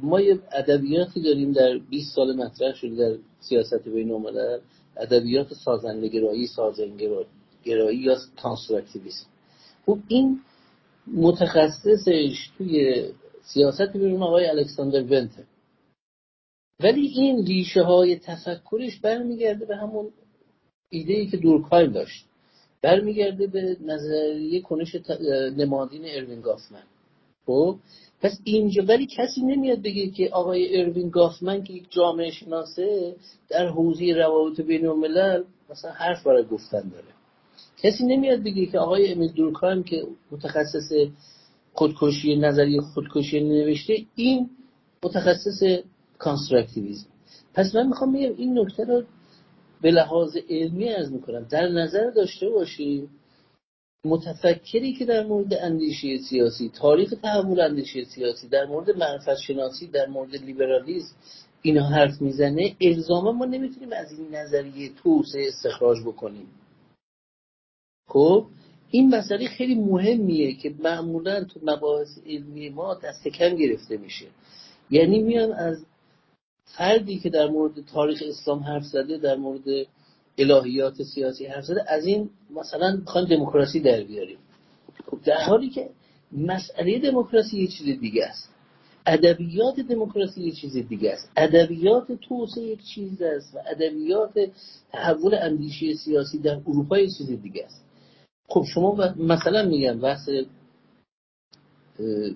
ما 0.01 0.21
یه 0.21 0.39
ادبیاتی 0.51 1.21
داریم 1.21 1.51
در 1.51 1.77
20 1.77 2.15
سال 2.15 2.35
مطرح 2.35 2.73
شده 2.73 2.95
در 2.95 3.17
سیاست 3.39 3.87
بین 3.87 4.25
ادبیات 4.97 5.53
سازنده 5.53 6.07
گرایی 6.07 6.47
سازنده 6.47 7.09
گرایی 7.67 7.97
یا 7.99 8.17
ترانسفراکتیویسم 8.37 9.27
خب 9.85 9.99
این 10.07 10.39
متخصصش 11.13 12.49
توی 12.57 13.05
سیاست 13.43 13.93
بیرون 13.93 14.23
آقای 14.23 14.49
الکساندر 14.49 15.03
ونته 15.03 15.43
ولی 16.79 17.07
این 17.07 17.45
ریشه 17.45 17.83
های 17.83 18.19
تفکرش 18.19 18.99
برمیگرده 18.99 19.65
به 19.65 19.75
همون 19.75 20.09
ایده 20.89 21.13
ای 21.13 21.27
که 21.27 21.37
دورکایم 21.37 21.91
داشت. 21.91 22.25
برمیگرده 22.81 23.47
به 23.47 23.77
نظریه 23.81 24.61
کنش 24.61 24.95
نمادین 25.57 26.01
اروین 26.05 26.41
گافمن. 26.41 26.83
خب 27.45 27.77
پس 28.21 28.39
اینجا 28.43 28.83
ولی 28.83 29.07
کسی 29.17 29.41
نمیاد 29.41 29.81
بگه 29.81 30.09
که 30.09 30.29
آقای 30.29 30.81
اروین 30.81 31.09
گافمن 31.09 31.63
که 31.63 31.73
یک 31.73 31.91
جامعه 31.91 32.31
شناسه 32.31 33.15
در 33.49 33.67
حوزه 33.67 34.13
روابط 34.13 34.61
بین 34.61 34.87
الملل 34.87 35.43
مثلا 35.69 35.91
حرف 35.91 36.23
برای 36.23 36.43
گفتن 36.45 36.89
داره. 36.89 37.16
کسی 37.77 38.05
نمیاد 38.05 38.39
بگه 38.43 38.65
که 38.65 38.79
آقای 38.79 39.13
امیل 39.13 39.31
دورکایم 39.31 39.83
که 39.83 40.03
متخصص 40.31 40.91
خودکشی 41.73 42.35
نظریه 42.35 42.81
خودکشی 42.81 43.39
نوشته 43.39 43.97
این 44.15 44.49
متخصص 45.03 45.63
constructivism 46.17 47.07
پس 47.53 47.75
من 47.75 47.87
می‌خوام 47.87 48.13
بگم 48.13 48.33
این 48.37 48.59
نکته 48.59 48.83
رو 48.83 49.03
به 49.81 49.91
لحاظ 49.91 50.37
علمی 50.49 50.89
عرض 50.89 51.11
می‌کنم. 51.11 51.47
در 51.49 51.67
نظر 51.67 52.09
داشته 52.09 52.49
باشیم 52.49 53.09
متفکری 54.05 54.93
که 54.93 55.05
در 55.05 55.25
مورد 55.25 55.53
اندیشه 55.53 56.17
سیاسی 56.17 56.71
تاریخ 56.75 57.13
تحول 57.21 57.59
اندیشه 57.59 58.03
سیاسی 58.03 58.47
در 58.47 58.65
مورد 58.65 58.97
معرفت 58.97 59.35
شناسی 59.35 59.87
در 59.87 60.07
مورد 60.07 60.35
لیبرالیسم 60.35 61.15
اینا 61.61 61.83
حرف 61.83 62.21
می‌زنه 62.21 62.75
الزاما 62.81 63.31
ما 63.31 63.45
نمی‌تونیم 63.45 63.89
از 63.93 64.19
این 64.19 64.35
نظریه 64.35 64.91
توسعه 65.03 65.47
استخراج 65.47 65.97
بکنیم. 66.05 66.47
خب 68.07 68.45
این 68.91 69.15
مسئله 69.15 69.47
خیلی 69.47 69.75
مهمیه 69.75 70.53
که 70.53 70.73
معمولا 70.79 71.43
تو 71.43 71.59
مباحث 71.63 72.17
علمی 72.25 72.69
ما 72.69 72.93
دست 72.93 73.27
کم 73.27 73.55
گرفته 73.55 73.97
میشه. 73.97 74.25
یعنی 74.89 75.19
میان 75.19 75.51
از 75.51 75.85
فردی 76.65 77.19
که 77.19 77.29
در 77.29 77.47
مورد 77.47 77.85
تاریخ 77.93 78.23
اسلام 78.29 78.59
حرف 78.59 78.83
زده 78.83 79.17
در 79.17 79.35
مورد 79.35 79.87
الهیات 80.37 81.03
سیاسی 81.03 81.45
حرف 81.45 81.65
زده 81.65 81.91
از 81.93 82.05
این 82.05 82.29
مثلا 82.55 82.95
می‌خوان 82.95 83.25
دموکراسی 83.25 83.79
در 83.79 84.03
بیاریم. 84.03 84.37
خب 85.11 85.19
در 85.25 85.43
حالی 85.43 85.69
که 85.69 85.89
مسئله 86.31 86.99
دموکراسی 86.99 87.57
یه 87.57 87.67
چیز 87.67 87.99
دیگه 87.99 88.25
است. 88.25 88.53
ادبیات 89.05 89.79
دموکراسی 89.79 90.41
یه 90.41 90.51
چیز 90.51 90.77
دیگه 90.77 91.11
است. 91.11 91.31
ادبیات 91.37 92.11
توسعه 92.11 92.63
یک 92.63 92.79
چیز 92.83 93.21
است 93.21 93.55
و 93.55 93.57
ادبیات 93.71 94.31
تحول 94.91 95.35
اندیشه 95.35 95.93
سیاسی 95.93 96.37
در 96.37 96.61
اروپا 96.67 96.97
یه 96.97 97.07
چیز 97.17 97.29
دیگه 97.29 97.65
است. 97.65 97.86
خب 98.47 98.63
شما 98.73 99.13
مثلا 99.17 99.63
میگم 99.65 99.99
بحث 99.99 100.29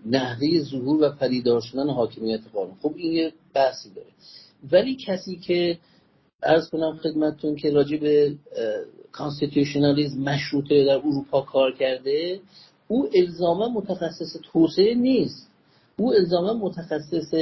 نحوه 0.05 0.59
ظهور 0.59 1.03
و 1.03 1.15
پدیدار 1.15 1.61
شدن 1.61 1.89
حاکمیت 1.89 2.41
قانون. 2.53 2.75
خب 2.81 2.93
این 2.95 3.13
یه 3.13 3.33
بحثی 3.53 3.89
داره. 3.89 4.07
ولی 4.71 4.95
کسی 4.95 5.35
که 5.35 5.77
عرض 6.43 6.69
کنم 6.69 6.99
خدمتتون 7.03 7.55
که 7.55 7.71
راجع 7.71 7.97
به 7.97 8.35
constitutionalism 9.11 10.21
مشروطه 10.21 10.85
در 10.85 10.97
اروپا 10.97 11.41
کار 11.41 11.71
کرده 11.71 12.39
او 12.87 13.09
الزاما 13.15 13.69
متخصص 13.69 14.37
توسعه 14.53 14.95
نیست. 14.95 15.51
او 15.97 16.13
الزاما 16.13 16.53
متخصص 16.53 17.33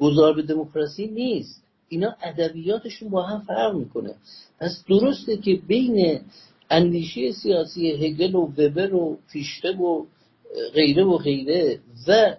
گذار 0.00 0.34
به 0.34 0.42
دموکراسی 0.42 1.06
نیست. 1.06 1.62
اینا 1.88 2.16
ادبیاتشون 2.22 3.08
با 3.08 3.22
هم 3.22 3.40
فرق 3.40 3.74
می‌کنه. 3.74 4.14
پس 4.60 4.84
درسته 4.88 5.36
که 5.36 5.60
بین 5.68 6.20
اندیشه 6.70 7.32
سیاسی 7.32 7.90
هگل 7.90 8.34
و 8.34 8.40
وبر 8.40 8.94
و 8.94 9.18
فیشته 9.26 9.76
و 9.76 10.04
غیره 10.74 11.04
و 11.04 11.16
غیره 11.16 11.80
و 12.08 12.36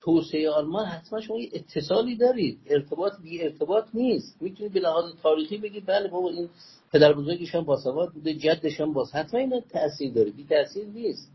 توسعه 0.00 0.50
آلمان 0.50 0.86
حتما 0.86 1.20
شما 1.20 1.38
یه 1.38 1.48
اتصالی 1.52 2.16
دارید. 2.16 2.58
ارتباط 2.66 3.12
بی 3.22 3.42
ارتباط 3.42 3.84
نیست. 3.94 4.36
می‌تونید 4.40 4.72
به 4.72 4.80
لحاظ 4.80 5.04
تاریخی 5.22 5.56
بگید 5.56 5.86
بله 5.86 6.08
بابا 6.08 6.30
این 6.30 6.48
پدر 6.92 7.12
بزرگش 7.12 7.54
هم 7.54 7.64
باسواد 7.64 8.12
بوده 8.12 8.34
جدش 8.34 8.80
هم 8.80 8.92
باز. 8.92 9.12
حتما 9.12 9.40
این 9.40 9.62
تاثیر 9.72 10.12
داره. 10.12 10.30
بی 10.30 10.44
تاثیر 10.44 10.84
نیست. 10.84 11.30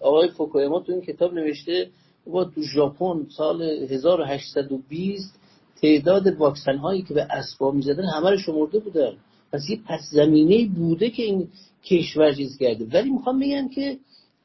آقای 0.00 0.28
فوکویما 0.28 0.80
تو 0.80 0.92
این 0.92 1.00
کتاب 1.00 1.34
نوشته 1.34 1.88
با 2.26 2.44
تو 2.44 2.62
ژاپن 2.62 3.26
سال 3.36 3.62
1820 3.62 5.40
تعداد 5.82 6.26
واکسن 6.26 6.76
هایی 6.76 7.02
که 7.02 7.14
به 7.14 7.22
اسباب 7.30 7.74
می‌زدن 7.74 8.04
همه 8.04 8.30
رو 8.30 8.38
شمرده 8.38 8.78
بودن. 8.78 9.16
پس 9.52 9.70
یه 9.70 9.80
پس 9.86 10.00
زمینه 10.12 10.68
بوده 10.68 11.10
که 11.10 11.22
این 11.22 11.48
کشور 11.84 12.34
چیز 12.34 12.58
کرده. 12.58 12.84
ولی 12.84 13.10
می‌خوام 13.10 13.40
بگم 13.40 13.68
که 13.68 13.98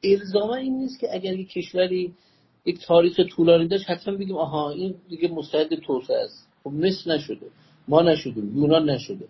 الزاما 0.04 0.54
این 0.54 0.78
نیست 0.78 1.00
که 1.00 1.14
اگر 1.14 1.32
یک 1.32 1.48
کشوری 1.48 2.12
یک 2.66 2.86
تاریخ 2.86 3.20
طولانی 3.36 3.68
داشت 3.68 3.90
حتما 3.90 4.16
بگیم 4.16 4.36
آها 4.36 4.70
این 4.70 4.94
دیگه 5.08 5.28
مستعد 5.28 5.74
توسعه 5.74 6.16
است. 6.16 6.48
خب 6.64 6.70
مصر 6.70 7.14
نشده 7.14 7.46
ما 7.88 8.02
نشدیم 8.02 8.58
یونان 8.58 8.90
نشده. 8.90 9.28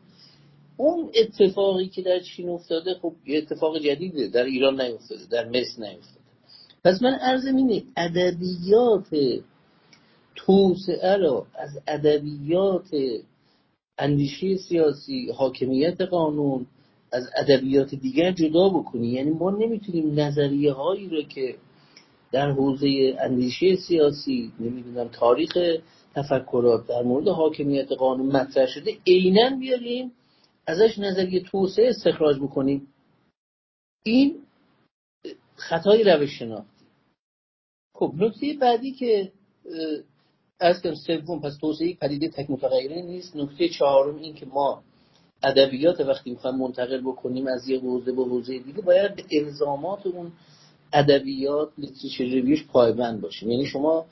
اون 0.77 1.11
اتفاقی 1.14 1.89
که 1.89 2.03
در 2.03 2.20
چین 2.20 2.49
افتاده 2.49 2.95
خب 2.95 3.12
یه 3.27 3.39
اتفاق 3.39 3.79
جدیده. 3.79 4.29
در 4.29 4.45
ایران 4.45 4.81
نیفتاده 4.81 5.20
در 5.31 5.49
مصر 5.49 5.83
نیفتاده. 5.83 6.23
پس 6.85 7.03
من 7.03 7.14
عرض 7.14 7.47
اینه 7.47 7.83
ادبیات 7.97 9.07
توسعه 10.35 11.16
رو 11.16 11.47
از 11.55 11.70
ادبیات 11.89 12.89
اندیشه 14.03 14.57
سیاسی 14.57 15.31
حاکمیت 15.31 16.01
قانون 16.01 16.67
از 17.13 17.25
ادبیات 17.37 17.95
دیگر 17.95 18.33
جدا 18.33 18.69
بکنی. 18.69 19.09
یعنی 19.09 19.31
ما 19.31 19.51
نمی‌تونیم 19.51 20.21
نظریه 20.21 20.73
هایی 20.73 21.09
رو 21.09 21.23
که 21.23 21.55
در 22.33 22.51
حوزه 22.51 23.17
اندیشه 23.21 23.77
سیاسی 23.77 24.53
نمی‌دونم 24.61 25.09
تاریخ 25.09 25.59
تفکرات 26.15 26.87
در 26.87 27.03
مورد 27.03 27.29
حاکمیت 27.29 27.93
قانون 27.93 28.37
مطرح 28.37 28.67
شده 28.67 28.97
عینا 29.07 29.57
بیاریم 29.61 30.13
ازش 30.67 30.99
نظریه 30.99 31.43
توسعه 31.43 31.89
استخراج 31.89 32.37
بکنیم. 32.37 32.89
این 34.05 34.35
خطای 35.57 36.05
روش 36.05 36.39
شناختی 36.39 36.85
خب 37.95 38.13
نکته 38.19 38.57
بعدی 38.61 38.93
که 38.93 39.33
از 40.63 40.77
سوم 41.07 41.41
پس 41.41 41.57
توسعه 41.61 41.95
پدیده 41.95 42.29
تک 42.29 42.51
متغیره 42.51 43.03
نیست. 43.03 43.37
نکته 43.37 43.69
چهارم 43.69 44.17
این 44.17 44.35
که 44.35 44.47
ما 44.47 44.83
ادبیات 45.43 46.01
وقتی 46.01 46.31
می‌خوایم 46.31 46.57
منتقل 46.57 47.01
بکنیم 47.01 47.47
از 47.47 47.69
یه 47.69 47.81
حوزه 47.81 48.13
به 48.13 48.25
حوزه 48.25 48.59
دیگه 48.59 48.83
باید 48.83 49.17
به 49.17 49.23
الزامات 49.33 50.07
اون 50.07 50.33
ادبیات 50.93 51.69
لیتریچر 51.79 52.25
ریویوش 52.25 52.67
پایبند 52.67 53.21
باشیم. 53.21 53.51
یعنی 53.51 53.67
شما 53.67 54.05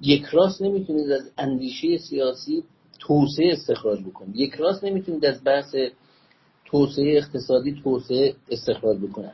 یک 0.00 0.24
راست 0.24 0.62
نمی‌تونید 0.62 1.10
از 1.10 1.30
اندیشه 1.38 1.98
سیاسی 1.98 2.64
توسعه 2.98 3.52
استخراج 3.52 4.00
بکنید. 4.00 4.36
یک 4.36 4.54
راست 4.54 4.84
نمی‌تونید 4.84 5.24
از 5.24 5.44
بحث 5.44 5.74
توسعه 6.64 7.16
اقتصادی 7.16 7.80
توسعه 7.84 8.34
استخراج 8.50 8.98
بکنید. 8.98 9.30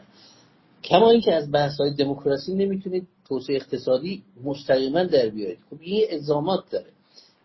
کما 0.85 1.11
اینکه 1.11 1.35
از 1.35 1.53
بحث 1.53 1.81
های 1.81 1.95
دموکراسی 1.95 2.55
نمی‌تونید 2.55 3.09
توسعه 3.29 3.57
اقتصادی 3.57 4.23
مستقیما 4.45 5.05
در 5.05 5.29
بیارید. 5.29 5.59
خب 5.71 5.77
این 5.81 6.05
الزامات 6.11 6.71
داره. 6.71 6.91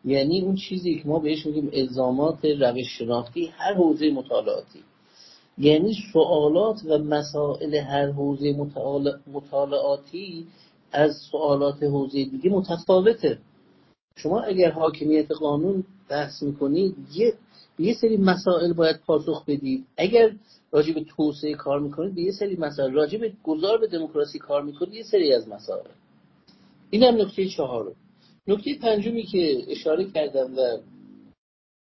یعنی 0.05 0.41
اون 0.41 0.55
چیزی 0.55 0.99
که 0.99 1.07
ما 1.07 1.19
بهش 1.19 1.45
میگیم 1.45 1.69
الزامات 1.73 2.45
روش 2.45 2.97
شناختی 2.97 3.45
هر 3.45 3.73
حوزه 3.73 4.11
مطالعاتی. 4.11 4.79
یعنی 5.57 5.95
سوالات 6.13 6.85
و 6.85 6.97
مسائل 6.97 7.75
هر 7.75 8.11
حوزه 8.11 8.55
مطالعاتی 9.33 10.47
از 10.91 11.15
سوالات 11.31 11.83
حوزه 11.83 12.25
دیگه 12.25 12.49
متفاوته. 12.49 13.39
شما 14.17 14.41
اگر 14.41 14.71
حاکمیت 14.71 15.31
قانون 15.31 15.83
بحث 16.09 16.43
می‌کنید 16.43 16.95
یه 17.15 17.33
یه 17.79 17.93
سری 17.93 18.17
مسائل 18.17 18.73
باید 18.73 18.99
پاسخ 18.99 19.45
بدید. 19.45 19.85
اگر 19.97 20.35
راجع 20.71 20.93
به 20.93 21.03
توسعه 21.03 21.53
کار 21.53 21.79
می‌کنید 21.79 22.15
به 22.15 22.21
یه 22.21 22.31
سری 22.31 22.55
مسائل 22.55 22.91
راجع 22.91 23.17
به 23.17 23.33
گذار 23.43 23.77
به 23.77 23.87
دموکراسی 23.87 24.39
کار 24.39 24.61
می‌کنید 24.61 24.93
یه 24.93 25.03
سری 25.03 25.33
از 25.33 25.47
مسائل. 25.47 25.87
این 26.89 27.03
هم 27.03 27.21
نکته 27.21 27.49
چهارم. 27.49 27.95
نکته 28.47 28.77
پنجمی 28.81 29.23
که 29.23 29.63
اشاره 29.67 30.11
کردم 30.11 30.53
و 30.57 30.77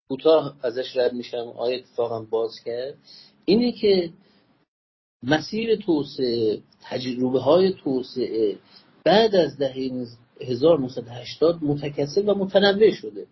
کوتاه 0.09 0.55
ازش 0.63 0.97
رد 0.97 1.13
میشم 1.13 1.53
آیه 1.57 1.77
اتفاقا 1.77 2.21
باز 2.21 2.59
کرد 2.65 2.97
اینه 3.45 3.71
که 3.71 4.09
مسیر 5.23 5.75
توسعه 5.75 6.61
تجربه 6.81 7.39
های 7.39 7.73
توسعه 7.73 8.57
بعد 9.05 9.35
از 9.35 9.57
دهه 9.57 10.07
1980 10.41 11.63
متکثر 11.63 12.21
و 12.21 12.33
متنوع 12.33 12.91
شده. 12.91 13.27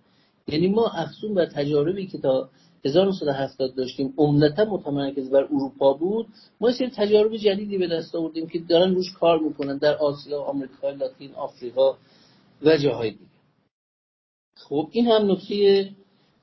یعنی 0.52 0.68
ما 0.68 0.88
افزون 0.88 1.34
بر 1.34 1.45
تجاربی 1.45 2.08
که 2.08 2.18
تا 2.18 2.50
1970 2.86 3.76
داشتیم 3.76 4.14
عمدتا 4.18 4.66
متمرکز 4.66 5.30
بر 5.30 5.43
اروپا 5.43 5.93
بود 5.93 6.28
ما 6.62 6.72
سری 6.72 6.89
تجارب 6.89 7.38
جدیدی 7.38 7.78
به 7.78 7.88
دست 7.88 8.16
آوردیم 8.16 8.47
که 8.47 8.60
دارن 8.60 8.95
روش 8.95 9.14
کار 9.14 9.39
می‌کنن 9.39 9.78
در 9.78 9.95
آسیا، 9.95 10.41
آمریکا 10.41 10.89
لاتین، 10.89 11.34
آفریقا 11.34 11.97
و 12.62 12.78
جاهای 12.78 13.12
دیگه. 13.12 13.26
خب 14.56 14.89
این 14.91 15.08
هم 15.08 15.32
نکته 15.32 15.89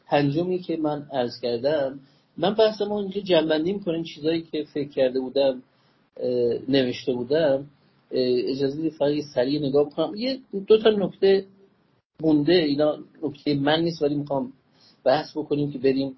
پنجمی 0.07 0.59
که 0.59 0.77
من 0.77 1.07
عرض 1.13 1.41
کردم. 1.41 2.01
من 2.37 2.55
بحثم 2.55 2.93
اینجا 2.93 3.21
جنبندی 3.21 3.73
می‌کنم 3.73 4.05
چیزایی 4.05 4.43
که 4.43 4.65
فکر 4.75 4.89
کرده 4.89 5.21
بودم 5.21 5.63
نوشته 6.69 7.13
بودم. 7.13 7.67
اجازه 8.11 8.91
فقط 8.91 9.13
سریع 9.35 9.69
نگاه 9.69 9.87
بکنم 9.87 10.15
یه 10.15 10.39
دو 10.67 10.79
تا 10.79 10.91
نکته 10.91 11.45
مونده 12.21 12.53
اینا 12.53 12.99
نکته 13.23 13.55
من 13.55 13.81
نیست 13.81 14.03
ولی 14.03 14.15
می‌خوام 14.15 14.53
بحث 15.05 15.37
بکنیم 15.37 15.73
که 15.73 15.79
بریم 15.79 16.17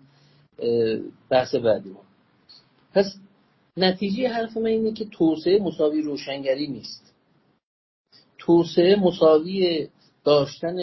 بحث 1.31 1.55
بعدی 1.55 1.91
ما 1.91 2.01
پس 2.95 3.05
نتیجه 3.77 4.29
حرف 4.29 4.57
من 4.57 4.67
اینه 4.67 4.93
که 4.93 5.05
توسعه 5.05 5.59
مساوی 5.59 6.03
روشنگری 6.03 6.67
نیست. 6.67 7.15
توسعه 8.39 8.97
مساوی 8.97 9.89
داشتن 10.25 10.77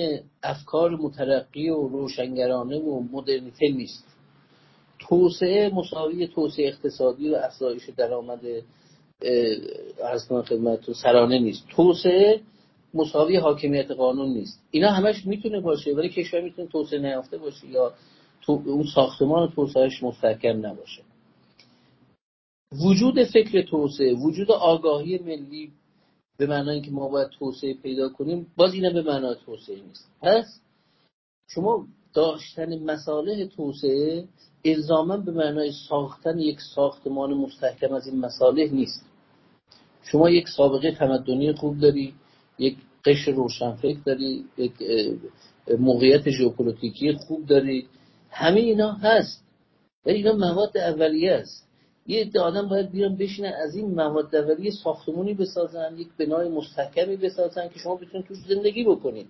افکار 0.43 0.95
مترقی 0.95 1.69
و 1.69 1.87
روشنگرانه 1.87 2.79
و 2.79 3.03
مدرنیته 3.11 3.67
نیست. 3.67 4.05
توسعه 4.99 5.69
مساوی 5.69 6.27
توسعه 6.27 6.67
اقتصادی 6.67 7.29
و 7.29 7.35
افزایش 7.35 7.89
درآمد 7.89 8.41
از 10.03 10.27
خدمت 10.27 10.91
سرانه 10.91 11.39
نیست. 11.39 11.67
توسعه 11.69 12.41
مساوی 12.95 13.37
حاکمیت 13.37 13.91
قانون 13.91 14.29
نیست. 14.29 14.61
اینا 14.71 14.91
همش 14.91 15.25
می‌تونه 15.25 15.59
باشه 15.59 15.93
ولی 15.93 16.09
کشور 16.09 16.41
می‌تونه 16.41 16.67
توسعه 16.67 16.99
نیافته 16.99 17.37
باشه 17.37 17.67
یا 17.67 17.93
تو 18.41 18.61
اون 18.65 18.85
ساختمان 18.95 19.51
توسعهش 19.51 20.03
مستحکم 20.03 20.65
نباشه. 20.65 21.01
وجود 22.85 23.23
فکر 23.23 23.61
توسعه 23.61 24.13
وجود 24.13 24.51
آگاهی 24.51 25.17
ملی 25.17 25.71
به 26.37 26.47
معنای 26.47 26.81
که 26.81 26.91
ما 26.91 27.07
باید 27.07 27.29
توسعه 27.29 27.73
پیدا 27.73 28.09
کنیم 28.09 28.47
باز 28.55 28.73
اینم 28.73 28.93
به 28.93 29.01
معنای 29.01 29.35
توسعه 29.45 29.75
نیست. 29.75 30.11
پس 30.21 30.45
شما 31.49 31.87
داشتن 32.13 32.83
مساله 32.83 33.47
توسعه 33.47 34.27
الزاما 34.65 35.17
به 35.17 35.31
معنای 35.31 35.71
ساختن 35.89 36.39
یک 36.39 36.59
ساختمان 36.75 37.33
مستحکم 37.33 37.93
از 37.93 38.07
این 38.07 38.19
مساله 38.19 38.69
نیست. 38.69 39.05
شما 40.03 40.29
یک 40.29 40.49
سابقه 40.49 40.91
تمدنی 40.91 41.53
خوب 41.53 41.79
داری 41.79 42.13
یک 42.59 42.77
قشر 43.05 43.31
روشنفکر 43.31 43.99
داری 44.05 44.45
یک 44.57 44.73
موقعیت 45.79 46.29
ژئوپلیتیکی 46.29 47.13
خوب 47.13 47.45
داری 47.45 47.87
همه 48.29 48.59
اینا 48.59 48.91
هست. 48.91 49.43
ولی 50.05 50.15
اینا 50.15 50.33
مواد 50.33 50.77
اولیه 50.77 51.31
است. 51.31 51.65
یه 52.07 52.21
عده 52.21 52.39
آدم 52.39 52.69
باید 52.69 52.91
بیان 52.91 53.15
بشینن 53.15 53.53
از 53.63 53.75
این 53.75 53.95
مواد 53.95 54.35
اولیه 54.35 54.71
ساختمونی 54.71 55.33
بسازن 55.33 55.97
یک 55.97 56.07
بنای 56.19 56.49
مستحکمی 56.49 57.15
بسازن 57.17 57.69
که 57.69 57.79
شما 57.79 57.95
بتونید 57.95 58.27
توش 58.27 58.37
زندگی 58.37 58.83
بکنید. 58.83 59.27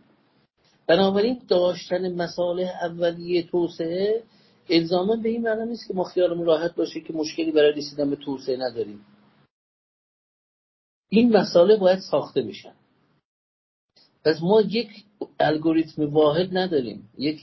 بنابراین 0.87 1.41
داشتن 1.47 2.15
مسائل 2.15 2.59
اولیه 2.81 3.43
توسعه 3.43 4.23
الزاما 4.69 5.15
به 5.15 5.29
این 5.29 5.41
معنی 5.41 5.69
نیست 5.69 5.87
که 5.87 5.93
ما 5.93 6.03
خیالمون 6.03 6.45
راحت 6.45 6.75
باشه 6.75 7.01
که 7.01 7.13
مشکلی 7.13 7.51
برای 7.51 7.71
رسیدن 7.71 8.09
به 8.09 8.15
توسعه 8.15 8.57
نداریم. 8.57 9.05
این 11.09 11.37
مسائل 11.37 11.77
باید 11.77 11.99
ساخته 11.99 12.41
بشن. 12.41 12.73
پس 14.25 14.41
ما 14.41 14.61
یک 14.61 14.89
الگوریتم 15.39 16.13
واحد 16.13 16.57
نداریم. 16.57 17.09
یک 17.17 17.39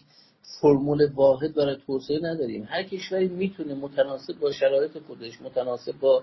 فرمول 0.61 1.07
واحد 1.15 1.55
برای 1.55 1.77
توسعه 1.87 2.19
نداریم. 2.23 2.67
هر 2.69 2.83
کشوری 2.83 3.29
می‌تونه 3.29 3.75
متناسب 3.75 4.39
با 4.41 4.53
شرایط 4.53 4.99
خودش 5.07 5.43
متناسب 5.43 6.01
با 6.01 6.23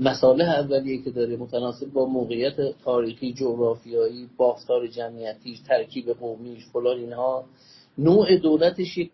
مساله 0.00 0.44
اولیه 0.44 1.02
که 1.02 1.10
داره 1.10 1.36
متناسب 1.36 1.86
با 1.86 2.06
موقعیت 2.06 2.82
تاریخی 2.84 3.32
جغرافیایی 3.32 4.28
بافتار 4.36 4.86
جمعیتی 4.86 5.60
ترکیب 5.66 6.10
قومیش 6.10 6.66
فلان 6.66 6.98
اینها 6.98 7.44
نوع 7.98 8.36
دولتش 8.36 8.98
یک 8.98 9.10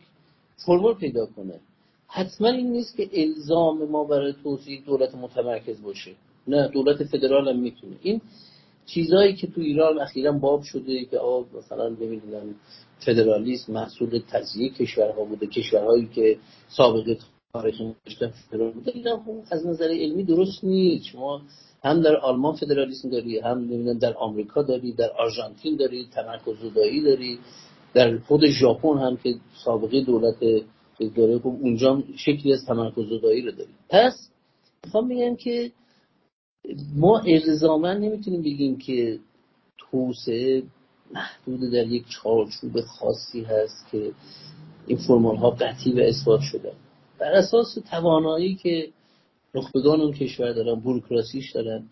فرمول 0.66 0.94
پیدا 0.94 1.26
کنه. 1.26 1.60
حتما 2.08 2.48
این 2.48 2.72
نیست 2.72 2.96
که 2.96 3.08
الزام 3.12 3.84
ما 3.84 4.04
برای 4.04 4.34
توسعه 4.42 4.80
دولت 4.86 5.14
متمرکز 5.14 5.82
باشه. 5.82 6.10
نه 6.48 6.68
دولت 6.68 7.04
فدرال 7.04 7.48
هم 7.48 7.58
می‌تونه. 7.58 7.96
این 8.02 8.20
چیزایی 8.86 9.34
که 9.34 9.46
تو 9.46 9.60
ایران 9.60 10.00
اخیرا 10.00 10.32
باب 10.32 10.62
شده 10.62 11.04
که 11.04 11.18
آقا 11.18 11.58
مثلا 11.58 11.90
ببینید 11.90 12.22
فدرالیسم 13.06 13.72
محصول 13.72 14.22
تجزیه 14.28 14.70
کشورها 14.70 15.24
بوده 15.24 15.46
کشورهایی 15.46 16.08
که 16.14 16.38
سابقه 16.68 17.18
تاریخی 17.52 17.94
داشتن 18.06 18.28
فدرال 18.28 18.72
بوده 18.72 18.92
اینا 18.94 19.22
از 19.50 19.66
نظر 19.66 19.88
علمی 19.88 20.24
درست 20.24 20.64
نیست. 20.64 21.04
شما 21.04 21.42
هم 21.84 22.00
در 22.00 22.16
آلمان 22.16 22.54
فدرالیسم 22.54 23.10
داری 23.10 23.38
هم 23.38 23.58
نمی‌دونم 23.58 23.98
در 23.98 24.14
آمریکا 24.14 24.62
داری 24.62 24.92
در 24.92 25.10
آرژانتین 25.18 25.76
داری 25.76 26.08
تمرکز 26.14 26.56
زدایی 26.62 27.02
داری 27.02 27.38
در 27.94 28.18
خود 28.18 28.46
ژاپن 28.46 28.98
هم 28.98 29.16
که 29.16 29.34
سابقه 29.64 30.00
دولت 30.00 30.40
داره 31.16 31.38
خب 31.38 31.46
اونجا 31.46 32.02
شکلی 32.16 32.52
از 32.52 32.64
تمرکز 32.66 33.04
زدایی 33.08 33.42
رو 33.42 33.50
داری. 33.50 33.70
پس 33.90 34.30
می‌خوام 34.84 35.08
بگم 35.08 35.36
که 35.36 35.72
ما 36.96 37.18
الزاما 37.18 37.92
نمی‌تونیم 37.92 38.42
بگیم 38.42 38.78
که 38.78 39.18
توسعه 39.78 40.62
محدود 41.14 41.72
در 41.72 41.86
یک 41.86 42.04
چارچوب 42.08 42.80
خاصی 42.80 43.42
هست 43.42 43.86
که 43.92 44.12
این 44.86 44.98
فرمال 44.98 45.36
ها 45.36 45.50
قطعی 45.50 45.92
و 45.92 45.98
اثبات 45.98 46.40
شده. 46.40 46.72
بر 47.18 47.32
اساس 47.32 47.78
توانایی 47.90 48.54
که 48.54 48.88
نخبگان 49.54 50.00
اون 50.00 50.12
کشور 50.12 50.52
دارن 50.52 50.80
بروکراسیش 50.80 51.52
دارن 51.52 51.84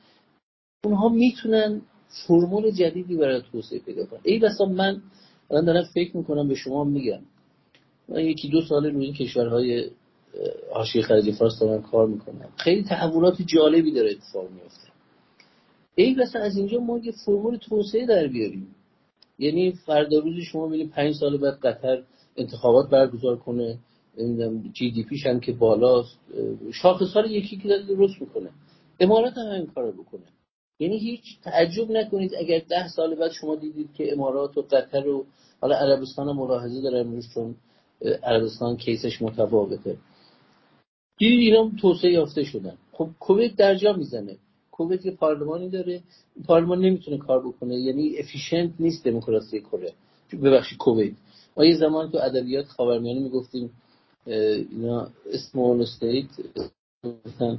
اونها 0.84 1.08
می‌تونن 1.08 1.80
فرمول 2.26 2.70
جدیدی 2.70 3.16
برای 3.16 3.42
توسعه 3.52 3.78
پیدا 3.78 4.06
کنن. 4.06 4.20
ای 4.22 4.38
بسا 4.38 4.64
من 4.64 5.02
الان 5.50 5.64
دارم 5.64 5.84
فکر 5.94 6.16
می‌کنم 6.16 6.48
به 6.48 6.54
شما 6.54 6.84
میگم. 6.84 7.20
من 8.08 8.20
یکی 8.20 8.48
دو 8.48 8.62
سال 8.62 8.86
روی 8.86 9.12
کشورهای 9.12 9.90
حاشیه 10.72 11.02
خلیج 11.02 11.34
فارس 11.34 11.58
دارن 11.60 11.82
کار 11.82 12.06
می‌کنم 12.06 12.48
خیلی 12.56 12.82
تحولات 12.82 13.42
جالبی 13.42 13.92
داره 13.92 14.10
اتفاق 14.10 14.50
میفته 14.50 14.88
ای 15.94 16.14
بسا 16.14 16.38
از 16.38 16.56
اینجا 16.56 16.80
ما 16.80 16.98
یه 16.98 17.12
فرمول 17.26 17.56
توسعه 17.56 18.06
در 18.06 18.26
بیاریم. 18.26 18.74
یعنی 19.38 19.72
فردا 19.72 20.18
روزی 20.18 20.42
شما 20.42 20.66
ببینید 20.66 20.90
پنج 20.90 21.14
سال 21.14 21.36
بعد 21.36 21.54
قطر 21.54 22.02
انتخابات 22.36 22.90
برگزار 22.90 23.36
کنه. 23.36 23.78
جی 24.72 24.90
دی 24.90 25.02
پیش 25.02 25.26
هم 25.26 25.40
که 25.40 25.52
بالاست. 25.52 26.18
شاخص 26.72 27.16
یکی 27.28 27.56
که 27.56 27.68
درست 27.88 28.20
می‌کنه. 28.20 28.50
امارات 29.00 29.38
هم 29.38 29.46
این 29.46 29.66
کارو 29.66 29.92
بکنه. 29.92 30.22
یعنی 30.78 30.98
هیچ 30.98 31.40
تعجب 31.42 31.90
نکنید 31.90 32.34
اگر 32.38 32.62
ده 32.68 32.88
سال 32.88 33.14
بعد 33.14 33.30
شما 33.30 33.56
دیدید 33.56 33.88
که 33.94 34.12
امارات 34.12 34.58
و 34.58 34.62
قطر 34.62 35.08
و 35.08 35.26
حالا 35.60 35.76
عربستان 35.76 36.36
ملاحظه 36.36 36.80
داره 36.80 36.98
امروز 36.98 37.28
چون 37.34 37.54
عربستان 38.22 38.76
کیسش 38.76 39.22
متفاوته. 39.22 39.96
دیدید 41.18 41.40
اینا 41.40 41.70
توسعه 41.80 42.12
یافته 42.12 42.44
شدن 42.44 42.76
خب 42.92 43.08
کویت 43.20 43.56
درجا 43.56 43.92
می‌زنه. 43.92 44.36
کویت 44.70 45.06
یه 45.06 45.12
پارلمانی 45.12 45.68
داره. 45.68 46.00
پارلمان 46.46 46.80
نمی‌تونه 46.80 47.18
کار 47.18 47.46
بکنه. 47.46 47.76
یعنی 47.76 48.18
افیشنت 48.18 48.70
نیست 48.80 49.04
دموکراسی 49.04 49.60
کره. 49.60 49.92
ببخشید 50.42 50.78
کویت. 50.78 51.12
ما 51.56 51.64
یه 51.64 51.76
زمان 51.76 52.10
تو 52.10 52.18
ادبیات 52.18 52.66
خاورمیانه 52.66 53.20
می‌گفتیم 53.20 53.70
اینا 54.26 55.08
small 55.32 55.82
state 55.82 56.26
مثلا 57.26 57.58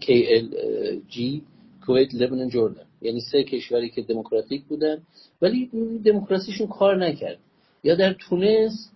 KLJ 0.00 1.40
کویت 1.86 2.14
لبنان 2.14 2.48
Jordan. 2.48 2.84
یعنی 3.02 3.20
سه 3.20 3.42
کشوری 3.44 3.88
که 3.90 4.02
دموکراتیک 4.02 4.64
بودن 4.64 5.02
ولی 5.42 5.70
دموکراسیشون 6.04 6.66
کار 6.66 6.96
نکرد. 7.06 7.38
یا 7.84 7.94
در 7.94 8.12
تونس 8.12 8.90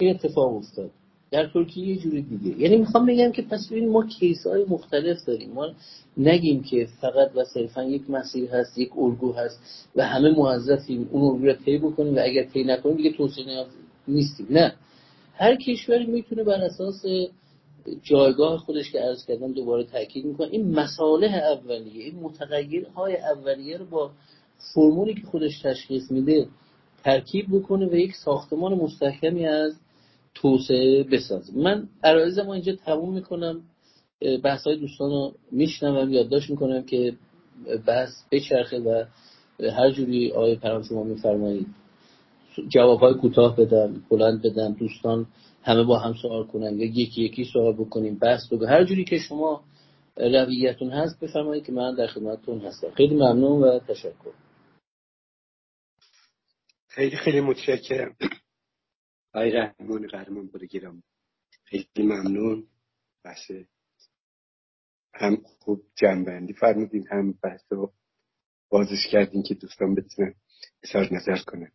این 0.00 0.10
اتفاق 0.10 0.54
افتاد. 0.56 0.90
در 1.34 1.46
ترکیه 1.46 1.88
یه 1.88 1.96
جوری 1.96 2.22
دیگه. 2.22 2.60
یعنی 2.60 2.76
می‌خوام 2.76 3.06
بگم 3.06 3.32
که 3.32 3.42
پس 3.42 3.68
ببین 3.70 3.88
ما 3.88 4.06
case 4.06 4.46
های 4.46 4.64
مختلف 4.68 5.24
داریم. 5.26 5.50
ما 5.50 5.70
نگیم 6.16 6.62
که 6.62 6.88
فقط 7.00 7.30
و 7.36 7.44
صرفا 7.44 7.84
یک 7.84 8.10
مسیر 8.10 8.50
هست 8.50 8.78
یک 8.78 8.98
الگو 8.98 9.32
هست 9.32 9.88
و 9.96 10.06
همه 10.06 10.30
موظفیم 10.30 11.08
اون 11.12 11.22
الگو 11.22 11.46
رو 11.46 11.52
طی 11.52 11.78
بکنیم 11.78 12.16
و 12.16 12.20
اگر 12.22 12.44
طی 12.44 12.64
نکنیم 12.64 12.96
دیگه 12.96 13.12
توسعه 13.12 13.64
نیستیم. 14.08 14.46
نه. 14.50 14.74
هر 15.34 15.56
کشوری 15.56 16.06
می‌تونه 16.06 16.44
بر 16.44 16.60
اساس 16.60 17.04
جایگاه 18.02 18.58
خودش 18.58 18.92
که 18.92 18.98
عرض 18.98 19.26
کردم 19.26 19.52
دوباره 19.52 19.84
تاکید 19.84 20.24
می‌کنه 20.24 20.48
این 20.50 20.74
مصالح 20.74 21.34
اولیه 21.34 22.04
این 22.04 22.20
متغیرهای 22.20 23.16
اولیه 23.16 23.76
رو 23.78 23.84
با 23.84 24.10
فرمولی 24.74 25.14
که 25.14 25.26
خودش 25.26 25.60
تشخیص 25.62 26.10
میده 26.10 26.46
ترکیب 27.04 27.46
بکنه 27.52 27.86
و 27.86 27.94
یک 27.94 28.12
ساختمان 28.24 28.74
مستحکمی 28.74 29.46
از 29.46 29.74
توسعه 30.34 31.02
بسازه 31.02 31.58
من 31.58 31.88
عرایز 32.04 32.38
ما 32.38 32.54
اینجا 32.54 32.76
تموم 32.76 33.14
می‌کنم. 33.14 33.62
بحث 34.44 34.66
های 34.66 34.76
دوستان 34.76 35.10
رو 35.10 35.34
میشنم 35.52 36.12
یادداشت 36.12 36.50
می‌کنم 36.50 36.82
که 36.82 37.16
بحث 37.86 38.10
بچرخه 38.32 38.78
و 38.78 39.04
هر 39.70 39.90
جوری 39.90 40.32
آقای 40.32 40.56
پرام 40.56 40.82
شما 40.82 41.04
میفرمایید. 41.04 41.66
جواب 42.68 43.00
های 43.00 43.14
کوتاه 43.14 43.56
بدم 43.56 44.02
بلند 44.10 44.42
بدم 44.42 44.72
دوستان 44.72 45.26
همه 45.62 45.82
با 45.82 45.98
هم 45.98 46.14
سوال 46.22 46.44
کنن 46.44 46.78
یا 46.78 46.86
یکی 46.86 47.22
یکی 47.22 47.44
سوال 47.44 47.72
بکنیم 47.72 48.18
بحث 48.18 48.48
بگو 48.52 48.66
هر 48.66 48.84
جوری 48.84 49.04
که 49.04 49.18
شما 49.18 49.64
رویتون 50.16 50.90
هست 50.90 51.20
بفرمایید 51.20 51.66
که 51.66 51.72
من 51.72 51.94
در 51.94 52.06
خدمتتون 52.06 52.60
هستم. 52.60 52.90
خیلی 52.90 53.14
ممنون 53.14 53.62
و 53.62 53.78
تشکر. 53.78 54.32
خیلی 56.88 57.16
خیلی 57.16 57.40
متشکرم. 57.40 58.16
آقای 59.34 59.50
رحمان 59.50 60.06
قهرمان 60.06 60.50
گیرم. 60.70 61.02
خیلی 61.64 61.86
ممنون. 61.98 62.66
بحث 63.24 63.50
هم 65.14 65.36
خوب 65.58 65.82
جنبندی 65.96 66.52
فرمودین 66.52 67.06
هم 67.10 67.32
بحث 67.42 67.62
رو 67.70 67.92
بازش 68.68 69.06
کردین 69.10 69.42
که 69.42 69.54
دوستان 69.54 69.94
بتونن 69.94 70.34
اظهار 70.82 71.14
نظر 71.14 71.36
کنند 71.36 71.72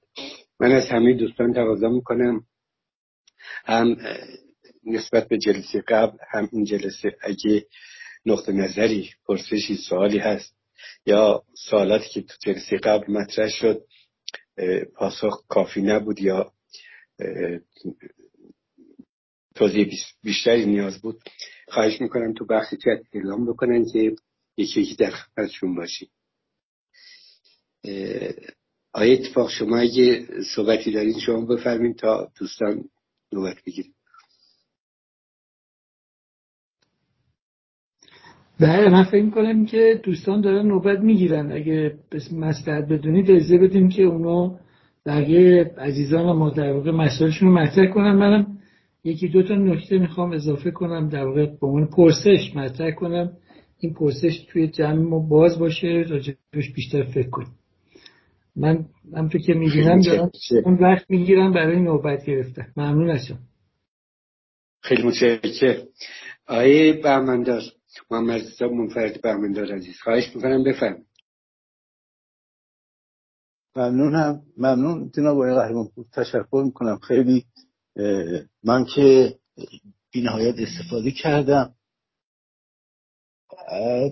من 0.60 0.72
از 0.72 0.89
همه 0.89 1.14
دوستان 1.14 1.53
تقاضا 1.53 1.89
می‌کنم. 1.89 2.45
هم 3.66 3.97
نسبت 4.84 5.28
به 5.28 5.38
جلسه 5.38 5.82
قبل 5.82 6.18
هم 6.30 6.49
این 6.51 6.64
جلسه 6.64 7.18
اگه 7.22 7.68
نقطه 8.26 8.51
نظری 8.51 9.10
پرسشی 9.26 9.78
سوالی 9.89 10.18
هست 10.18 10.55
یا 11.05 11.43
سوالاتی 11.70 12.10
که 12.10 12.22
تو 12.22 12.34
جلسه 12.39 12.78
قبل 12.78 13.14
مطرح 13.14 13.49
شد 13.49 13.86
پاسخ 14.95 15.43
کافی 15.47 15.82
نبود 15.82 16.20
یا 16.20 16.53
توضیح 19.55 19.91
بیشتری 20.24 20.65
نیاز 20.65 21.01
بود. 21.01 21.22
خواهش 21.67 22.01
می‌کنم 22.01 22.34
تو 22.34 22.45
بخشی 22.45 22.78
چت 22.78 23.01
اعلام 23.13 23.45
بکنن 23.45 23.86
که 23.93 24.15
یکی 24.57 24.82
یکی 24.82 24.95
در 24.95 25.11
خدمتشون 25.11 25.76
باشیم. 25.76 26.09
آیا 28.93 29.13
اتفاق 29.13 29.49
شما 29.49 29.78
اگه 29.78 30.28
صحبتی 30.55 30.91
دارید 30.91 31.17
شما 31.17 31.45
بفرمین 31.45 31.93
تا 31.93 32.32
دوستان 32.39 32.89
نوبت 33.34 33.57
بگیریم 33.67 33.93
بله 38.59 38.89
من 38.89 39.03
فکر 39.03 39.30
کنم 39.30 39.65
که 39.65 40.01
دوستان 40.03 40.41
دارن 40.41 40.67
نوبت 40.67 40.99
می‌گیرن. 40.99 41.51
اگه 41.51 41.99
مسئلت 42.32 42.88
بدونید 42.88 43.32
اجازه 43.32 43.57
بدیم 43.57 43.89
که 43.89 44.03
اونا 44.03 44.59
بقیه 45.10 45.72
عزیزان 45.78 46.26
و 46.26 46.34
ما 46.34 46.49
در 46.49 46.72
واقع 46.72 46.91
مسائلشون 46.91 47.47
رو 47.47 47.53
مطرح 47.55 47.93
کنم. 47.93 48.16
منم 48.16 48.57
یکی 49.03 49.28
دو 49.28 49.43
تا 49.43 49.55
نکته 49.55 49.97
می‌خوام 49.97 50.32
اضافه 50.32 50.72
کنم. 50.72 51.10
در 51.10 51.26
واقع 51.26 51.45
به 51.45 51.68
عنوان 51.68 51.88
پرسش 51.88 52.55
مطرح 52.55 52.91
کنم. 52.91 53.32
این 53.80 53.93
پرسش 53.93 54.45
توی 54.49 54.68
جمع 54.68 55.01
ما 55.01 55.20
باز 55.20 55.60
باشه. 55.60 56.05
راجبش 56.10 56.74
بیشتر 56.76 57.03
فکر 57.03 57.30
کنیم. 57.30 57.55
من 58.55 58.86
همطور 59.16 59.41
که 59.41 59.53
می‌بینم 59.53 60.01
دارم 60.01 60.32
اون 60.66 60.74
وقت 60.74 61.05
می‌گیرم 61.10 61.53
برای 61.53 61.80
نوبت 61.80 62.26
گرفتن. 62.26 62.68
ممنون 62.78 63.10
از 63.10 63.32
خیلی 64.82 65.03
متشکرم. 65.03 65.84
آیه 66.47 66.93
بهمندار 66.93 67.62
محمد 68.12 68.41
رضا 68.41 68.68
منفرد 68.68 69.22
بهمندار 69.22 69.72
عزیز. 69.74 69.95
خواهش 70.03 70.36
می‌کنم 70.36 70.64
بفرم 70.64 70.97
ممنونم. 73.80 74.43
ممنون. 74.57 75.11
جناب 75.15 75.38
آقای 75.38 75.55
قهرمان 75.55 75.89
تشکر 76.13 76.63
می‌کنم. 76.65 76.97
خیلی 76.97 77.45
من 78.63 78.86
که 78.95 79.39
بینهایت 80.11 80.55
استفاده 80.57 81.11
کردم. 81.11 81.75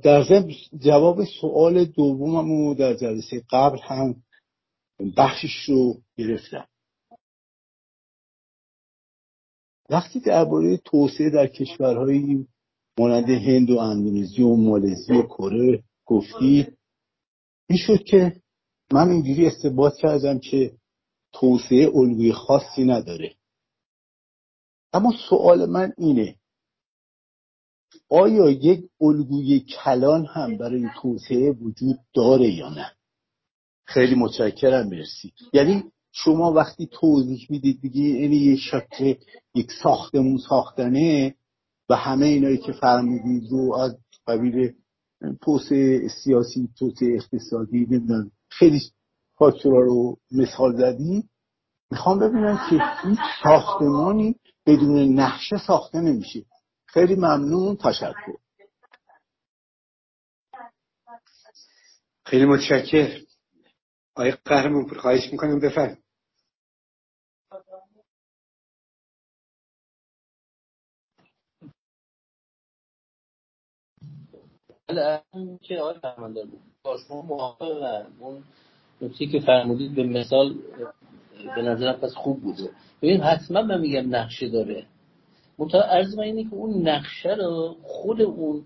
در 0.04 0.24
ضمن 0.24 0.52
جواب 0.80 1.24
سوال 1.42 1.86
دومم 1.86 2.74
در 2.74 2.94
جلسه 2.94 3.44
قبل 3.52 3.78
هم 3.84 4.24
بخشش 5.18 5.64
رو 5.68 5.98
گرفتم. 6.18 6.68
وقتی 9.90 10.20
درباره 10.20 10.78
توسعه 10.78 11.30
در 11.30 11.48
کشورهایی 11.48 12.48
مانند 13.00 13.30
هند 13.30 13.70
و 13.70 13.78
اندونزی 13.78 14.42
و 14.42 14.56
مالزی 14.56 15.14
و 15.14 15.22
کره 15.22 15.84
گفتی 16.06 16.68
این 17.70 17.80
شد 17.80 18.04
که 18.04 18.42
من 18.92 19.10
اینجوری 19.10 19.48
استباد 19.48 19.96
کردم 19.96 20.40
که 20.40 20.72
توسعه 21.34 21.92
الگوی 21.94 22.34
خاصی 22.34 22.84
نداره. 22.84 23.36
اما 24.94 25.14
سوال 25.30 25.66
من 25.66 25.94
اینه 25.98 26.36
آیا 28.10 28.50
یک 28.50 28.90
الگوی 29.02 29.60
کلان 29.60 30.26
هم 30.26 30.58
برای 30.58 30.88
توسعه 31.02 31.52
وجود 31.52 32.00
داره 32.14 32.50
یا 32.50 32.70
نه؟ 32.70 32.92
خیلی 33.86 34.16
متشکرم 34.16 34.88
مرسی. 34.88 35.34
یعنی 35.54 35.84
شما 36.12 36.54
وقتی 36.54 36.90
توضیح 36.92 37.48
می‌دید 37.50 37.82
دیگه 37.82 38.02
یعنی 38.02 38.36
یک 38.36 38.60
شکل 38.60 39.14
یک 39.56 39.72
ساختمون 39.84 40.38
ساختنه 40.38 41.36
و 41.90 41.96
همه 41.96 42.26
اینایی 42.26 42.58
که 42.58 42.72
فرمودید 42.72 43.52
رو 43.52 43.76
از 43.76 43.98
قبیل 44.28 44.74
توسعه 45.42 46.08
سیاسی 46.24 46.70
توسعه 46.80 47.16
اقتصادی 47.16 47.80
نمی‌دونم 47.80 48.32
خیلی 48.50 48.82
فاکتورا 49.38 49.80
رو 49.80 50.18
مثال 50.32 50.78
زدید 50.78 51.30
می‌خوام 51.92 52.20
ببینم 52.20 52.58
که 52.70 52.76
هیچ 53.08 53.20
ساختمانی 53.44 54.36
بدون 54.66 55.20
نقشه 55.20 55.58
ساخته 55.68 56.02
نمیشه. 56.02 56.46
خیلی 56.86 57.16
ممنون 57.16 57.76
تشکر. 57.76 58.38
خیلی 62.26 62.46
متشکر 62.46 63.22
آقای 64.16 64.32
قهرمان 64.32 64.86
پر 64.86 64.98
خواهش 64.98 65.32
می‌کنم 65.32 65.60
بفرم 65.60 65.98
بله 74.88 75.24
که 75.62 75.78
آقای 75.80 76.00
فرماندار 76.00 76.46
با 76.46 76.58
شما 77.08 77.22
موافقم 77.22 78.06
اون 78.20 78.44
نکته 79.02 79.26
که 79.26 79.40
فرمودید 79.40 79.96
به 79.96 80.04
مثال 80.04 80.56
به 81.56 81.62
نظرم 81.62 81.94
پس 81.94 82.14
خوب 82.14 82.42
بوده. 82.42 82.70
ببین 83.02 83.22
حتما 83.22 83.62
من 83.62 83.80
میگم 83.80 84.16
نقشه 84.16 84.50
داره. 84.50 84.86
منتها 85.60 85.82
عرض 85.82 86.18
من 86.18 86.24
اینه 86.24 86.44
که 86.44 86.54
اون 86.54 86.88
نقشه 86.88 87.34
رو 87.34 87.76
خود 87.84 88.22
اون 88.22 88.64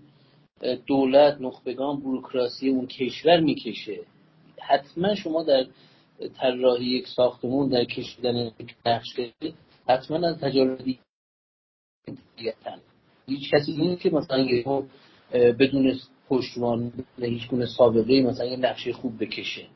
دولت 0.86 1.40
نخبگان 1.40 2.00
بروکراسی 2.00 2.68
اون 2.68 2.86
کشور 2.86 3.40
می‌کشه. 3.40 4.00
حتما 4.60 5.14
شما 5.14 5.42
در 5.42 5.66
طراحی 6.36 6.84
یک 6.84 7.08
ساختمون 7.08 7.68
در 7.68 7.84
کشیدن 7.84 8.50
نقشه 8.86 9.32
حتما 9.88 10.28
از 10.28 10.38
تجاربی 10.38 10.98
هیچ 13.26 13.50
کسی 13.50 13.76
نیست 13.76 14.02
که 14.02 14.10
مثلا 14.10 14.46
بدون 15.32 15.98
پشتوان 16.32 16.92
هیچ 17.18 17.48
گونه 17.48 17.66
سابقه 17.66 18.22
مثلا 18.22 18.46
یه 18.46 18.56
نقشه 18.56 18.92
خوب 18.92 19.12
بکشه. 19.20 19.66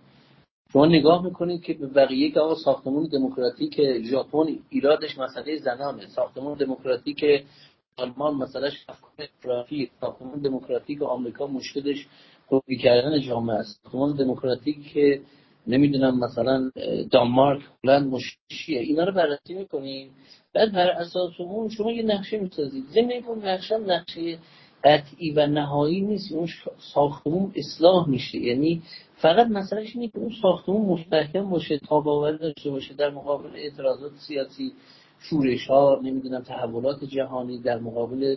شما 0.72 0.86
نگاه 0.86 1.24
می‌کنید 1.24 1.62
که 1.62 1.74
به 1.74 1.86
بقیه 1.86 2.30
که 2.30 2.40
آقا 2.40 2.54
ساختمون 2.54 3.08
دموکراتیک 3.12 3.80
ژاپن 4.02 4.46
ایرادش 4.70 5.18
مسئله 5.18 5.58
زنانه. 5.58 6.06
ساختمون 6.06 6.58
دموکراتیک 6.58 7.24
آلمان 7.96 8.34
مثلا 8.34 8.70
افرافی 9.18 9.90
ساختمون 10.00 10.40
دموکراتیک 10.40 11.02
آمریکا 11.02 11.46
مشکلش 11.46 12.06
خوبی 12.46 12.76
کردن 12.76 13.20
جامعه 13.20 13.56
است. 13.56 13.80
ساختمون 13.82 14.16
دموکراتیک 14.16 14.92
که 14.92 15.20
نمی‌دونم 15.66 16.18
مثلا 16.18 16.70
دانمارک 17.10 17.62
هلند 17.84 18.06
مشکلیه 18.06 18.80
اینا 18.80 19.04
رو 19.04 19.12
بررسی 19.12 19.54
می‌کنید 19.54 20.10
بعد 20.54 20.72
بر 20.72 20.90
اساس 20.90 21.40
اون 21.40 21.68
شما 21.68 21.92
یه 21.92 22.02
نقشه 22.02 22.38
می‌سازید. 22.38 22.84
ضمن 22.94 23.12
اون 23.26 23.44
نقشه 23.44 23.78
نقشه 23.78 24.38
قطعی 24.84 25.30
و 25.30 25.46
نهایی 25.46 26.00
نیست 26.00 26.32
اون 26.32 26.48
ساختمون 26.94 27.52
اصلاح 27.54 28.08
میشه. 28.08 28.38
یعنی 28.38 28.82
فقط 29.16 29.46
مسئلهش 29.46 29.96
اینه 29.96 30.08
که 30.08 30.18
اون 30.18 30.32
ساختمون 30.42 30.86
مستحکم 30.86 31.50
باشه 31.50 31.78
تاباور 31.78 32.32
داشته 32.32 32.70
باشه 32.70 32.94
در 32.94 33.10
مقابل 33.10 33.48
اعتراضات 33.54 34.12
سیاسی 34.26 34.72
شورش 35.20 35.66
ها 35.66 36.00
نمی‌دونم 36.02 36.42
تحولات 36.42 37.04
جهانی 37.04 37.58
در 37.58 37.78
مقابل 37.78 38.36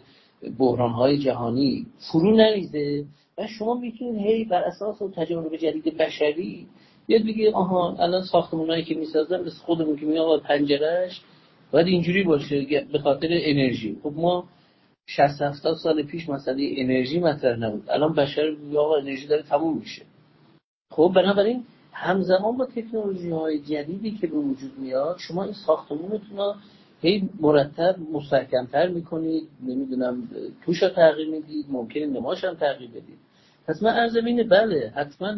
بحران 0.59 0.91
های 0.91 1.17
جهانی 1.17 1.85
فرو 2.11 2.35
نریزه. 2.35 3.05
و 3.37 3.47
شما 3.47 3.73
می‌تونید 3.73 4.25
هی 4.25 4.45
بر 4.45 4.63
اساس 4.63 4.97
تجارب 5.15 5.55
جدید 5.55 5.97
بشری 5.97 6.67
بیاد 7.07 7.21
بگی 7.21 7.47
آها 7.47 7.95
الان 7.99 8.23
ساختمونایی 8.23 8.83
که 8.83 8.95
می‌سازن 8.95 9.41
مثل 9.41 9.57
خودمون 9.57 9.95
که 9.95 10.05
میگه 10.05 10.37
پنجرهش 10.37 11.21
باید 11.71 11.87
اینجوری 11.87 12.23
باشه 12.23 12.85
به 12.91 12.99
خاطر 12.99 13.27
انرژی. 13.31 13.97
خب 14.03 14.13
ما 14.15 14.43
60 15.15 15.41
70 15.41 15.75
سال 15.83 16.03
پیش 16.03 16.29
مسئله 16.29 16.73
انرژی 16.77 17.19
مطرح 17.19 17.57
نبود. 17.57 17.89
الان 17.89 18.13
بشر 18.13 18.55
یا 18.71 18.95
انرژی 19.01 19.27
داره 19.27 19.43
تموم 19.43 19.77
میشه. 19.77 20.01
خب 20.91 21.11
بنابراین 21.15 21.63
همزمان 21.93 22.57
با 22.57 22.65
تکنولوژی 22.65 23.29
های 23.29 23.59
جدیدی 23.59 24.11
که 24.11 24.27
به 24.27 24.37
وجود 24.37 24.71
میاد 24.79 25.17
شما 25.19 25.43
این 25.43 25.53
ساختمونتون 25.53 26.37
رو 26.37 26.55
هی 27.01 27.29
مرتب 27.39 27.95
مستحکمتر 28.13 28.87
می‌کنید 28.87 29.47
نمی‌دونم 29.67 30.29
توش 30.65 30.83
رو 30.83 30.89
تغییر 30.89 31.29
می‌دید 31.29 31.65
ممکنه 31.69 32.05
نماش 32.05 32.43
هم 32.43 32.53
تغییر 32.53 32.89
بدید. 32.89 33.19
پس 33.67 33.83
من 33.83 33.93
ارزم 33.93 34.25
اینه 34.25 34.43
بله 34.43 34.93
حتما 34.95 35.35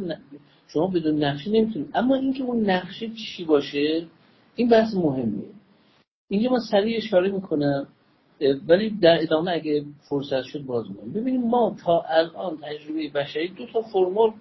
شما 0.68 0.88
بدون 0.88 1.24
نقشه 1.24 1.52
نمی‌تونید. 1.52 1.90
اما 1.94 2.16
اینکه 2.16 2.44
اون 2.44 2.70
نقشه 2.70 3.10
چی 3.10 3.46
باشه 3.46 4.06
این 4.56 4.70
بحث 4.70 4.96
مهمیه. 4.96 5.50
اینجا 6.30 6.50
من 6.50 6.60
سریع 6.72 6.98
اشاره 6.98 7.32
می‌کنم. 7.32 7.88
ولی 8.68 8.90
در 8.90 9.18
ادامه 9.22 9.52
اگه 9.52 9.86
فرصت 10.10 10.44
شد 10.44 10.66
باز 10.66 10.90
می‌کنم. 10.90 11.14
ببینید 11.14 11.42
ما 11.42 11.76
تا 11.86 12.02
الان 12.02 12.58
تجربه 12.58 13.10
بشری 13.10 13.48
دو 13.48 13.66
تا 13.66 13.82
فرمول 13.82 14.32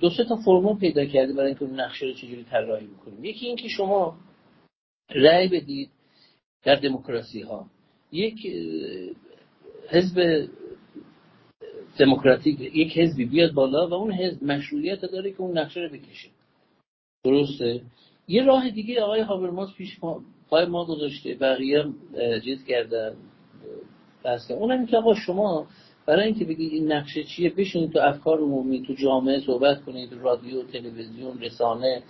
دو 0.00 0.10
سه 0.10 0.24
تا 0.24 0.36
فرمول 0.36 0.78
پیدا 0.78 1.04
کرده 1.04 1.32
برای 1.32 1.46
اینکه 1.46 1.64
نقشه 1.64 2.06
رو 2.06 2.12
چجوری 2.12 2.44
طراحی 2.44 2.86
بکنیم. 2.86 3.24
یکی 3.24 3.46
اینکه 3.46 3.68
شما 3.68 4.16
رأی 5.14 5.48
بدید 5.48 5.90
در 6.64 6.74
دموکراسی 6.74 7.40
ها 7.40 7.66
یک 8.12 8.46
حزب 9.88 10.48
دموکراتیک 11.98 12.60
یک 12.60 12.98
حزبی 12.98 13.24
بیاد 13.24 13.52
بالا 13.52 13.88
و 13.88 13.94
اون 13.94 14.12
حزب 14.12 14.44
مشروعیت 14.44 15.00
داره 15.00 15.30
که 15.30 15.40
اون 15.40 15.58
نقشه 15.58 15.80
رو 15.80 15.88
بکشه. 15.88 16.28
درسته؟ 17.24 17.82
یه 18.28 18.42
راه 18.42 18.70
دیگه 18.70 19.02
آقای 19.02 19.20
هابرماس 19.20 19.74
پیش 19.74 19.98
پای 20.50 20.66
ما 20.66 20.84
گذاشته 20.84 21.34
بقیه 21.34 21.84
جز 22.46 22.64
کردن 22.68 23.14
بس 24.24 24.50
اونم 24.50 24.86
که 24.86 24.96
آقا 24.96 25.14
شما 25.14 25.66
برای 26.06 26.26
اینکه 26.26 26.44
بگید 26.44 26.72
این 26.72 26.92
نقشه 26.92 27.24
چیه 27.24 27.50
بشینید 27.50 27.92
تو 27.92 27.98
افکار 27.98 28.38
عمومی 28.38 28.82
تو 28.82 28.94
جامعه 28.94 29.40
صحبت 29.40 29.84
کنید 29.84 30.12
رادیو 30.12 30.62
تلویزیون 30.62 31.40
رسانه 31.40 32.02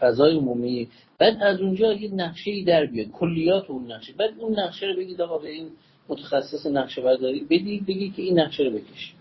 فضای 0.00 0.36
عمومی. 0.36 0.88
بعد 1.18 1.42
از 1.42 1.60
اونجا 1.60 1.92
یه 1.92 2.14
نقشه 2.14 2.50
ای 2.50 2.64
در 2.64 2.86
بیاد 2.86 3.06
کلیات 3.10 3.70
اون 3.70 3.92
نقشه. 3.92 4.12
بعد 4.12 4.30
اون 4.38 4.60
نقشه 4.60 4.86
رو 4.86 4.96
بگید 4.96 5.20
آقا 5.20 5.38
به 5.38 5.50
این 5.50 5.68
متخصص 6.08 6.66
نقشه 6.66 7.02
برداری 7.02 7.40
بدید 7.40 7.86
بگید 7.86 8.14
که 8.14 8.22
این 8.22 8.38
نقشه 8.38 8.62
رو 8.62 8.70
بکشید. 8.70 9.16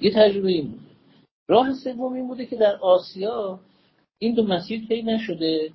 یه 0.00 0.10
تجربه 0.14 0.48
این 0.48 0.66
بوده. 0.66 0.82
راه 1.48 1.72
سوم 1.72 2.12
این 2.12 2.28
بوده 2.28 2.46
که 2.46 2.56
در 2.56 2.76
آسیا 2.76 3.60
این 4.18 4.34
دو 4.34 4.46
مسیر 4.46 4.86
طی 4.88 5.02
نشده. 5.02 5.70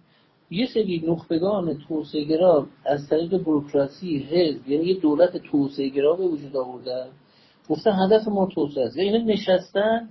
یه 0.54 0.68
سری 0.74 1.04
نخبگان 1.08 1.78
توسعه 1.88 2.66
از 2.86 3.10
طریق 3.10 3.38
بروکراسی 3.38 4.18
حزب 4.18 4.70
یعنی 4.70 4.86
یه 4.86 5.00
دولت 5.00 5.38
توسعه 5.38 5.90
گرا 5.90 6.14
به 6.16 6.28
وجود 6.28 6.58
آوردن. 6.58 7.08
گفتن 7.70 7.92
هدف 7.92 8.28
ما 8.28 8.46
توسعه 8.46 8.86
است. 8.86 8.98
یعنی 8.98 9.24
نشستن 9.24 10.10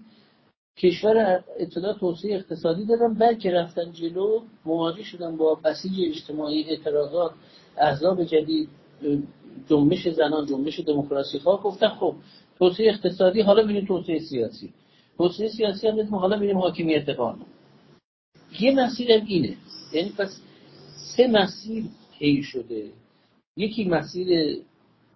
کشور 0.79 1.45
اطلاع 1.59 1.99
توسعه 1.99 2.35
اقتصادی 2.35 2.85
دادن 2.85 3.15
بلکه 3.15 3.51
رفتن 3.51 3.93
جلو 3.93 4.41
مواجه 4.65 5.03
شدن 5.03 5.37
با 5.37 5.59
بسیج 5.65 5.93
اجتماعی 6.09 6.65
اعتراضات 6.71 7.33
احزاب 7.79 8.25
جدید 8.25 8.69
جنبش 9.69 10.09
زنان 10.09 10.47
جنبش 10.47 10.81
دموکراسی 10.81 11.39
خواه. 11.39 11.63
گفتن 11.63 11.89
خب 11.89 12.15
توسعه 12.59 12.89
اقتصادی 12.89 13.41
حالا 13.41 13.63
ببینیم 13.63 13.87
توسعه 13.87 14.19
سیاسی. 14.19 14.73
توسعه 15.19 15.49
سیاسی 15.49 15.89
هم 15.89 16.15
حالا 16.15 16.37
ببینیم 16.37 16.59
حاکمیت 16.59 17.09
قانون. 17.09 17.47
یه 18.61 18.85
مسیر 18.85 19.13
اینه. 19.13 19.57
یعنی 19.95 20.13
پس 20.19 20.41
سه 21.17 21.27
مسیر 21.27 21.85
طی 22.19 22.43
شده. 22.43 22.91
یکی 23.57 23.85
مسیر 23.85 24.59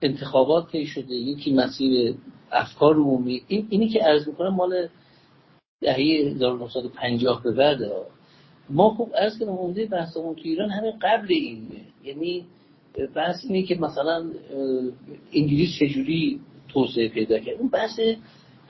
انتخابات 0.02 0.70
طی 0.72 0.86
شده 0.86 1.14
یکی 1.14 1.52
مسیر 1.52 2.14
افکار 2.52 2.94
عمومی. 2.94 3.42
این 3.48 3.66
اینی 3.70 3.88
که 3.88 4.00
عرض 4.00 4.28
می‌کنم 4.28 4.54
مال 4.54 4.88
دهه 5.80 5.96
1950 5.96 7.42
به 7.42 7.52
بعد 7.52 7.78
ما 8.70 8.90
خوب 8.90 9.16
عرض 9.16 9.38
کنم 9.38 9.48
عمده 9.48 9.86
بحثمون 9.86 10.34
تو 10.34 10.42
ایران 10.44 10.70
همه 10.70 10.92
قبل 11.02 11.26
اینه 11.28 11.80
یعنی 12.04 12.44
بحث 13.14 13.44
اینه 13.44 13.62
که 13.62 13.74
مثلا 13.74 14.30
انگلیس 15.32 15.78
چجوری 15.78 16.40
توسعه 16.68 17.08
پیدا 17.08 17.38
کرد. 17.38 17.58
اون 17.58 17.68
بحث 17.68 18.00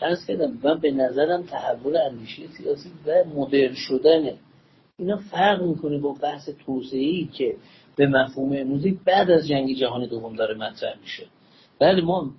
عرض 0.02 0.26
کردم 0.26 0.58
من 0.62 0.80
به 0.80 0.90
نظرم 0.90 1.42
تحول 1.42 1.96
اندیشه 1.96 2.42
سیاسی 2.46 2.90
و 3.06 3.24
مدرن 3.34 3.74
شدنه 3.74 4.34
اینا 4.98 5.16
فرق 5.16 5.62
می‌کنه 5.62 5.98
با 5.98 6.12
بحث 6.12 6.48
توسعه 6.48 7.24
که 7.24 7.56
به 7.96 8.06
مفهوم 8.06 8.52
امروزی 8.52 9.00
بعد 9.04 9.30
از 9.30 9.48
جنگ 9.48 9.74
جهانی 9.74 10.06
دوم 10.06 10.36
داره 10.36 10.54
مطرح 10.54 11.00
میشه. 11.00 11.26
بله 11.78 12.02
ما 12.02 12.30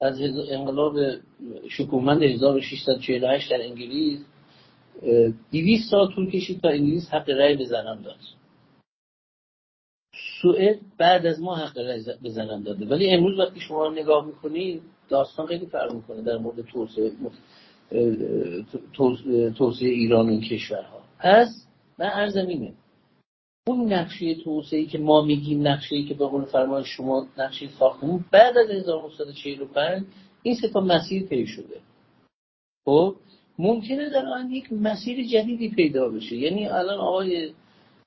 از 0.00 0.20
انقلاب 0.50 0.96
شکومند 1.68 2.22
1648 2.22 3.50
در 3.50 3.62
انگلیس 3.62 4.20
200 5.52 5.90
سال 5.90 6.12
طول 6.14 6.30
کشید 6.30 6.60
تا 6.60 6.68
انگلیس 6.68 7.08
حق 7.08 7.30
رأی 7.30 7.56
به 7.56 7.64
زنان 7.64 8.02
داد. 8.02 8.18
سوئد 10.42 10.78
بعد 10.98 11.26
از 11.26 11.40
ما 11.40 11.56
حق 11.56 11.78
رأی 11.78 12.04
به 12.22 12.30
زنان 12.30 12.62
داده. 12.62 12.86
ولی 12.86 13.10
امروز 13.10 13.38
وقتی 13.38 13.60
شما 13.60 13.90
نگاه 13.90 14.26
می‌کنید 14.26 14.82
داستان 15.08 15.46
خیلی 15.46 15.66
فرق 15.66 15.94
می‌کنه 15.94 16.22
در 16.22 16.38
مورد 16.38 16.60
توسعه 16.60 17.12
توسعه 19.54 19.88
ایران 19.88 20.28
این 20.28 20.40
کشورها. 20.40 21.02
پس 21.18 21.65
من 21.98 22.06
ارزم 22.06 22.46
اینه. 22.46 22.74
اون 23.68 23.92
نقشه 23.92 24.34
توسعه 24.34 24.84
که 24.84 24.98
ما 24.98 25.22
میگیم 25.22 25.66
نقشه 25.66 26.02
که 26.02 26.14
به 26.14 26.26
قول 26.26 26.44
فرمان 26.44 26.82
شما 26.82 27.26
نقشه 27.38 27.68
ساختمون 27.68 28.24
بعد 28.30 28.58
از 28.58 28.70
1945 28.70 30.02
این 30.42 30.54
سه 30.54 30.68
تا 30.68 30.80
مسیر 30.80 31.26
طی 31.26 31.46
شده. 31.46 31.80
خب 32.84 33.16
ممکنه 33.58 34.10
در 34.10 34.26
آن 34.26 34.50
یک 34.50 34.72
مسیر 34.72 35.26
جدیدی 35.26 35.68
پیدا 35.68 36.08
بشه. 36.08 36.36
یعنی 36.36 36.68
الان 36.68 36.98
آقای 36.98 37.52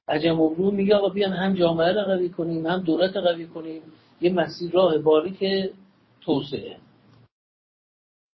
عجم 0.07 0.41
ابرو 0.41 0.71
میگه 0.71 0.95
آقا 0.95 1.09
بیان 1.09 1.33
هم 1.33 1.53
جامعه 1.53 1.93
رو 1.93 2.01
قوی 2.01 2.29
کنیم 2.29 2.67
هم 2.67 2.83
دولت 2.83 3.15
رو 3.15 3.21
قوی 3.21 3.47
کنیم. 3.47 3.81
یه 4.21 4.33
مسیر 4.33 4.71
راه 4.71 5.31
که 5.39 5.71
توسعه. 6.21 6.77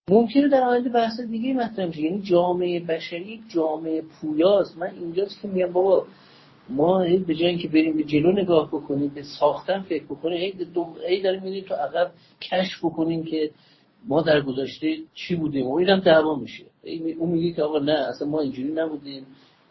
ممکنه 0.10 0.47
در 0.47 0.62
آینده 0.62 0.89
بحث 0.89 1.20
دیگه 1.20 1.53
مطرح 1.53 1.86
میشه 1.86 2.01
یعنی 2.01 2.22
جامعه 2.22 2.80
بشری 2.80 3.43
جامعه 3.53 4.01
پویاست 4.01 4.78
من 4.78 4.89
اینجاست 4.99 5.41
که 5.41 5.47
میگم 5.47 5.72
بابا 5.72 6.06
ما 6.70 6.99
به 6.99 7.36
جای 7.36 7.47
اینکه 7.47 7.68
بریم 7.68 7.97
به 7.97 8.03
جلو 8.03 8.32
نگاه 8.32 8.68
بکنیم 8.68 9.12
به 9.16 9.24
ساختن 9.39 9.82
فکر 9.82 10.03
بکنیم 10.03 10.38
هی, 10.38 10.53
هی 11.08 11.22
داریم 11.22 11.43
میریم 11.43 11.64
تو 11.64 11.76
عقب 11.76 12.12
کشف 12.41 12.86
بکنیم 12.86 13.24
که 13.24 13.51
ما 14.08 14.22
در 14.22 14.41
گذشته 14.41 14.97
چی 15.14 15.36
بودیم. 15.36 15.68
و 15.68 15.76
اینم 15.76 15.99
دعوا 15.99 16.36
میشه. 16.36 16.64
اون 17.20 17.30
میگه 17.30 17.51
که 17.51 17.64
آقا 17.64 17.80
نه 17.80 17.91
اصلا 18.10 18.28
ما 18.28 18.41
اینجوری 18.41 18.72
نبودیم. 18.72 19.26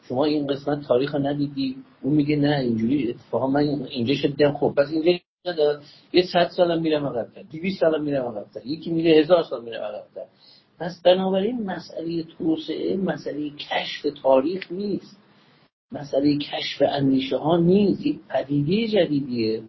شما 0.09 0.24
این 0.24 0.47
قسمت 0.47 0.87
تاریخ 0.87 1.14
رو 1.14 1.20
ندیدی. 1.20 1.76
اون 2.03 2.14
میگه 2.14 2.37
نه 2.37 2.59
اینجوری 2.59 3.11
اتفاقا 3.11 3.47
من 3.47 3.61
اینجا 3.91 4.14
شدیدم 4.14 4.53
خب 4.53 4.74
پس 4.76 4.89
اینجا 4.91 5.24
نداد 5.47 5.82
یه 6.12 6.22
صد 6.32 6.49
سالم 6.49 6.82
میرم 6.82 7.07
عقب‌تر 7.07 7.42
200 7.42 7.80
سالم 7.80 8.03
میرم 8.03 8.24
عقب‌تر 8.24 8.66
یکی 8.66 8.90
میره 8.90 9.20
هزار 9.20 9.42
سال 9.42 9.64
میره 9.64 9.78
عقب‌تر 9.78 10.24
پس 10.78 11.03
بنابراین 11.05 11.62
مسئله 11.62 12.22
توسعه 12.22 12.97
مسئله 12.97 13.51
کشف 13.51 14.07
تاریخ 14.22 14.72
نیست. 14.72 15.16
مسئله 15.92 16.38
کشف 16.38 16.82
اندیشه 16.88 17.36
ها 17.36 17.57
نیست. 17.57 18.07
یک 18.07 18.18
پدیده 18.28 18.88
جدیدیه 18.88 19.62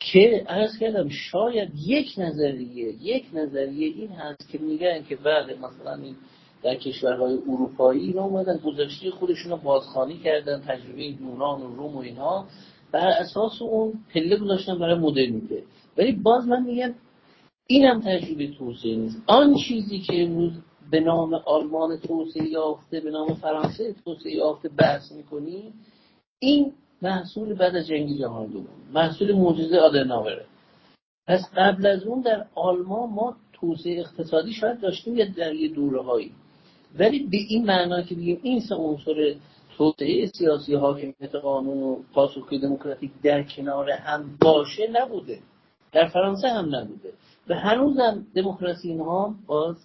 که 0.00 0.44
ارز 0.48 0.78
کردم 0.78 1.08
شاید 1.08 1.70
یک 1.86 2.14
نظریه 2.18 2.94
یک 3.02 3.26
نظریه 3.32 3.88
این 3.88 4.08
هست 4.08 4.48
که 4.48 4.58
میگن 4.58 5.02
که 5.02 5.16
بعد 5.16 5.58
مثلا 5.58 5.94
این 5.94 6.16
در 6.62 6.74
کشورهای 6.74 7.38
اروپایی 7.48 8.00
اینا 8.00 8.24
اومدن 8.24 8.56
گذشته 8.56 9.10
خودشون 9.10 9.50
رو 9.50 9.56
بازخانی 9.56 10.18
کردن 10.18 10.60
تجربه 10.60 11.04
یونان 11.04 11.62
و 11.62 11.76
روم 11.76 11.96
و 11.96 11.98
اینها. 11.98 12.46
بر 12.92 13.08
اساس 13.08 13.62
اون 13.62 13.92
پله 14.14 14.36
گذاشتن 14.36 14.78
برای 14.78 14.98
مدرنیته 14.98 15.62
ولی 15.98 16.12
باز 16.12 16.46
من 16.48 16.62
میگم 16.62 16.94
اینم 17.66 18.00
تجربه 18.00 18.46
توسعه 18.46 18.96
نیست. 18.96 19.22
آن 19.26 19.54
چیزی 19.54 19.98
که 19.98 20.22
امروز 20.22 20.52
به 20.90 21.00
نام 21.00 21.34
آلمان 21.34 21.96
توسعه 21.96 22.48
یافته 22.48 23.00
به 23.00 23.10
نام 23.10 23.34
فرانسه 23.34 23.94
توسعه 24.04 24.32
یافته 24.32 24.68
بحث 24.68 25.12
می‌کنی 25.12 25.72
این 26.38 26.72
محصول 27.02 27.54
بعد 27.54 27.76
از 27.76 27.86
جنگ 27.86 28.18
جهانی 28.18 28.52
دوم 28.52 28.66
محصول 28.94 29.32
معجزه 29.32 29.78
آدرناوره. 29.78 30.44
پس 31.26 31.40
قبل 31.56 31.86
از 31.86 32.02
اون 32.02 32.20
در 32.20 32.46
آلمان 32.54 33.10
ما 33.10 33.36
توسعه 33.52 34.00
اقتصادی 34.00 34.52
شاید 34.52 34.80
داشتیم 34.80 35.16
یا 35.16 35.26
در 35.36 35.54
یه 35.54 35.68
دوره 35.68 36.02
هایی 36.02 36.32
ولی 36.98 37.18
به 37.18 37.36
این 37.48 37.66
معنا 37.66 38.02
که 38.02 38.14
بگیم 38.14 38.40
این 38.42 38.60
سه 38.60 38.74
عنصر 38.74 39.34
توسعه 39.78 40.26
سیاسی 40.26 40.74
حاکمیت 40.74 41.34
قانون 41.34 41.82
و 41.82 41.96
پاسخگوی 42.14 42.58
دموکراتیک 42.58 43.10
در 43.22 43.42
کنار 43.42 43.90
هم 43.90 44.38
باشه 44.40 44.90
نبوده. 44.92 45.38
در 45.92 46.08
فرانسه 46.08 46.48
هم 46.48 46.76
نبوده. 46.76 47.12
و 47.48 47.54
هنوزم 47.54 48.26
دموکراسی 48.34 48.88
اینها 48.88 49.34
باز 49.46 49.76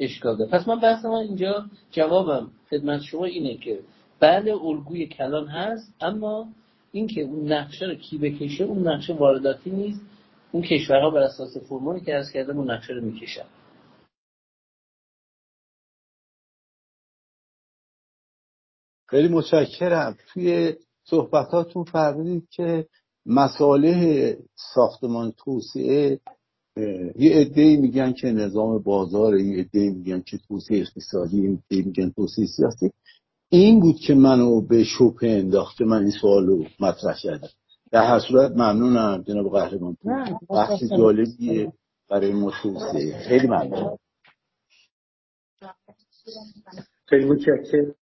اشکال 0.00 0.36
داره. 0.36 0.50
پس 0.50 0.68
من 0.68 0.80
بحث 0.80 1.04
من 1.04 1.12
اینجا 1.12 1.64
جوابم 1.90 2.50
خدمت 2.70 3.00
شما 3.02 3.24
اینه 3.24 3.56
که 3.56 3.78
بله 4.20 4.64
الگوی 4.64 5.06
کلان 5.06 5.46
هست 5.46 5.94
اما 6.00 6.48
اینکه 6.92 7.20
اون 7.20 7.52
نقشه 7.52 7.86
رو 7.86 7.94
کی 7.94 8.18
بکشه 8.18 8.64
اون 8.64 8.88
نقشه 8.88 9.12
وارداتی 9.12 9.70
نیست. 9.70 10.00
اون 10.52 10.62
کشورها 10.62 11.10
بر 11.10 11.20
اساس 11.20 11.56
فرمونی 11.68 12.00
که 12.00 12.14
از 12.14 12.30
کردم 12.30 12.58
اون 12.58 12.70
نقشه 12.70 12.92
رو 12.92 13.04
می‌کشن. 13.04 13.44
خیلی 19.10 19.28
متشکرم. 19.28 20.16
توی 20.32 20.74
صحبتاتون 21.04 21.84
فرمودید 21.84 22.48
که 22.50 22.86
مساله 23.26 24.38
ساختمان 24.74 25.32
توسعه 25.36 26.20
یه 27.16 27.36
عده 27.36 27.76
میگن 27.76 28.12
که 28.12 28.26
نظام 28.26 28.78
بازار 28.78 29.38
یه 29.38 29.60
عده 29.60 29.90
میگن 29.90 30.20
که 30.20 30.38
توسعه 30.48 30.78
اقتصادی 30.78 31.42
یه 31.42 31.50
عده 31.50 31.86
میگن 31.86 32.10
توسعه 32.10 32.46
سیاسی. 32.46 32.90
این 33.48 33.80
بود 33.80 33.96
که 33.96 34.14
منو 34.14 34.60
به 34.60 34.84
شوکه 34.84 35.30
انداخته 35.30 35.84
من 35.84 36.02
این 36.02 36.10
سوال 36.10 36.46
رو 36.46 36.64
مطرح 36.80 37.16
کردم. 37.22 37.48
در 37.92 38.04
هر 38.04 38.20
صورت 38.20 38.50
ممنونم 38.50 39.22
جناب 39.22 39.50
قهرمان 39.50 39.96
بحث 40.48 40.84
جالبیه 40.84 41.72
برای 42.10 42.32
ما 42.32 42.52
توسعه. 42.62 43.18
خیلی 43.28 43.46
ممنون. 43.46 43.98
خیلی 47.06 47.24
متشکرم. 47.24 47.94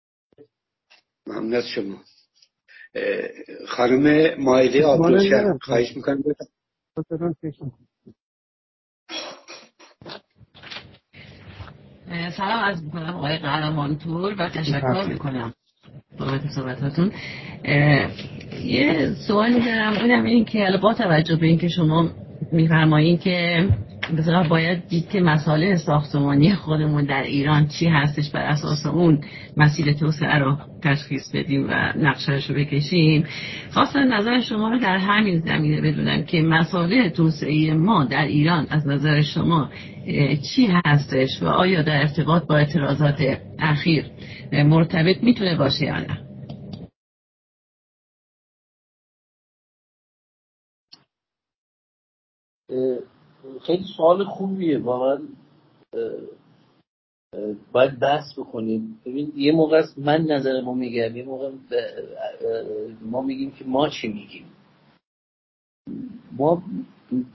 ممنون 1.26 1.54
از 1.54 1.68
شما. 1.68 1.96
خانم 3.68 4.34
مایلی 4.40 4.82
آبدوشم 4.82 5.58
خواهش 5.62 5.96
می‌کنم 5.96 6.22
سلام 12.36 12.64
از 12.64 12.84
می‌کنم 12.84 13.16
آقای 13.16 13.38
قهرمانپور 13.38 14.34
و 14.38 14.48
تشکر 14.48 15.06
می‌کنم 15.08 15.54
بابت 16.18 16.48
صحبتاتون. 16.54 17.12
یه 18.64 19.14
سوالی 19.26 19.60
دارم 19.60 19.92
اونم 19.92 20.24
این 20.24 20.44
که 20.44 20.78
با 20.82 20.94
توجه 20.94 21.36
به 21.36 21.46
اینکه 21.46 21.68
شما 21.68 22.10
میفرمایید 22.52 23.20
که 23.20 23.68
بسیار 24.12 24.48
باید 24.48 24.88
دید 24.88 25.08
که 25.08 25.20
مسائل 25.20 25.76
ساختمانی 25.76 26.54
خودمون 26.54 27.04
در 27.04 27.22
ایران 27.22 27.66
چی 27.66 27.86
هستش 27.86 28.30
بر 28.30 28.40
اساس 28.40 28.86
اون 28.86 29.20
مسیر 29.56 29.92
توسعه 29.92 30.38
رو 30.38 30.58
تشخیص 30.82 31.30
بدیم 31.34 31.66
و 31.68 31.92
نقشهش 31.96 32.50
رو 32.50 32.56
بکشیم. 32.56 33.26
خواستم 33.70 34.14
نظر 34.14 34.40
شما 34.40 34.68
رو 34.68 34.78
در 34.78 34.96
همین 34.96 35.40
زمینه 35.40 35.80
بدونم 35.80 36.24
که 36.24 36.42
مسائل 36.42 37.08
توسعه 37.08 37.74
ما 37.74 38.04
در 38.04 38.24
ایران 38.24 38.66
از 38.70 38.86
نظر 38.86 39.22
شما 39.22 39.70
چی 40.54 40.68
هستش 40.84 41.42
و 41.42 41.46
آیا 41.46 41.82
در 41.82 42.00
ارتباط 42.00 42.46
با 42.46 42.56
اعتراضات 42.56 43.38
اخیر 43.58 44.04
مرتبط 44.52 45.22
می‌تونه 45.22 45.56
باشه 45.56 45.84
یا 45.84 45.98
نه؟ 45.98 46.26
خیلی 53.66 53.84
سوال 53.96 54.24
خوبیه. 54.24 54.78
واقعا 54.78 55.18
باید 57.72 57.98
بحث 57.98 58.38
بکنیم. 58.38 59.00
ببین 59.06 59.32
یه 59.36 59.52
موقع 59.52 59.82
من 59.96 60.20
نظر 60.20 60.60
ما 60.60 60.74
میگم 60.74 61.16
یه 61.16 61.24
موقع 61.24 61.50
ما 63.02 63.22
میگیم 63.22 63.50
که 63.50 63.64
ما 63.64 63.88
چی 63.88 64.08
میگیم. 64.08 64.44
ما 66.32 66.62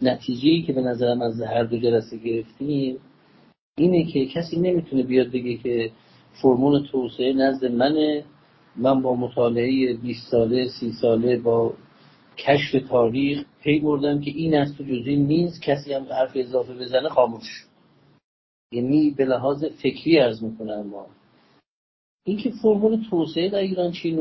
نتیجه 0.02 0.50
ای 0.50 0.62
که 0.62 0.74
به 0.74 0.82
نظرم 0.82 1.22
از 1.22 1.42
هر 1.42 1.64
دو 1.64 1.78
جلسه 1.78 2.18
گرفتیم 2.18 2.98
اینه 3.78 4.06
که 4.06 4.26
کسی 4.26 4.60
نمی‌تونه 4.60 5.04
بیاد 5.04 5.28
بگه 5.28 5.58
که 5.58 5.92
فرمون 6.42 6.84
توسعه 6.92 7.34
نزد 7.34 7.66
منه. 7.66 8.26
من 8.76 9.02
با 9.02 9.16
مطالعه 9.16 9.94
20 9.94 10.32
ساله 10.32 10.68
30 10.68 10.92
ساله 10.92 11.38
با 11.38 11.74
کشف 12.38 12.88
تاریخ 12.90 13.46
پی 13.64 13.80
بردم 13.80 14.22
که 14.22 14.32
این 14.32 14.58
از 14.58 14.78
تو 14.78 14.84
جزئی 14.84 15.16
نیست. 15.16 15.62
کسی 15.62 15.94
هم 15.94 16.04
حرف 16.04 16.32
اضافه 16.36 16.74
بزنه 16.74 17.10
خاموش 17.10 17.66
یعنی 18.74 19.12
به 19.12 19.26
لحاظ 19.26 19.66
فکری 19.66 20.20
ارز 20.20 20.44
می‌کنم 20.44 20.88
ما. 20.88 21.06
اینکه 22.26 22.52
فرمول 22.62 23.04
توسعه 23.10 23.50
در 23.50 23.60
ایران 23.60 23.92
چی 23.92 24.20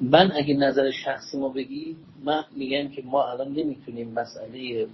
من 0.00 0.32
اگه 0.32 0.54
نظر 0.54 0.90
شخصی 0.90 1.38
ما 1.38 1.48
بگی 1.48 1.96
من 2.24 2.44
میگم 2.56 2.88
که 2.88 3.02
ما 3.02 3.24
الان 3.30 3.52
نمی‌تونیم 3.52 4.12
مسئله 4.12 4.86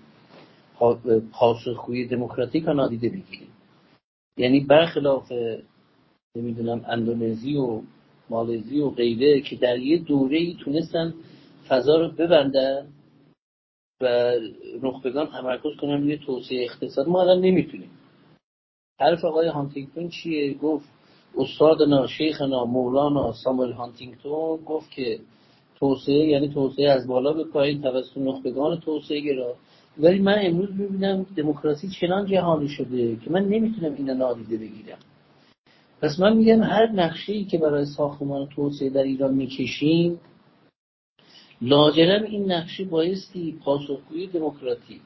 پاسخگویی 1.33 2.07
دموکراتیک 2.07 2.65
رو 2.65 2.75
نادیده 2.75 3.09
بگیریم. 3.09 3.49
یعنی 4.39 4.61
برخلاف 4.61 5.33
نمی‌دونم 6.37 6.85
اندونزی 6.89 7.57
و 7.57 7.83
مالزی 8.31 8.81
و 8.81 8.91
غیره 8.91 9.41
که 9.41 9.57
در 9.57 9.79
یه 9.79 9.99
دوره 9.99 10.39
ای 10.39 10.57
تونستن 10.65 11.15
فضا 11.69 11.97
رو 11.97 12.09
ببندن 12.09 12.87
و 14.01 14.33
نخبگان 14.83 15.27
تمرکز 15.27 15.77
کنن 15.81 16.03
روی 16.03 16.19
توسعه 16.19 16.65
اقتصاد. 16.65 17.09
ما 17.09 17.21
الان 17.21 17.41
نمی‌تونیم. 17.41 17.91
حرف 19.01 19.25
آقای 19.25 19.49
هانتینگتون 19.49 20.09
چیه؟ 20.09 20.55
گفت 20.55 20.89
استادنا 21.37 22.07
شیخنا 22.07 22.65
مولانا 22.65 23.33
ساموئل 23.33 23.73
هانتینگتون 23.73 24.59
گفت 24.67 24.91
که 24.91 25.19
توسعه 25.79 26.15
یعنی 26.15 26.49
توسعه 26.49 26.91
از 26.91 27.07
بالا 27.07 27.33
به 27.33 27.45
پایین 27.45 27.83
توسط 27.83 28.19
نخبگان 28.19 28.81
توسعه 28.81 29.21
گرا. 29.21 29.55
ولی 29.99 30.19
من 30.19 30.39
امروز 30.41 30.71
می‌بینم 30.71 31.27
دموکراسی 31.37 31.89
چنان 32.01 32.27
جهانی 32.27 32.69
شده 32.69 33.17
که 33.17 33.31
من 33.31 33.45
نمی‌تونم 33.45 33.95
اینو 33.95 34.15
نادیده 34.15 34.57
بگیرم. 34.57 34.99
پس 36.03 36.21
من 36.21 36.37
میگم 36.37 36.63
هر 36.63 36.87
نقشه 36.87 37.45
که 37.45 37.59
برای 37.59 37.85
ساختمان 37.85 38.49
توسعه 38.49 38.91
در 38.91 39.03
ایران 39.03 39.35
می‌کشیم 39.35 40.21
لاجرم 41.63 42.23
این 42.23 42.53
نقشه 42.53 42.85
بایستی 42.85 43.59
پاسخگوی 43.65 44.27
دموکراتیک. 44.27 45.01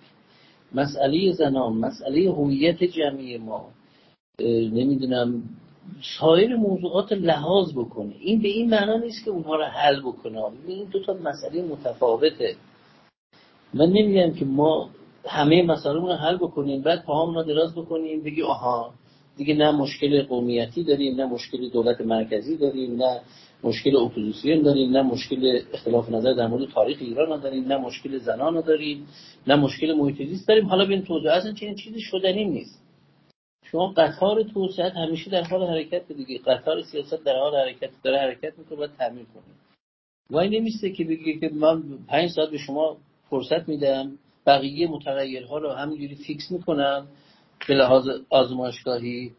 مسئله 0.75 1.33
زنان 1.33 1.73
مسئله 1.73 2.31
هویت 2.31 2.85
جمعی 2.85 3.39
ما 3.39 3.69
نمی‌دونم 4.73 5.43
سایر 6.21 6.57
موضوعات 6.57 7.13
لحاظ 7.13 7.73
بکنه. 7.73 8.15
این 8.21 8.43
به 8.43 8.49
این 8.49 8.71
معنا 8.71 8.97
نیست 8.97 9.25
که 9.25 9.31
اونها 9.31 9.57
رو 9.57 9.65
حل 9.65 10.01
بکنه. 10.01 10.43
این 10.67 10.85
دو 10.85 11.03
تا 11.03 11.13
مسئله 11.25 11.63
متفاوته. 11.63 12.57
من 13.75 13.87
نمیگم 13.87 14.35
که 14.35 14.45
ما 14.45 14.91
همه 15.27 15.63
مسائل 15.63 15.97
رو 15.97 16.13
حل 16.13 16.37
بکنیم 16.37 16.83
بعد 16.83 17.05
پاهامون 17.05 17.35
رو 17.35 17.43
دراز 17.43 17.75
بکنیم 17.75 18.23
بگی 18.23 18.43
آها 18.43 18.95
دیگه 19.37 19.55
نه 19.55 19.71
مشکل 19.71 20.23
قومیتی 20.23 20.85
داریم 20.85 21.17
نه 21.17 21.27
مشکل 21.27 21.69
دولت 21.69 22.01
مرکزی 22.01 22.57
داریم 22.57 22.97
نه 22.97 23.21
مشکل 23.65 23.97
اپوزیسیون 23.97 24.62
داریم 24.62 24.91
نه 24.91 25.03
مشکل 25.03 25.61
اختلاف 25.74 26.11
نظر 26.11 26.32
در 26.32 26.47
مورد 26.47 26.69
تاریخ 26.70 26.99
ایران 27.01 27.41
داریم 27.41 27.65
نه 27.65 27.77
مشکل 27.77 28.19
زنان 28.19 28.61
داریم 28.61 29.07
نه 29.47 29.57
مشکل 29.57 29.93
محیط 29.93 30.47
داریم. 30.49 30.66
حالا 30.66 30.85
ببین 30.85 31.03
توضیح 31.03 31.32
اصلا 31.32 31.53
چنین 31.53 31.74
چیزی 31.74 32.01
شدنی 32.01 32.45
نیست. 32.45 32.82
شما 33.65 33.87
قطار 33.97 34.43
توسعه 34.43 34.91
همیشه 34.91 35.31
در 35.31 35.43
حال 35.43 35.62
حرکت 35.62 36.12
دیگه. 36.12 36.39
قطار 36.39 36.82
سیاست 36.82 37.24
در 37.24 37.37
حال 37.37 37.57
حرکت 37.57 37.91
داره 38.03 38.19
حرکت 38.19 38.59
می‌کنه 38.59 38.78
باید 38.78 38.91
تعمیر 38.99 39.24
کنه. 39.24 39.43
وای 40.31 40.61
نمیسته 40.61 40.91
که 40.91 41.05
بگه 41.05 41.39
که 41.39 41.51
من 41.55 41.82
پنج 42.09 42.31
ساعت 42.31 42.51
به 42.51 42.59
شما 42.59 42.97
فرصت 43.31 43.69
میدم 43.69 44.19
بقیه 44.47 44.89
متغیرها 44.91 45.59
رو 45.59 45.70
همینجوری 45.70 46.15
فیکس 46.15 46.51
می‌کنم 46.51 47.07
به 47.69 47.74
لحاظ 47.74 48.09
آزمایشگاهی. 48.31 49.32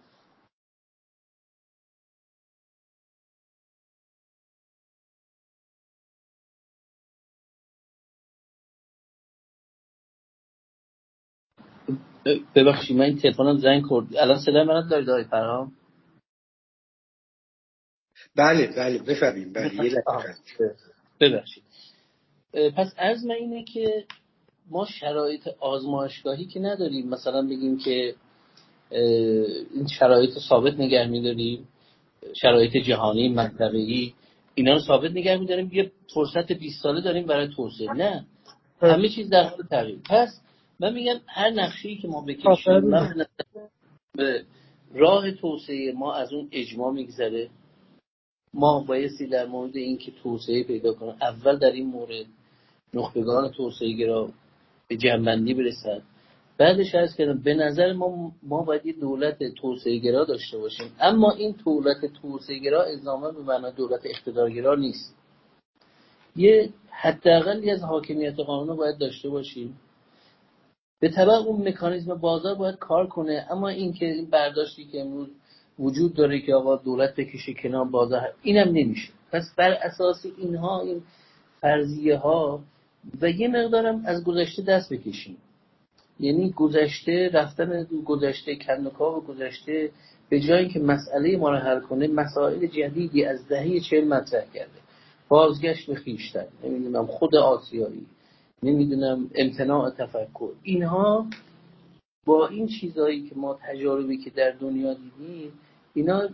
ببخشید 12.56 12.98
من 12.98 13.06
این 13.06 13.18
تلفنم 13.18 13.58
زنگ 13.58 13.84
کرد 13.90 14.16
الان 14.16 14.40
صدای 14.40 14.64
من 14.64 14.88
دارید 14.88 15.10
آقای 15.10 15.24
فرهام 15.24 15.72
بله 18.36 18.68
بله 18.68 19.00
بفهمیم 19.00 19.54
بله 19.54 19.70
ببخشید. 21.20 21.64
پس 22.78 22.94
از 22.98 23.26
من 23.26 23.36
اینه 23.36 23.64
که 23.64 24.06
ما 24.70 24.86
شرایط 24.86 25.48
آزمایشگاهی 25.60 26.46
که 26.46 26.60
نداریم 26.60 27.10
مثلا 27.10 27.42
بگیم 27.42 27.78
که 27.78 28.16
این 29.74 29.88
شرایط 30.00 30.40
ثابت 30.50 30.74
نگه 30.74 31.08
میداریم 31.08 31.68
شرایط 32.34 32.78
جهانی 32.78 33.30
منطقه‌ای 33.30 34.14
اینا 34.56 34.74
رو 34.74 34.80
ثابت 34.80 35.12
نگه 35.12 35.38
میداریم 35.38 35.70
یه 35.74 35.92
فرصت 36.14 36.52
20 36.52 36.84
ساله 36.84 37.02
داریم 37.02 37.26
برای 37.26 37.48
توسعه. 37.48 37.94
نه 37.94 38.26
همه 38.82 39.10
چیز 39.10 39.30
در 39.30 39.44
حال 39.44 39.64
تغییر. 39.70 40.00
پس 40.10 40.42
من 40.82 40.94
میگم 40.94 41.20
هر 41.28 41.50
نقشه‌ای 41.50 41.96
که 41.96 42.08
ما 42.08 42.22
بکشیم 42.22 42.80
من 42.80 43.26
به 44.18 44.44
راه 44.94 45.32
توسعه 45.32 45.92
ما 45.92 46.14
از 46.14 46.34
اون 46.34 46.50
اجماع 46.52 46.94
میگذره. 46.94 47.50
ما 48.54 48.84
بایستی 48.88 49.28
در 49.28 49.46
مورد 49.46 49.76
اینکه 49.76 50.12
توسعه 50.24 50.64
پیدا 50.64 50.94
کنیم 50.94 51.16
اول 51.22 51.58
در 51.58 51.72
این 51.72 51.88
مورد 51.88 52.26
نخبگان 52.94 53.52
توسعه 53.52 53.92
گرا 53.92 54.30
به 54.88 54.98
جنبندی 54.98 55.54
برسد. 55.54 56.02
بعدش 56.58 56.96
از 56.96 57.16
کردم 57.16 57.42
به 57.42 57.54
نظر 57.54 57.94
ما 57.94 58.32
ما 58.44 58.64
باید 58.64 58.86
یه 58.86 58.94
دولت 58.94 59.44
توسعه 59.44 59.98
گرا 59.98 60.26
داشته 60.26 60.58
باشیم. 60.58 60.92
اما 61.00 61.32
این 61.32 61.56
دولت 61.66 62.06
توسعه 62.22 62.60
گرا 62.60 62.84
الزاما 62.84 63.32
به 63.32 63.42
معنی 63.42 63.72
دولت 63.72 64.02
اقتدارگرا 64.04 64.76
نیست. 64.76 65.16
یه 66.36 66.70
حداقلی 66.90 67.72
از 67.72 67.82
حاکمیت 67.82 68.40
قانون 68.40 68.78
باید 68.78 68.98
داشته 68.98 69.30
باشیم. 69.30 69.80
به 71.02 71.10
طبع 71.10 71.34
اون 71.34 71.68
مکانیزم 71.68 72.16
بازار 72.16 72.56
باید 72.56 72.76
کار 72.76 73.08
کنه 73.08 73.48
اما 73.50 73.70
اینکه 73.70 74.06
این 74.06 74.30
برداشتی 74.30 74.86
که 74.86 75.02
امروز 75.02 75.28
وجود 75.80 76.14
داره 76.14 76.42
که 76.42 76.54
آقا 76.54 76.76
دولت 76.76 77.16
بکشه 77.16 77.54
کنار 77.54 77.86
بازار 77.86 78.34
اینم 78.42 78.68
نمیشه. 78.68 79.10
پس 79.32 79.44
بر 79.58 79.72
اساس 79.72 80.26
اینها 80.38 80.82
این 80.82 81.02
فرضیه 81.62 82.18
ها 82.18 82.60
و 83.22 83.30
یه 83.30 83.48
مقدارم 83.48 84.04
از 84.06 84.24
گذشته 84.24 84.62
دست 84.62 84.94
بکشیم. 84.94 85.38
یعنی 86.20 86.52
گذشته 86.52 87.30
رفتن 87.34 87.88
گذشته 88.06 88.56
کندوکا 88.56 89.18
و 89.18 89.24
گذشته 89.24 89.92
به 90.30 90.40
جایی 90.40 90.70
که 90.70 90.80
مسئله 90.80 91.38
ما 91.38 91.50
رو 91.50 91.58
حل 91.58 91.80
کنه 91.80 92.08
مسائل 92.08 92.68
جدیدی 92.68 93.26
از 93.26 93.48
دهه 93.48 93.80
چهل 93.80 94.08
مطرح 94.08 94.46
کرده. 94.54 94.82
بازگشت 95.30 95.88
به 95.88 95.96
خیشتن. 95.96 96.46
نمی‌دونم 96.64 97.06
خود 97.06 97.36
آسیایی. 97.36 98.06
نمی‌دونم 98.64 99.30
امتناع 99.36 99.90
تفکر. 99.90 100.50
اینها 100.64 101.26
با 102.26 102.48
این 102.48 102.68
چیزهایی 102.68 103.30
که 103.30 103.36
ما 103.36 103.60
تجاربی 103.64 104.18
که 104.18 104.30
در 104.30 104.52
دنیا 104.52 104.94
دیدیم 104.94 105.52
اینا 105.94 106.30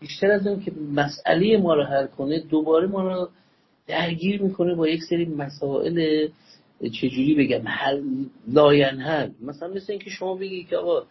بیشتر 0.00 0.30
از 0.30 0.46
اون 0.46 0.60
که 0.60 0.72
مسئله 0.94 1.56
ما 1.56 1.74
رو 1.74 1.84
حل 1.84 2.06
کنه 2.06 2.40
دوباره 2.40 2.86
ما 2.86 3.02
رو 3.02 3.28
درگیر 3.86 4.42
می‌کنه 4.42 4.74
با 4.74 4.88
یک 4.88 5.00
سری 5.10 5.24
مسائل 5.24 6.28
چجوری 6.92 7.34
بگم 7.34 7.68
حل 7.68 8.02
لاینحل 8.48 9.30
مثلا 9.40 9.68
مثل 9.68 9.92
اینکه 9.92 10.10
شما 10.10 10.34
بگی 10.34 10.64
که 10.64 10.76
آقا 10.76 11.06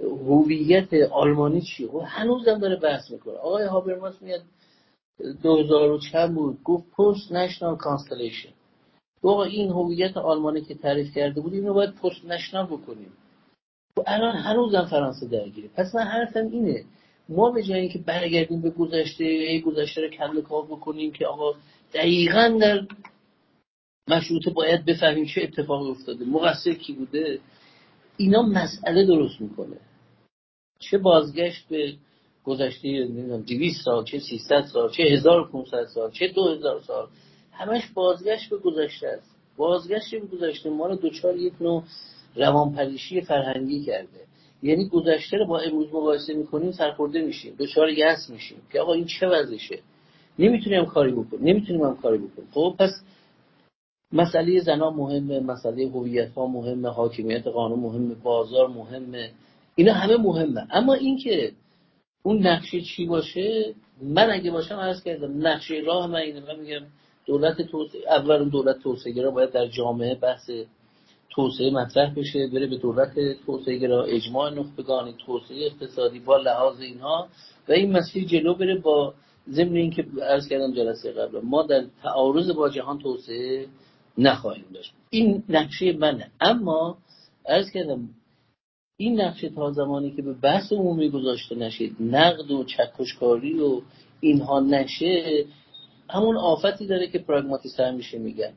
هویت 0.00 0.94
آلمانی 0.94 1.60
چیه؟ 1.60 1.88
و 1.88 2.00
هنوزم 2.00 2.58
داره 2.58 2.76
بحث 2.76 3.10
می‌کنه. 3.10 3.34
آقای 3.34 3.64
هابرماس 3.64 4.22
میاد 4.22 4.42
2000 5.42 5.98
چند 6.12 6.34
بود 6.34 6.58
گفت 6.64 6.84
postnational 6.98 7.76
constellation. 7.76 8.48
آقا 9.22 9.44
این 9.44 9.70
هویت 9.70 10.16
آلمانی 10.16 10.60
که 10.60 10.74
تعریف 10.74 11.14
کرده 11.14 11.40
بود 11.40 11.54
اینو 11.54 11.74
باید 11.74 11.94
پست 11.94 12.24
نشنال 12.24 12.66
بکنیم. 12.66 13.12
و 13.96 14.00
الان 14.06 14.36
هنوزم 14.36 14.84
فرانسه 14.90 15.26
درگیره. 15.26 15.68
پس 15.68 15.94
من 15.94 16.02
حرفم 16.02 16.48
اینه. 16.52 16.84
ما 17.28 17.50
به 17.50 17.62
جایی 17.62 17.88
که 17.88 17.98
برگردیم 17.98 18.62
به 18.62 18.70
گذشته 18.70 19.24
ای 19.24 19.60
گذشته 19.60 20.00
رو 20.00 20.08
کل 20.08 20.40
کار 20.40 20.64
بکنیم 20.64 21.12
که 21.12 21.26
آقا 21.26 21.54
دقیقا 21.94 22.58
در 22.60 22.86
مشروطه 24.08 24.50
باید 24.50 24.84
بفهمیم 24.84 25.26
چه 25.26 25.42
اتفاقی 25.42 25.90
افتاده. 25.90 26.24
مقصر 26.24 26.72
کی 26.72 26.92
بوده؟ 26.92 27.38
اینا 28.16 28.42
مسئله 28.42 29.06
درست 29.06 29.40
می‌کنه. 29.40 29.76
چه 30.78 30.98
بازگشت 30.98 31.68
به 31.68 31.94
گذشته 32.44 32.88
نمی‌دونم 32.88 33.42
200 33.42 33.84
سال 33.84 34.04
چه 34.04 34.18
300 34.18 34.64
سال 34.72 34.90
چه 34.90 35.02
1500 35.02 35.84
سال 35.94 36.10
چه 36.10 36.28
2000 36.28 36.80
سال. 36.80 37.08
همش 37.58 37.86
بازگشت 37.94 38.50
به 38.50 38.56
گذشته 38.56 39.08
است. 39.08 39.36
بازگشت 39.56 40.14
به 40.14 40.26
گذشته 40.36 40.70
ما 40.70 40.86
رو 40.86 40.96
دوچار 40.96 41.36
یک 41.36 41.52
نوع 41.60 41.82
روانپریشی 42.36 43.20
فرهنگی 43.20 43.84
کرده. 43.84 44.20
یعنی 44.62 44.88
گذشته 44.88 45.36
رو 45.36 45.46
با 45.46 45.58
امروز 45.58 45.88
مقایسه 45.88 46.34
می‌کنیم 46.34 46.72
سرخورده 46.72 47.22
میشیم. 47.22 47.54
دچار 47.58 47.88
یأس 47.90 48.30
میشیم. 48.30 48.58
که 48.72 48.80
آقا 48.80 48.92
این 48.92 49.06
چه 49.20 49.28
وضعشه؟ 49.28 49.78
نمی‌تونیم 50.38 50.84
کاری 50.84 51.12
بکنیم. 51.12 51.44
نمی‌تونیم 51.44 51.82
هم 51.82 51.96
کاری 51.96 52.18
بکنیم. 52.18 52.48
خب 52.52 52.74
پس 52.78 52.90
مسئله 54.12 54.60
زنا 54.60 54.90
مهمه 54.90 55.40
مسئله 55.40 55.88
هویت 55.88 56.32
ها 56.32 56.46
مهمه 56.46 56.88
حاکمیت 56.88 57.46
قانون 57.46 57.80
مهمه 57.80 58.14
بازار 58.14 58.68
مهمه. 58.68 59.30
اینا 59.74 59.92
همه 59.92 60.16
مهمه. 60.16 60.66
اما 60.70 60.94
اینکه 60.94 61.52
اون 62.22 62.46
نقشه 62.46 62.80
چی 62.80 63.06
باشه؟ 63.06 63.74
من 64.02 64.30
اگه 64.30 64.50
باشم 64.50 64.74
عرض 64.74 65.02
کردم 65.02 65.46
نقشه 65.46 65.74
راه 65.86 66.06
من 66.06 66.18
اینه. 66.18 66.40
من 66.40 66.60
میگم 66.60 66.86
دولت 67.28 67.62
توسعه 67.62 68.00
اول 68.10 68.48
دولت 68.48 68.78
توسعه 68.78 69.12
گرا 69.12 69.30
باید 69.30 69.50
در 69.50 69.66
جامعه 69.66 70.14
بحث 70.14 70.50
توسعه 71.30 71.70
مطرح 71.70 72.14
بشه 72.14 72.46
بره 72.52 72.66
به 72.66 72.76
دولت 72.76 73.14
توسعه 73.46 73.78
گرا 73.78 74.04
اجماع 74.04 74.50
نخبگان 74.50 75.14
توسعه 75.26 75.66
اقتصادی 75.66 76.18
با 76.18 76.36
لحاظ 76.36 76.80
اینها 76.80 77.28
و 77.68 77.72
این 77.72 77.92
مسیر 77.92 78.24
جلو 78.24 78.54
بره 78.54 78.78
با 78.78 79.14
ضمن 79.50 79.76
اینکه 79.76 80.06
عرض 80.22 80.48
کردم 80.48 80.74
جلسه 80.74 81.12
قبل 81.12 81.40
ما 81.40 81.62
در 81.62 81.84
تعارض 82.02 82.50
با 82.50 82.68
جهان 82.68 82.98
توسعه 82.98 83.66
نخواهیم 84.18 84.64
داشت. 84.74 84.92
این 85.10 85.42
نقشه 85.48 85.92
منه. 85.92 86.30
اما 86.40 86.98
عرض 87.46 87.70
کردم 87.70 88.08
این 88.96 89.20
نقشه 89.20 89.48
تا 89.48 89.72
زمانی 89.72 90.10
که 90.10 90.22
به 90.22 90.32
بحث 90.32 90.72
عمومی 90.72 91.10
گذاشته 91.10 91.54
نشید 91.54 91.96
نقد 92.00 92.50
و 92.50 92.64
چکشکاری 92.64 93.60
و 93.60 93.80
اینها 94.20 94.60
نشه 94.60 95.44
همون 96.10 96.36
آفتی 96.36 96.86
داره 96.86 97.08
که 97.08 97.18
پراگماتیست 97.18 97.80
میشه 97.80 98.18
میگن. 98.18 98.52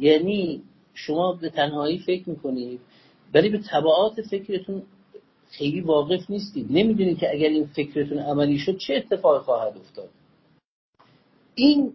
یعنی 0.00 0.62
شما 0.94 1.32
به 1.32 1.50
تنهایی 1.50 1.98
فکر 1.98 2.30
می‌کنید 2.30 2.80
ولی 3.34 3.48
به 3.48 3.58
طبعات 3.58 4.22
فکرتون 4.22 4.82
خیلی 5.50 5.80
واقف 5.80 6.30
نیستید 6.30 6.66
نمی‌دونید 6.70 7.18
که 7.18 7.30
اگر 7.30 7.48
این 7.48 7.66
فکرتون 7.66 8.18
عملی 8.18 8.58
شد 8.58 8.76
چه 8.76 8.94
اتفاقی 8.94 9.44
خواهد 9.44 9.76
افتاد. 9.76 10.08
این 11.54 11.92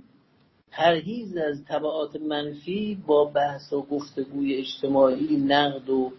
پرهیز 0.72 1.38
از 1.38 1.66
طبعات 1.66 2.16
منفی 2.16 3.04
با 3.08 3.26
بحث 3.26 3.74
و 3.74 3.82
گفتگوی 3.82 4.56
اجتماعی 4.56 5.38
نقد 5.38 5.90
و 5.90 6.12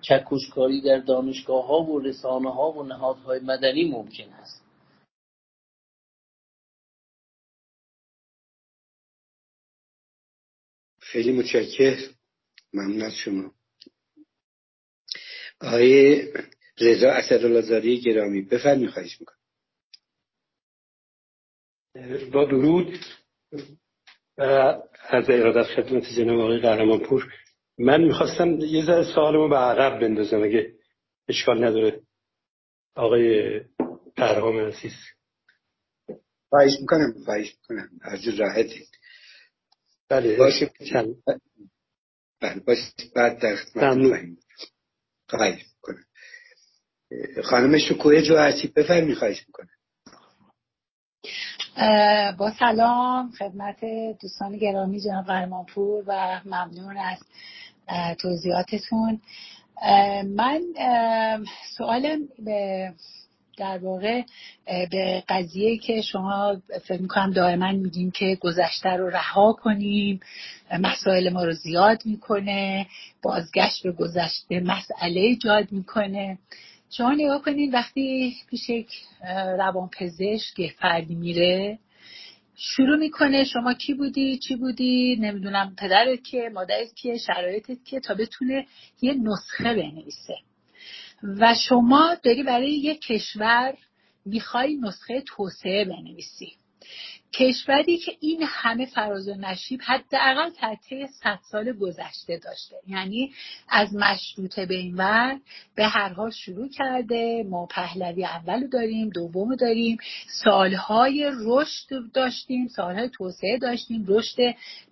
چکشکاری 0.00 0.80
در 0.80 0.98
دانشگاه 0.98 1.66
ها 1.66 1.82
و 1.82 1.98
رسانه 1.98 2.50
ها 2.50 2.70
و 2.70 2.82
نهادهای 2.82 3.40
مدنی 3.40 3.84
ممکن 3.90 4.32
است. 4.32 4.67
خیلی 11.12 11.32
متشکر. 11.32 11.96
ممنون 12.72 13.02
از 13.02 13.14
شما. 13.14 13.54
آقای 15.60 16.22
رضا 16.80 17.10
اسداللهزاری 17.10 18.00
گرامی 18.00 18.42
بفرمی 18.42 18.88
خواهش 18.88 19.20
می‌کنم. 19.20 19.38
با 22.32 22.44
درود. 22.44 22.98
و 24.38 24.42
از 25.08 25.30
ارادت 25.30 25.66
خدمت 25.68 26.04
جناب 26.16 26.40
آقای 26.40 26.60
قهرمانپور. 26.60 27.34
من 27.78 28.04
می‌خواستم 28.04 28.60
یه 28.60 28.84
ذره 28.84 29.14
سوالمو 29.14 29.48
به 29.48 29.56
عقب 29.56 30.00
بندازم. 30.00 30.42
اگه 30.42 30.74
اشکال 31.28 31.64
نداره. 31.64 32.02
آقای 32.94 33.60
پرهام 34.16 34.58
عزیز. 34.58 34.94
خواهش 36.48 36.72
می‌کنم 36.80 37.14
خواهش 37.24 37.56
می‌کنم. 37.56 37.90
از 38.02 38.28
راحتی 38.28 38.86
بله 40.10 40.36
باشه 40.36 40.70
چند 40.92 41.14
بله 42.40 42.60
باشه 42.66 42.92
بعد 43.16 43.38
در 43.38 43.56
خدمت 43.56 44.38
خانم 47.44 47.78
شکوه 47.78 48.22
جو 48.22 48.36
هستی 48.36 48.68
بفرمی 48.68 49.14
خواهش 49.14 49.44
می‌کنم. 49.46 49.68
با 52.38 52.52
سلام 52.58 53.30
خدمت 53.30 53.80
دوستان 54.20 54.56
گرامی 54.56 55.00
جناب 55.00 55.26
قرمانپور 55.26 56.04
و 56.06 56.40
ممنون 56.44 56.96
از 56.96 57.18
توضیحاتتون. 58.18 59.20
من 60.36 60.62
سوالم 61.76 62.28
به 62.38 62.92
در 63.58 63.78
واقع 63.78 64.22
به 64.66 65.22
قضیه 65.28 65.78
که 65.78 66.02
شما 66.02 66.56
فکر 66.84 67.02
می‌کنم 67.02 67.30
دائما 67.30 67.72
میگیم 67.72 68.10
که 68.10 68.38
گذشته 68.40 68.88
رو 68.88 69.10
رها 69.10 69.52
کنیم 69.52 70.20
مسائل 70.80 71.32
ما 71.32 71.44
رو 71.44 71.52
زیاد 71.52 72.02
می‌کنه 72.04 72.86
بازگشت 73.22 73.82
به 73.82 73.92
گذشته 73.92 74.60
مسئله 74.60 75.20
ایجاد 75.20 75.72
می‌کنه. 75.72 76.38
شما 76.90 77.12
نگاه 77.12 77.42
کنید 77.42 77.74
وقتی 77.74 78.34
پیش 78.50 78.68
یک 78.68 78.88
روانپزشک 79.58 80.72
فردی 80.78 81.14
میره 81.14 81.78
شروع 82.56 82.98
می‌کنه 82.98 83.44
شما 83.44 83.74
کی 83.74 83.94
بودی 83.94 84.38
چی 84.38 84.56
بودی 84.56 85.16
نمی‌دونم 85.20 85.74
پدرت 85.78 86.24
که 86.24 86.50
مادرت 86.54 86.94
که 86.94 87.18
شرایطت 87.18 87.84
که 87.84 88.00
تا 88.00 88.14
بتونه 88.14 88.66
یه 89.00 89.14
نسخه 89.14 89.74
بنویسه. 89.74 90.34
و 91.22 91.54
شما 91.54 92.16
داری 92.22 92.42
برای 92.42 92.70
یک 92.70 93.00
کشور 93.00 93.74
می‌خوای 94.24 94.76
نسخه 94.76 95.22
توسعه 95.26 95.84
بنویسی. 95.84 96.52
کشوری 97.32 97.98
که 97.98 98.12
این 98.20 98.42
همه 98.46 98.86
فراز 98.86 99.28
و 99.28 99.34
نشیب 99.34 99.80
حداقل 99.84 100.50
تحت 100.50 101.06
صد 101.22 101.38
سال 101.50 101.72
گذشته 101.72 102.38
داشته. 102.44 102.76
یعنی 102.86 103.32
از 103.68 103.94
مشروطه 103.94 104.66
به 104.66 104.74
این 104.74 104.94
ور 104.94 105.40
به 105.74 105.86
هر 105.86 106.08
حال 106.08 106.30
شروع 106.30 106.68
کرده. 106.68 107.46
ما 107.50 107.66
پهلوی 107.66 108.24
اول 108.24 108.66
داریم 108.66 109.08
دوم 109.08 109.54
داریم. 109.56 109.96
سالهای 110.44 111.32
رشد 111.44 112.12
داشتیم 112.14 112.68
سالهای 112.68 113.08
توسعه 113.08 113.58
داشتیم 113.58 114.04
رشد 114.08 114.36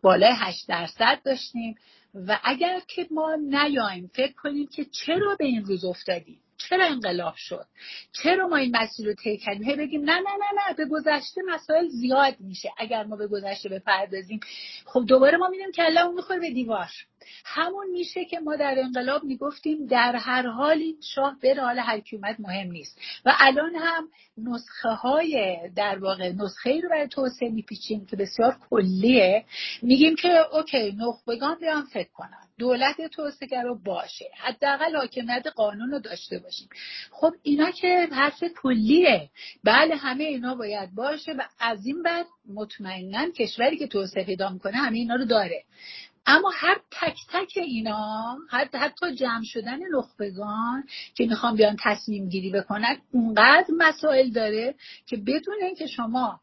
بالای 0.02 0.32
8 0.36 0.68
درصد 0.68 1.20
داشتیم. 1.24 1.76
و 2.28 2.38
اگر 2.44 2.80
که 2.86 3.06
ما 3.10 3.34
نیایم 3.34 4.10
فکر 4.14 4.32
کنیم 4.32 4.66
که 4.66 4.84
چرا 4.84 5.36
به 5.38 5.44
این 5.44 5.64
روز 5.64 5.84
افتادیم؟ 5.84 6.40
چرا 6.56 6.86
انقلاب 6.86 7.34
شد؟ 7.36 7.66
چرا 8.22 8.48
ما 8.48 8.56
این 8.56 8.76
مسیر 8.76 9.06
رو 9.06 9.14
طی 9.14 9.36
کردیم؟ 9.36 9.62
هی 9.62 9.76
بگیم 9.76 10.00
نه 10.00 10.14
نه 10.14 10.20
نه 10.20 10.68
نه 10.68 10.74
به 10.74 10.86
گذشته 10.86 11.42
مسائل 11.46 11.88
زیاد 11.88 12.36
میشه. 12.40 12.70
اگر 12.78 13.04
ما 13.04 13.16
به 13.16 13.26
گذشته 13.26 13.68
بپردازیم 13.68 14.40
خب 14.84 15.04
دوباره 15.08 15.38
ما 15.38 15.48
میدیم 15.48 15.72
که 15.72 16.02
اون 16.02 16.14
می‌خوره 16.14 16.40
به 16.40 16.50
دیوار. 16.50 16.90
همون 17.44 17.90
میشه 17.90 18.24
که 18.24 18.40
ما 18.40 18.56
در 18.56 18.74
انقلاب 18.78 19.24
می‌گفتیم 19.24 19.86
در 19.86 20.16
هر 20.16 20.46
حال 20.46 20.78
این 20.78 20.96
شاه 21.14 21.36
بره 21.42 21.62
حال 21.62 21.78
هر 21.78 22.02
مهم 22.38 22.72
نیست. 22.72 22.98
و 23.24 23.34
الان 23.38 23.74
هم 23.74 24.08
نسخه 24.38 24.88
های 24.88 25.58
در 25.76 25.98
واقع 25.98 26.32
نسخه 26.32 26.80
رو 26.80 26.88
برای 26.88 27.08
توسعه 27.08 27.50
میپیچیم 27.50 28.06
که 28.06 28.16
بسیار 28.16 28.56
کلیه. 28.70 29.44
میگیم 29.82 30.16
که 30.16 30.28
اوکی 30.52 30.96
نخبگان 30.98 31.58
بیان 31.60 31.84
فکر 31.84 32.08
کنن. 32.14 32.46
دولت 32.58 32.96
توسعه 33.12 33.62
رو 33.62 33.78
باشه. 33.84 34.24
حداقل 34.36 34.96
حاکمیت 34.96 35.46
قانون 35.46 35.90
رو 35.90 35.98
داشته 35.98 36.38
باشیم. 36.38 36.68
خب 37.10 37.32
اینا 37.42 37.70
که 37.70 38.08
حرف 38.12 38.44
کلیه. 38.62 39.30
بله 39.64 39.96
همه 39.96 40.24
اینا 40.24 40.54
باید 40.54 40.94
باشه 40.94 41.32
و 41.32 41.42
از 41.60 41.86
این 41.86 42.02
بعد 42.02 42.26
مطمئنا 42.54 43.30
کشوری 43.30 43.76
که 43.76 43.86
توسعه 43.86 44.24
پیدا 44.24 44.48
می‌کنه 44.48 44.76
همه 44.76 44.98
اینا 44.98 45.14
رو 45.14 45.24
داره. 45.24 45.64
اما 46.26 46.50
هر 46.54 46.80
تک 46.90 47.16
تک 47.28 47.52
اینا 47.56 48.36
حتی, 48.50 49.14
جمع 49.14 49.42
شدن 49.44 49.78
نخبگان 49.96 50.84
که 51.14 51.26
می‌خوان 51.26 51.56
بیان 51.56 51.76
تصمیم 51.82 52.28
گیری 52.28 52.50
بکنن 52.50 52.96
اونقدر 53.12 53.66
مسائل 53.78 54.30
داره 54.30 54.74
که 55.06 55.16
بدون 55.16 55.56
اینکه 55.62 55.86
شما 55.86 56.40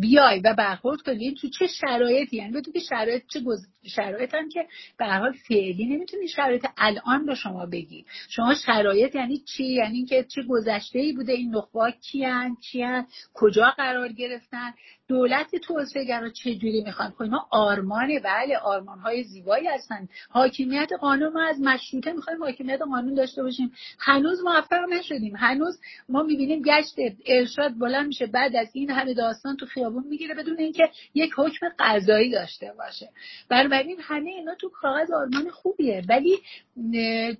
بیای 0.00 0.40
و 0.44 0.54
برخورد 0.54 1.00
کنی 1.00 1.34
تو 1.34 1.48
چه 1.48 1.66
شرایطی 1.66 2.36
یعنی 2.36 2.52
بدون 2.52 2.72
که 2.72 2.80
شرایط 2.80 3.22
چه 3.32 3.40
گز... 3.40 3.66
شرایط 3.86 4.34
هم 4.34 4.48
که 4.48 4.66
به 4.98 5.06
حال 5.06 5.32
فعلی 5.48 5.86
نمی‌تونی 5.86 6.28
شرایط 6.28 6.66
الان 6.76 7.26
رو 7.26 7.34
شما 7.34 7.66
بگی. 7.66 8.04
شما 8.28 8.54
شرایط 8.54 9.14
یعنی 9.14 9.38
چی؟ 9.38 9.64
یعنی 9.64 10.04
که 10.04 10.24
چه 10.24 10.42
گذشته 10.48 10.98
ای 10.98 11.12
بوده 11.12 11.32
این 11.32 11.54
نخبه 11.54 11.92
کیان 11.92 12.56
کیان 12.56 13.06
کجا 13.34 13.70
قرار 13.76 14.12
گرفتن؟ 14.12 14.74
دولت 15.08 15.56
توسعه 15.56 16.04
گرا 16.04 16.30
چه 16.30 16.54
جوری 16.54 16.82
می‌خوان؟ 16.82 17.10
خب 17.10 17.22
ما 17.22 17.46
آرمانه. 17.50 18.20
بله 18.20 18.56
آرمان 18.56 18.98
های 18.98 19.22
زیبایی 19.22 19.66
هستن. 19.66 20.08
حاکمیت 20.28 20.88
قانون 21.00 21.36
از 21.36 21.60
مشروطه 21.60 22.12
می‌خوایم 22.12 22.42
حاکمیت 22.42 22.80
قانون 22.82 23.14
داشته 23.14 23.42
باشیم. 23.42 23.72
هنوز 23.98 24.44
موفق 24.44 24.88
نشدیم. 24.90 25.36
هنوز 25.36 25.80
ما 26.08 26.22
می‌بینیم 26.22 26.62
گشت 26.62 26.94
ارشاد 27.26 27.78
بلند 27.78 28.06
میشه. 28.06 28.26
بعد 28.26 28.56
از 28.56 28.68
این 28.72 28.90
همه 28.90 29.14
داستان 29.30 29.56
تو 29.56 29.66
خیابون 29.66 30.04
می‌گیره 30.08 30.34
بدون 30.34 30.58
اینکه 30.58 30.90
یک 31.14 31.32
حکم 31.36 31.66
قضایی 31.78 32.30
داشته 32.30 32.72
باشه. 32.78 33.08
بنابراین 33.48 33.96
همه 34.00 34.30
اینا 34.30 34.54
تو 34.54 34.68
کاغذ 34.68 35.10
آرمان 35.10 35.50
خوبیه. 35.50 36.02
ولی 36.08 36.38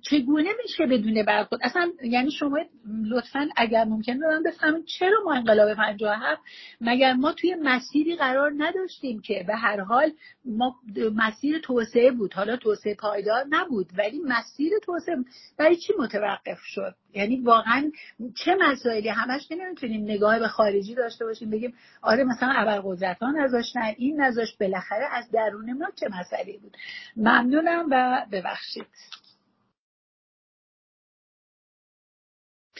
چگونه 0.01 0.49
میشه 0.63 0.85
بدون 0.85 1.25
برخورد؟ 1.25 1.61
اصلا 1.63 1.91
یعنی 2.03 2.31
شما 2.31 2.57
لطفا 3.03 3.49
اگر 3.55 3.83
ممکن 3.83 4.13
من 4.13 4.43
بفهمید 4.43 4.85
چرا 4.85 5.17
ما 5.25 5.33
انقلاب 5.33 5.73
57 5.73 6.41
مگر 6.81 7.13
ما 7.13 7.33
توی 7.33 7.55
مسیری 7.55 8.15
قرار 8.15 8.51
نداشتیم 8.57 9.21
که 9.21 9.43
به 9.47 9.55
هر 9.55 9.79
حال 9.79 10.11
ما 10.45 10.75
مسیر 11.15 11.59
توسعه 11.59 12.11
بود. 12.11 12.33
حالا 12.33 12.57
توسعه 12.57 12.95
پایدار 12.95 13.45
نبود 13.49 13.87
ولی 13.97 14.19
مسیر 14.19 14.71
توسعه 14.83 15.15
برای 15.57 15.75
چی 15.75 15.93
متوقف 15.99 16.59
شد؟ 16.63 16.95
یعنی 17.13 17.39
واقعا 17.39 17.91
چه 18.35 18.55
مسائلی؟ 18.59 19.09
همش 19.09 19.47
که 19.47 19.55
نمی‌تونیم 19.55 20.03
نگاه 20.03 20.39
به 20.39 20.47
خارجی 20.47 20.95
داشته 20.95 21.25
باشیم 21.25 21.49
بگیم 21.49 21.73
آره 22.01 22.23
مثلا 22.23 22.51
ابرقدرت 22.55 23.17
ها 23.19 23.31
نذاشتن 23.31 23.93
این 23.97 24.21
نذاشت 24.21 24.57
بالاخره 24.59 25.05
از 25.11 25.31
درون 25.31 25.73
ما 25.73 25.91
چه 25.95 26.07
مسئله 26.09 26.57
بود؟ 26.57 26.77
ممنونم 27.15 27.87
و 27.91 28.25
ببخشید. 28.31 28.85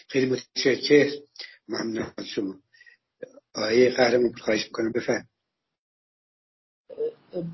خیلی 0.08 0.26
متشکر 0.26 1.10
ممنون 1.70 2.14
شما. 2.36 2.56
آقای 3.56 3.90
قهرمان 3.90 4.34
خواهش 4.34 4.64
می‌کنم 4.64 4.92
بفرم 4.92 5.28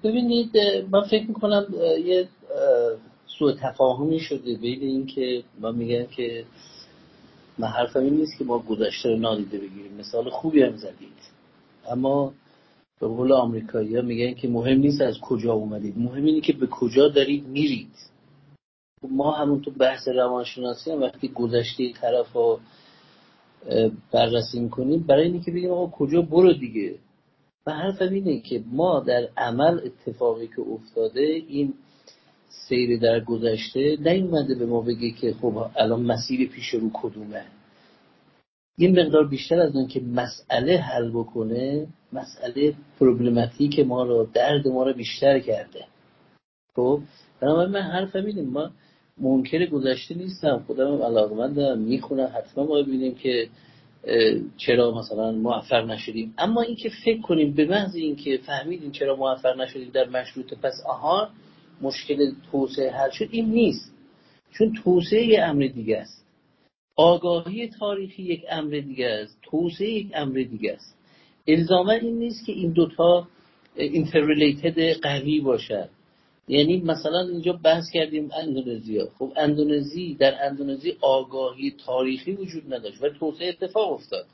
ببینید 0.04 0.58
من 0.92 1.04
فکر 1.10 1.28
می‌کنم 1.28 1.66
یه 2.06 2.30
سوء 3.40 3.54
تفاهمی 3.62 4.20
شده 4.20 4.56
بین 4.56 4.82
این 4.82 5.06
که 5.06 5.44
ما 5.60 5.72
میگن 5.72 6.06
که 6.06 6.46
من 7.58 7.68
حرفم 7.68 8.00
این 8.00 8.14
نیست 8.14 8.38
که 8.38 8.44
ما 8.44 8.60
گذشته 8.60 9.10
رو 9.10 9.18
نادیده 9.18 9.58
بگیریم. 9.58 9.94
مثال 10.00 10.30
خوبی 10.30 10.62
هم 10.62 10.78
زدید. 10.78 11.18
اما 11.92 12.34
به 13.00 13.08
قول 13.08 13.32
آمریکایی 13.32 13.96
ها 13.96 14.02
میگن 14.02 14.34
که 14.34 14.48
مهم 14.48 14.78
نیست 14.78 15.02
از 15.02 15.20
کجا 15.20 15.54
اومدید. 15.54 15.98
مهم 15.98 16.26
اینه 16.26 16.42
که 16.42 16.54
به 16.54 16.68
کجا 16.68 17.08
دارید 17.08 17.48
میرید. 17.48 17.92
ما 19.10 19.32
همون 19.32 19.62
تو 19.62 19.72
بحث 19.72 20.08
روانشناسی 20.08 20.92
هم 20.92 21.02
وقتی 21.02 21.28
گذشته 21.28 21.94
طرف 21.94 22.34
رو 22.34 22.60
بررسی 24.12 24.60
می‌کنیم 24.60 25.00
برای 25.00 25.24
اینکه 25.24 25.46
که 25.46 25.52
بگیم 25.52 25.72
آقا 25.72 25.88
کجا 25.88 26.22
برو 26.22 26.54
دیگه. 26.54 26.96
و 27.68 27.72
حرفم 27.72 28.14
اینه 28.14 28.40
که 28.40 28.64
ما 28.72 29.00
در 29.00 29.30
عمل 29.38 29.80
اتفاقی 29.86 30.48
که 30.48 30.62
افتاده 30.62 31.22
این 31.48 31.74
سیر 32.68 33.00
در 33.00 33.20
گذشته 33.20 33.98
نیومده 34.00 34.56
به 34.56 34.66
ما 34.66 34.82
بگه 34.82 35.12
که 35.12 35.34
خب 35.34 35.66
الان 35.76 36.02
مسیر 36.02 36.50
پیش 36.50 36.70
رو 36.70 36.90
کدومه. 36.94 37.46
این 38.78 39.00
مقدار 39.00 39.28
بیشتر 39.28 39.60
از 39.60 39.76
اون 39.76 39.88
که 39.88 40.02
مسئله 40.02 40.78
حل 40.78 41.10
بکنه 41.10 41.88
مسئله 42.14 42.74
پروبلماتیک 43.00 43.80
ما 43.80 44.04
رو 44.04 44.28
درد 44.34 44.68
ما 44.68 44.84
رو 44.84 44.94
بیشتر 44.94 45.40
کرده. 45.40 45.86
خب 46.76 47.00
بنابراین 47.42 47.72
من 47.72 47.82
حرفم 47.82 48.26
اینه 48.26 48.42
ما 48.42 48.72
منکر 49.22 49.66
گذشته 49.66 50.16
نیستم. 50.16 50.64
خودم 50.68 50.94
هم 50.94 51.02
علاقمندم 51.02 51.80
می‌خونم 51.80 52.32
حتما 52.36 52.64
ما 52.64 52.82
ببینیم 52.82 53.16
که 53.16 53.50
چرا 54.58 54.92
مثلا 54.92 55.32
موفق 55.32 55.86
نشدیم. 55.86 56.34
اما 56.38 56.62
اینکه 56.62 56.90
فکر 57.06 57.22
کنیم 57.22 57.54
به 57.54 57.66
محض 57.66 57.96
اینکه 57.96 58.38
فهمیدیم 58.38 58.92
چرا 58.92 59.16
موفق 59.16 59.62
نشدیم 59.62 59.90
در 59.94 60.10
مشروط 60.10 60.54
پس 60.54 60.74
آها 60.86 61.30
مشکل 61.82 62.32
توسعه 62.52 62.92
حل 62.92 63.10
شد 63.10 63.28
این 63.32 63.46
نیست. 63.46 63.94
چون 64.52 64.74
توسعه 64.84 65.26
یه 65.26 65.44
امر 65.44 65.68
دیگه 65.68 65.98
است. 65.98 66.26
آگاهی 66.96 67.68
تاریخی 67.68 68.24
یک 68.24 68.44
امر 68.50 68.80
دیگه 68.80 69.08
است. 69.08 69.38
توسعه 69.42 69.90
یک 69.90 70.12
امر 70.16 70.34
دیگه 70.52 70.74
است. 70.74 70.98
الزاما 71.48 71.92
این 71.92 72.20
نیست 72.20 72.46
که 72.46 72.52
این 72.52 72.72
دوتا 72.72 73.28
اینترریلیتد 73.76 75.02
قوی 75.02 75.40
باشد. 75.40 75.90
یعنی 76.48 76.82
مثلا 76.82 77.20
اینجا 77.20 77.54
بحث 77.54 77.84
کردیم 77.94 78.30
اندونزیا 78.32 79.10
خب 79.20 79.34
اندونزی 79.36 80.16
در 80.16 80.46
اندونزی 80.46 80.98
آگاهی 81.02 81.76
تاریخی 81.86 82.32
وجود 82.32 82.74
نداشت 82.74 83.04
و 83.04 83.10
توسعه 83.10 83.50
اتفاق 83.50 83.94
افتاد. 83.94 84.26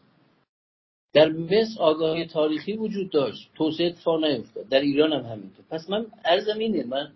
در 1.14 1.30
مصر 1.30 1.82
آگاهی 1.82 2.26
تاریخی 2.26 2.74
وجود 2.74 3.12
داشت. 3.12 3.50
توسعه 3.56 3.88
اتفاق 3.88 4.26
نیفتاد. 4.26 4.70
در 4.70 4.80
ایران 4.80 5.14
هم 5.14 5.32
همینطور. 5.32 5.66
پس 5.70 5.90
من 5.90 6.06
ارزم 6.26 6.60
اینه 6.60 6.84
من 6.84 7.12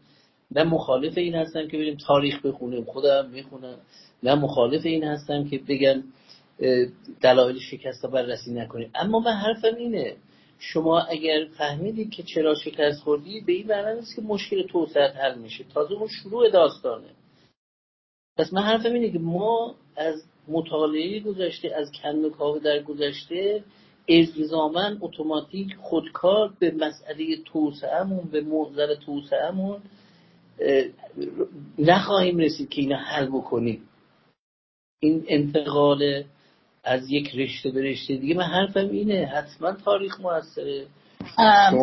نه 0.51 0.63
مخالف 0.63 1.17
این 1.17 1.35
هستم 1.35 1.67
که 1.67 1.77
بریم 1.77 1.97
تاریخ 2.07 2.45
بخونیم 2.45 2.83
خودم 2.83 3.29
می‌خونم. 3.29 3.77
نه 4.23 4.35
مخالف 4.35 4.85
این 4.85 5.03
هستم 5.03 5.49
که 5.49 5.57
بگن 5.67 6.03
دلایل 7.21 7.59
شکست 7.59 8.03
رو 8.03 8.11
بررسی 8.11 8.53
نکنیم. 8.53 8.91
اما 8.95 9.19
من 9.19 9.33
حرفم 9.33 9.75
اینه 9.75 10.15
شما 10.59 10.99
اگر 10.99 11.45
فهمیدید 11.57 12.11
که 12.11 12.23
چرا 12.23 12.55
شکست 12.55 12.99
خوردی 12.99 13.41
به 13.41 13.53
این 13.53 13.67
معنی 13.67 13.99
نیست 13.99 14.15
که 14.15 14.21
مشکل 14.21 14.67
توسعه 14.67 15.07
حل 15.07 15.39
میشه. 15.39 15.63
تازه 15.73 15.93
اون 15.93 16.07
شروع 16.07 16.49
داستانه. 16.49 17.07
پس 18.37 18.53
من 18.53 18.61
حرفم 18.61 18.93
اینه 18.93 19.11
که 19.11 19.19
ما 19.19 19.75
از 19.95 20.23
مطالعه 20.47 21.19
گذشته 21.19 21.75
از 21.75 21.91
کن 22.03 22.25
و 22.25 22.29
کاوه 22.29 22.59
در 22.59 22.83
گذشته 22.83 23.63
الزاما 24.09 24.97
اتوماتیک 25.01 25.75
خودکار 25.75 26.53
به 26.59 26.71
مسئله 26.71 27.37
توسعهمون 27.45 28.29
به 28.31 28.41
محضر 28.41 28.95
توسعهمون 28.95 29.81
نخواهیم 31.79 32.37
رسید 32.37 32.69
که 32.69 32.81
اینا 32.81 32.97
حل 32.97 33.27
بکنیم. 33.27 33.89
این 35.01 35.25
انتقال 35.27 36.23
از 36.83 37.09
یک 37.09 37.35
رشته 37.35 37.71
به 37.71 37.81
رشته 37.81 38.15
دیگه 38.15 38.35
من 38.35 38.43
حرفم 38.43 38.89
اینه 38.89 39.25
حتما 39.25 39.71
تاریخ 39.71 40.19
موثره. 40.19 40.87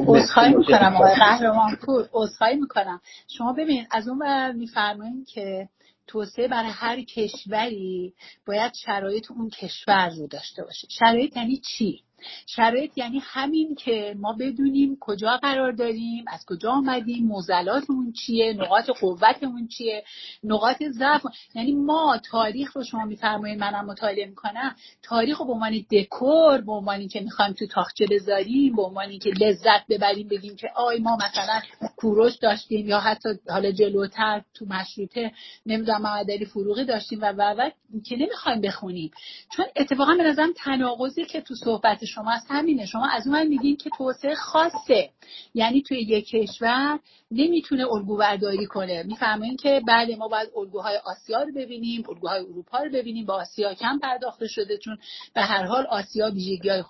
عذرخواهی 0.07 0.55
می‌کنم 0.55 0.97
آقای 0.97 1.15
قهرمان 1.15 1.77
پور 1.87 2.09
عذرخواهی 2.13 2.57
می‌کنم. 2.57 3.01
شما 3.29 3.53
ببین 3.53 3.87
از 3.91 4.09
اون 4.09 4.53
میفرمایید 4.53 5.27
که 5.27 5.69
توسعه 6.07 6.49
برای 6.49 6.71
هر 6.71 7.03
کشوری 7.03 8.15
باید 8.47 8.73
شرایط 8.85 9.31
اون 9.31 9.51
کشور 9.51 10.11
رو 10.19 10.27
داشته 10.27 10.65
باشه. 10.65 10.89
شرایط 10.91 11.37
یعنی 11.37 11.61
چی؟ 11.77 12.04
شرایط 12.47 12.99
یعنی 12.99 13.23
همین 13.23 13.75
که 13.75 14.17
ما 14.19 14.33
بدونیم 14.33 14.97
کجا 15.01 15.37
قرار 15.37 15.73
داریم 15.73 16.25
از 16.29 16.47
کجا 16.47 16.71
آمدیم 16.71 17.27
موزلاتمون 17.27 18.13
چیه 18.13 18.53
نقاط 18.53 18.91
قوتمون 18.91 19.69
چیه 19.69 20.05
نقاط 20.45 20.83
ضعف 20.83 21.23
یعنی 21.55 21.73
ما 21.73 22.21
تاریخ 22.31 22.77
رو 22.77 22.85
شما 22.85 23.05
میفرمایید 23.05 23.59
منم 23.59 23.85
مطالعه 23.85 24.27
می‌کنم. 24.27 24.77
تاریخ 25.03 25.39
رو 25.39 25.47
به 25.47 25.53
عنوان 25.53 25.85
دکور 25.93 26.61
به 26.61 26.73
عنوان 26.73 27.09
که 27.09 27.21
می‌خوایم 27.21 27.53
تو 27.53 27.67
تاخچه 27.67 28.07
بذاریم 28.11 28.77
به 28.77 28.83
عنوان 28.83 29.19
که 29.19 29.31
لذت 29.31 29.87
ببریم 29.89 30.29
بگیم 30.29 30.57
که 30.57 30.69
آی 30.77 30.99
ما 30.99 31.17
مثلا 31.17 31.61
کوروش 31.97 32.37
داشتیم 32.37 32.89
یا 32.89 32.99
حتی 32.99 33.29
حالا 33.49 33.71
جلوتر 33.71 34.43
تو 34.55 34.67
مشروطه 34.67 35.33
نمی‌دونم 35.67 36.03
محمد 36.03 36.31
علی 36.31 36.45
فروغی 36.45 36.85
داشتیم 36.85 37.21
و 37.23 37.33
و 37.37 37.71
که 38.05 38.17
نمی‌خوایم 38.17 38.61
بخونیم. 38.61 39.11
چون 39.57 39.67
اتفاقا 39.77 40.15
به 40.15 40.23
نظرم 40.23 40.53
تناقضی 40.57 41.25
که 41.25 41.41
تو 41.41 41.55
صحبت 41.55 42.05
شما 42.05 42.33
از 42.33 42.43
همینه. 42.49 42.87
شما 42.87 43.09
از 43.09 43.27
اون 43.27 43.47
میگین 43.47 43.77
که 43.77 43.91
توسعه 43.99 44.35
خاصه. 44.35 45.11
یعنی 45.55 45.83
توی 45.83 46.01
یک 46.01 46.29
کشور 46.29 46.99
نمی‌تونه 47.31 47.93
الگو 47.93 48.17
برداری 48.17 48.67
کنه. 48.67 49.03
می‌فهمین 49.03 49.57
که 49.57 49.83
بله 49.89 50.17
ما 50.17 50.29
باید 50.29 50.49
الگوهای 50.57 50.97
آسیا 50.97 51.43
رو 51.43 51.53
ببینیم 51.53 52.05
الگوهای 52.09 52.41
اروپا 52.41 52.79
رو 52.79 52.91
ببینیم 52.91 53.27
با 53.27 53.35
آسیا 53.35 53.75
کم 53.75 53.99
پرداخته 53.99 54.47
شده 54.47 54.79
چون 54.79 54.99
به 55.35 55.43
هر 55.43 55.65
حال 55.65 55.87
آسیا 55.87 56.31
ویژگی 56.31 56.69
های 56.69 56.83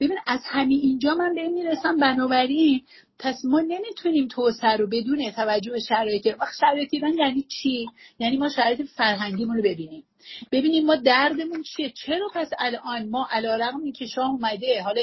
ببین 0.00 0.18
از 0.26 0.40
همین 0.44 0.80
اینجا 0.80 1.14
من 1.14 1.34
به 1.34 1.48
می‌رسم 1.48 1.96
بنابراین 1.96 2.82
پس 3.18 3.44
ما 3.44 3.60
نمی‌تونیم 3.60 4.28
توسعه 4.28 4.76
رو 4.76 4.86
بدون 4.86 5.30
توجه 5.30 5.70
به 5.70 5.80
شرایط 5.80 6.26
وقت 6.40 6.54
شرایط 6.60 6.94
یعنی 6.94 7.42
چی؟ 7.42 7.86
یعنی 8.18 8.36
ما 8.36 8.48
شرایط 8.48 8.82
فرهنگیمون 8.82 9.56
رو 9.56 9.62
ببینیم. 9.62 10.04
ببینیم 10.52 10.86
ما 10.86 10.96
دردمون 10.96 11.62
چیه؟ 11.62 11.90
چرا 11.90 12.28
پس 12.34 12.50
الان 12.58 13.08
ما 13.08 13.28
علیرغم 13.30 13.92
که 13.92 14.06
شاه 14.06 14.30
اومده 14.30 14.82
حالا 14.82 15.02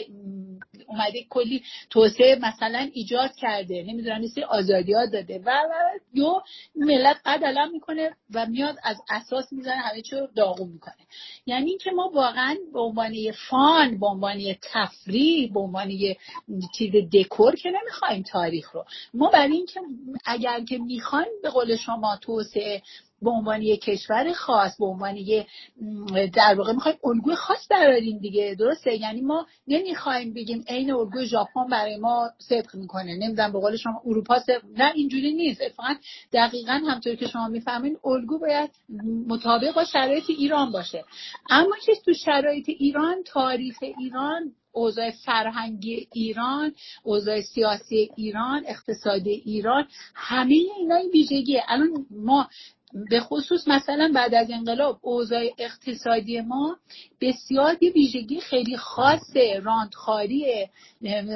اومده 0.87 1.23
کلی 1.29 1.63
توسعه 1.89 2.35
مثلا 2.35 2.89
ایجاد 2.93 3.35
کرده 3.35 3.83
نمی‌دونم 3.87 4.17
نیستی 4.17 4.43
آزادی 4.43 4.93
ها 4.93 5.05
داده. 5.05 5.41
و 5.45 5.51
و 6.15 6.41
ملت 6.75 7.17
قد 7.25 7.43
علم 7.43 7.71
می‌کنه 7.71 8.15
و 8.33 8.45
میاد 8.45 8.75
از 8.83 8.97
اساس 9.09 9.53
می‌زنه 9.53 9.75
همه 9.75 10.01
چی 10.01 10.15
رو 10.15 10.27
داغون 10.35 10.69
می‌کنه. 10.69 10.93
یعنی 11.45 11.69
اینکه 11.69 11.91
ما 11.91 12.11
واقعا 12.13 12.55
به 12.73 12.79
عنوان 12.79 13.13
فان 13.49 13.99
به 13.99 14.05
عنوان 14.07 14.55
تفریح 14.61 15.53
به 15.53 15.59
عنوان 15.59 15.89
چیز 16.77 16.91
دکور 17.13 17.55
که 17.55 17.69
نمی‌خوایم 17.69 18.23
تاریخ 18.23 18.71
رو. 18.71 18.85
ما 19.13 19.29
برای 19.29 19.55
اینکه 19.55 19.81
اگر 20.25 20.59
که 20.63 20.77
می‌خوایم 20.77 21.31
به 21.43 21.49
قول 21.49 21.75
شما 21.75 22.17
توسعه 22.21 22.81
به 23.23 23.29
عنوان 23.29 23.61
یک 23.61 23.81
کشور 23.81 24.33
خاص 24.33 24.77
به 24.77 24.85
عنوان 24.85 25.17
یه 25.17 25.47
در 26.33 26.55
واقع 26.57 26.73
می‌خوایم 26.73 26.97
الگوی 27.03 27.35
خاص 27.35 27.67
براریم 27.69 28.17
دیگه 28.17 28.55
درسته؟ 28.59 28.95
یعنی 28.95 29.21
ما 29.21 29.47
نمی‌خوایم 29.67 30.33
بگیم 30.33 30.63
عین 30.67 30.91
الگوی 30.91 31.25
ژاپن 31.25 31.67
برای 31.71 31.97
ما 31.97 32.29
صدق 32.37 32.75
می‌کنه. 32.75 33.15
نمی‌دونم 33.15 33.51
به 33.51 33.59
قول 33.59 33.77
شما 33.77 34.01
اروپا 34.05 34.39
صدق 34.39 34.61
نه 34.77 34.91
اینجوری 34.95 35.33
نیست. 35.33 35.61
اتفاقا 35.61 35.95
دقیقا 36.33 36.81
همطور 36.87 37.15
که 37.15 37.27
شما 37.27 37.47
می‌فهمین 37.47 37.97
الگو 38.05 38.39
باید 38.39 38.69
مطابق 39.27 39.75
با 39.75 39.85
شرایط 39.85 40.23
ایران 40.27 40.71
باشه. 40.71 41.03
اما 41.49 41.75
که 41.85 41.93
تو 42.05 42.13
شرایط 42.13 42.69
ایران 42.69 43.15
تاریخ 43.25 43.77
ایران 43.97 44.51
اوضاع 44.71 45.11
فرهنگی 45.11 46.07
ایران 46.13 46.73
اوضاع 47.03 47.41
سیاسی 47.41 48.09
ایران 48.15 48.63
اقتصادی 48.67 49.29
ایران 49.45 49.87
همه 50.15 50.55
اینا 50.77 50.95
این 50.95 51.09
ویژگیه. 51.13 51.63
الان 51.67 52.05
ما 52.11 52.47
به 53.09 53.19
خصوص 53.19 53.67
مثلا 53.67 54.11
بعد 54.15 54.33
از 54.33 54.51
انقلاب 54.51 54.99
اوضاع 55.01 55.43
اقتصادی 55.57 56.41
ما 56.41 56.77
بسیار 57.21 57.77
یه 57.81 57.91
ویژگی 57.91 58.39
خیلی 58.39 58.77
خاصه 58.77 59.61
راندخاریه 59.63 60.69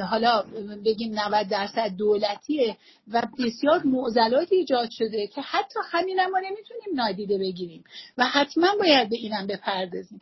حالا 0.09 0.43
بگیم 0.85 1.19
90 1.19 1.47
درصد 1.47 1.87
دولتیه 1.97 2.77
و 3.07 3.23
بسیار 3.39 3.83
معضلات 3.83 4.51
ایجاد 4.51 4.89
شده 4.91 5.27
که 5.27 5.41
حتی 5.41 5.79
همین 5.91 6.19
ما 6.21 6.39
نمی‌تونیم 6.39 6.95
نادیده 6.95 7.37
بگیریم 7.37 7.83
و 8.17 8.25
حتما 8.25 8.67
باید 8.79 9.09
به 9.09 9.15
اینم 9.15 9.47
بپردازیم. 9.47 10.19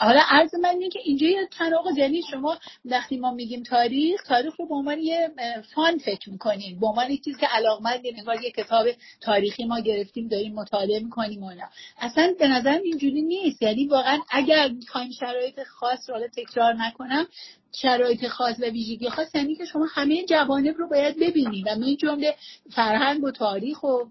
حالا 0.00 0.20
عرض 0.28 0.54
من 0.54 0.68
اینه 0.68 0.88
که 0.88 1.00
اینجا 1.04 1.26
یه 1.26 1.48
تناقض 1.58 1.98
یعنی 1.98 2.22
شما 2.30 2.58
وقتی 2.84 3.16
ما 3.16 3.30
میگیم 3.30 3.62
تاریخ 3.62 4.22
تاریخ 4.22 4.56
رو 4.60 4.68
به 4.68 4.74
عنوان 4.74 4.98
یه 4.98 5.30
فان 5.74 5.98
فکر 5.98 6.30
می‌کنیم 6.30 6.80
به 6.80 6.86
عنوان 6.86 7.16
چیزی 7.16 7.40
که 7.40 7.46
علاقمند 7.46 8.00
انگار 8.18 8.42
یه 8.42 8.50
کتاب 8.50 8.86
تاریخی 9.20 9.64
ما 9.64 9.80
گرفتیم 9.80 10.28
داریم 10.38 10.54
مطالعه 10.54 11.00
می‌کنیم 11.00 11.42
اونا 11.42 11.68
اصلا 11.98 12.34
به 12.38 12.48
نظر 12.48 12.78
اینجوری 12.84 13.22
نیست. 13.22 13.62
یعنی 13.62 13.86
واقعا 13.86 14.18
اگر 14.30 14.68
می‌خوایم 14.68 15.10
شرایط 15.10 15.62
خاص 15.62 16.10
رو 16.10 16.28
تکرار 16.36 16.74
نکنم 16.74 17.26
شرایط 17.72 18.26
خاص 18.26 18.56
و 18.60 18.64
ویژگی 18.64 19.08
خاص 19.08 19.34
یعنی 19.34 19.54
که 19.54 19.64
شما 19.64 19.86
همه 19.90 20.24
جوانب 20.24 20.76
رو 20.78 20.88
باید 20.88 21.16
ببینید 21.16 21.66
و 21.66 21.70
این 21.70 21.96
جمله 21.96 22.34
فرهنگ 22.74 23.24
و 23.24 23.30
تاریخ 23.30 23.82
و 23.82 24.04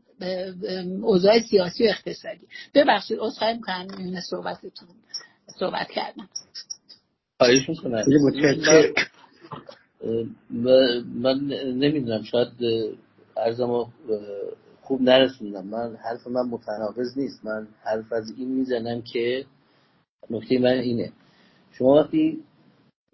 اوضاع 1.01 1.39
سیاسی 1.39 1.83
و 1.83 1.89
اقتصادی. 1.89 2.47
ببخشید 2.73 3.17
عذرخواهی 3.19 3.53
می‌کنم 3.53 3.87
این 3.97 4.21
صحبتتون 4.21 4.87
صحبت 5.59 5.91
کردم. 5.91 6.29
خواهش 7.41 7.69
می‌کنم. 7.69 8.03
من 11.21 11.39
نمی‌دونم 11.73 12.23
شاید 12.23 12.49
ارزم 13.37 13.85
خوب 14.87 15.01
نرسوندم. 15.01 15.65
من 15.65 15.95
حرف 15.95 16.27
من 16.27 16.41
متناقض 16.41 17.17
نیست. 17.17 17.45
من 17.45 17.67
حرف 17.83 18.13
از 18.13 18.33
این 18.37 18.47
می‌زنم 18.47 19.01
که 19.01 19.45
نکته 20.29 20.59
من 20.59 20.79
اینه. 20.79 21.11
شما 21.71 21.93
وقتی 21.93 22.43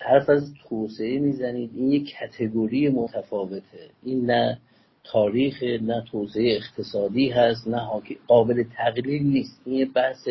حرف 0.02 0.30
از 0.30 0.54
توسعه 0.70 1.20
می‌زنید 1.20 1.72
این 1.76 1.92
یک 1.92 2.16
کتگوری 2.20 2.90
متفاوته. 2.90 3.90
این 4.04 4.26
نه 4.26 4.60
تاریخ 5.04 5.64
نه 5.64 6.04
توسعه 6.12 6.56
اقتصادی 6.56 7.30
هست 7.30 7.68
نه 7.68 7.90
قابل 8.28 8.64
تقلیل 8.78 9.24
نیست. 9.24 9.62
این 9.66 9.76
یه 9.76 9.86
بحث 9.86 10.28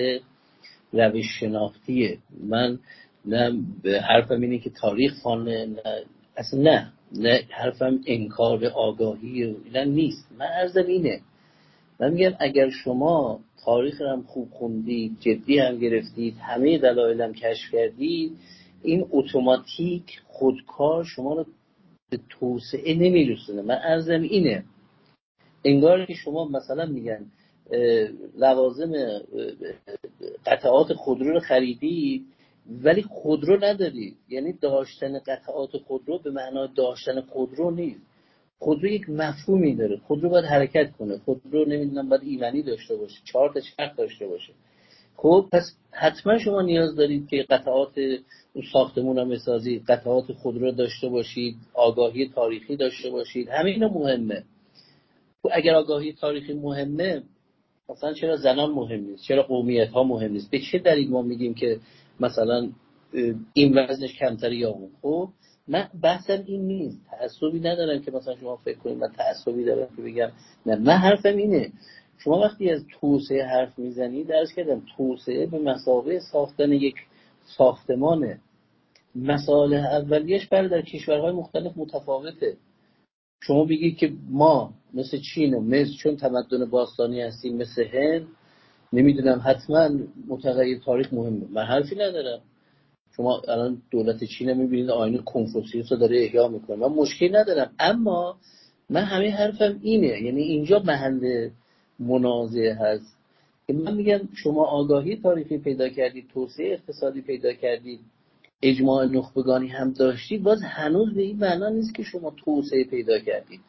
روش 0.93 1.27
شناختیه 1.41 2.19
من 2.45 2.79
نه 3.25 3.63
حرفم 4.09 4.41
اینه 4.41 4.59
که 4.59 4.71
تاریخ 4.71 5.23
فانه 5.23 5.67
نه 5.67 6.05
اصلا 6.37 6.61
نه. 6.61 6.93
نه 7.17 7.43
حرفم 7.51 8.01
انکار 8.07 8.67
آگاهی 8.67 9.43
اینا 9.65 9.85
نیست. 9.85 10.29
من 10.39 10.47
عرضم 10.47 10.87
اینه. 10.87 11.21
من 12.03 12.13
میگم 12.13 12.37
اگر 12.39 12.71
شما 12.71 13.41
تاریخ 13.65 14.03
هم 14.03 14.23
خوب 14.23 14.51
خوندید 14.51 15.17
جدی 15.21 15.59
هم 15.59 15.79
گرفتید 15.79 16.37
همه 16.37 16.79
دلایل 16.79 17.21
هم 17.21 17.33
کشف 17.33 17.73
کردید 17.73 18.33
این 18.83 19.07
اتوماتیک 19.11 20.21
خودکار 20.27 21.05
شما 21.05 21.35
رو 21.35 21.47
به 22.11 22.21
توسعه 22.29 22.95
نمیرسونه. 22.95 23.63
من 23.63 23.79
ارزم 23.85 24.23
اینه. 24.23 24.65
انگار 25.65 26.07
که 26.07 26.15
شما 26.15 26.45
مثلا 26.45 26.87
میگن 26.87 27.27
لوازم 28.37 28.93
قطعات 30.47 30.93
خودرو 30.93 31.33
رو 31.33 31.41
خریدید 31.41 32.27
ولی 32.83 33.03
خودرو 33.03 33.65
ندارید. 33.65 34.17
یعنی 34.29 34.53
داشتن 34.53 35.19
قطعات 35.19 35.77
خودرو 35.77 36.19
به 36.19 36.31
معنای 36.31 36.69
داشتن 36.75 37.21
خودرو 37.21 37.71
نیست. 37.71 38.12
خودرو 38.63 38.89
یک 38.89 39.11
مفهومی 39.11 39.77
داره. 39.77 39.97
خودرو 39.97 40.29
باید 40.29 40.45
حرکت 40.45 40.93
کنه. 40.99 41.19
خودرو 41.19 41.65
نمی‌دونم 41.65 42.09
باید 42.09 42.23
ایمنی 42.23 42.63
داشته 42.63 42.97
باشه 42.97 43.21
چهار 43.25 43.53
تا 43.53 43.61
چرخ 43.61 43.97
داشته 43.97 44.27
باشه. 44.27 44.53
خب 45.17 45.49
پس 45.53 45.77
حتما 45.91 46.39
شما 46.39 46.63
نیاز 46.63 46.97
دارید 46.97 47.29
که 47.29 47.43
قطعات 47.51 47.99
اون 48.53 48.65
ساختمون 48.73 49.19
هم 49.19 49.29
بسازید 49.29 49.85
قطعات 49.89 50.33
خودرو 50.33 50.73
داشته 50.73 51.09
باشید 51.09 51.57
آگاهی 51.75 52.29
تاریخی 52.29 52.77
داشته 52.77 53.11
باشید. 53.11 53.49
همه 53.49 53.71
اینا 53.71 53.89
مهمه. 53.89 54.45
خب 55.43 55.49
اگر 55.53 55.75
آگاهی 55.75 56.13
تاریخی 56.13 56.55
مهمه 56.55 57.23
مثلا 57.89 58.13
چرا 58.13 58.37
زنان 58.37 58.71
مهم 58.73 59.01
نیست؟ 59.01 59.23
چرا 59.23 59.43
قومیت 59.43 59.89
ها 59.89 60.03
مهم 60.05 60.33
نیست؟ 60.33 60.51
به 60.51 60.59
چه 60.73 60.79
دلیل 60.79 61.11
ما 61.11 61.23
میگیم 61.23 61.55
که 61.55 61.79
مثلا 62.21 62.69
این 63.53 63.79
وزنش 63.79 64.19
کمتری 64.19 64.57
یا 64.57 64.71
اون؟ 64.71 64.91
خب 65.03 65.29
من 65.69 65.89
بحثم 66.03 66.45
این 66.47 66.67
نیست. 66.67 66.99
تعصبی 67.11 67.61
ندارم 67.61 68.03
که 68.03 68.11
مثلا 68.11 68.37
شما 68.37 68.57
فکر 68.57 68.79
کنید 68.79 68.99
من 68.99 69.09
تعصبی 69.09 69.65
دارم 69.65 69.89
که 69.97 70.03
بگم. 70.03 70.31
نه 70.67 70.77
من 70.77 70.97
حرفم 70.97 71.37
اینه. 71.37 71.73
شما 72.19 72.39
وقتی 72.39 72.71
از 72.71 72.85
توسعه 73.01 73.45
حرف 73.45 73.79
می‌زنید 73.79 74.27
درس 74.27 74.53
کردم 74.53 74.83
توسعه 74.97 75.47
به 75.47 75.59
مسابقه 75.59 76.21
ساختن 76.21 76.73
یک 76.73 76.95
ساختمانه 77.57 78.41
مسائل 79.15 79.75
اولیش 79.75 80.47
برای 80.47 80.69
در 80.69 80.83
کشورهای 80.83 81.33
مختلف 81.33 81.73
متفاوته. 81.77 82.57
شما 83.43 83.65
بگید 83.65 83.97
که 83.97 84.13
ما 84.31 84.73
مثل 84.95 85.19
چین 85.35 85.55
و 85.55 85.61
مثل 85.61 85.93
چون 86.03 86.17
تمدن 86.17 86.71
باستانی 86.71 87.21
هستیم 87.21 87.57
مثل 87.57 87.85
هند 87.85 88.27
نمی‌دونم 88.93 89.43
حتما 89.45 89.91
متغیر 90.29 90.79
تاریخ 90.79 91.13
مهمه. 91.13 91.47
من 91.51 91.65
حرفی 91.65 91.95
ندارم. 91.95 92.41
شما 93.17 93.43
الان 93.49 93.83
دولت 93.91 94.25
چین 94.25 94.53
می‌بینید 94.53 94.91
آینه 94.91 95.19
کنفوسیوس 95.19 95.93
رو 95.93 95.99
داره 95.99 96.23
احیا 96.23 96.49
می‌کنه. 96.49 96.77
من 96.77 96.95
مشکلی 96.95 97.29
ندارم. 97.29 97.71
اما 97.79 98.37
من 98.91 99.03
همه 99.03 99.31
حرفم 99.31 99.79
اینه. 99.83 100.23
یعنی 100.23 100.43
اینجا 100.43 100.79
محل 100.79 101.49
منازعه 101.99 102.75
هست. 102.75 103.17
که 103.67 103.73
من 103.73 103.95
میگم 103.95 104.21
شما 104.35 104.65
آگاهی 104.65 105.17
تاریخی 105.17 105.59
پیدا 105.59 105.89
کردید 105.89 106.29
توسعه 106.35 106.73
اقتصادی 106.73 107.21
پیدا 107.21 107.53
کردید 107.53 108.01
اجماع 108.63 109.05
نخبگانی 109.05 109.69
هم 109.69 109.93
داشتید 109.93 110.43
باز 110.43 110.63
هنوز 110.63 111.15
به 111.15 111.23
این 111.23 111.39
معنا 111.39 111.69
نیست 111.69 111.95
که 111.95 112.03
شما 112.03 112.35
توسعه 112.45 112.85
پیدا 112.85 113.19
کردید. 113.19 113.61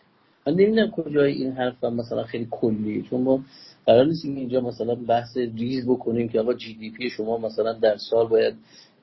من 0.48 0.54
نمی‌دونم 0.54 0.92
کجای 0.92 1.32
این 1.32 1.52
حرف 1.52 1.84
مثلا 1.84 2.24
خیلی 2.24 2.48
کلی 2.52 3.06
چون 3.10 3.22
ما 3.22 3.44
قرار 3.86 4.06
نیست 4.06 4.26
اینجا 4.26 4.62
مثلا 4.62 4.96
بحث 4.96 5.38
ریز 5.38 5.86
بکنیم 5.88 6.30
که 6.30 6.40
آقا 6.40 6.54
جی 6.54 6.74
دی 6.74 6.92
پی 6.92 7.10
شما 7.10 7.38
مثلا 7.38 7.74
در 7.74 7.98
سال 7.98 8.28
باید 8.28 8.54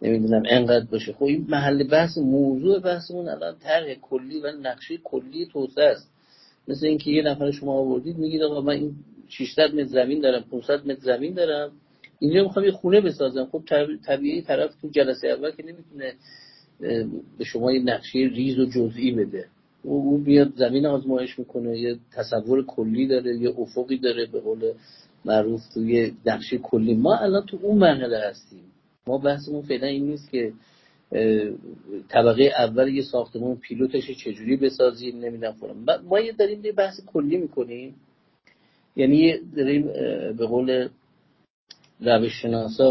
نمی‌دونم 0.02 0.43
انقدر 0.51 0.86
باشه. 0.86 1.12
خب 1.12 1.24
این 1.24 1.47
محل 1.48 1.89
بحث 1.89 2.18
موضوع 2.18 2.78
بحثمون 2.78 3.28
الان 3.28 3.55
طرح 3.59 3.94
کلی 3.94 4.40
و 4.40 4.52
نقشه 4.62 4.97
کلی 5.05 5.47
توسعه 5.52 5.85
است. 5.85 6.10
مثل 6.68 6.86
اینکه 6.86 7.10
یه 7.10 7.22
نفر 7.22 7.51
شما 7.51 7.72
آوردید 7.72 8.18
میگید 8.18 8.43
آقا 8.43 8.60
من 8.60 8.72
این 8.72 8.94
600 9.28 9.74
متر 9.74 9.85
زمین 9.85 10.20
دارم 10.20 10.44
500 10.51 10.86
متر 10.86 11.01
زمین 11.01 11.35
دارم. 11.35 11.72
اینجا 12.18 12.43
می‌خوام 12.43 12.64
یه 12.64 12.70
خونه 12.70 13.01
بسازم. 13.01 13.48
خب 13.52 13.62
طبیعی 14.06 14.43
طرف 14.43 14.74
تو 14.82 14.89
جلسه 14.89 15.28
اول 15.28 15.51
که 15.51 15.62
نمی‌تونه 15.62 16.12
به 17.39 17.44
شما 17.44 17.72
یه 17.72 17.82
نقشه 17.82 18.18
ریز 18.18 18.59
و 18.59 18.66
جزئی 18.66 19.12
بده. 19.12 19.47
او 19.82 20.18
بیاد 20.18 20.52
زمین 20.56 20.86
آزمایش 20.86 21.39
می‌کنه 21.39 21.78
یه 21.78 21.98
تصور 22.12 22.64
کلی 22.66 23.06
داره 23.06 23.36
یه 23.36 23.55
افقی 23.59 23.98
داره 23.98 24.27
به 24.27 24.40
قول 24.40 24.72
معروف 25.24 25.68
توی 25.74 26.12
نقشه 26.27 26.59
کلی. 26.59 26.94
ما 26.94 27.16
الان 27.16 27.47
تو 27.47 27.59
اون 27.62 27.78
مرحله 27.78 28.18
هستیم. 28.18 28.69
ما 29.06 29.18
بحثمون 29.18 29.62
فعلا 29.62 29.86
این 29.86 30.06
نیست 30.06 30.31
که 30.31 30.52
طبقه 32.09 32.52
اول 32.59 32.89
یه 32.89 33.02
ساختمون 33.02 33.56
پیلوتش 33.56 34.10
چجوری 34.10 34.56
بسازیم 34.56 35.18
نمی‌دونم 35.18 35.52
فلان. 35.52 36.05
ما 36.05 36.20
یه 36.20 36.32
داریم 36.32 36.64
یه 36.64 36.72
بحث 36.72 37.01
کلی 37.06 37.36
می‌کنیم. 37.36 37.94
یعنی 38.97 39.39
داریم 39.56 39.86
به 40.36 40.47
قول 40.47 40.89
روش 42.01 42.44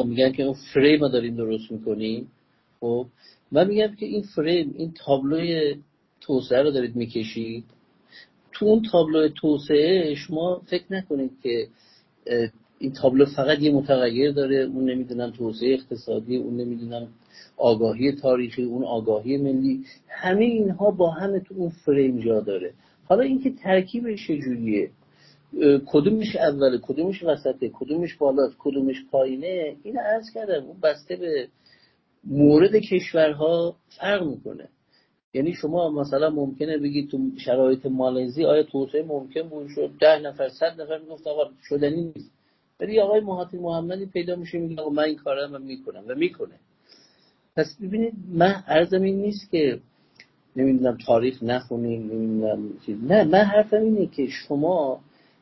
میگن 0.06 0.32
که 0.32 0.44
اون 0.44 0.56
فریم 0.74 1.02
رو 1.02 1.10
داریم 1.10 1.36
درست 1.36 1.72
می‌کنیم. 1.72 2.32
خب 2.80 3.06
من 3.52 3.68
میگم 3.68 3.96
که 3.96 4.06
این 4.06 4.22
فریم 4.36 4.74
این 4.78 4.94
تابلوی 5.06 5.76
توسعه 6.22 6.62
رو 6.62 6.72
دارید 6.72 6.96
می‌کشید. 6.96 7.64
تو 8.52 8.66
اون 8.66 8.82
تابلو 8.92 9.30
توسعه 9.30 10.16
شما 10.16 10.62
فکر 10.66 10.86
نکنید 10.90 11.32
که 11.44 11.68
این 12.80 12.92
تابلو 12.94 13.26
فقط 13.26 13.60
یه 13.60 13.72
متغیر 13.72 14.32
داره 14.32 14.56
اون 14.56 14.90
نمی‌دونم 14.90 15.32
توسعه 15.32 15.74
اقتصادی 15.74 16.38
اون 16.38 16.58
نمی‌دونم 16.58 17.08
آگاهی 17.58 18.12
تاریخی 18.12 18.64
اون 18.64 18.84
آگاهی 18.84 19.38
ملی 19.38 19.84
همه 20.08 20.46
اینها 20.46 20.92
با 20.92 21.10
همه 21.10 21.40
تو 21.40 21.56
اون 21.58 21.70
فریم 21.70 22.20
جا 22.20 22.40
داره. 22.40 22.74
حالا 23.06 23.22
اینکه 23.24 23.52
ترکیبش 23.64 24.28
چجوریه 24.28 24.90
کدومش 25.86 26.36
اوله 26.36 26.78
کدومش 26.78 27.24
وسطه 27.24 27.70
کدومش 27.74 28.16
بالاست 28.16 28.56
کدومش 28.60 28.96
پایینه؟ 29.12 29.76
این 29.84 30.00
عرض 30.00 30.32
کردم 30.34 30.64
اون 30.66 30.80
بسته 30.84 31.16
به 31.16 31.48
مورد 32.24 32.76
کشورها 32.76 33.76
فرق 34.00 34.24
می‌کنه. 34.24 34.68
یعنی 35.34 35.54
شما 35.54 35.92
مثلا 35.92 36.30
ممکنه 36.30 36.78
بگید 36.78 37.10
تو 37.10 37.18
شرایط 37.38 37.86
مالزی 37.86 38.46
آیا 38.46 38.64
توسعه 38.64 39.04
ممکن 39.04 39.42
بود؟ 39.42 39.68
شد 39.76 39.92
ده 40.02 40.20
نفر 40.20 40.50
صد 40.50 40.82
نفر 40.82 41.00
می‌گفت 41.00 41.28
آقا 41.28 41.44
شدنی 41.70 42.12
نیست. 42.16 42.39
ولی 42.80 43.00
آقای 43.00 43.22
مهاتی 43.22 43.58
محمدی 43.58 44.06
پیدا 44.06 44.36
میشه 44.36 44.58
میگه 44.58 44.90
من 44.90 45.04
این 45.04 45.16
کارم 45.16 45.52
من 45.52 45.62
می‌کنم 45.62 46.04
و 46.08 46.16
می‌کنه. 46.16 46.56
پس 47.56 47.78
ببینید 47.82 48.14
من 48.34 48.64
عرضم 48.68 49.02
این 49.02 49.22
نیست 49.22 49.52
که 49.52 49.80
نمی‌دونم 50.56 50.98
تاریخ 51.06 51.44
نخونیم 51.44 52.02
نمی‌دونم 52.02 52.74
نه 53.04 53.24
من 53.24 53.44
حرفم 53.44 53.82
اینه 53.82 54.06
که 54.06 54.28
شما 54.28 55.02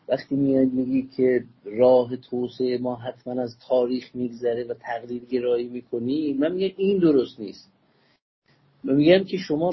وقتی 0.09 0.35
میاد 0.35 0.67
میگی 0.67 1.09
که 1.17 1.43
راه 1.65 2.15
توسعه 2.15 2.77
ما 2.77 2.95
حتما 2.95 3.41
از 3.41 3.57
تاریخ 3.67 4.15
میگذره 4.15 4.63
و 4.63 4.73
تقدیر 4.73 5.25
گرایی 5.25 5.67
می‌کنی 5.67 6.33
من 6.33 6.51
میگم 6.51 6.75
این 6.77 6.97
درست 6.97 7.39
نیست. 7.39 7.71
من 8.83 8.95
میگم 8.95 9.23
که 9.23 9.37
شما 9.37 9.71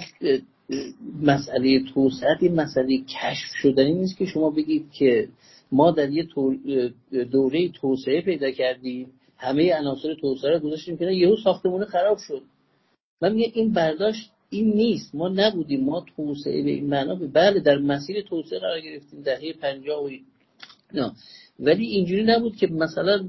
مسئله 1.22 1.82
توسعه 1.94 2.48
مسئله 2.54 2.98
کشف 2.98 3.54
شدنی 3.62 3.92
نیست 3.92 4.16
که 4.18 4.26
شما 4.26 4.50
بگید 4.50 4.92
که 4.92 5.28
ما 5.72 5.90
در 5.90 6.10
یه 6.10 6.28
دوره 7.32 7.68
توسعه 7.68 8.20
پیدا 8.20 8.50
کردیم. 8.50 9.12
همه 9.36 9.74
عناصر 9.74 10.14
توسعه 10.14 10.50
رو 10.50 10.58
گذاشتیم 10.58 10.96
که 10.96 11.04
یهو 11.04 11.36
ساختمون 11.36 11.84
خراب 11.84 12.18
شد. 12.18 12.42
من 13.22 13.32
میگم 13.32 13.52
این 13.54 13.72
برداشت 13.72 14.30
این 14.50 14.74
نیست. 14.74 15.14
ما 15.14 15.28
نبودیم. 15.28 15.84
ما 15.84 16.04
توسعه 16.16 16.62
به 16.62 16.70
این 16.70 16.86
معنا 16.86 17.14
بله 17.14 17.60
در 17.60 17.78
مسیر 17.78 18.20
توسعه 18.20 18.58
قرار 18.58 18.80
گرفتیم. 18.80 19.22
دهه 19.22 19.52
50 19.52 20.04
و 20.04 20.08
نه. 20.94 21.12
ولی 21.60 21.86
اینجوری 21.86 22.22
نبود 22.22 22.56
که 22.56 22.66
مثلا 22.66 23.28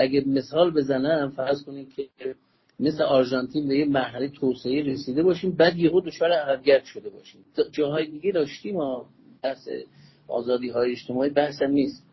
اگه 0.00 0.24
مثال 0.26 0.70
بزنم 0.70 1.32
فرض 1.36 1.64
کنیم 1.64 1.88
که 1.96 2.08
مثل 2.80 3.02
آرژانتین 3.02 3.68
به 3.68 3.78
یه 3.78 3.84
مرحله 3.84 4.28
توسعه 4.28 4.82
رسیده 4.82 5.22
باشیم 5.22 5.56
بعد 5.56 5.78
یهو 5.78 6.00
دچار 6.00 6.32
عقبگرد 6.32 6.84
شده 6.84 7.10
باشیم. 7.10 7.40
جاهای 7.72 8.06
دیگه 8.06 8.32
داشتیم 8.32 8.74
ما 8.74 9.06
آزادی 10.30 10.68
های 10.68 10.92
اجتماعی 10.92 11.30
بحث 11.30 11.62
نیست. 11.62 12.06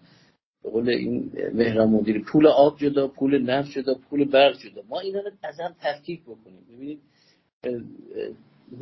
به 0.64 0.70
قول 0.70 0.90
این 0.90 1.32
مهران 1.54 1.90
مدیری 1.90 2.20
پول 2.20 2.48
آب 2.48 2.78
جدا 2.78 3.08
پول 3.08 3.42
نفت 3.42 3.72
جدا 3.72 3.94
پول 4.10 4.26
برق 4.26 4.58
جدا. 4.58 4.82
ما 4.90 5.00
اینا 5.00 5.20
رو 5.20 5.32
از 5.44 5.60
هم 5.60 5.76
تفکیک 5.82 6.22
بکنیم. 6.22 6.66
ببینید 6.74 7.00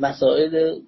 مسائل 0.00 0.80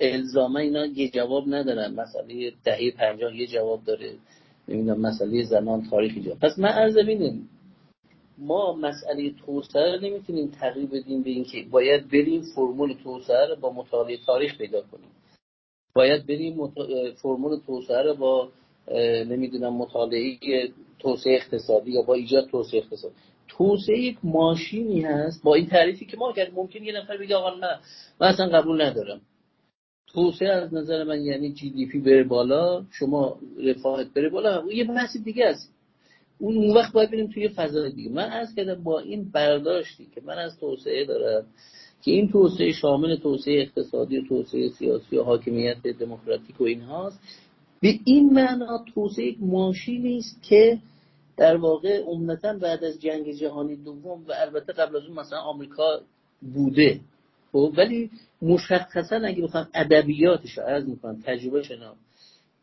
الزامه 0.00 0.60
اینا 0.60 0.86
یه 0.86 1.10
جواب 1.10 1.44
ندارن. 1.46 1.94
مسئله 1.94 2.52
دهه 2.64 2.90
پنجاه 2.90 3.36
یه 3.36 3.46
جواب 3.46 3.84
داره. 3.84 4.12
نمی‌دونم 4.68 5.00
مسئله 5.00 5.42
زنان 5.42 5.82
تاریخی 5.90 6.20
جا 6.20 6.34
پس 6.42 6.58
من 6.58 6.68
عرض 6.68 6.98
بینیم 6.98 7.48
ما 8.38 8.72
مسئله 8.72 9.32
توسعه 9.46 9.98
نمی‌تونیم 10.02 10.48
تغییر 10.48 10.86
بدیم 10.86 11.22
به 11.22 11.30
اینکه 11.30 11.66
باید 11.70 12.08
بریم 12.08 12.42
فرمول 12.56 12.94
توسعه 13.04 13.46
رو 13.48 13.56
با 13.56 13.72
مطالعه 13.72 14.18
تاریخ 14.26 14.58
پیدا 14.58 14.80
کنیم. 14.80 15.10
باید 15.94 16.26
بریم. 16.26 16.72
فرمول 17.22 17.60
توسعه 17.66 18.02
رو 18.02 18.14
با 18.14 18.48
نمی‌دونم 19.28 19.72
مطالعه 19.72 20.38
توسعه 20.98 21.34
اقتصادی 21.34 21.90
یا 21.90 22.02
با 22.02 22.14
ایجاد 22.14 22.48
توسعه 22.48 22.80
اقتصادی. 22.80 23.14
توسعه 23.48 23.98
یک 23.98 24.18
ماشینی 24.22 25.00
هست 25.00 25.42
با 25.42 25.54
این 25.54 25.66
تعریفی 25.66 26.06
که 26.06 26.16
ما 26.16 26.32
کرد 26.32 26.52
ممکن 26.54 26.84
یه 26.84 26.92
نفر 26.92 27.16
بگه 27.16 27.36
آقا 27.36 27.50
نه 27.50 27.78
من 28.20 28.28
اصلا 28.28 28.46
قبول 28.46 28.82
ندارم. 28.82 29.20
توسعه 30.14 30.48
از 30.48 30.74
نظر 30.74 31.04
من 31.04 31.24
یعنی 31.24 31.52
جی 31.52 31.70
دی 31.70 31.86
پی 31.86 31.98
بره 32.00 32.24
بالا 32.24 32.84
شما 32.90 33.38
رفاهت 33.64 34.14
بره 34.14 34.28
بالا 34.28 34.72
یه 34.72 34.84
بحث 34.84 35.16
دیگه 35.16 35.46
است. 35.46 35.72
اون 36.38 36.56
اون 36.56 36.76
وقت 36.76 36.92
باید 36.92 37.10
بریم 37.10 37.30
توی 37.30 37.48
فضای 37.48 37.92
دیگه. 37.92 38.10
من 38.10 38.30
از 38.30 38.54
کردم 38.54 38.82
با 38.82 39.00
این 39.00 39.30
برداشتی 39.30 40.06
که 40.14 40.20
من 40.24 40.38
از 40.38 40.58
توسعه 40.58 41.04
دارم 41.04 41.46
که 42.02 42.10
این 42.10 42.28
توسعه 42.28 42.72
شامل 42.72 43.16
توسعه 43.16 43.62
اقتصادی 43.62 44.18
و 44.18 44.28
توسعه 44.28 44.68
سیاسی 44.68 45.16
و 45.16 45.22
حاکمیت 45.22 45.82
دموکراتیک 45.82 46.60
و 46.60 46.64
اینهاست 46.64 47.20
به 47.80 47.98
این 48.04 48.32
معنا 48.32 48.84
توسعه 48.94 49.24
یک 49.24 49.36
ماشینی 49.40 50.18
است 50.18 50.42
که 50.42 50.78
در 51.36 51.56
واقع 51.56 52.02
عمدتا 52.02 52.52
بعد 52.52 52.84
از 52.84 53.00
جنگ 53.00 53.32
جهانی 53.32 53.76
دوم 53.76 54.24
و 54.28 54.32
البته 54.32 54.72
قبل 54.72 54.96
از 54.96 55.02
اون 55.04 55.20
مثلا 55.20 55.38
آمریکا 55.38 56.00
بوده. 56.54 57.00
خب 57.52 57.72
ولی 57.76 58.10
مشخصا 58.42 59.16
اگه 59.16 59.42
بخوام 59.42 59.68
ادبیاتش 59.74 60.58
رو 60.58 60.64
عرض 60.64 60.84
می‌کنم 60.84 61.22
تجربه 61.24 61.62
شنا 61.62 61.94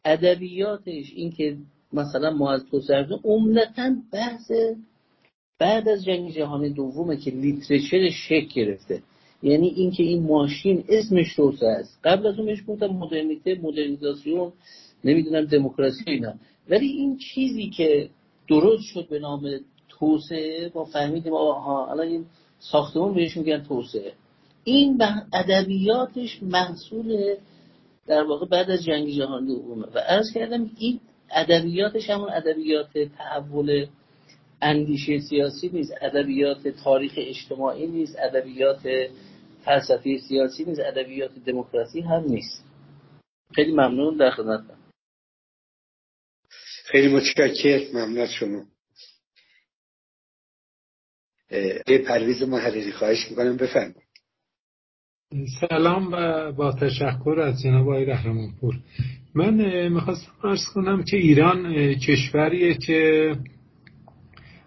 ادبیاتش 0.06 1.14
این 1.16 1.32
که 1.32 1.58
مثلا 1.94 2.32
ما 2.32 2.52
از 2.52 2.66
توسعه 2.72 3.08
عمدتا 3.24 3.96
بحث 4.14 4.52
بعد 5.60 5.90
از 5.90 6.06
جنگ 6.06 6.32
جهانی 6.32 6.70
دومه 6.70 7.18
که 7.18 7.32
لیترچر 7.32 8.10
شکل 8.10 8.48
گرفته. 8.56 9.02
یعنی 9.44 9.68
اینکه 9.68 10.04
این 10.04 10.24
ماشین 10.24 10.84
اسمش 10.90 11.36
توسعه 11.36 11.70
است 11.70 12.00
قبل 12.04 12.28
از 12.28 12.38
اون 12.38 12.46
بهش 12.46 12.64
گفتم 12.68 12.88
مدرنیته 12.88 13.60
مدرنیزاسیون 13.64 14.52
نمی‌دونم 15.04 15.46
دموکراسی 15.46 16.04
اینا. 16.08 16.34
ولی 16.70 16.88
این 16.88 17.18
چیزی 17.18 17.70
که 17.70 18.10
درست 18.50 18.84
شد 18.84 19.08
به 19.10 19.20
نام 19.20 19.50
توسعه 19.90 20.72
ما 20.76 20.86
فهمیدیم 20.86 21.34
آها 21.34 21.92
الان 21.92 22.08
این 22.08 22.26
ساختمون 22.60 23.14
بهش 23.14 23.38
میگن 23.38 23.64
توسعه. 23.64 24.14
این 24.64 25.02
ادبیاتش 25.34 26.44
محصول 26.44 27.36
در 28.08 28.24
واقع 28.24 28.46
بعد 28.46 28.70
از 28.70 28.84
جنگ 28.84 29.10
جهانی 29.10 29.48
دومه. 29.48 29.88
و 29.94 30.00
عرض 30.00 30.34
کردم 30.34 30.72
این 30.78 31.00
ادبیاتش 31.32 32.10
همون 32.10 32.30
ادبیات 32.30 32.98
تحول 33.18 33.86
اندیشه 34.62 35.20
سیاسی 35.20 35.70
نیست. 35.74 35.94
ادبیات 36.02 36.68
تاریخ 36.68 37.14
اجتماعی 37.18 37.88
نیست. 37.88 38.16
ادبیات 38.20 38.80
فلسفی 39.66 40.20
سیاسی 40.20 40.66
نیست 40.66 40.80
ادبیات 40.80 41.32
دموکراسی 41.36 42.02
هم 42.02 42.24
نیست. 42.24 42.66
خیلی 43.56 43.72
ممنون 43.72 44.18
در 44.18 44.32
خدمتم 44.32 44.78
خیلی 46.86 47.16
متشکر 47.16 47.82
ممنون 47.94 48.28
شما. 48.28 48.66
یه 51.88 51.98
پرویز 52.08 52.44
محرری 52.44 52.92
خواهش 52.92 53.30
می‌کنم 53.30 53.58
بفرمایید. 53.58 54.10
سلام 55.60 56.12
و 56.12 56.52
با 56.52 56.72
تشکر 56.72 57.40
از 57.40 57.62
جناب 57.62 57.90
آقای 57.90 58.06
رحمانپور. 58.06 58.76
من 59.36 59.88
می‌خواستم 59.90 60.32
ارز 60.44 60.66
کنم 60.74 61.04
که 61.04 61.18
ایران 61.18 61.94
کشوریه 61.96 62.74
که 62.74 63.32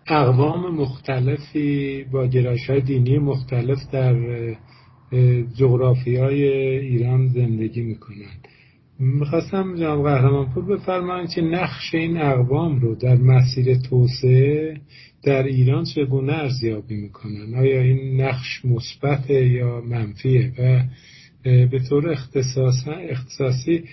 اقوام 0.06 0.74
مختلفی 0.74 2.04
با 2.04 2.26
گرایش 2.26 2.70
های 2.70 2.80
دینی 2.80 3.18
مختلف 3.18 3.78
در 3.92 4.14
جغرافی 5.56 6.16
های 6.16 6.44
ایران 6.78 7.28
زندگی 7.28 7.82
می‌کنن. 7.82 8.36
می‌خواستم 8.98 9.76
جناب 9.76 10.04
قهرمانپور 10.04 10.64
بفرمایید 10.64 11.30
که 11.30 11.40
نقش 11.40 11.94
این 11.94 12.16
اقوام 12.16 12.80
رو 12.80 12.94
در 12.94 13.14
مسیر 13.14 13.74
توسعه 13.74 14.80
در 15.22 15.42
ایران 15.42 15.84
چگونه 15.84 16.32
ارزیابی 16.32 16.96
می‌کنن؟ 16.96 17.54
آیا 17.54 17.82
این 17.82 18.20
نقش 18.20 18.64
مثبت 18.64 19.30
یا 19.30 19.80
منفیه؟ 19.80 20.52
و 20.58 20.84
به 21.44 21.80
طور 21.88 22.10
اختصاصی 23.10 23.84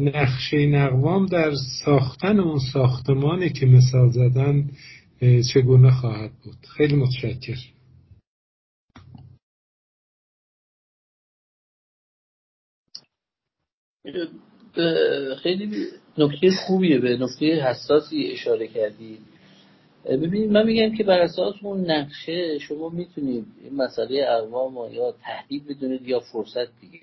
نقش 0.00 0.54
این 0.54 0.74
اقوام 0.74 1.26
در 1.26 1.52
ساختن 1.84 2.40
اون 2.40 2.58
ساختمانی 2.72 3.50
که 3.50 3.66
مثال 3.66 4.10
زدن 4.10 4.70
چگونه 5.54 5.90
خواهد 5.90 6.30
بود؟ 6.44 6.56
خیلی 6.76 6.96
متشکر 6.96 7.58
خیلی 15.42 15.86
نکته 16.18 16.50
خوبیه 16.66 16.98
به 16.98 17.16
نکته 17.16 17.46
حساسی 17.46 18.30
اشاره 18.32 18.66
کردی. 18.66 19.18
ببینید 20.04 20.50
من 20.50 20.66
میگم 20.66 20.96
که 20.96 21.04
بر 21.04 21.20
اساس 21.20 21.54
اون 21.62 21.90
نقشه 21.90 22.58
شما 22.58 22.88
می‌تونید 22.88 23.46
این 23.64 23.74
مسئله 23.76 24.24
اقوام 24.28 24.92
یا 24.92 25.12
تهدید 25.12 25.66
بدونید 25.66 26.08
یا 26.08 26.20
فرصت 26.20 26.80
دیگه. 26.80 27.00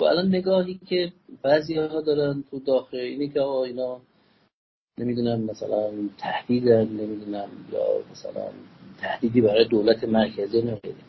و 0.00 0.04
الان 0.04 0.28
نگاهی 0.28 0.80
که 0.88 1.12
بعضی 1.42 1.74
ها 1.74 2.00
دارن 2.00 2.44
تو 2.50 2.58
داخل 2.58 2.96
اینه 2.96 3.28
که 3.28 3.40
آقا 3.40 3.64
اینا 3.64 4.00
نمی‌دونم 4.98 5.40
مثلا 5.40 5.90
تهدیدن 6.18 6.88
نمی‌دونم 6.88 7.48
یا 7.72 7.84
مثلا 8.10 8.48
تهدیدی 9.00 9.40
برای 9.40 9.64
دولت 9.64 10.04
مرکزی 10.04 10.58
نمی‌دونم. 10.58 11.04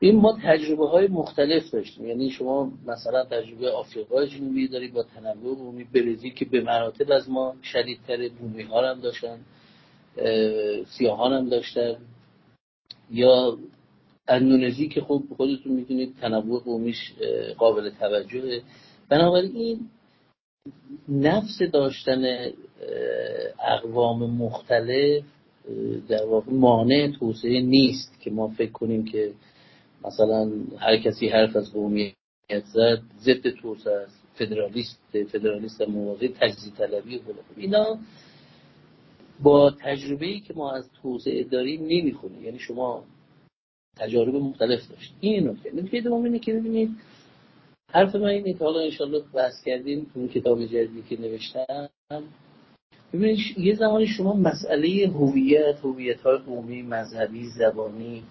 این 0.00 0.16
ما 0.16 0.38
تجربه 0.42 0.88
های 0.88 1.06
مختلف 1.06 1.70
داشتیم. 1.70 2.06
یعنی 2.06 2.30
شما 2.30 2.72
مثلا 2.86 3.24
تجربه 3.24 3.70
آفریقای 3.70 4.28
جنوبی 4.28 4.68
دارید 4.68 4.92
با 4.92 5.02
تنوع 5.02 5.56
بومی 5.56 5.84
برزیل 5.84 6.34
که 6.34 6.44
به 6.44 6.60
مراتب 6.60 7.12
از 7.12 7.30
ما 7.30 7.54
شدیدتر 7.62 8.28
بومی 8.28 8.62
ها 8.62 8.90
هم 8.90 9.00
داشتن 9.00 9.38
سیاهان 10.98 11.32
هم 11.32 11.48
داشتن. 11.48 11.96
یا 13.10 13.58
اندونزی 14.28 14.88
که 14.88 15.00
خب 15.00 15.22
خودتون 15.36 15.72
می‌دونید 15.72 16.14
تنوع 16.20 16.60
قومیش 16.60 17.12
قابل 17.58 17.90
توجهه. 17.90 18.62
بنابراین 19.08 19.56
این 19.56 19.80
نفس 21.08 21.62
داشتن 21.72 22.24
اقوام 23.64 24.30
مختلف 24.30 25.24
در 26.08 26.24
واقع 26.24 26.52
مانع 26.52 27.10
توسعه 27.18 27.60
نیست 27.60 28.20
که 28.20 28.30
ما 28.30 28.48
فکر 28.48 28.72
کنیم 28.72 29.04
که 29.04 29.32
مثلا 30.04 30.50
هر 30.78 30.96
کسی 30.96 31.28
حرف 31.28 31.56
از 31.56 31.72
قومیت 31.72 32.64
زد 32.64 33.02
ضد 33.20 33.50
توسعه 33.50 33.94
است 33.94 34.24
فدرالیست 34.34 34.98
فدرالیست 35.32 35.82
موازی 35.82 36.28
تجزیه 36.28 36.72
طلبی 36.72 37.20
اینا 37.56 37.98
با 39.42 39.70
تجربه 39.70 40.26
ای 40.26 40.40
که 40.40 40.54
ما 40.54 40.72
از 40.72 40.90
توسعه 41.02 41.44
داریم 41.44 41.82
نمی‌خونه. 41.82 42.40
یعنی 42.42 42.58
شما 42.58 43.04
تجارب 43.96 44.34
مختلف 44.34 44.88
داشت 44.90 45.14
این 45.20 45.48
نکته. 45.48 45.74
نکته 45.74 46.00
دوم 46.00 46.24
اینه 46.24 46.38
که 46.38 46.52
ببینید 46.54 46.90
حرف 47.90 48.14
من 48.14 48.28
اینه 48.28 48.52
که 48.52 48.64
حالا 48.64 48.80
انشالله 48.80 49.22
بحث 49.34 49.62
کردیم 49.64 50.10
اون 50.14 50.28
کتاب 50.28 50.64
جدیدی 50.64 51.02
که 51.08 51.20
نوشتم. 51.20 51.88
ببینید 53.12 53.38
یه 53.58 53.74
زمانی 53.74 54.06
شما 54.06 54.32
مسئله 54.32 55.08
هویت 55.08 55.78
هویت 55.82 56.20
های 56.20 56.38
قومی 56.38 56.82
مذهبی 56.82 57.46
زبانی 57.46 58.22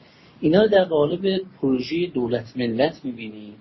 اینا 0.44 0.68
در 0.68 0.84
قالب 0.84 1.42
پروژه 1.62 2.08
دولت 2.08 2.58
ملت 2.58 3.06
می‌بینید 3.06 3.58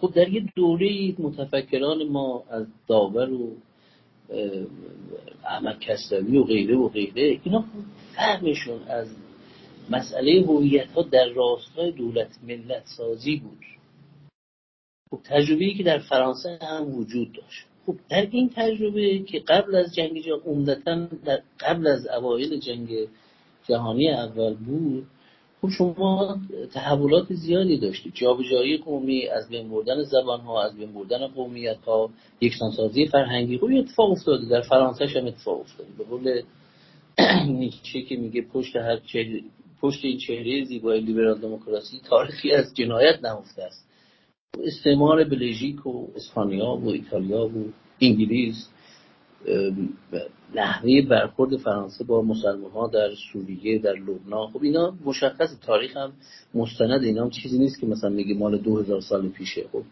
خب 0.00 0.12
در 0.14 0.28
یه 0.28 0.46
دوره 0.56 1.14
متفکران 1.18 2.08
ما 2.08 2.44
از 2.50 2.66
داور 2.88 3.32
و 3.32 3.56
احمد 5.44 5.80
کسروی 5.80 6.38
و 6.38 6.44
غیره 6.44 6.76
و 6.76 6.88
غیره 6.88 7.40
اینا 7.44 7.64
فهمشون 8.16 8.82
از 8.82 9.08
مسئله 9.90 10.44
هویت 10.48 10.90
ها 10.90 11.02
در 11.02 11.28
راستای 11.28 11.92
دولت 11.92 12.38
ملت 12.42 12.82
سازی 12.96 13.36
بود. 13.36 13.64
خب 15.10 15.20
تجربه 15.24 15.74
که 15.74 15.82
در 15.82 15.98
فرانسه 15.98 16.58
هم 16.62 16.94
وجود 16.94 17.32
داشت. 17.32 17.66
خب 17.86 17.96
در 18.08 18.26
این 18.30 18.50
تجربه 18.56 19.18
که 19.18 19.38
قبل 19.38 19.74
از 19.74 19.94
جنگ 19.94 20.20
جهانی 20.22 20.42
عمدتا 20.46 21.08
قبل 21.60 21.86
از 21.86 22.06
اوایل 22.06 22.60
جنگ 22.60 23.08
جهانی 23.68 24.10
اول 24.10 24.54
بود 24.54 25.06
خب 25.62 25.68
شما 25.68 26.38
تحولات 26.72 27.32
زیادی 27.32 27.78
داشتید. 27.78 28.12
جابجایی 28.14 28.76
قومی 28.76 29.28
از 29.28 29.48
بین 29.48 29.70
بردن 29.70 30.02
زبان 30.02 30.40
ها 30.40 30.64
از 30.64 30.76
بین 30.76 30.92
بردن 30.92 31.26
قومیت 31.26 31.78
ها 31.86 32.10
یکسانسازی 32.40 33.06
فرهنگی. 33.06 33.58
خب 33.58 33.68
اتفاق 33.78 34.10
افتاده. 34.10 34.48
در 34.48 34.60
فرانسه 34.60 35.06
هم 35.06 35.26
اتفاق 35.26 35.60
افتاده. 35.60 35.88
به 35.98 36.04
قول 36.04 36.42
نیچه 37.60 38.02
که 38.02 38.16
میگه 38.16 38.42
پشت 38.42 38.76
هر 38.76 38.96
چهره 38.96 39.42
پشت 39.80 40.04
این 40.04 40.18
چهره 40.18 40.64
زیبای 40.64 41.00
لیبرال 41.00 41.38
دموکراسی 41.38 42.00
تاریخی 42.08 42.52
از 42.52 42.74
جنایت 42.74 43.24
نهفته 43.24 43.62
است. 43.62 43.90
استعمار 44.64 45.24
بلژیک 45.24 45.86
و 45.86 46.06
اسپانیا 46.16 46.76
و 46.76 46.88
ایتالیا 46.88 47.46
و 47.46 47.72
انگلیس 48.00 48.68
نحوه 50.54 51.02
برخورد 51.10 51.56
فرانسه 51.56 52.04
با 52.04 52.22
مسلمان 52.22 52.70
ها 52.70 52.86
در 52.86 53.10
سوریه 53.32 53.78
در 53.78 53.92
لبنان 53.92 54.46
خب 54.46 54.62
اینا 54.62 54.94
مشخص 55.04 55.58
تاریخ 55.62 55.96
هم 55.96 56.12
مستند 56.54 57.02
اینا 57.02 57.24
هم 57.24 57.30
چیزی 57.30 57.58
نیست 57.58 57.80
که 57.80 57.86
مثلا 57.86 58.10
میگه 58.10 58.34
مال 58.34 58.58
دو 58.58 58.78
هزار 58.78 59.00
سال 59.00 59.28
پیشه 59.28 59.64
خب. 59.72 59.82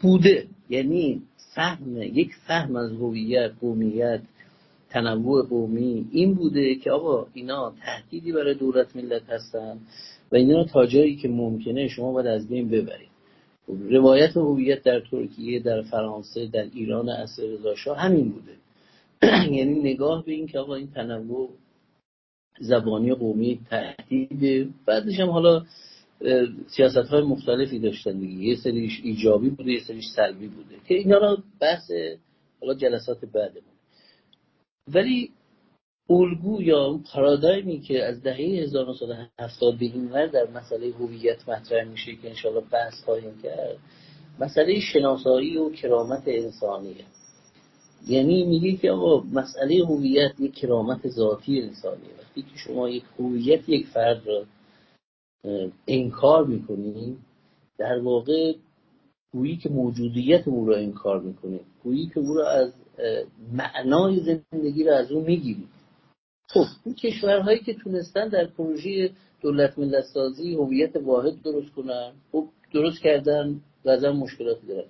بوده 0.00 0.46
یعنی 0.70 1.22
فهم 1.54 2.02
یک 2.02 2.30
فهم 2.46 2.76
از 2.76 2.92
هویت 2.92 3.52
قومیت 3.60 4.20
تنوع 4.90 5.46
قومی 5.46 6.08
این 6.12 6.34
بوده 6.34 6.74
که 6.74 6.90
آقا 6.90 7.26
اینا 7.34 7.72
تهدیدی 7.84 8.32
برای 8.32 8.54
دولت 8.54 8.96
ملت 8.96 9.30
هستن 9.30 9.78
و 10.32 10.36
اینا 10.36 10.64
تا 10.64 10.86
جایی 10.86 11.16
که 11.16 11.28
ممکنه 11.28 11.88
شما 11.88 12.12
باید 12.12 12.26
از 12.26 12.48
بین 12.48 12.68
ببرید. 12.68 13.08
خب، 13.66 13.76
روایت 13.90 14.36
هویت 14.36 14.82
در 14.82 15.00
ترکیه 15.00 15.60
در 15.60 15.82
فرانسه 15.82 16.46
در 16.46 16.66
ایران 16.74 17.08
اصر 17.08 17.42
رضا 17.42 17.94
همین 17.94 18.28
بوده. 18.30 18.52
یعنی 19.56 19.80
نگاه 19.80 20.24
به 20.24 20.32
این 20.32 20.46
که 20.46 20.58
آقا 20.58 20.74
این 20.74 20.90
تنوع 20.90 21.50
زبانی 22.60 23.14
قومی 23.14 23.60
تهدید 23.70 24.74
بعدش 24.86 25.20
هم 25.20 25.30
حالا 25.30 25.64
سیاست 26.66 26.96
های 26.96 27.22
مختلفی 27.22 27.78
داشتن 27.78 28.18
دیگه. 28.18 28.44
یه 28.44 28.56
سریش 28.56 29.00
ایجابی 29.04 29.50
بوده 29.50 29.72
یه 29.72 29.80
سریش 29.84 30.04
سلبی 30.16 30.48
بوده 30.48 30.74
که 30.88 30.94
اینا 30.94 31.18
رو 31.18 31.38
بحث 31.60 31.90
حالا 32.60 32.74
جلسات 32.74 33.24
بعدمون. 33.24 33.62
ولی 34.94 35.30
الگو 36.10 36.62
یا 36.62 37.00
پارادایمی 37.12 37.80
که 37.80 38.04
از 38.04 38.22
دهه 38.22 38.36
1970 38.36 39.78
به 39.78 39.84
این 39.84 40.26
در 40.26 40.46
مسئله 40.54 40.90
هویت 40.90 41.48
مطرح 41.48 41.84
میشه 41.84 42.16
که 42.16 42.28
انشاءالله 42.28 42.64
بحث 42.72 43.04
خواهیم 43.04 43.42
کرد 43.42 43.78
مسئله 44.40 44.80
شناسایی 44.80 45.56
و 45.56 45.70
کرامت 45.70 46.22
انسانیه 46.26 47.04
یعنی 48.06 48.44
میگه 48.44 48.76
که 48.76 48.90
آقا 48.90 49.26
مسئله 49.32 49.84
هویت 49.86 50.32
یک 50.40 50.54
کرامت 50.54 51.08
ذاتی 51.08 51.60
انسانیه. 51.60 52.10
وقتی 52.18 52.42
که 52.42 52.56
شما 52.56 52.88
یک 52.88 53.04
هویت 53.18 53.68
یک 53.68 53.86
فرد 53.86 54.22
را 54.26 54.44
انکار 55.86 56.46
می‌کنید 56.46 57.18
در 57.78 57.98
واقع 57.98 58.54
گویی 59.32 59.56
که 59.56 59.68
موجودیت 59.68 60.48
او 60.48 60.66
را 60.66 60.76
انکار 60.76 61.20
می‌کنید 61.20 61.60
گویی 61.84 62.06
که 62.06 62.20
او 62.20 62.34
را 62.34 62.50
از 62.50 62.72
معنای 63.52 64.40
زندگی 64.52 64.84
را 64.84 64.96
از 64.96 65.12
او 65.12 65.26
خب 66.48 66.64
این 66.84 66.94
کشورهایی 66.94 67.58
که 67.58 67.74
تونستن 67.74 68.28
در 68.28 68.46
پروژه 68.46 69.10
دولت 69.40 69.78
ملت 69.78 70.04
سازی 70.14 70.54
هویت 70.54 70.96
واحد 70.96 71.42
درست 71.42 71.74
کنن 71.74 72.12
خب 72.32 72.48
درست 72.74 73.02
کردن 73.02 73.60
و 73.84 74.12
مشکلاتی 74.12 74.66
دارن. 74.66 74.84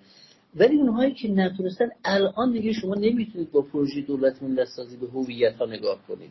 ولی 0.56 0.76
اونهایی 0.76 1.14
که 1.14 1.28
نتونستن 1.28 1.88
الان 2.04 2.52
دیگه 2.52 2.72
شما 2.72 2.94
نمی‌تونید 2.94 3.52
با 3.52 3.62
پروژه 3.62 4.00
دولت 4.00 4.42
ملت 4.42 4.68
سازی 4.68 4.96
به 4.96 5.06
هویت 5.06 5.56
ها 5.56 5.66
نگاه 5.66 5.98
کنید. 6.08 6.30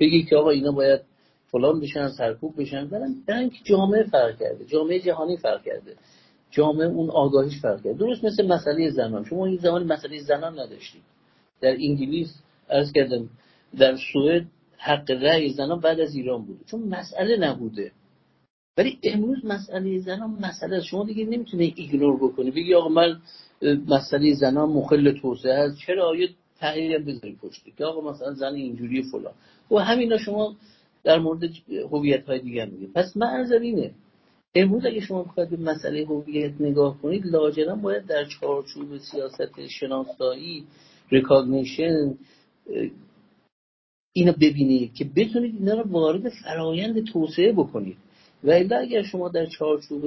بگید 0.00 0.28
که 0.28 0.36
آقا 0.36 0.50
اینا 0.50 0.72
باید 0.72 1.00
فلان 1.46 1.80
بشن 1.80 2.08
سرکوب 2.08 2.60
بشن. 2.60 2.86
برن 3.26 3.50
که 3.50 3.56
جامعه 3.64 4.02
فرق 4.02 4.38
کرده 4.38 4.64
جامعه 4.64 5.00
جهانی 5.00 5.36
فرق 5.36 5.64
کرده 5.64 5.96
جامعه 6.50 6.86
اون 6.86 7.10
آگاهیش 7.10 7.60
فرق 7.60 7.76
کرده. 7.76 7.98
درست 7.98 8.24
مثل 8.24 8.46
مسئله 8.46 8.90
زنان. 8.90 9.24
شما 9.24 9.46
این 9.46 9.56
زمان 9.56 9.86
مسئله 9.86 10.18
زنان 10.18 10.58
نداشتید. 10.58 11.02
در 11.60 11.70
انگلیس 11.70 12.34
ارز 12.70 12.92
کردم 12.92 13.28
در 13.78 13.96
سوئد 14.12 14.46
حق 14.78 15.10
رأی 15.10 15.50
زنان 15.50 15.80
بعد 15.80 16.00
از 16.00 16.14
ایران 16.14 16.44
بوده 16.44 16.64
چون 16.64 16.80
مسئله 16.80 17.36
نبوده. 17.36 17.92
ولی 18.78 18.98
امروز 19.02 19.44
مسئله 19.44 19.98
زنان 19.98 20.30
مسئله 20.30 20.80
شما 20.80 21.04
دیگه 21.04 21.24
نمی‌تونه 21.24 21.72
ignore 21.76 22.16
بکنی. 22.16 22.50
بگی 22.50 22.74
آقا 22.74 22.88
من 22.88 23.20
مسئله 23.88 24.34
زنان 24.34 24.68
مخل 24.68 25.12
توسعه 25.12 25.64
هست 25.64 25.78
چرا؟ 25.86 26.16
تحلیل 26.60 26.92
هم 26.92 27.04
بذاری 27.04 27.36
پشتی 27.42 27.72
که 27.78 27.84
آقا 27.84 28.10
مثلا 28.10 28.34
زن 28.34 28.54
اینجوری 28.54 29.02
فلان. 29.02 29.34
و 29.70 29.76
همینا 29.76 30.18
شما 30.18 30.56
در 31.04 31.18
مورد 31.18 31.40
هویت 31.92 32.24
های 32.24 32.38
دیگه 32.38 32.64
میگه 32.64 32.86
پس 32.94 33.16
من 33.16 33.52
اینه. 33.62 33.90
امروز 34.54 34.86
اگه 34.86 35.00
شما 35.00 35.22
بخواید 35.22 35.50
به 35.50 35.56
مسئله 35.56 36.06
هویت 36.06 36.52
نگاه 36.60 37.02
کنید 37.02 37.26
لاجرم 37.26 37.80
باید 37.80 38.06
در 38.06 38.24
چارچوب 38.24 38.98
سیاست 38.98 39.66
شناسایی 39.68 40.64
recognition 41.10 42.14
اینو 44.12 44.32
ببینید 44.32 44.94
که 44.94 45.04
بتونید 45.16 45.54
اینا 45.54 45.74
رو 45.74 45.90
وارد 45.90 46.28
فرایند 46.28 47.04
توسعه 47.04 47.52
بکنید. 47.52 47.96
و 48.44 48.50
اگر 48.80 49.02
شما 49.02 49.28
در 49.28 49.46
چارچوب 49.46 50.04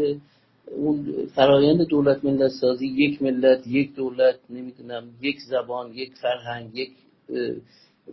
اون 0.78 1.26
فرایند 1.36 1.88
دولت 1.88 2.26
ملت 2.26 2.52
سازی 2.52 2.88
یک 2.88 3.22
ملت 3.22 3.68
یک 3.68 3.95
دولت 3.95 4.36
نمی‌دونم 4.49 5.03
یک 5.22 5.40
زبان 5.49 5.94
یک 5.94 6.14
فرهنگ 6.14 6.76
یک 6.76 6.91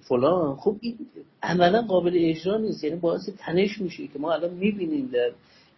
فلان 0.00 0.56
خب 0.56 0.76
این 0.80 0.98
عملا 1.42 1.82
قابل 1.82 2.12
اجرا 2.14 2.58
نیست. 2.58 2.84
یعنی 2.84 2.96
باعث 2.96 3.28
تنش 3.38 3.80
میشه 3.80 4.06
که 4.06 4.18
ما 4.18 4.32
الان 4.32 4.54
می‌بینیم 4.54 5.10
در 5.12 5.30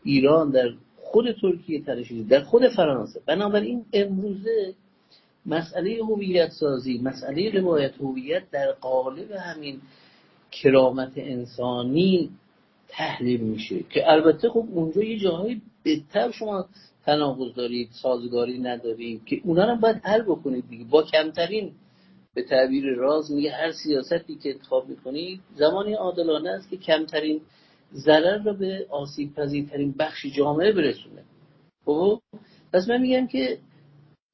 ایران 0.05 0.51
در 0.51 0.69
خود 0.97 1.25
ترکیه 1.43 1.83
تنش 1.85 2.13
در 2.29 2.41
خود 2.41 2.69
فرانسه. 2.69 3.21
بنابراین 3.27 3.85
امروزه 3.93 4.75
مسئله 5.47 6.05
هویت 6.05 6.51
سازی 6.51 6.99
مسئله 6.99 7.51
روایت 7.61 7.95
هویت 8.01 8.51
در 8.51 8.73
قالب 8.73 9.31
همین 9.31 9.81
کرامت 10.53 11.13
انسانی 11.17 12.31
تحلیل 12.91 13.41
میشه. 13.41 13.83
که 13.83 14.11
البته 14.11 14.49
خب 14.49 14.65
اونجا 14.73 15.03
یه 15.03 15.19
جاهایی 15.19 15.63
بهتر 15.83 16.31
شما 16.31 16.69
تناقض 17.07 17.55
دارید 17.55 17.89
سازگاری 18.03 18.59
ندارید 18.59 19.25
که 19.25 19.41
اونا 19.45 19.73
رو 19.73 19.77
باید 19.81 19.97
حل 20.05 20.23
بکنید 20.23 20.69
دیگه. 20.69 20.85
با 20.85 21.03
کمترین 21.03 21.73
به 22.35 22.43
تعبیر 22.43 22.85
راز 22.95 23.33
میگه 23.33 23.53
هر 23.53 23.73
سیاستی 23.73 24.35
که 24.35 24.51
انتخاب 24.51 24.89
می‌کنید 24.89 25.41
زمانی 25.57 25.95
عادلانه 25.95 26.51
است 26.51 26.71
که 26.71 26.77
کمترین 26.77 27.41
ضرر 27.95 28.43
رو 28.43 28.55
به 28.55 28.87
آسیب 28.91 29.35
پذیرترین 29.35 29.95
بخش 29.99 30.27
جامعه 30.27 30.73
برسونه. 30.73 31.23
خب؟ 31.85 32.21
پس 32.73 32.89
من 32.89 33.01
میگم 33.01 33.27
که 33.27 33.59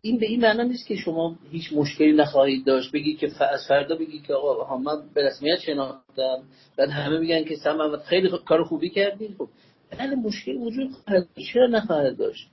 این 0.07 0.19
به 0.19 0.27
این 0.27 0.41
معنا 0.41 0.63
نیست 0.63 0.87
که 0.87 0.97
شما 0.97 1.37
هیچ 1.51 1.73
مشکلی 1.73 2.13
نخواهید 2.13 2.67
داشت. 2.67 2.93
بگی 2.93 3.15
که 3.15 3.27
از 3.27 3.61
فردا 3.69 3.97
بگی 3.97 4.21
که 4.21 4.35
آقا 4.35 4.77
من 4.77 5.03
به 5.15 5.27
رسمیت 5.27 5.59
شناختم. 5.59 6.43
بعد 6.77 6.89
همه 6.91 7.19
میگن 7.19 7.45
که 7.45 7.57
سم 7.57 7.97
خیلی 7.97 8.31
کار 8.45 8.65
خوبی 8.65 8.91
کردین. 8.91 9.35
خب 9.39 9.49
بله 9.99 10.15
مشکل 10.15 10.57
وجود 10.57 10.91
خواهد 10.91 11.27
چرا 11.53 11.67
نخواهد 11.67 12.17
داشت؟ 12.17 12.49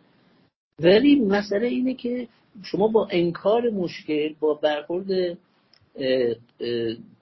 ولی 0.80 1.20
مسئله 1.20 1.68
اینه 1.68 1.94
که 1.94 2.28
شما 2.64 2.88
با 2.88 3.08
انکار 3.12 3.70
مشکل 3.70 4.34
با 4.40 4.54
برخورد 4.54 5.38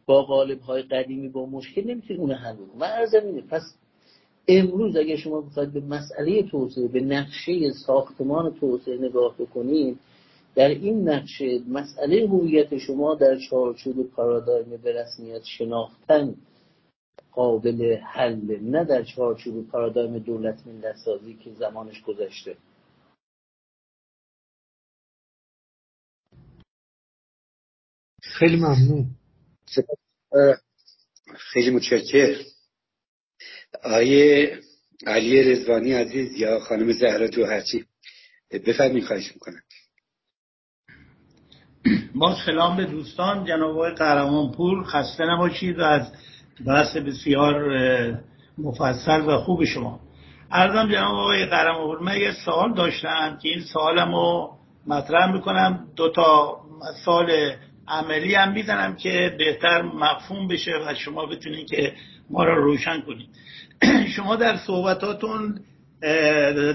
با 0.06 0.24
قالب 0.24 0.60
های 0.60 0.82
قدیمی 0.82 1.30
با 1.30 1.46
مشکل 1.46 1.82
نمی‌تونید 1.82 2.22
اون 2.22 2.32
حل 2.32 2.56
کنید 2.56 2.76
من 2.80 2.88
ارزم 2.88 3.26
اینه 3.26 3.42
پس 3.42 3.62
امروز 4.48 4.96
اگر 4.96 5.16
شما 5.16 5.42
بخواید 5.42 5.74
به 5.74 5.80
مسئله 5.80 6.44
توسعه 6.44 6.88
به 6.88 7.00
نقشه 7.00 7.72
ساختمان 7.86 8.54
توسعه 8.60 8.98
نگاه 8.98 9.36
بکنید 9.40 10.00
در 10.56 10.68
این 10.68 11.10
نقشه 11.10 11.60
مسئله 11.68 12.28
هویت 12.28 12.78
شما 12.78 13.16
در 13.16 13.40
چارچوب 13.50 14.12
پارادایم 14.12 14.78
به 14.78 15.02
رسمیت 15.02 15.44
شناختن 15.44 16.36
قابل 17.32 17.98
حل 17.98 18.60
نه 18.62 18.86
در 18.86 19.04
چارچوب 19.04 19.68
پارادایم 19.68 20.20
دولت 20.20 20.68
ملت 20.68 20.96
سازی 20.96 21.34
که 21.34 21.52
زمانش 21.54 22.02
گذشته. 22.02 22.58
خیلی 28.22 28.56
ممنون. 28.56 29.06
خیلی 31.36 31.70
متشکر 31.70 32.36
آیه 33.84 34.60
علی 35.08 35.44
رزوانی 35.44 35.94
عزیز 35.94 36.36
یا 36.36 36.60
خانم 36.60 36.92
زهرا 36.92 37.28
جوهرچی 37.28 37.86
بفرمین 38.52 39.06
خواهش 39.06 39.34
می‌کنم. 39.34 39.62
با 42.16 42.36
سلام 42.46 42.78
به 42.78 42.86
دوستان 42.86 43.46
جناب 43.46 43.70
آقای 43.70 43.92
قهرمانپور 43.92 44.84
خسته 44.84 45.26
نباشید 45.26 45.80
و 45.80 45.84
از 45.84 46.12
بحث 46.68 46.98
بسیار 46.98 47.74
مفصل 48.58 49.22
و 49.28 49.38
خوب 49.38 49.64
شما. 49.64 50.00
ارزم 50.52 50.92
جناب 50.92 51.16
آقای 51.16 51.46
قهرمانپور 51.46 52.00
من 52.00 52.18
یه 52.18 52.32
سوال 52.46 52.74
داشتم 52.74 53.38
که 53.42 53.50
این 53.50 53.62
سوالم 53.62 54.16
رو 54.16 54.52
مطرح 54.88 55.32
می‌کنم. 55.32 55.88
دو 55.96 56.10
تا 56.10 56.58
سال 57.06 57.32
عملی 57.88 58.36
هم 58.36 58.52
می‌زنم 58.52 58.96
که 58.96 59.36
بهتر 59.38 59.82
مفهوم 59.82 60.48
بشه 60.48 60.72
و 60.72 60.94
شما 60.96 61.26
بتونید 61.26 61.70
که 61.70 61.94
ما 62.30 62.44
را 62.44 62.56
روشن 62.56 63.02
کنید 63.02 63.30
شما 64.16 64.36
در 64.36 64.58
صحبتاتون 64.58 65.60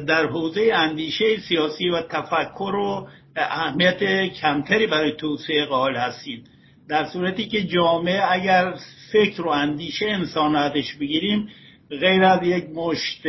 در 0.07 0.27
حوزه 0.27 0.71
اندیشه 0.75 1.25
سیاسی 1.49 1.89
و 1.89 2.03
تفکر 2.03 2.75
و 2.75 3.09
اهمیت 3.37 4.33
کمتری 4.33 4.87
برای 4.87 5.13
توسعه 5.13 5.65
قائل 5.65 5.97
هستید. 5.97 6.47
در 6.89 7.05
صورتی 7.05 7.47
که 7.47 7.63
جامعه 7.63 8.33
اگر 8.33 8.75
فکر 9.13 9.43
و 9.43 9.49
اندیشه 9.49 10.07
انسان 10.07 10.57
ازش 10.57 10.95
بگیریم 10.95 11.49
غیر 11.91 12.25
از 12.25 12.43
یک 12.43 12.65
مشت 12.75 13.23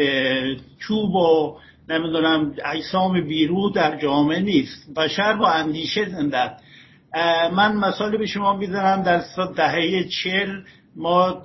چوب 0.80 1.16
و 1.16 1.58
نمی‌دونم 1.90 2.56
اجسام 2.66 3.22
بیرو 3.22 3.70
در 3.70 3.98
جامعه 3.98 4.40
نیست 4.40 4.94
بشر 4.96 5.34
با 5.34 5.48
اندیشه 5.48 6.10
زنده 6.10 6.52
من 7.52 7.76
مثال 7.76 8.18
به 8.18 8.26
شما 8.26 8.58
می‌زنم 8.58 9.04
در 9.04 9.24
دهه 9.56 10.04
چل 10.04 10.62
ما 10.96 11.42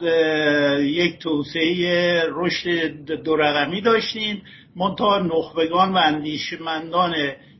یک 0.81 1.19
توسعه 1.19 2.23
رشد 2.31 3.23
دو 3.25 3.37
رقمی 3.37 3.81
داشتیم. 3.81 4.43
منتها 4.77 5.19
نخبگان 5.19 5.93
و 5.93 5.97
اندیشمندان 5.97 7.15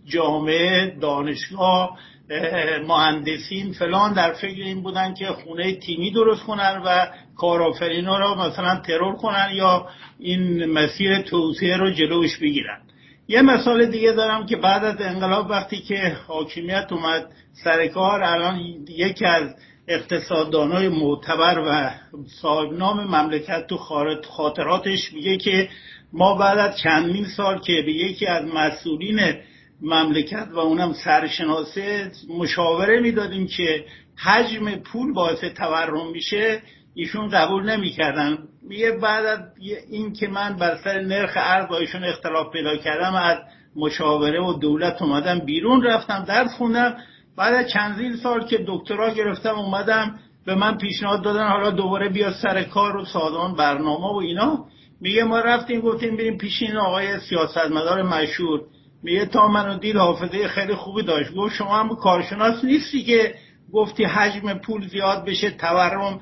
جامعه 0.07 0.97
دانشگاه 1.01 1.99
مهندسین 2.89 3.73
فلان 3.73 4.13
در 4.13 4.33
فکر 4.33 4.63
این 4.63 4.83
بودن 4.83 5.15
که 5.15 5.27
خونه 5.27 5.73
تیمی 5.75 6.11
درست 6.11 6.43
کنن 6.43 6.83
و 6.87 7.07
کارآفرینا 7.37 8.19
را 8.19 8.35
مثلا 8.35 8.77
ترور 8.77 9.17
کنن 9.17 9.49
یا 9.55 9.87
این 10.19 10.65
مسیر 10.65 11.19
توسعه 11.19 11.77
رو 11.77 11.91
جلوش 11.91 12.39
بگیرن. 12.39 12.79
یه 13.29 13.43
مثال 13.43 13.87
دیگه 13.87 14.13
دارم 14.13 14.47
که 14.47 14.57
بعد 14.57 14.85
از 14.85 15.01
انقلاب 15.01 15.51
وقتی 15.51 15.77
که 15.77 16.17
حاکمیت 16.27 16.93
اومد 16.93 17.27
سر 17.65 17.87
کار 17.87 18.23
الان 18.23 18.59
یکی 18.89 19.25
از 19.25 19.55
اقتصاددانای 19.89 20.89
معتبر 20.89 21.59
و 21.59 21.91
صاحب 22.43 22.73
نام 22.73 23.05
مملکت 23.05 23.67
تو 23.67 23.77
خاطراتش 24.31 25.13
میگه 25.13 25.37
که 25.37 25.69
ما 26.13 26.35
بعد 26.35 26.59
از 26.59 26.79
چندین 26.79 27.25
سال 27.25 27.61
که 27.61 27.83
به 27.87 27.93
یکی 27.93 28.27
از 28.27 28.45
مسئولین 28.55 29.21
مملکت 29.83 30.49
و 30.53 30.59
اونم 30.59 30.93
سرشناسه 30.93 32.13
مشاوره 32.39 33.01
می‌دادیم 33.01 33.47
که 33.47 33.85
حجم 34.25 34.71
پول 34.75 35.13
باعث 35.13 35.45
تورم 35.45 36.11
میشه 36.11 36.63
ایشون 36.95 37.29
قبول 37.29 37.71
نمی‌کردن. 37.71 38.39
میگه 38.69 38.91
بعد 38.91 39.27
از 39.27 39.39
این 39.91 40.13
که 40.13 40.29
من 40.29 40.57
بر 40.57 40.77
سر 40.85 41.01
نرخ 41.01 41.33
ارز 41.37 41.69
با 41.69 41.79
ایشون 41.79 42.05
اختلاف 42.05 42.53
پیدا 42.53 42.77
کردم 42.77 43.15
از 43.15 43.39
مشاوره 43.77 44.41
و 44.41 44.53
دولت 44.53 45.03
اومدم 45.03 45.39
بیرون 45.39 45.83
رفتم 45.83 46.25
درس 46.29 46.55
خوندم. 46.55 46.97
بعد 47.37 47.55
از 47.55 47.71
چندین 47.71 48.17
سال 48.17 48.47
که 48.47 48.65
دکترا 48.67 49.15
گرفتم 49.15 49.59
اومدم 49.59 50.19
به 50.47 50.55
من 50.55 50.79
پیشنهاد 50.79 51.23
دادن 51.23 51.49
حالا 51.49 51.71
دوباره 51.71 52.09
بیا 52.09 52.33
سر 52.33 52.63
کار 52.63 52.97
و 52.97 53.05
سازمان 53.05 53.55
برنامه 53.55 54.13
و 54.13 54.17
اینا. 54.17 54.65
میگه 55.01 55.25
ما 55.25 55.41
رفتیم 55.41 55.81
گفتیم 55.81 56.17
بریم 56.17 56.39
پیش 56.39 56.63
این 56.63 56.77
آقای 56.77 57.21
سیاستمدار 57.21 58.03
مشهور. 58.03 58.61
میگه 59.03 59.27
تا 59.27 59.49
منو 59.49 59.79
دید 59.79 59.97
حافظه 59.97 60.49
خیلی 60.49 60.75
خوبی 60.75 61.03
داشت. 61.03 61.35
گفت 61.35 61.55
شما 61.55 61.77
هم 61.77 61.97
کارشناس 61.97 62.65
نیستی 62.65 63.03
که 63.03 63.35
گفتی 63.73 64.05
حجم 64.05 64.55
پول 64.55 64.89
زیاد 64.89 65.25
بشه 65.25 65.51
تورم 65.51 66.21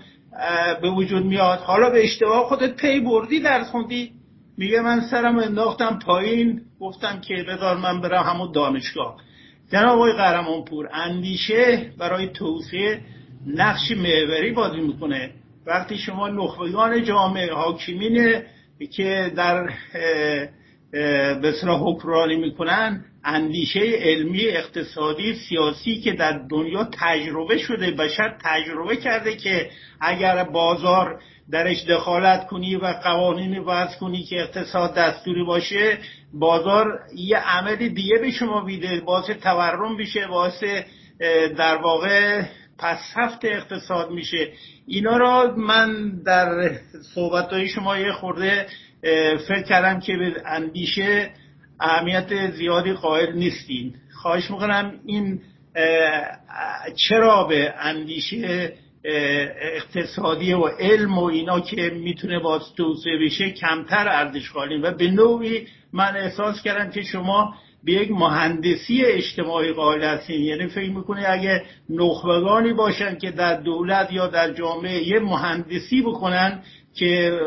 به 0.83 0.91
وجود 0.91 1.25
میاد. 1.25 1.59
حالا 1.59 1.91
به 1.91 2.05
اشتباه 2.05 2.45
خودت 2.45 2.77
پی 2.77 3.01
بردی 3.01 3.41
درس 3.41 3.71
خوندی. 3.71 4.13
میگه 4.59 4.81
من 4.81 5.01
سرم 5.01 5.39
انداختم 5.39 5.99
پایین. 6.07 6.61
گفتم 6.81 7.21
که 7.21 7.45
بذار 7.49 7.77
من 7.77 8.01
برم 8.01 8.23
همون 8.23 8.53
دانشگاه. 8.53 9.17
جناب 9.73 9.99
آقای 9.99 10.13
قهرمانپور 10.13 10.89
اندیشه 10.93 11.93
برای 11.99 12.29
توسعه 12.29 13.01
نقش 13.47 13.91
محوری 13.91 14.53
بازی 14.53 14.81
می‌کنه. 14.81 15.31
وقتی 15.67 15.99
شما 15.99 16.29
نخبگان 16.29 17.05
جامعه 17.05 17.53
حاکمین 17.53 18.43
که 18.93 19.33
در 19.37 19.71
بسرا 21.43 21.79
حکرانی 21.79 22.37
می‌کنن 22.37 23.05
اندیشه 23.25 23.81
علمی 23.81 24.47
اقتصادی 24.49 25.35
سیاسی 25.35 26.01
که 26.01 26.13
در 26.13 26.41
دنیا 26.51 26.89
تجربه 26.93 27.59
شده 27.59 27.91
بشر 27.91 28.37
تجربه 28.45 28.97
کرده 28.97 29.37
که 29.37 29.71
اگر 30.01 30.45
بازار 30.45 31.21
درش 31.51 31.85
دخالت 31.85 32.47
کنی 32.47 32.77
و 32.77 32.87
قوانین 32.87 33.59
وضع 33.59 33.99
کنی 33.99 34.23
که 34.23 34.41
اقتصاد 34.41 34.95
دستوری 34.95 35.45
باشه 35.45 35.99
بازار 36.33 36.87
یه 37.17 37.39
عمل 37.39 37.77
دیگه 37.77 38.19
به 38.19 38.31
شما 38.31 38.65
میده 38.65 39.01
باعث 39.01 39.31
تورم 39.31 39.97
میشه 39.97 40.27
باعث 40.27 40.65
در 41.57 41.77
واقع 41.77 42.43
پسفت 42.79 43.45
اقتصاد 43.45 44.11
میشه. 44.11 44.53
اینا 44.87 45.17
را 45.17 45.55
من 45.57 46.11
در 46.27 46.71
صحبت 47.15 47.67
شما 47.67 47.99
یه 47.99 48.13
خورده 48.13 48.67
فکر 49.49 49.63
کردم 49.63 50.01
که 50.01 50.17
به 50.17 50.33
اندیشه 50.47 51.31
اهمیت 51.81 52.51
زیادی 52.51 52.93
قائل 52.93 53.33
نیستین. 53.33 53.95
خواهش 54.23 54.51
می‌کنم 54.51 54.93
این 55.07 55.41
چرا 56.97 57.45
به 57.45 57.75
اندیشه 57.79 58.73
اقتصادی 59.75 60.53
و 60.53 60.67
علم 60.67 61.19
و 61.19 61.25
اینا 61.25 61.61
که 61.61 61.91
می‌تونه 61.91 62.39
باز 62.39 62.75
توسعه 62.77 63.19
بشه 63.19 63.51
کمتر 63.51 64.09
ارزش 64.09 64.51
قائلین. 64.51 64.83
و 64.83 64.91
به 64.91 65.11
نوعی 65.11 65.67
من 65.93 66.17
احساس 66.17 66.63
کردم 66.63 66.91
که 66.91 67.03
شما 67.03 67.55
به 67.85 67.93
یک 67.93 68.11
مهندسی 68.11 69.05
اجتماعی 69.05 69.73
قائل 69.73 70.05
هستین. 70.05 70.41
یعنی 70.41 70.67
فکر 70.67 70.91
می‌کنه 70.91 71.25
اگه 71.29 71.63
نخبگانی 71.91 72.73
باشن 72.73 73.19
که 73.19 73.31
در 73.31 73.61
دولت 73.61 74.13
یا 74.13 74.27
در 74.27 74.53
جامعه 74.53 75.09
یه 75.09 75.21
مهندسی 75.21 76.03
بکنن 76.03 76.63
که 76.95 77.39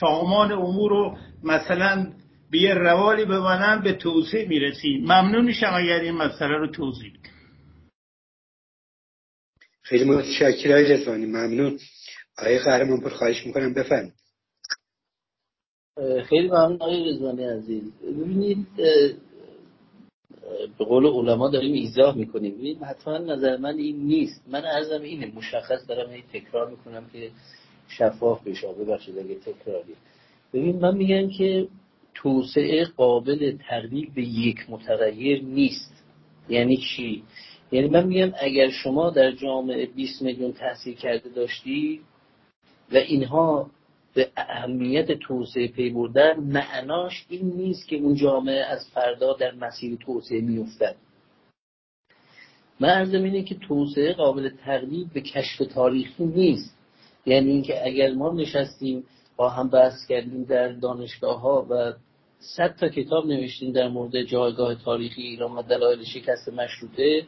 سامان 0.00 0.52
امور 0.52 0.90
رو 0.90 1.18
مثلا 1.44 2.12
به 2.50 2.58
یه 2.58 2.74
روالی 2.74 3.24
ببنن 3.24 3.82
به 3.82 3.92
توسعه 3.92 4.48
می‌رسیم 4.48 5.02
ممنون 5.02 5.44
میشم 5.44 5.70
اگر 5.74 6.00
این 6.00 6.14
مسئله 6.14 6.56
رو 6.56 6.66
توضیح 6.66 7.12
خیلی 9.82 10.04
متشکرم 10.04 10.72
های 10.72 10.92
رزوانی 10.92 11.26
ممنون. 11.26 11.78
آقای 12.38 12.58
قهرمان 12.58 13.00
پر 13.00 13.08
خواهش 13.08 13.46
می‌کنم 13.46 13.74
بفرم 13.74 14.12
خیلی 16.24 16.48
ممنون 16.48 16.76
آقای 16.82 17.10
رزوانی 17.10 17.44
عزیز. 17.44 17.92
ببینید 18.00 18.66
به 20.78 20.84
قول 20.84 21.06
علما 21.06 21.48
داریم 21.50 21.72
ایزاه 21.72 22.16
می‌کنیم. 22.16 22.54
ببینید 22.54 22.82
حتما 22.82 23.18
نظر 23.18 23.56
من 23.56 23.78
این 23.78 23.96
نیست. 23.96 24.48
من 24.48 24.64
ارزم 24.64 25.02
اینه 25.02 25.32
مشخص 25.34 25.86
دارم 25.88 26.10
این 26.10 26.24
تکرار 26.32 26.70
می‌کنم 26.70 27.10
که 27.12 27.30
شفاف 27.88 28.46
بشه. 28.46 28.72
ببخشید 28.72 29.18
اگه 29.18 29.34
تکراری. 29.34 29.94
ببین 30.52 30.78
من 30.78 30.96
میگم 30.96 31.30
که 31.30 31.68
توسعه 32.14 32.84
قابل 32.84 33.56
تقلیل 33.68 34.10
به 34.14 34.22
یک 34.22 34.58
متغیر 34.68 35.42
نیست. 35.42 36.04
یعنی 36.48 36.76
چی؟ 36.76 37.22
یعنی 37.72 37.88
من 37.88 38.06
میگم 38.06 38.32
اگر 38.40 38.70
شما 38.70 39.10
در 39.10 39.32
جامعه 39.32 39.86
20 39.86 40.22
میلیون 40.22 40.52
تحصیل 40.52 40.94
کرده 40.94 41.28
داشتی 41.28 42.00
و 42.92 42.96
اینها 42.96 43.70
به 44.14 44.30
اهمیت 44.36 45.12
توسعه 45.12 45.68
پی 45.68 45.90
بردن 45.90 46.40
معناش 46.40 47.26
این 47.28 47.46
نیست 47.46 47.88
که 47.88 47.96
اون 47.96 48.14
جامعه 48.14 48.64
از 48.64 48.88
فردا 48.94 49.32
در 49.32 49.54
مسیر 49.54 49.96
توسعه 49.96 50.40
میافتد. 50.40 50.96
من 52.80 52.88
ارزم 52.88 53.22
اینه 53.22 53.42
که 53.42 53.54
توسعه 53.54 54.12
قابل 54.12 54.48
تقلیل 54.48 55.08
به 55.14 55.20
کشف 55.20 55.58
تاریخی 55.74 56.24
نیست. 56.24 56.75
یعنی 57.26 57.50
اینکه 57.50 57.86
اگر 57.86 58.12
ما 58.12 58.32
نشستیم 58.32 59.04
با 59.36 59.48
هم 59.48 59.68
بحث 59.68 60.06
کردیم 60.08 60.44
در 60.44 60.72
دانشگاه 60.72 61.40
ها 61.40 61.66
و 61.70 61.92
صد 62.38 62.76
تا 62.76 62.88
کتاب 62.88 63.26
نوشتیم 63.26 63.72
در 63.72 63.88
مورد 63.88 64.22
جایگاه 64.22 64.74
تاریخی 64.74 65.22
ایران 65.22 65.52
و 65.52 65.62
دلایل 65.62 66.04
شکست 66.04 66.48
مشروطه 66.48 67.22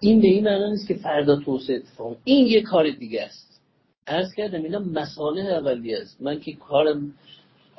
این 0.00 0.20
به 0.20 0.28
این 0.28 0.44
معنی 0.44 0.70
نیست 0.70 0.88
که 0.88 0.94
فردا 0.94 1.36
توسعه 1.36 1.76
اتفاق 1.76 2.16
این 2.24 2.46
یه 2.46 2.62
کار 2.62 2.90
دیگه 2.90 3.22
است. 3.22 3.60
عرض 4.06 4.34
کردم 4.36 4.62
اینا 4.62 4.78
مساله 4.78 5.40
اولی 5.40 5.94
است. 5.94 6.22
من 6.22 6.40
که 6.40 6.52
کارم 6.52 7.14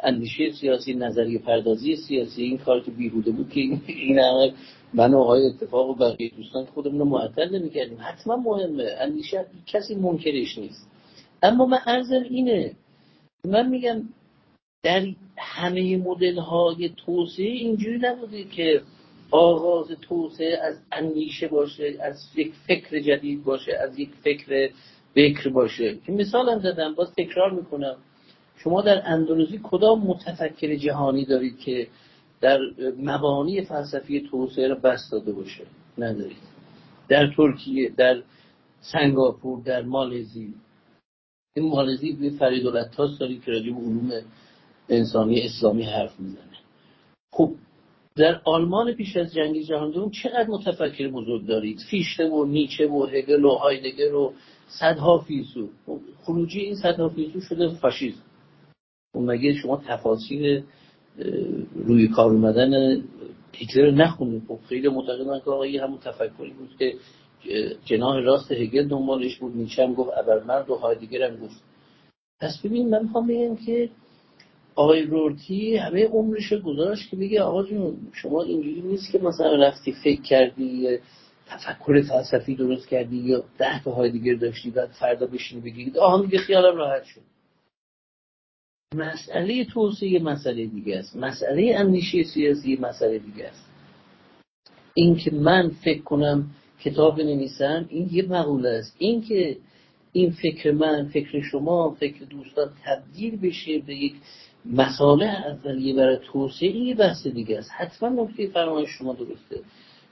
اندیشه 0.04 0.52
سیاسی 0.52 0.94
نظریه 0.94 1.40
پردازی 1.40 1.96
سیاسی 1.96 2.44
این 2.44 2.58
کار 2.58 2.84
که 2.84 2.92
بیهوده 2.92 3.32
بود 3.32 3.50
که 3.50 3.60
این 3.88 4.20
همه 4.20 4.54
من 4.96 5.14
و 5.14 5.18
آقای 5.18 5.46
اتفاق 5.46 5.90
و 5.90 5.94
بقیه 5.94 6.32
دوستان 6.38 6.66
خودمون 6.66 7.00
رو 7.00 7.06
معطل 7.06 7.56
نمی‌کردیم. 7.56 7.98
حتما 8.02 8.36
مهمه. 8.36 8.96
اندیشه 9.00 9.46
کسی 9.68 9.96
منکرش 9.96 10.58
نیست. 10.58 10.88
اما 11.44 11.66
من 11.66 11.78
عرضم 11.78 12.24
اینه. 12.30 12.74
من 13.46 13.70
میگم 13.70 14.02
در 14.84 15.06
همه 15.38 15.98
مدل 15.98 16.38
های 16.38 16.90
توسعه 17.06 17.46
اینجوری 17.46 17.98
نبوده 17.98 18.44
که 18.44 18.82
آغاز 19.32 19.88
توسعه 20.02 20.58
از 20.58 20.76
اندیشه 20.92 21.48
باشه 21.48 21.98
از 22.02 22.18
یک 22.36 22.54
فکر 22.68 23.00
جدید 23.00 23.44
باشه 23.44 23.72
از 23.74 24.00
یک 24.00 24.10
فکر 24.24 24.70
بکر 25.16 25.50
باشه. 25.50 25.98
که 26.06 26.12
مثال 26.12 26.50
هم 26.50 26.60
زدم 26.60 26.96
باز 26.96 27.14
تکرار 27.18 27.52
می‌کنم. 27.52 27.96
شما 28.58 28.82
در 28.82 29.02
اندونزی 29.06 29.60
کدام 29.64 30.02
متفکر 30.02 30.76
جهانی 30.76 31.26
دارید 31.26 31.60
که 31.60 31.88
در 32.42 32.60
مبانی 32.98 33.62
فلسفی 33.62 34.28
توسعه 34.32 34.68
را 34.68 34.76
بست 34.76 35.12
داده 35.12 35.32
باشه. 35.32 35.64
ندارید 35.98 36.38
در 37.10 37.34
ترکیه 37.38 37.90
در 37.90 38.24
سنگاپور 38.82 39.62
در 39.64 39.82
مالزی. 39.82 40.54
این 41.56 41.70
مالزی 41.70 42.12
به 42.12 42.30
فرید 42.30 42.64
داری 43.20 43.40
که 43.40 43.52
راجب 43.52 43.78
علوم 43.78 44.12
انسانی 44.90 45.42
اسلامی 45.42 45.84
حرف 45.84 46.20
می‌زنه. 46.20 46.58
خب 47.34 47.52
در 48.16 48.42
آلمان 48.46 48.94
پیش 48.94 49.18
از 49.18 49.34
جنگ 49.34 49.62
جهان 49.62 49.92
دوم 49.92 50.12
چقدر 50.12 50.48
متفکر 50.50 51.08
بزرگ 51.08 51.46
دارید؟ 51.46 51.80
فیشته 51.90 52.30
و 52.30 52.46
نیچه 52.46 52.88
و 52.88 53.06
هگل 53.06 53.46
و 53.46 53.50
هایدگر 53.50 54.16
و 54.16 54.34
صدها 54.68 55.18
فیلسوف. 55.18 55.70
خروجی 56.24 56.60
این 56.60 56.76
صدها 56.76 57.10
فیلسوف 57.10 57.44
شده 57.44 57.70
فاشیسم 57.70 58.22
و 59.16 59.20
مگه 59.20 59.54
شما 59.54 59.84
تفاصیل 59.88 60.64
روی 61.76 62.08
کار 62.08 62.32
اومدن 62.32 63.02
هیتلر 63.54 63.92
نخونید 63.92 64.44
خب 64.48 64.60
خیلی 64.70 64.88
معتقدن 64.88 65.40
که 65.40 65.52
آقا 65.52 65.64
همون 65.64 66.00
تفکری 66.04 66.54
بود 66.54 66.70
که 66.80 66.94
جناح 67.86 68.20
راست 68.20 68.52
هگل 68.52 68.88
دنبالش 68.88 69.38
بود. 69.38 69.56
نیچه 69.56 69.84
هم 69.84 69.94
گفت 69.94 70.10
ابرمرد 70.18 70.70
و 70.70 70.76
هایدگر 70.76 71.32
هم 71.32 71.38
گفت. 71.38 71.64
پس 72.42 72.62
ببین 72.66 72.90
من 72.90 73.04
می‌خوام 73.04 73.28
بگم 73.28 73.56
که 73.56 73.90
آقای 74.76 75.04
رورتی 75.04 75.78
همه 75.78 76.06
عمرش 76.06 76.54
گذاشت 76.54 77.10
که 77.10 77.16
بگه 77.18 77.42
آقا 77.42 77.64
جون 77.64 77.98
شما 78.14 78.44
اینجوری 78.44 78.82
نیست 78.82 79.12
که 79.12 79.20
مثلا 79.20 79.56
رفتی 79.56 79.92
فکر 79.92 80.22
کردی 80.22 80.98
تفکر 81.48 82.02
فلسفی 82.02 82.56
درست 82.56 82.88
کردی 82.88 83.18
یا 83.18 83.44
ده 83.58 83.84
تا 83.84 83.92
های 83.92 84.12
دیگر 84.12 84.34
داشتی 84.34 84.72
بعد 84.72 84.90
فردا 84.90 85.26
بشینی 85.26 85.62
بگی. 85.62 86.00
آها 86.00 86.18
میگه 86.18 86.38
خیالم 86.38 86.78
راحت 86.78 87.04
شد. 87.04 87.22
مسئله 88.96 89.66
توسعه 89.66 90.20
مسئله 90.20 90.66
دیگه 90.66 90.98
است. 90.98 91.16
مسئله 91.16 91.76
اندیشه 91.76 92.24
سیاسی 92.24 92.78
مسئله 92.82 93.20
دیگه 93.20 93.46
است. 93.46 93.66
این 94.94 95.16
که 95.16 95.32
من 95.32 95.70
فکر 95.70 96.02
کنم 96.02 96.48
کتاب 96.82 97.18
بنویسم 97.18 97.86
این 97.90 98.10
یه 98.12 98.24
مقوله 98.24 98.70
است. 98.70 98.96
این 99.00 99.22
که 99.22 99.58
این 100.12 100.32
فکر 100.32 100.72
من 100.72 101.08
فکر 101.14 101.42
شما 101.42 101.96
فکر 102.00 102.26
دوستان 102.26 102.70
تبدیل 102.86 103.40
بشه 103.40 103.80
به 103.80 103.96
یک 103.96 104.16
مساله 104.66 105.26
اولیه 105.26 105.96
برای 105.96 106.18
توسعه 106.32 106.76
یه 106.76 106.96
بحث 106.96 107.28
دیگه 107.28 107.58
است. 107.58 107.72
حتما 107.78 108.10
نکته 108.10 108.48
فرمایش 108.48 108.90
شما 108.90 109.14
درسته. 109.14 109.60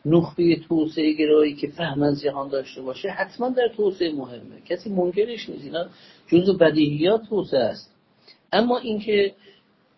نخبه 0.05 0.55
توسعه 0.55 1.13
گرایی 1.13 1.55
که 1.55 1.67
فهم 1.67 2.03
از 2.03 2.21
جهان 2.21 2.49
داشته 2.49 2.81
باشه 2.81 3.09
حتما 3.09 3.49
در 3.49 3.67
توسعه 3.77 4.11
مهمه. 4.11 4.61
کسی 4.65 4.89
منکرش 4.89 5.49
نیست. 5.49 5.63
اینا 5.63 5.85
جزء 6.27 6.53
بدیهیات 6.53 7.21
توسعه 7.29 7.59
است. 7.59 7.92
اما 8.53 8.77
اینکه 8.77 9.33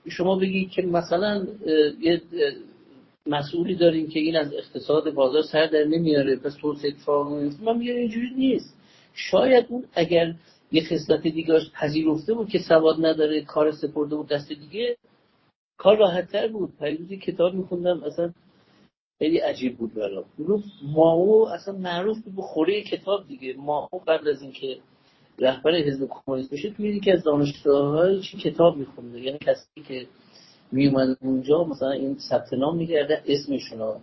شما 0.09 0.35
بگید 0.35 0.69
که 0.69 0.81
مثلا 0.81 1.47
یه 2.01 2.21
مسئولی 3.27 3.75
داریم 3.75 4.07
که 4.07 4.19
این 4.19 4.35
از 4.35 4.53
اقتصاد 4.53 5.13
بازار 5.13 5.41
سر 5.41 5.65
در 5.65 5.83
نمیاره 5.83 6.35
پس 6.35 6.55
توسعه 6.61 6.91
اتفاق 6.91 7.31
من 7.31 7.77
میگم 7.77 7.95
اینجوری 7.95 8.29
نیست. 8.37 8.75
شاید 9.13 9.65
اون 9.69 9.83
اگر 9.93 10.35
یه 10.71 10.83
خصلت 10.83 11.21
دیگه 11.21 11.59
پذیرفته 11.73 12.33
بود 12.33 12.49
که 12.49 12.59
سواد 12.59 13.05
نداره 13.05 13.41
کار 13.41 13.71
سپرده 13.71 14.15
بود 14.15 14.27
دست 14.27 14.49
دیگه 14.49 14.97
کار 15.77 15.97
راحت 15.97 16.31
تر 16.31 16.47
بود 16.47 16.77
پریوزی 16.79 17.17
کتاب 17.17 17.53
میخوندم 17.53 18.03
اصلا 18.03 18.33
خیلی 19.19 19.37
عجیب 19.37 19.77
بود 19.77 19.93
برام. 19.93 20.25
ماو 20.83 21.47
اصلا 21.49 21.73
معروف 21.77 22.17
بود 22.23 22.45
خوره 22.45 22.83
کتاب 22.83 23.27
دیگه. 23.27 23.55
ماو 23.57 23.89
قبل 24.07 24.27
از 24.27 24.41
اینکه 24.41 24.77
رهبر 25.39 25.75
حزب 25.75 26.07
کمونیست 26.09 26.53
بشه 26.53 26.69
توی 26.69 26.95
یکی 26.95 27.11
از 27.11 27.23
دانشگاه‌های 27.23 28.21
چی 28.21 28.37
کتاب 28.37 28.77
میخونده 28.77 29.19
یعنی 29.19 29.37
کسی 29.37 29.81
که 29.87 30.07
میومد 30.71 31.17
اونجا 31.21 31.63
مثلا 31.63 31.91
این 31.91 32.17
ثبت 32.29 32.53
نام 32.53 32.77
می‌کرده 32.77 33.23
اسمشون 33.27 33.79
ها 33.79 34.01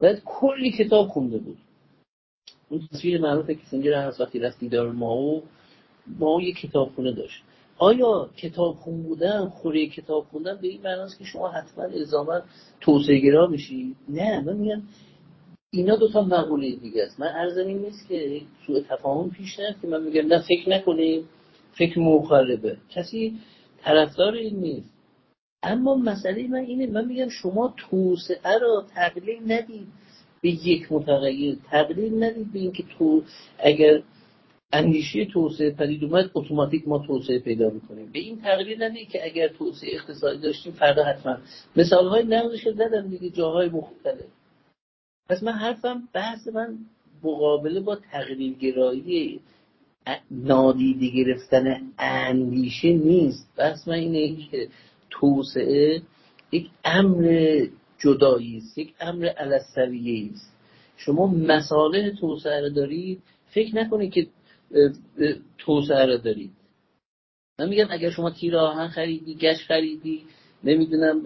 بعد 0.00 0.22
کلی 0.24 0.70
کتاب 0.70 1.08
خونده 1.08 1.38
بود. 1.38 1.58
اون 2.68 2.88
تصویر 2.92 3.20
معروف 3.20 3.50
کسینجر 3.50 3.94
هست 3.94 4.20
وقتی 4.20 4.38
رفت 4.38 4.58
دیدار 4.58 4.92
ماو 4.92 5.42
ماو 6.18 6.42
یه 6.42 6.54
کتابخونه 6.54 7.12
داشت. 7.12 7.42
آیا 7.78 8.30
کتاب 8.36 8.74
خون 8.74 9.02
بودن 9.02 9.48
خوره 9.48 9.86
کتاب 9.86 10.24
خوندن 10.30 10.58
به 10.62 10.68
این 10.68 10.82
معناست 10.82 11.18
که 11.18 11.24
شما 11.24 11.48
حتما 11.48 11.84
الزاما 11.84 12.40
توسعه 12.80 13.18
گرا 13.18 13.46
بشی 13.46 13.96
نه 14.08 14.40
من 14.40 14.56
میگم 14.56 14.82
اینا 15.70 15.96
دو 15.96 16.08
تا 16.08 16.22
مقوله 16.22 16.76
دیگه 16.76 17.02
است. 17.02 17.20
من 17.20 17.26
ارزم 17.26 17.66
این 17.66 17.78
نیست 17.78 18.08
که 18.08 18.40
سوء 18.66 18.80
تفاهم 18.80 19.30
پیش 19.30 19.58
نیست 19.58 19.80
که 19.82 19.88
من 19.88 20.02
میگم 20.02 20.26
نه 20.26 20.38
فکر 20.38 20.70
نکنیم. 20.70 21.28
فکر 21.72 21.98
مخربه 21.98 22.76
کسی 22.90 23.38
طرفدار 23.82 24.34
این 24.34 24.56
نیست. 24.56 24.90
اما 25.62 25.94
مسئله 25.94 26.48
من 26.48 26.58
اینه 26.58 26.86
من 26.86 27.04
میگم 27.04 27.28
شما 27.28 27.74
توسعه 27.76 28.58
را 28.58 28.86
تقلیل 28.94 29.52
ندید 29.52 29.86
به 30.42 30.48
یک 30.48 30.92
متغیر. 30.92 31.58
تقلیل 31.70 32.24
ندید 32.24 32.52
به 32.52 32.58
اینکه 32.58 32.84
تو 32.98 33.22
اگر 33.58 34.02
اندیشه 34.72 35.24
توسعه 35.24 35.70
پدید 35.70 36.04
اومد 36.04 36.30
اتوماتیک 36.34 36.88
ما 36.88 36.98
توسعه 37.06 37.38
پیدا 37.38 37.70
می‌کنیم. 37.70 38.12
به 38.12 38.18
این 38.18 38.40
تقلیل 38.40 38.82
ندید 38.82 39.08
که 39.08 39.24
اگر 39.24 39.48
توسعه 39.48 39.94
اقتصادی 39.94 40.38
داشتیم 40.38 40.72
فردا 40.72 41.04
حتما. 41.04 41.36
مثال 41.76 42.08
های 42.08 42.24
نقضش 42.24 42.68
زدم 42.68 43.08
دیگه 43.08 43.30
جاهای 43.30 43.68
مختلف. 43.68 44.37
پس 45.28 45.42
من 45.42 45.52
حرفم 45.52 46.08
بحث 46.12 46.48
من 46.48 46.78
مقابله 47.22 47.80
با 47.80 47.96
تقلیل 47.96 48.54
گرایی 48.58 49.40
نادیده 50.30 51.08
گرفتن 51.08 51.92
اندیشه 51.98 52.92
نیست. 52.92 53.56
بس 53.58 53.88
من 53.88 53.94
اینه 53.94 54.48
که 54.50 54.68
توسعه 55.10 56.02
یک 56.52 56.70
امر 56.84 57.66
جدایی 57.98 58.56
است 58.56 58.78
یک 58.78 58.94
امر 59.00 59.26
علسویه 59.26 60.30
است. 60.32 60.56
شما 60.96 61.26
مساله 61.26 62.10
توسعه 62.10 62.60
رو 62.60 62.70
دارید 62.70 63.22
فکر 63.46 63.76
نکنید 63.76 64.12
که 64.12 64.26
توسعه 65.58 66.06
رو 66.06 66.18
دارید. 66.18 66.50
من 67.58 67.68
میگم 67.68 67.86
اگر 67.90 68.10
شما 68.10 68.30
تیر 68.30 68.56
آهن 68.56 68.88
خریدی 68.88 69.34
گشت 69.34 69.66
خریدی 69.66 70.24
نمی‌دونم 70.64 71.24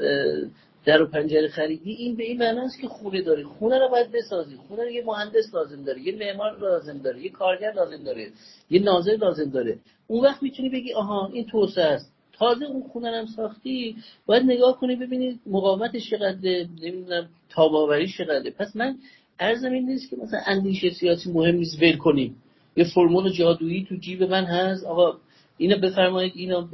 در 0.84 1.02
و 1.02 1.06
پنجره 1.06 1.48
خریدی 1.48 1.92
این 1.92 2.16
به 2.16 2.24
این 2.24 2.38
معناست 2.38 2.80
که 2.80 2.88
خونه 2.88 3.22
داری. 3.22 3.42
خونه 3.42 3.78
رو 3.78 3.88
باید 3.88 4.12
بسازی. 4.12 4.56
خونه 4.56 4.82
رو 4.82 4.90
یه 4.90 5.04
مهندس 5.04 5.54
لازم 5.54 5.84
داره 5.84 6.02
یه 6.02 6.16
معمار 6.16 6.58
لازم 6.58 6.98
داره 6.98 7.22
یه 7.22 7.30
کارگر 7.30 7.72
لازم 7.72 8.04
داره 8.04 8.28
یه 8.70 8.82
ناظر 8.82 9.16
لازم 9.20 9.50
داره. 9.50 9.78
اون 10.06 10.24
وقت 10.24 10.42
می‌تونی 10.42 10.68
بگی 10.68 10.92
آها 10.92 11.30
این 11.32 11.46
توسعه 11.46 11.84
است. 11.84 12.12
تازه 12.32 12.64
اون 12.64 12.82
خونه 12.82 13.10
هم 13.10 13.26
ساختی 13.26 13.96
باید 14.26 14.42
نگاه 14.42 14.80
کنی 14.80 14.96
ببینید 14.96 15.40
مقاومتش 15.46 16.10
چقدره 16.10 16.68
نمی‌دونم 16.82 17.28
تاباوریش 17.50 18.18
چقدره. 18.18 18.50
پس 18.50 18.76
من 18.76 18.96
ارزم 19.40 19.72
این 19.72 19.86
نیست 19.86 20.10
که 20.10 20.16
مثلا 20.16 20.40
اندیشه 20.46 20.90
سیاسی 20.90 21.32
مهم 21.32 21.54
نیست 21.54 21.82
ول 21.82 21.96
کنیم. 21.96 22.36
یه 22.76 22.84
فرمول 22.84 23.32
جادویی 23.32 23.86
تو 23.88 23.96
جیب 23.96 24.22
من 24.22 24.44
هست. 24.44 24.84
آقا 24.84 25.18
اینا 25.58 25.76
بفرمایید 25.76 26.32
اینا 26.36 26.68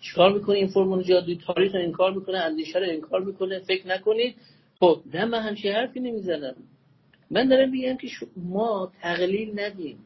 چیکار 0.00 0.32
می‌کنه 0.32 0.56
این 0.56 0.66
فرمون 0.66 1.02
جادویی 1.02 1.38
تاریخ 1.46 1.72
انکار 1.74 2.14
می‌کنه 2.14 2.38
اندیشه 2.38 2.78
رو 2.78 2.86
انکار 2.88 3.20
می‌کنه 3.20 3.58
فکر 3.58 3.86
نکنید. 3.88 4.34
خب 4.80 5.00
نه 5.14 5.24
من 5.24 5.40
همچین 5.40 5.72
حرفی 5.72 6.00
نمی‌زنم. 6.00 6.54
من 7.30 7.48
دارم 7.48 7.70
میگم 7.70 7.96
که 7.96 8.08
ما 8.36 8.92
تقلیل 9.02 9.60
ندیم. 9.60 9.98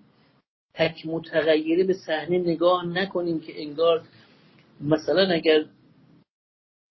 تک 0.75 1.07
متغیره 1.07 1.85
به 1.85 1.95
صحنه 1.95 2.39
نگاه 2.39 2.87
نکنیم 2.87 3.41
که 3.41 3.63
انگار 3.63 4.03
مثلا 4.81 5.35
اگر 5.35 5.65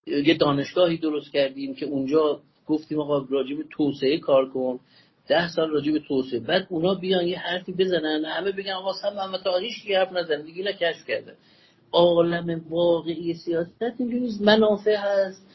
یه 0.08 0.38
دانشگاهی 0.38 0.98
درست 0.98 1.32
کردیم 1.32 1.76
که 1.76 1.86
اونجا 1.86 2.42
گفتیم 2.68 3.00
آقا 3.00 3.26
راجب 3.30 3.58
توسعه 3.70 4.18
کار 4.18 4.50
کن 4.50 4.80
ده 5.28 5.48
سال 5.48 5.70
راجع 5.70 5.92
به 5.92 6.00
توسعه. 6.00 6.40
بعد 6.40 6.68
اونا 6.70 6.94
بیان 6.94 7.28
یه 7.28 7.40
حرفی 7.40 7.74
بزنن 7.74 8.26
همه 8.26 8.52
بگن 8.52 8.72
آقا 8.72 8.94
سم 8.94 9.14
محمد 9.16 9.48
هیچ 9.62 9.96
حرف 9.96 10.12
نزن 10.12 10.42
دیگه 10.42 10.58
اینا 10.58 10.72
کشف 10.72 11.06
کرده. 11.08 11.36
عالم 11.92 12.66
واقعی 12.70 13.34
سیاست 13.34 13.82
اینجوری 14.00 14.32
منافع 14.42 14.96
هست 14.96 15.46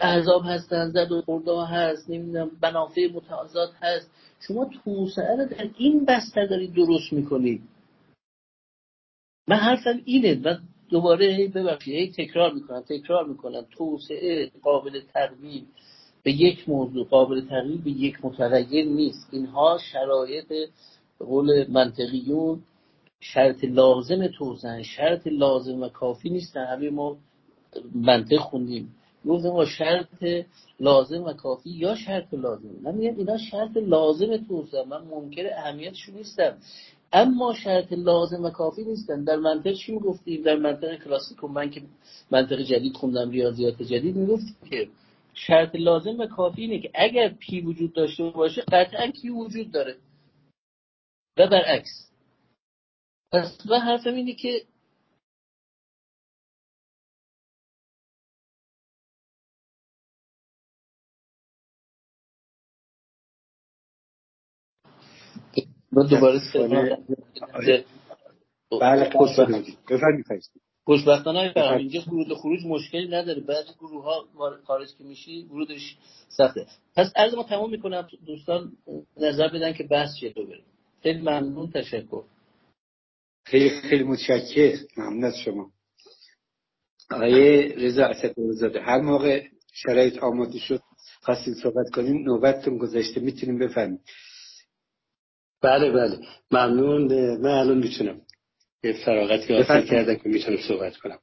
احزاب 0.00 0.42
هستن 0.44 0.90
زد 0.90 1.12
و 1.12 1.22
خورده 1.22 1.66
هست 1.66 2.10
نمی‌دونم 2.10 2.50
منافع 2.62 3.08
متعاضد 3.14 3.68
هست. 3.82 4.10
شما 4.48 4.70
توسعه 4.84 5.36
رو 5.36 5.44
در 5.44 5.70
این 5.78 6.04
بستر 6.04 6.46
دارید 6.46 6.74
درست 6.74 7.12
می‌کنید. 7.12 7.62
من 9.48 9.56
حرفم 9.56 10.00
اینه 10.04 10.40
و 10.44 10.56
دوباره 10.90 11.48
ببخشید 11.48 12.14
تکرار 12.14 12.52
می‌کنم 12.52 12.80
تکرار 12.80 13.26
می‌کنم 13.26 13.66
توسعه 13.70 14.50
قابل 14.62 15.00
تقویم 15.14 15.66
به 16.22 16.32
یک 16.32 16.68
موضوع 16.68 17.04
قابل 17.04 17.40
تغییر 17.40 17.80
به 17.80 17.90
یک 17.90 18.24
متغیر 18.24 18.84
نیست. 18.84 19.28
اینها 19.32 19.78
شرایط 19.92 20.48
به 20.48 21.24
قول 21.26 21.66
منطقیون 21.68 22.60
شرط 23.20 23.64
لازم 23.64 24.26
توسعه 24.26 24.82
شرط 24.82 25.26
لازم 25.26 25.82
و 25.82 25.88
کافی 25.88 26.30
نیستن. 26.30 26.64
همه 26.64 26.90
ما 26.90 27.16
منطق 27.94 28.36
خوندیم. 28.36 28.94
گفتم 29.26 29.48
ما 29.48 29.64
شرط 29.64 30.24
لازم 30.80 31.24
و 31.24 31.32
کافی 31.32 31.70
یا 31.70 31.94
شرط 31.94 32.34
لازم؟ 32.34 32.68
من 32.82 32.94
میگم 32.94 33.16
اینا 33.16 33.38
شرط 33.38 33.76
لازم 33.76 34.36
توسعه. 34.36 34.84
من 34.84 35.02
منکر 35.02 35.46
اهمیتشون 35.56 36.14
نیستم. 36.14 36.56
اما 37.12 37.54
شرط 37.54 37.92
لازم 37.92 38.44
و 38.44 38.50
کافی 38.50 38.84
نیستن. 38.84 39.24
در 39.24 39.36
منطق 39.36 39.72
چی 39.72 39.92
می‌گفتیم؟ 39.92 40.42
در 40.42 40.56
منطق 40.56 41.04
کلاسیک 41.04 41.44
من 41.44 41.70
که 41.70 41.82
منطق 42.30 42.60
جدید 42.60 42.94
خوندم 42.94 43.30
ریاضیات 43.30 43.82
جدید 43.82 44.16
می‌گفتیم 44.16 44.56
که 44.70 44.88
شرط 45.34 45.70
لازم 45.74 46.20
و 46.20 46.26
کافی 46.26 46.62
اینه 46.62 46.78
که 46.78 46.90
اگر 46.94 47.28
P 47.28 47.60
وجود 47.60 47.92
داشته 47.92 48.30
باشه 48.30 48.62
قطعا 48.62 49.06
Q 49.10 49.28
وجود 49.28 49.72
داره. 49.72 49.96
و 51.38 51.46
برعکس. 51.48 52.10
پس 53.32 53.66
من 53.70 53.80
حرفم 53.80 54.14
اینه 54.14 54.34
که 54.34 54.62
من 65.92 66.06
دوباره 66.06 66.40
بله 68.80 69.10
بفرمایید. 69.20 69.78
خوشبختانه 70.84 71.52
اینجا 71.56 72.00
ورود 72.00 72.34
خروج 72.34 72.60
مشکلی 72.66 73.08
نداره. 73.08 73.40
بعضی 73.40 73.72
گروه 73.80 74.04
ها 74.04 74.24
خارج 74.64 74.88
که 74.98 75.04
میشی 75.04 75.42
ورودش 75.42 75.96
سخته. 76.28 76.66
پس 76.96 77.12
از 77.16 77.34
ما 77.34 77.42
تمام 77.42 77.70
می‌کنم. 77.70 78.08
دوستان 78.26 78.72
نظر 79.16 79.48
بدن 79.48 79.72
که 79.72 79.84
بحث 79.84 80.16
چیه 80.20 80.32
تو 80.32 80.46
بریم 80.46 80.64
خیلی 81.02 81.20
ممنون. 81.20 81.70
تشکر. 81.70 82.22
خیلی 83.44 83.70
خیلی 83.70 84.04
متشکر 84.04 84.76
ممنون 84.96 85.24
از 85.24 85.38
شما. 85.44 85.70
آقای 87.10 87.68
رضا 87.72 88.04
اسدزاده 88.06 88.80
هر 88.80 89.00
موقع 89.00 89.46
شرایط 89.72 90.18
آماده 90.18 90.58
شد 90.58 90.82
خواستیم 91.22 91.54
صحبت 91.54 91.90
کنیم 91.94 92.22
نوبتتون 92.24 92.78
گذاشته 92.78 93.20
می‌تونیم 93.20 93.58
بفهمیم 93.58 94.00
بله 95.62 95.90
بله. 95.90 96.18
ممنون. 96.50 97.36
من 97.38 97.50
الان 97.50 97.78
می‌تونم. 97.78 98.20
یه 98.84 98.92
فراغتی 98.92 99.54
حاصل 99.54 99.86
کردم 99.86 100.14
که 100.14 100.28
می‌تونم 100.28 100.58
صحبت 100.68 100.96
کنم. 100.96 101.18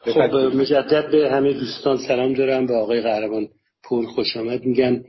خب 0.00 0.34
مجدد 0.34 1.10
به 1.10 1.30
همه 1.30 1.52
دوستان 1.52 1.98
سلام 1.98 2.34
دارم 2.34 2.66
به 2.66 2.74
آقای 2.74 3.00
قهرمان 3.00 3.48
پور 3.84 4.06
خوش 4.06 4.36
آمد. 4.36 4.64
میگن 4.64 5.04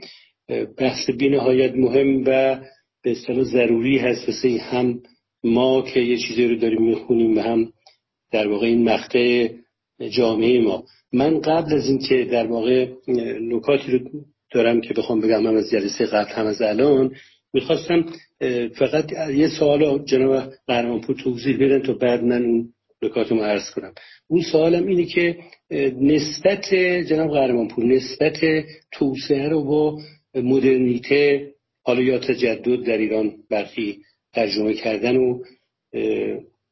بحث 0.77 1.09
بینهایت 1.09 1.73
مهم 1.75 2.21
و 2.21 2.59
به 3.03 3.11
اصطلاح 3.11 3.43
ضروری 3.43 3.97
هست. 3.97 4.27
واسه 4.29 4.57
هم 4.61 4.99
ما 5.43 5.81
که 5.81 5.99
یه 5.99 6.17
چیزی 6.17 6.47
رو 6.47 6.55
داریم 6.55 6.81
می‌خونیم 6.81 7.37
و 7.37 7.41
هم 7.41 7.73
در 8.31 8.47
واقع 8.47 8.67
این 8.67 8.89
مقطع 8.89 9.49
جامعه 10.09 10.61
ما. 10.61 10.83
من 11.13 11.41
قبل 11.41 11.73
از 11.73 11.87
اینکه 11.87 12.23
در 12.31 12.47
واقع 12.47 12.87
نکاتی 13.41 13.91
رو 13.91 13.99
دارم 14.51 14.81
که 14.81 14.93
بخوام 14.93 15.21
بگم 15.21 15.47
هم 15.47 15.55
از 15.55 15.69
جلسه 15.71 16.05
قبل 16.05 16.31
هم 16.31 16.45
از 16.45 16.61
الان 16.61 17.15
می‌خواستم 17.53 18.05
فقط 18.75 19.11
یه 19.29 19.47
سوال 19.59 20.05
جناب 20.05 20.53
قهرمانپور 20.67 21.15
توضیح 21.15 21.55
بدن 21.57 21.81
تا 21.81 21.93
بعد 21.93 22.23
من 22.23 22.45
اون 22.45 22.73
نکاتمو 23.01 23.41
عرض 23.41 23.71
کنم. 23.71 23.93
اون 24.27 24.41
سوالم 24.41 24.87
اینه 24.87 25.05
که 25.05 25.37
نسبت 26.01 26.73
جناب 27.09 27.29
قهرمانپور 27.31 27.85
نسبت 27.85 28.37
توسعه 28.91 29.49
رو 29.49 29.63
با 29.63 29.99
مدرنیته 30.35 31.53
حالا 31.83 32.01
یا 32.01 32.19
تجدد 32.19 32.83
در 32.83 32.97
ایران 32.97 33.33
برخی 33.49 33.99
ترجمه 34.33 34.73
کردن 34.73 35.17
و 35.17 35.43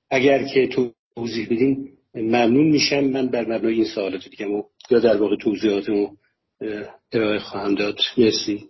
اگر 0.10 0.44
که 0.44 0.70
توضیح 1.16 1.46
بدین 1.46 1.90
ممنون 2.16 2.68
میشم. 2.68 3.04
من 3.04 3.28
بر 3.28 3.46
مبنای 3.46 3.74
این 3.74 3.86
سوالات 3.86 4.30
دیگه 4.30 4.48
یا 4.90 5.00
در 5.00 5.18
واقع 5.18 5.36
توضیحاتمو 5.36 6.10
ارائه 7.12 7.40
خواهم 7.40 7.76
داد. 7.76 7.98
مرسی. 8.18 8.64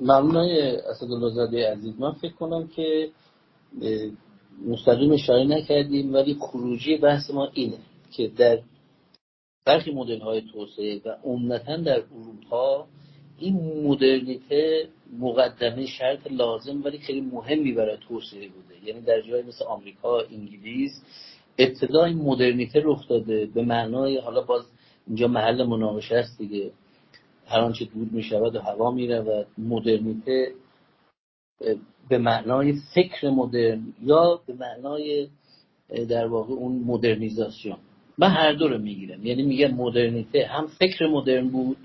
ممنون 0.00 0.36
های 0.36 0.76
اسدالله 0.76 1.66
عزیز. 1.66 2.00
من 2.00 2.12
فکر 2.12 2.32
کنم 2.32 2.68
که 2.68 3.10
مستقیم 4.66 5.12
اشاره 5.12 5.44
نکردیم 5.44 6.14
ولی 6.14 6.34
خروجی 6.40 6.96
بحث 6.96 7.30
ما 7.30 7.48
اینه 7.52 7.78
که 8.10 8.28
در 8.28 8.58
برخی 9.64 9.90
مدل 9.90 10.20
های 10.20 10.40
توسعه 10.52 11.00
و 11.04 11.16
عمدتا 11.24 11.76
در 11.76 12.02
اروپا 12.16 12.86
این 13.38 13.82
مدرنیته 13.86 14.88
مقدمه 15.18 15.86
شرط 15.86 16.32
لازم 16.32 16.84
ولی 16.84 16.98
خیلی 16.98 17.20
مهمی 17.20 17.72
برای 17.72 17.96
توسعه 18.08 18.48
بوده. 18.48 18.88
یعنی 18.88 19.00
در 19.00 19.20
جای 19.20 19.42
مثل 19.42 19.64
آمریکا 19.64 20.20
انگلیس 20.20 21.02
ابتدا 21.58 22.04
این 22.04 22.18
مدرنیته 22.18 22.82
رخ 22.84 23.08
داده. 23.08 23.46
به 23.46 23.62
معنای 23.62 24.18
حالا 24.18 24.40
باز 24.40 24.62
اینجا 25.06 25.28
محل 25.28 25.62
مناقشه 25.62 26.14
است 26.14 26.38
دیگه. 26.38 26.70
هر 27.48 27.60
آنچه 27.60 27.84
دود 27.84 28.12
می 28.12 28.22
شود 28.22 28.56
و 28.56 28.60
هوا 28.60 28.90
می 28.90 29.08
رود 29.08 29.46
مدرنیته 29.58 30.52
به 32.08 32.18
معنای 32.18 32.74
فکر 32.94 33.30
مدرن 33.30 33.92
یا 34.02 34.40
به 34.46 34.54
معنای 34.54 35.28
در 36.08 36.26
واقع 36.26 36.54
اون 36.54 36.82
مدرنیزاسیون. 36.86 37.76
من 38.18 38.30
هر 38.30 38.52
دو 38.52 38.68
رو 38.68 38.78
می‌گیرم 38.78 39.26
یعنی 39.26 39.42
میگم 39.42 39.74
مدرنیته 39.74 40.46
هم 40.46 40.66
فکر 40.66 41.06
مدرن 41.06 41.48
بود 41.48 41.76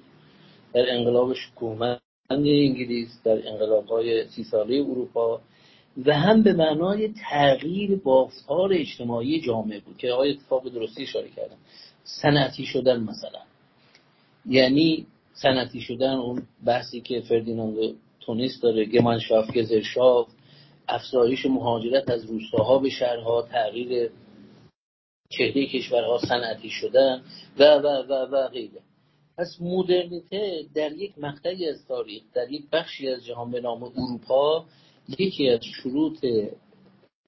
در 0.73 0.95
انقلاب 0.95 1.34
شکوهمند 1.34 1.99
انگلیس 2.30 3.22
در 3.23 3.48
انقلاب 3.48 3.85
های 3.85 4.27
سی 4.27 4.44
ساله 4.44 4.76
اروپا 4.76 5.41
و 6.06 6.14
هم 6.14 6.44
به 6.44 6.53
معنای 6.53 7.14
تغییر 7.30 7.95
بافتار 7.95 8.73
اجتماعی 8.73 9.41
جامعه 9.41 9.80
بود 9.80 9.98
که 9.98 10.11
آقای 10.11 10.31
اتفاق 10.31 10.69
درستی 10.69 11.03
اشاره 11.03 11.30
کردم 11.30 11.57
سنتی 12.03 12.65
شدن 12.65 12.99
مثلا. 12.99 13.40
یعنی 14.45 15.06
سنتی 15.34 15.81
شدن 15.81 16.14
اون 16.14 16.43
بحثی 16.65 17.01
که 17.01 17.22
فردیناند 17.22 17.95
تونیس 18.19 18.60
داره 18.61 18.85
گمانشاف 18.85 19.57
گزرشاف 19.57 20.27
افزایش 20.88 21.45
مهاجرت 21.45 22.10
از 22.10 22.26
روستاها 22.26 22.80
به 22.80 22.89
شهرها 22.89 23.41
تغییر 23.41 24.10
چهره 25.30 25.68
کشورها 25.68 26.18
صنعتی 26.18 26.69
شدن 26.69 27.22
و 27.60 27.64
و 27.64 27.88
و 28.10 28.14
و 28.14 28.47
غیره. 28.47 28.81
پس 29.38 29.57
مدرنیته 29.61 30.65
در 30.76 30.91
یک 30.91 31.14
مقطعی 31.18 31.69
از 31.69 31.88
تاریخ 31.88 32.23
در 32.34 32.51
یک 32.51 32.64
بخشی 32.72 33.10
از 33.10 33.26
جهان 33.26 33.51
به 33.51 33.61
نام 33.61 33.84
اروپا 33.84 34.65
یکی 35.19 35.49
از 35.49 35.60
شروط 35.64 36.26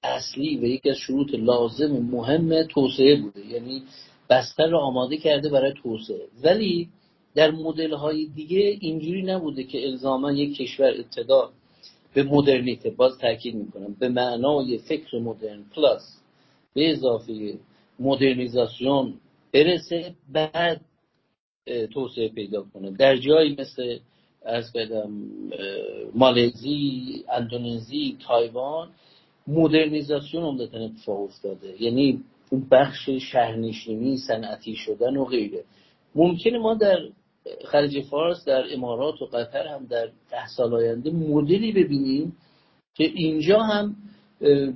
اصلی 0.02 0.56
و 0.56 0.64
یکی 0.64 0.90
از 0.90 0.96
شروط 0.96 1.34
لازم 1.34 1.92
مهم 1.92 2.62
توسعه 2.62 3.16
بوده. 3.16 3.46
یعنی 3.46 3.82
بستر 4.30 4.66
را 4.66 4.80
آماده 4.80 5.16
کرده 5.16 5.48
برای 5.48 5.72
توسعه. 5.82 6.28
ولی 6.42 6.88
در 7.36 7.50
مدل 7.50 7.92
های 7.92 8.26
دیگه 8.26 8.78
اینجوری 8.80 9.22
نبوده 9.22 9.64
که 9.64 9.86
الزاما 9.86 10.32
یک 10.32 10.56
کشور 10.56 10.88
ابتدا 10.88 11.50
به 12.14 12.22
مدرنیته 12.22 12.90
باز 12.90 13.18
تاکید 13.18 13.54
می‌کنم. 13.54 13.96
به 13.98 14.08
معنای 14.08 14.78
فکر 14.78 15.18
مدرن 15.18 15.64
پلاس 15.74 16.20
به 16.74 16.90
اضافه 16.92 17.54
مدرنیزاسیون 18.00 19.14
برسه 19.52 20.14
بعد 20.32 20.80
توسعه 21.92 22.28
پیدا 22.28 22.66
کنه. 22.74 22.90
در 22.90 23.16
جایی 23.16 23.56
مثل 23.58 23.98
از 24.44 24.72
بدم 24.72 25.10
مالزی 26.14 27.24
اندونزی 27.32 28.16
تایوان 28.26 28.88
مدرنیزاسیون 29.46 30.44
عمدتا 30.44 30.78
اتفاق 30.78 31.20
افتاده. 31.20 31.82
یعنی 31.82 32.24
اون 32.50 32.66
بخش 32.70 33.10
شهرنشینی 33.10 34.16
صنعتی 34.16 34.76
شدن 34.76 35.16
و 35.16 35.24
غیره. 35.24 35.64
ممکنه 36.14 36.58
ما 36.58 36.74
در 36.74 36.98
خلیج 37.64 38.06
فارس 38.06 38.44
در 38.44 38.64
امارات 38.74 39.22
و 39.22 39.26
قطر 39.26 39.66
هم 39.66 39.86
در 39.86 40.06
ده 40.30 40.46
سال 40.56 40.74
آینده 40.74 41.10
مدلی 41.10 41.72
ببینیم 41.72 42.36
که 42.94 43.04
اینجا 43.04 43.58
هم 43.62 43.96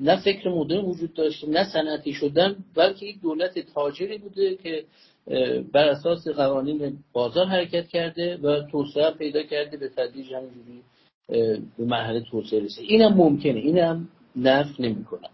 نه 0.00 0.22
فکر 0.24 0.48
مدرن 0.48 0.84
وجود 0.84 1.14
داشته 1.14 1.48
نه 1.48 1.64
صنعتی 1.72 2.12
شدن 2.12 2.56
بلکه 2.74 3.06
یک 3.06 3.20
دولت 3.20 3.58
تاجری 3.58 4.18
بوده 4.18 4.56
که 4.56 4.84
بر 5.72 5.88
اساس 5.88 6.28
قوانین 6.28 6.98
بازار 7.12 7.46
حرکت 7.46 7.88
کرده 7.88 8.36
و 8.36 8.62
توسعه 8.62 9.10
پیدا 9.10 9.42
کرده 9.42 9.76
به 9.76 9.88
تدریج 9.88 10.32
همینجوری 10.32 10.82
به 11.78 11.84
مرحله 11.84 12.20
توسعه 12.20 12.60
رسه 12.60 12.82
اینم 12.82 13.14
ممکنه 13.14 13.58
اینم 13.58 14.08
نفت 14.36 14.80
نمی‌کنم 14.80 15.30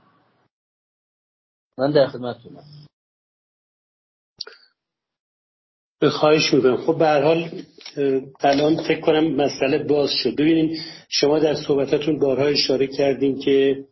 من 1.78 1.90
در 1.90 2.06
خدمتتونم 2.06 2.64
به 5.95 5.95
خواهش 6.08 6.54
می‌کنم. 6.54 6.76
خب 6.76 6.98
به 6.98 7.08
حال 7.08 7.48
الان 8.40 8.76
فکر 8.76 9.00
کنم 9.00 9.36
مسئله 9.36 9.78
باز 9.78 10.10
شد. 10.10 10.36
ببینید 10.36 10.78
شما 11.08 11.38
در 11.38 11.54
صحبتاتون 11.54 12.18
بارها 12.18 12.46
اشاره 12.46 12.86
کردیم 12.86 13.38
که 13.38 13.84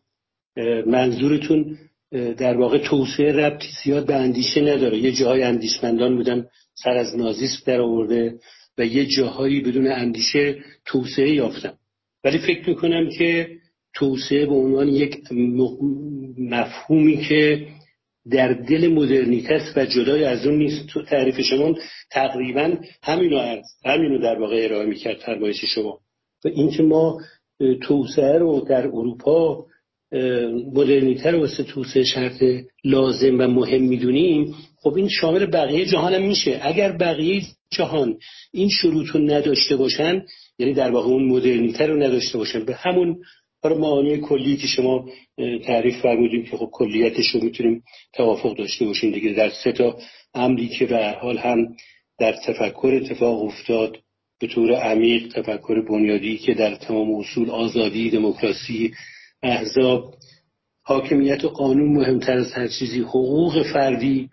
منظورتون 0.86 1.78
در 2.12 2.56
واقع 2.56 2.78
توسعه 2.78 3.32
ربطی 3.32 3.68
زیاد 3.84 4.06
به 4.06 4.14
اندیشه 4.14 4.60
نداره. 4.60 4.98
یه 4.98 5.12
جاهای 5.12 5.42
اندیشمندان 5.42 6.16
بودن 6.16 6.46
سر 6.74 6.96
از 6.96 7.16
نازیسم 7.16 7.62
در 7.66 7.80
آورده 7.80 8.34
و 8.78 8.86
یه 8.86 9.06
جاهایی 9.06 9.60
بدون 9.60 9.86
اندیشه 9.86 10.56
توسعه 10.86 11.30
یافتن. 11.30 11.72
ولی 12.24 12.38
فکر 12.38 12.68
می‌کنم 12.68 13.08
که 13.18 13.48
توسعه 13.94 14.46
به 14.46 14.54
عنوان 14.54 14.88
یک 14.88 15.16
مفهومی 16.38 17.16
که 17.16 17.66
در 18.30 18.52
دل 18.52 18.88
مدرنیته 18.88 19.62
و 19.76 19.86
جدای 19.86 20.24
از 20.24 20.46
اون 20.46 20.58
نیست. 20.58 20.86
تو 20.86 21.02
تعریف 21.02 21.40
شما 21.40 21.74
تقریبا 22.10 22.74
همینو 23.02 23.38
عرض 23.38 23.64
همینو 23.84 24.18
در 24.18 24.38
واقع 24.38 24.64
ارائه 24.64 24.86
می‌کرد 24.86 25.16
فرمایش 25.16 25.64
شما. 25.64 25.98
و 26.44 26.48
اینکه 26.48 26.82
ما 26.82 27.20
توسعه 27.82 28.38
رو 28.38 28.60
در 28.60 28.86
اروپا 28.86 29.66
مدرنیته 30.72 31.30
رو 31.30 31.40
واسه 31.40 31.62
توسعه 31.62 32.04
شرط 32.04 32.44
لازم 32.84 33.38
و 33.38 33.46
مهم 33.46 33.82
می‌دونیم 33.82 34.54
خب 34.76 34.94
این 34.94 35.08
شامل 35.08 35.46
بقیه 35.46 35.86
جهان 35.86 36.22
میشه. 36.22 36.60
اگر 36.62 36.92
بقیه 36.92 37.42
جهان 37.70 38.18
این 38.52 38.68
شروط 38.68 39.06
رو 39.06 39.20
نداشته 39.20 39.76
باشن 39.76 40.22
یعنی 40.58 40.74
در 40.74 40.90
واقع 40.90 41.08
اون 41.08 41.28
مدرنیته 41.28 41.86
رو 41.86 42.02
نداشته 42.02 42.38
باشن 42.38 42.64
به 42.64 42.74
همون 42.74 43.16
برای 43.64 43.78
معانی 43.78 44.18
کلی 44.18 44.56
که 44.56 44.66
شما 44.66 45.08
تعریف 45.64 46.00
فرمودیم 46.00 46.44
که 46.44 46.56
خب 46.56 46.68
کلیتش 46.72 47.26
رو 47.34 47.44
می‌تونیم 47.44 47.82
توافق 48.12 48.56
داشته 48.56 48.84
باشیم 48.84 49.12
دیگه 49.12 49.32
در 49.32 49.50
سه 49.50 49.72
تا 49.72 49.98
عملی 50.34 50.68
که 50.68 50.86
به 50.86 51.16
حال 51.20 51.38
هم 51.38 51.76
در 52.18 52.32
تفکر 52.32 53.00
اتفاق 53.02 53.42
افتاد. 53.44 53.98
به 54.40 54.46
طور 54.46 54.72
عمیق 54.72 55.28
تفکر 55.28 55.80
بنیادی 55.80 56.38
که 56.38 56.54
در 56.54 56.74
تمام 56.74 57.14
اصول 57.14 57.50
آزادی 57.50 58.10
دموکراسی 58.10 58.92
احزاب 59.42 60.14
حاکمیت 60.82 61.44
و 61.44 61.48
قانون 61.48 61.92
مهمتر 61.92 62.38
از 62.38 62.52
هر 62.52 62.68
چیزی 62.68 63.00
حقوق 63.00 63.62
فردی 63.72 64.30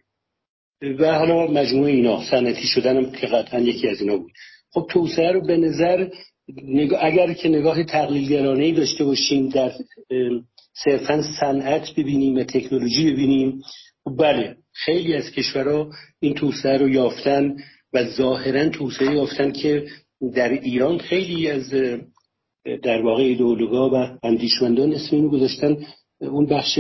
و 1.00 1.18
حالا 1.18 1.48
مجموعه 1.48 1.92
اینا 1.92 2.24
سنتی 2.32 2.68
شدنم 2.68 3.12
که 3.12 3.28
قطعا 3.28 3.60
یکی 3.60 3.88
از 3.88 4.02
اینا 4.02 4.18
بود. 4.18 4.32
خب 4.72 4.88
توسعه 4.90 5.32
رو 5.32 5.42
به 5.42 5.58
نظر 5.58 6.08
اگر 7.00 7.34
که 7.34 7.50
نگاه 7.50 7.84
تقلیل 7.84 8.74
داشته 8.74 9.04
باشیم 9.04 9.50
در 9.50 9.72
صرفا 10.84 11.24
صنعت 11.40 11.92
ببینیم 11.98 12.36
و 12.36 12.44
تکنولوژی 12.44 13.12
ببینیم 13.12 13.62
بله 14.18 14.56
خیلی 14.74 15.14
از 15.14 15.32
کشورها 15.32 15.92
این 16.20 16.34
توسعه 16.34 16.78
رو 16.78 16.90
یافتن 16.90 17.56
و 17.94 18.04
ظاهرا 18.04 18.70
توسعه 18.70 19.14
یافتن 19.14 19.52
که 19.52 19.88
در 20.36 20.50
ایران 20.50 20.98
خیلی 20.98 21.48
از 21.48 21.74
در 22.84 23.02
واقع 23.02 23.24
ایدئولوگا 23.24 23.90
و 23.90 24.18
اندیشمندان 24.24 24.94
اسم 24.94 25.16
اینو 25.16 25.30
گذاشتن 25.30 25.78
اون 26.20 26.46
بخش 26.46 26.80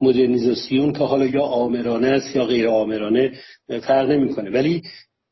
مدرنیزاسیون 0.00 0.92
که 0.92 0.98
حالا 0.98 1.26
یا 1.26 1.42
آمرانه 1.42 2.06
است 2.06 2.36
یا 2.36 2.44
غیر 2.44 2.68
آمرانه 2.68 3.32
فرق 3.68 4.10
نمی‌کنه. 4.10 4.50
ولی 4.50 4.82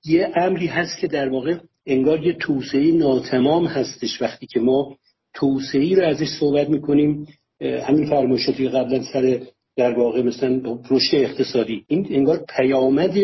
یه 0.05 0.33
امری 0.37 0.67
هست 0.67 0.99
که 1.01 1.07
در 1.07 1.29
واقع 1.29 1.59
انگار 1.89 2.27
یه 2.27 2.33
توسعه 2.33 2.93
ناتمام 2.93 3.67
هستش 3.67 4.23
وقتی 4.23 4.47
که 4.47 4.61
ما 4.61 4.97
توسعه 5.35 5.97
رو 5.97 6.03
ازش 6.03 6.29
صحبت 6.41 6.69
می‌کنیم. 6.69 7.27
همین 7.61 8.07
فرمایشاتی 8.07 8.69
قبلا 8.69 9.03
سر 9.13 9.41
در 9.77 9.99
واقع 9.99 10.23
مثلا 10.23 10.79
رشد 10.91 11.17
اقتصادی. 11.17 11.85
این 11.89 12.07
انگار 12.11 12.45
پیامد 12.57 13.15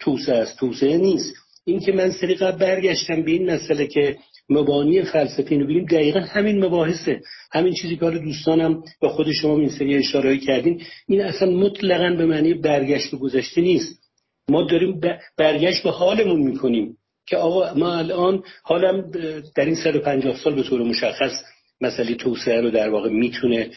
توسعه 0.00 0.36
است. 0.36 0.58
توسعه 0.58 0.98
نیست. 0.98 1.34
این 1.64 1.80
که 1.80 1.92
من 1.92 2.10
سری 2.10 2.34
قبل 2.34 2.58
برگشتم 2.58 3.22
به 3.22 3.30
این 3.30 3.50
مسئله 3.50 3.86
که 3.86 4.16
مبانی 4.48 5.02
فلسفی 5.02 5.58
رو 5.58 5.64
ببینیم 5.64 5.84
دقیقا 5.84 6.20
همین 6.20 6.64
مباحثه. 6.64 7.20
همین 7.52 7.74
چیزی 7.74 7.96
که 7.96 8.10
دوستانم 8.10 8.82
با 9.00 9.08
خود 9.08 9.32
شما 9.32 9.58
این 9.58 9.68
سری 9.68 9.96
اشاره 9.96 10.38
کردین 10.38 10.82
این 11.08 11.20
اصلا 11.20 11.50
مطلقا 11.50 12.16
به 12.16 12.26
معنی 12.26 12.54
برگشت 12.54 13.14
گذشته 13.14 13.60
نیست. 13.60 14.00
ما 14.48 14.62
داریم 14.62 15.00
برگشت 15.38 15.82
به 15.82 15.90
حالمون 15.90 16.40
می‌کنیم. 16.42 16.96
که 17.26 17.36
آقا 17.36 17.74
ما 17.74 17.94
الان 17.94 18.42
حالم 18.62 19.10
در 19.56 19.64
این 19.64 19.74
150 19.74 20.36
سال 20.36 20.54
به 20.54 20.62
طور 20.62 20.82
مشخص 20.82 21.32
مسئله 21.80 22.14
توسعه 22.14 22.60
رو 22.60 22.70
در 22.70 22.90
واقع 22.90 23.10
می‌تونه 23.10 23.70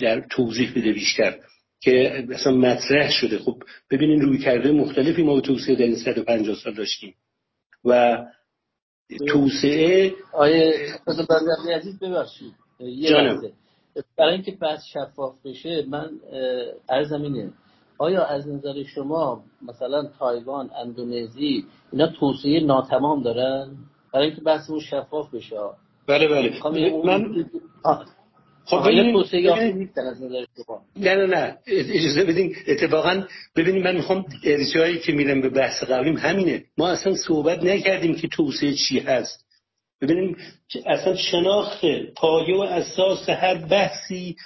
در 0.00 0.20
توضیح 0.30 0.70
بده 0.70 0.92
بیشتر 0.92 1.38
که 1.80 2.24
اصلا 2.32 2.52
مطرح 2.52 3.10
شده. 3.10 3.38
خب 3.38 3.62
ببینین 3.90 4.20
روی 4.20 4.38
کرده 4.38 4.72
مختلفی 4.72 5.22
ما 5.22 5.40
توسعه 5.40 5.74
در 5.74 5.84
این 5.84 5.96
150 5.96 6.56
سال 6.56 6.74
داشتیم 6.74 7.14
و 7.84 8.18
توسعه 9.28 10.12
آیه 10.32 10.74
عزیز 11.74 11.98
ببخشید. 11.98 12.52
برای 14.18 14.32
اینکه 14.32 14.52
بحث 14.52 14.80
شفاف 14.92 15.34
بشه 15.44 15.84
من 15.88 16.10
عرضم 16.88 17.22
اینه. 17.22 17.52
آیا 17.98 18.24
از 18.24 18.48
نظر 18.48 18.82
شما 18.82 19.44
مثلا 19.62 20.08
تایوان 20.18 20.70
اندونزی 20.82 21.64
اینا 21.92 22.06
توسعه 22.06 22.60
ناتمام 22.60 23.22
دارن؟ 23.22 23.76
برای 24.12 24.26
اینکه 24.26 24.42
بحثمون 24.42 24.80
شفاف 24.80 25.34
بشه. 25.34 25.56
بله 26.06 26.28
بله. 26.28 26.50
من 27.04 27.46
خب 28.64 28.82
ببینید 28.88 29.90
نه 30.96 31.14
نه 31.14 31.26
نه. 31.26 31.58
اجازه 31.66 32.24
بدین. 32.24 32.56
اتفاقا 32.66 33.24
ببینید 33.56 33.84
من 33.84 33.96
می‌خوام 33.96 34.24
ارجایی 34.44 34.98
که 34.98 35.12
میرم 35.12 35.40
به 35.40 35.48
بحث 35.48 35.84
قبلیم 35.84 36.16
همینه. 36.16 36.64
ما 36.78 36.88
اصلا 36.88 37.14
صحبت 37.14 37.64
نکردیم 37.64 38.14
که 38.14 38.28
توسعه 38.28 38.74
چی 38.88 38.98
هست. 38.98 39.44
ببینیم 40.00 40.36
اصلا 40.86 41.16
شناخت 41.16 41.80
پایه 42.16 42.56
و 42.56 42.60
اساس 42.60 43.28
هر 43.28 43.54
بحثی 43.54 44.36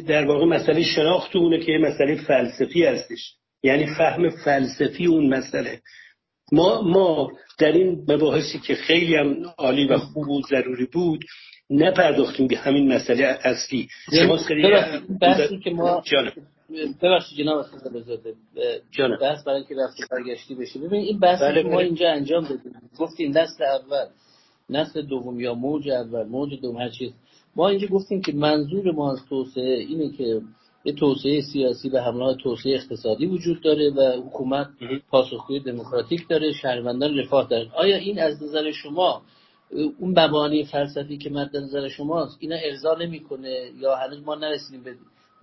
در 0.00 0.26
واقع 0.26 0.44
مسئله 0.44 0.82
شناخت 0.82 1.36
اونه 1.36 1.58
که 1.58 1.78
مسئله 1.78 2.14
فلسفی 2.14 2.84
هستش. 2.84 3.34
یعنی 3.62 3.86
فهم 3.86 4.30
فلسفی 4.44 5.06
اون 5.06 5.34
مسئله. 5.34 5.80
ما 6.52 6.82
ما 6.82 7.32
در 7.58 7.72
این 7.72 8.06
مباحثی 8.08 8.58
که 8.58 8.74
خیلی 8.74 9.14
هم 9.14 9.36
عالی 9.58 9.86
و 9.86 9.98
خوب 9.98 10.28
و 10.28 10.42
ضروری 10.50 10.86
بود 10.92 11.24
نپرداختیم 11.70 12.46
به 12.46 12.56
همین 12.56 12.92
مسئله 12.92 13.24
اصلی. 13.24 13.88
شما 14.12 14.38
بحثی 15.20 15.58
که 15.58 15.70
ما 15.70 16.02
ببخشید 17.02 17.38
جناب 17.38 17.64
جانب 18.90 19.20
بحث 19.20 19.44
برای 19.44 19.58
اینکه 19.58 19.74
رفت 19.74 20.10
برگشتی 20.10 20.54
بشه. 20.54 20.78
ببین 20.78 21.00
این 21.00 21.18
بحثی 21.18 21.44
بله 21.44 21.62
ما 21.62 21.68
بله. 21.68 21.78
اینجا 21.78 22.10
انجام 22.10 22.44
دادیم. 22.44 22.72
گفتیم 22.98 23.38
نسل 23.38 23.64
اول. 23.64 24.06
نسل 24.70 25.02
دوم 25.02 25.40
یا 25.40 25.54
موج 25.54 25.88
اول. 25.88 26.22
موج 26.22 26.60
دوم 26.60 26.76
هر 26.76 26.88
چیز. 26.88 27.12
ما 27.56 27.68
اینجا 27.68 27.86
گفتیم 27.86 28.22
که 28.22 28.32
منظور 28.32 28.92
ما 28.92 29.12
از 29.12 29.18
توسعه 29.28 29.78
اینه 29.78 30.16
که 30.16 30.40
یه 30.84 30.92
توسعه 30.92 31.40
سیاسی 31.40 31.88
به 31.88 32.02
همراه 32.02 32.36
توسعه 32.36 32.74
اقتصادی 32.74 33.26
وجود 33.26 33.62
داره 33.62 33.90
و 33.90 34.22
حکومت 34.26 34.68
پاسخگوی 35.10 35.60
دموکراتیک 35.60 36.28
داره 36.28 36.52
شهروندان 36.52 37.18
رفاه 37.18 37.48
دارن. 37.48 37.68
آیا 37.74 37.96
این 37.96 38.18
از 38.18 38.42
نظر 38.42 38.70
شما 38.70 39.22
اون 39.98 40.18
مبانی 40.18 40.64
فلسفی 40.64 41.18
که 41.18 41.30
مد 41.30 41.56
نظر 41.56 41.88
شماست 41.88 42.36
اینا 42.40 42.56
ارضا 42.64 42.94
نمی‌کنه 42.94 43.70
یا 43.80 43.96
هنوز 43.96 44.22
ما 44.24 44.34
نرسیدیم 44.34 44.82
به 44.84 44.94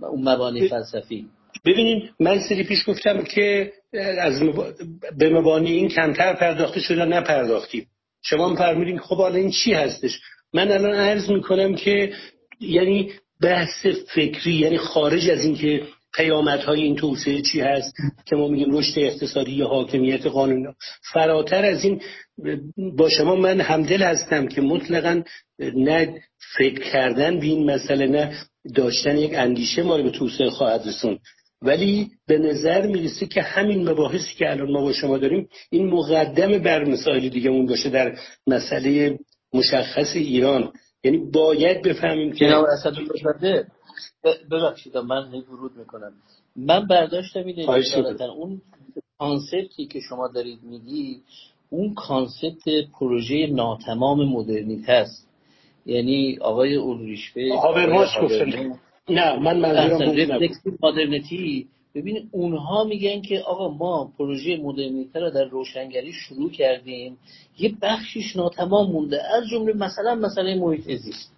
اون 0.08 0.30
مبانی 0.30 0.68
فلسفی؟ 0.68 1.26
ببینید 1.66 2.12
من 2.20 2.40
سری 2.50 2.64
پیش 2.64 2.90
گفتم 2.90 3.24
که 3.24 3.72
از 4.22 4.42
به 5.18 5.30
مبانی 5.30 5.72
این 5.72 5.90
کمتر 5.90 6.34
پرداخته 6.34 6.80
شده 6.80 7.06
نپرداختیم 7.06 7.88
شما 8.22 8.56
فرمودین 8.56 9.00
خب 9.00 9.18
حالا 9.18 9.36
این 9.36 9.52
چی 9.52 9.74
هستش؟ 9.74 10.20
من 10.54 10.72
الان 10.72 10.94
عرض 10.94 11.30
می‌کنم 11.30 11.76
که 11.76 12.14
یعنی 12.60 13.12
بحث 13.42 13.86
فکری 14.16 14.54
یعنی 14.54 14.78
خارج 14.78 15.30
از 15.30 15.44
اینکه 15.44 15.82
پیامدهای 16.14 16.82
این 16.82 16.96
توسعه 16.96 17.42
چی 17.42 17.62
هست 17.62 17.94
که 18.26 18.36
ما 18.36 18.48
میگیم 18.48 18.78
رشد 18.78 19.00
اقتصادی 19.00 19.52
یا 19.52 19.68
حاکمیت 19.68 20.26
قانونی 20.26 20.68
فراتر 21.14 21.66
از 21.66 21.84
این 21.84 22.02
با 22.78 23.10
شما 23.10 23.36
من 23.36 23.62
همدل 23.62 24.04
هستم 24.04 24.48
که 24.48 24.62
مطلقا 24.62 25.24
نه 25.60 26.22
فکر 26.58 26.92
کردن 26.92 27.40
به 27.40 27.46
این 27.46 27.72
مسئله 27.72 28.08
نه 28.08 28.36
داشتن 28.76 29.18
یک 29.18 29.34
اندیشه 29.36 29.84
ما 29.84 29.96
رو 29.96 30.04
به 30.04 30.10
توسعه 30.10 30.50
خواهد 30.50 30.88
رسون. 30.88 31.20
ولی 31.62 32.12
به 32.28 32.38
نظر 32.38 32.88
می‌رسه 32.88 33.26
که 33.26 33.42
همین 33.42 33.90
مباحثی 33.90 34.36
که 34.38 34.50
الان 34.50 34.72
ما 34.72 34.82
با 34.82 34.94
شما 34.94 35.18
داریم 35.18 35.50
این 35.72 35.90
مقدم 35.90 36.58
بر 36.58 36.84
مسائل 36.84 37.30
دیگه 37.30 37.50
اون 37.50 37.66
باشه 37.66 37.90
در 37.90 38.18
مسئله 38.48 39.20
مشخص 39.54 40.16
ایران. 40.16 40.72
یعنی 41.04 41.18
باید 41.18 41.82
بفهمیم 41.82 42.32
که 42.32 42.46
جناب 42.46 42.66
ببخشید 44.52 44.98
من 44.98 45.34
ورود 45.52 45.78
می‌کنم. 45.78 46.14
من 46.56 46.88
برداشتم 46.88 47.46
اینه 47.46 47.70
اون 48.22 48.62
concept 49.20 49.78
ی 49.78 49.86
که 49.86 50.00
شما 50.00 50.28
دارید 50.28 50.60
میگی 50.64 51.22
اون 51.70 51.94
concept 51.94 52.64
پروژه 53.00 53.48
ناتمام 53.48 54.30
مدرنیته 54.30 54.92
است 54.92 55.30
یعنی 55.86 56.38
آقای 56.42 56.76
اولریشفه 56.76 57.42
نه 59.10 59.40
من 59.40 59.60
منظورم 59.60 60.50
مدرنیتی 60.84 61.68
ببین 61.96 62.30
اونها 62.32 62.84
میگن 62.84 63.22
که 63.22 63.40
آقا 63.40 63.70
ما 63.70 64.12
پروژه 64.18 64.58
مدرنیته 64.58 65.20
رو 65.20 65.30
در 65.30 65.44
روشنگری 65.44 66.14
شروع 66.14 66.52
کردیم. 66.52 67.18
یه 67.60 67.76
بخشیش 67.82 68.36
ناتمام 68.36 68.92
مونده. 68.92 69.24
از 69.36 69.44
جمله 69.52 69.74
مثلا 69.74 70.16
مسئله 70.16 70.56
محیط 70.56 70.92
زیست. 70.92 71.32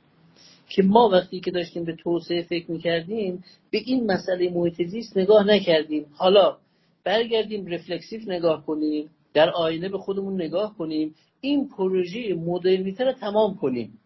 که 0.69 0.83
ما 0.83 1.09
وقتی 1.09 1.39
که 1.39 1.51
داشتیم 1.51 1.83
به 1.83 1.95
توسعه 1.95 2.41
فکر 2.41 2.71
می‌کردیم 2.71 3.43
به 3.71 3.77
این 3.85 4.11
مسئله 4.11 4.49
محیط 4.49 4.81
زیست 4.81 5.17
نگاه 5.17 5.47
نکردیم. 5.47 6.05
حالا 6.13 6.57
برگردیم 7.03 7.67
رفلکسیو 7.67 8.21
نگاه 8.27 8.65
کنیم 8.65 9.09
در 9.33 9.49
آینه 9.49 9.89
به 9.89 9.97
خودمون 9.97 10.41
نگاه 10.41 10.77
کنیم 10.77 11.15
این 11.41 11.69
پروژه 11.69 12.33
مدرنیته 12.33 13.03
رو 13.03 13.11
تمام 13.11 13.55
کنیم. 13.55 13.99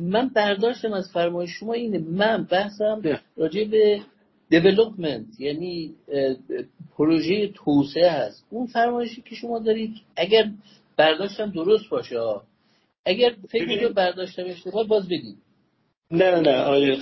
من 0.00 0.28
برداشتم 0.28 0.92
از 0.92 1.10
فرمایش 1.12 1.50
شما 1.50 1.72
اینه. 1.72 1.98
من 1.98 2.44
بحثم 2.50 3.02
راجع 3.36 3.64
به 3.64 4.00
دیولوپمنت 4.50 5.26
یعنی 5.38 5.94
پروژه 6.96 7.48
توسعه 7.48 8.10
هست. 8.10 8.44
اون 8.50 8.66
فرمایشی 8.66 9.22
که 9.22 9.34
شما 9.34 9.58
دارید 9.58 9.90
اگر 10.16 10.50
برداشتم 10.96 11.50
درست 11.50 11.88
باشه 11.90 12.16
اگر 13.04 13.34
فکر 13.50 13.88
برداشتم 13.88 14.44
اشتباه 14.44 14.86
باز 14.86 15.08
بگید 15.08 15.36
نه 16.10 16.40
نه 16.40 16.56
آقای 16.56 16.96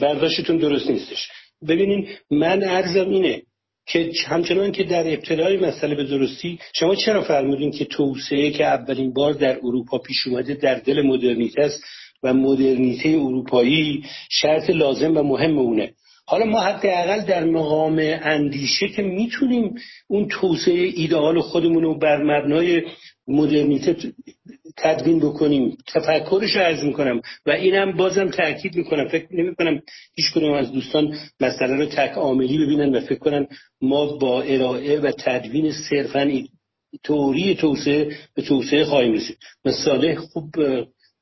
برداشتتون 0.00 0.56
درست 0.56 0.90
نیستش. 0.90 1.28
ببینین 1.68 2.08
من 2.30 2.62
عرضم 2.62 3.10
اینه 3.10 3.42
که 3.86 4.12
همچنان 4.26 4.72
که 4.72 4.84
در 4.84 5.08
ابتدای 5.12 5.56
مسئله 5.56 5.94
به 5.94 6.04
درستی 6.04 6.58
شما 6.74 6.94
چرا 6.94 7.22
فرمودین 7.22 7.70
که 7.70 7.84
توسعه 7.84 8.50
که 8.50 8.66
اولین 8.66 9.12
بار 9.12 9.32
در 9.32 9.58
اروپا 9.62 9.98
پیش 9.98 10.26
اومده 10.26 10.54
در 10.54 10.74
دل 10.74 11.02
مدرنیته 11.02 11.62
است 11.62 11.84
و 12.22 12.34
مدرنیته 12.34 13.08
اروپایی 13.08 14.04
شرط 14.30 14.70
لازم 14.70 15.16
و 15.16 15.22
مهم 15.22 15.58
اونه؟ 15.58 15.92
حالا 16.30 16.44
ما 16.44 16.60
حداقل 16.60 17.20
در 17.20 17.44
مقام 17.44 17.98
اندیشه 18.22 18.88
که 18.88 19.02
می‌تونیم 19.02 19.74
اون 20.08 20.28
توسعه 20.28 20.90
ایدئال 20.94 21.40
خودمون 21.40 21.82
رو 21.82 21.98
بر 21.98 22.22
مبنای 22.22 22.82
مدرنیته 23.28 23.96
تدوین 24.76 25.18
بکنیم. 25.20 25.76
تفکرش 25.94 26.56
رو 26.56 26.62
عرض 26.62 26.84
می‌کنم 26.84 27.20
و 27.46 27.50
اینم 27.50 27.92
بازم 27.92 28.28
تاکید 28.28 28.76
می‌کنم. 28.76 29.08
فکر 29.08 29.26
نمی 29.30 29.54
کنم 29.54 29.82
هیچ 30.14 30.36
از 30.36 30.72
دوستان 30.72 31.16
مسئله 31.40 31.76
رو 31.76 31.86
تک 31.86 32.12
عاملی 32.12 32.58
ببینن 32.58 32.94
و 32.94 33.00
فکر 33.00 33.18
کنن 33.18 33.46
ما 33.80 34.06
با 34.06 34.42
ارائه 34.42 35.00
و 35.00 35.12
تدوین 35.18 35.72
صرفا 35.90 36.32
توری 37.02 37.54
توسعه 37.54 38.16
به 38.34 38.42
توسعه 38.42 38.84
خواهیم 38.84 39.12
رسید. 39.12 39.38
مثاله 39.64 40.14
خوب 40.14 40.50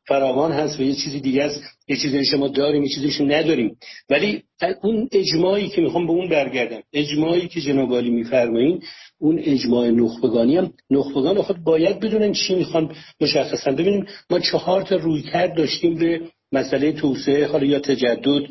فراوان 0.09 0.53
هست 0.53 0.81
و 0.81 0.83
یه 0.83 0.95
چیزی 0.95 1.21
دیگه 1.21 1.45
است. 1.45 1.63
یه 1.89 1.97
چیزی 1.97 2.25
شما 2.25 2.49
داریم 2.49 2.83
یه 2.83 2.89
چیزی 2.89 3.25
نداریم. 3.25 3.77
ولی 4.11 4.43
اون 4.83 5.09
اجماعی 5.13 5.69
که 5.69 5.81
می‌خوام 5.81 6.07
به 6.07 6.13
اون 6.13 6.29
برگردم. 6.29 6.81
اجماعی 6.93 7.49
که 7.49 7.61
جناب 7.61 7.97
علی 7.97 8.11
میفرمایین 8.11 8.83
اون 9.19 9.39
اجماع 9.39 9.91
نخبگانی 9.91 10.57
هم. 10.57 10.73
نخبگان 10.91 11.43
خود 11.43 11.65
باید 11.65 12.01
بدونن 12.01 12.33
چی 12.33 12.55
می‌خوان 12.55 12.95
مشخصا. 13.21 13.71
ببینیم 13.71 14.07
ما 14.31 14.41
چهار 14.41 14.83
تا 14.83 14.97
رویکرد 14.97 15.55
داشتیم 15.55 15.95
به 15.95 16.21
مسئله 16.53 16.93
توسعه 16.93 17.47
حالا 17.47 17.65
یا 17.67 17.79
تجدد. 17.79 18.43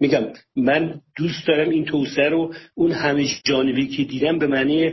میگم 0.00 0.24
من 0.56 1.00
دوست 1.16 1.46
دارم 1.48 1.70
این 1.70 1.84
توسعه 1.84 2.28
رو 2.28 2.54
اون 2.74 2.92
همه 2.92 3.26
جانبی 3.44 3.88
که 3.88 4.04
دیدم 4.04 4.38
به 4.38 4.46
معنی 4.46 4.92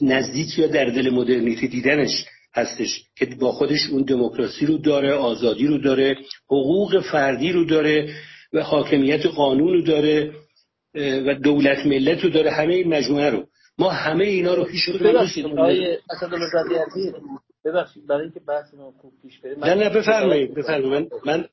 نزدیک 0.00 0.58
یا 0.58 0.66
در 0.66 0.84
دل 0.84 1.10
مدرنیته 1.10 1.66
دیدنش 1.66 2.24
هستش 2.56 3.02
که 3.16 3.26
با 3.40 3.52
خودش 3.52 3.90
اون 3.90 4.02
دموکراسی 4.02 4.66
رو 4.66 4.78
داره 4.78 5.14
آزادی 5.14 5.66
رو 5.66 5.78
داره 5.78 6.16
حقوق 6.46 7.00
فردی 7.00 7.52
رو 7.52 7.64
داره 7.64 8.14
و 8.52 8.62
حاکمیت 8.62 9.26
قانون 9.26 9.72
رو 9.72 9.82
داره 9.82 10.32
و 10.96 11.34
دولت 11.34 11.86
ملت 11.86 12.24
رو 12.24 12.30
داره 12.30 12.50
همه 12.50 12.74
این 12.74 12.94
مجموعه 12.94 13.30
رو. 13.30 13.46
ما 13.78 13.90
همه 13.90 14.24
اینا 14.24 14.54
رو 14.54 14.64
پیش 14.64 14.90
ببخشید 14.90 15.46
برای 18.06 18.22
اینکه 18.22 18.40
بحث 18.48 18.74
ما 18.74 18.92
خوب 19.00 19.12
پیش 19.22 19.40
بره 19.40 19.58
نه 19.58 19.74
نه 19.74 19.90
بفرمایید 19.90 20.54
بفرمایید. 20.54 21.12
من 21.26 21.36
من 21.36 21.44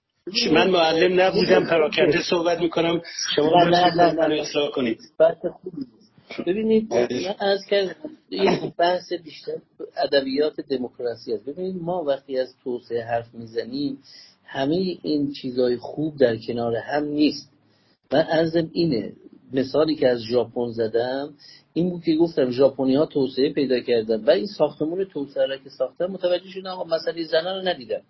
من 0.51 0.69
معلم 0.69 1.21
نبودم 1.21 1.65
پراکنده 1.65 2.21
صحبت 2.29 2.59
می‌کنم. 2.59 3.01
شما 3.35 3.63
نه 3.63 3.95
نه 3.95 4.27
نه 4.27 4.41
اصلاح 4.41 4.71
کنید. 4.71 4.99
بحث 5.19 5.45
خوبی 5.61 5.85
ببینید 6.47 6.93
از 7.39 7.65
که 7.69 7.95
این 8.29 8.73
بحث 8.77 9.13
بیشتر 9.13 9.53
ادبیات 9.97 10.61
دموکراسی 10.61 11.33
است. 11.33 11.45
ببینید 11.45 11.81
ما 11.81 12.03
وقتی 12.03 12.39
از 12.39 12.55
توسعه 12.63 13.03
حرف 13.03 13.33
می‌زنیم 13.33 13.97
همه 14.45 14.97
این 15.03 15.31
چیزهای 15.31 15.77
خوب 15.77 16.17
در 16.17 16.37
کنار 16.37 16.75
هم 16.75 17.03
نیست. 17.03 17.49
من 18.11 18.25
ارزم 18.29 18.69
اینه 18.73 19.13
مثالی 19.53 19.95
که 19.95 20.07
از 20.09 20.19
ژاپن 20.19 20.71
زدم 20.71 21.33
این 21.73 21.89
بود 21.89 22.03
که 22.03 22.15
گفتم 22.15 22.51
ژاپنی 22.51 22.95
ها 22.95 23.05
توسعه 23.05 23.53
پیدا 23.53 23.79
کردن 23.79 24.23
و 24.23 24.29
این 24.29 24.47
ساختمون 24.47 25.05
توسعه 25.05 25.45
را 25.45 25.57
که 25.57 25.69
ساختن 25.69 26.05
متوجه 26.05 26.49
شدن 26.49 26.67
آقا 26.67 26.83
مسئله 26.83 27.23
زنان 27.23 27.55
رو 27.55 27.67
ندیدم 27.67 28.01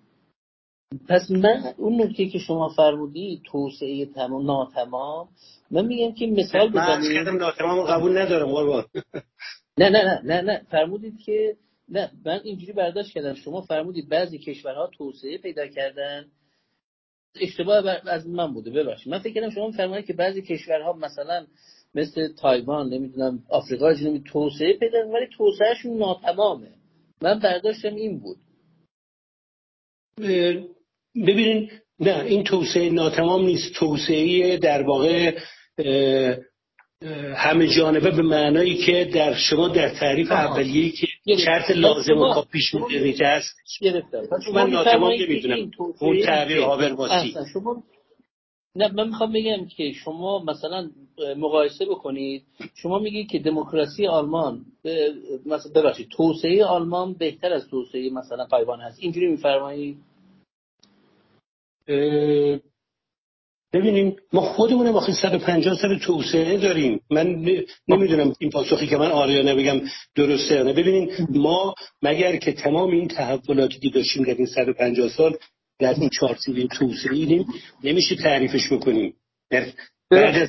پس 1.09 1.31
من 1.31 1.73
اون 1.77 2.01
نکته 2.01 2.29
که 2.29 2.39
شما 2.39 2.69
فرمودی 2.69 3.41
توسعه 3.45 4.05
تمام 4.05 4.45
ناتمام 4.45 5.27
من 5.71 5.85
میگم 5.85 6.11
که 6.11 6.27
مثال 6.27 6.69
بزنید 6.69 7.27
من 7.27 7.37
ناتمام 7.37 7.81
قبول 7.85 8.17
ندارم 8.17 8.51
قربان. 8.51 8.85
نه 9.79 9.89
نه 9.89 10.03
نه 10.03 10.21
نه 10.23 10.41
نه. 10.41 10.61
فرمودید 10.71 11.19
که 11.25 11.57
نه 11.89 12.11
من 12.25 12.39
اینجوری 12.43 12.73
برداشت 12.73 13.13
کردم. 13.13 13.33
شما 13.33 13.61
فرمودید 13.61 14.09
بعضی 14.09 14.37
کشورها 14.37 14.87
توسعه 14.97 15.37
پیدا 15.37 15.67
کردن. 15.67 16.25
اشتباه 17.41 18.07
از 18.07 18.27
من 18.27 18.53
بوده 18.53 18.71
ببخشید. 18.71 19.13
من 19.13 19.19
فکر 19.19 19.33
کردم 19.33 19.49
شما 19.49 19.71
فرمودید 19.71 20.05
که 20.05 20.13
بعضی 20.13 20.41
کشورها 20.41 20.93
مثلا 20.93 21.45
مثل 21.95 22.33
تایوان 22.33 22.89
نمی‌دونم 22.89 23.43
آفریقا 23.49 23.93
جنوبی 23.93 24.23
توسعه 24.31 24.73
پیدا 24.73 24.97
ولی 25.09 25.27
توسعهشون 25.37 25.97
ناتمامه. 25.97 26.71
من 27.21 27.39
برداشتم 27.39 27.95
این 27.95 28.19
بود. 28.19 28.37
ببینین 31.15 31.69
نه 31.99 32.23
این 32.23 32.43
توسعه 32.43 32.89
ناتمام 32.89 33.45
نیست. 33.45 33.73
توسعه 33.73 34.57
در 34.57 34.83
واقع 34.83 35.37
همه 37.35 37.67
جانبه 37.67 38.11
به 38.11 38.21
معنایی 38.21 38.75
که 38.75 39.09
در 39.13 39.33
شما 39.33 39.67
در 39.67 39.89
تعریف 39.89 40.31
اولیه‌ای 40.31 40.91
که 40.91 41.07
شرط 41.37 41.71
لازم 41.71 42.17
و 42.17 42.41
پیش 42.41 42.75
مدرنیته 42.75 43.25
است 43.25 43.55
من 44.53 44.69
ناتمام 44.69 45.11
نمی‌دونم. 45.11 45.71
اون 45.99 46.21
تعبیر 46.21 46.57
هابرماسی 46.57 47.33
شما 47.53 47.83
نه 48.75 48.91
من 48.91 49.07
می‌خوام 49.07 49.33
بگم 49.33 49.67
که 49.77 49.91
شما 49.91 50.43
مثلا 50.43 50.89
مقایسه 51.37 51.85
بکنید. 51.85 52.43
شما 52.75 52.99
میگید 52.99 53.27
که 53.27 53.39
دموکراسی 53.39 54.07
آلمان 54.07 54.65
مثلا 55.45 55.71
ببخشید 55.75 56.07
توسعه 56.09 56.65
آلمان 56.65 57.13
بهتر 57.13 57.53
از 57.53 57.67
توسعه 57.69 58.09
مثلا 58.09 58.45
قایبان 58.45 58.79
هست. 58.79 58.97
اینجوری 58.99 59.27
میفرمایید؟ 59.27 59.97
ببینیم 63.73 64.15
ما 64.33 64.41
خودمون 64.41 64.87
واقعا 64.87 65.13
150 65.13 65.75
سال 65.81 65.99
توسعه 65.99 66.57
داریم. 66.57 66.99
من 67.11 67.45
نمی‌دونم 67.87 68.33
این 68.39 68.49
پاسخی 68.49 68.87
که 68.87 68.97
من 68.97 69.11
آره 69.11 69.33
یا 69.33 69.53
نبگم 69.53 69.81
درسته 70.15 70.55
یا 70.55 70.63
نه. 70.63 70.73
ببینیم 70.73 71.27
ما 71.29 71.75
مگر 72.01 72.35
که 72.35 72.51
تمام 72.53 72.91
این 72.91 73.07
تحولاتی 73.07 73.79
که 73.79 73.89
داشتیم 73.89 74.23
در 74.23 74.33
این 74.33 74.45
150 74.45 75.09
سال 75.09 75.37
در 75.79 75.93
این 75.99 76.09
چهار 76.09 76.35
سیل 76.35 76.67
توسعه 76.67 77.45
نمیشه 77.83 78.15
تعریفش 78.15 78.73
بکنیم. 78.73 79.13
بعد 79.51 79.73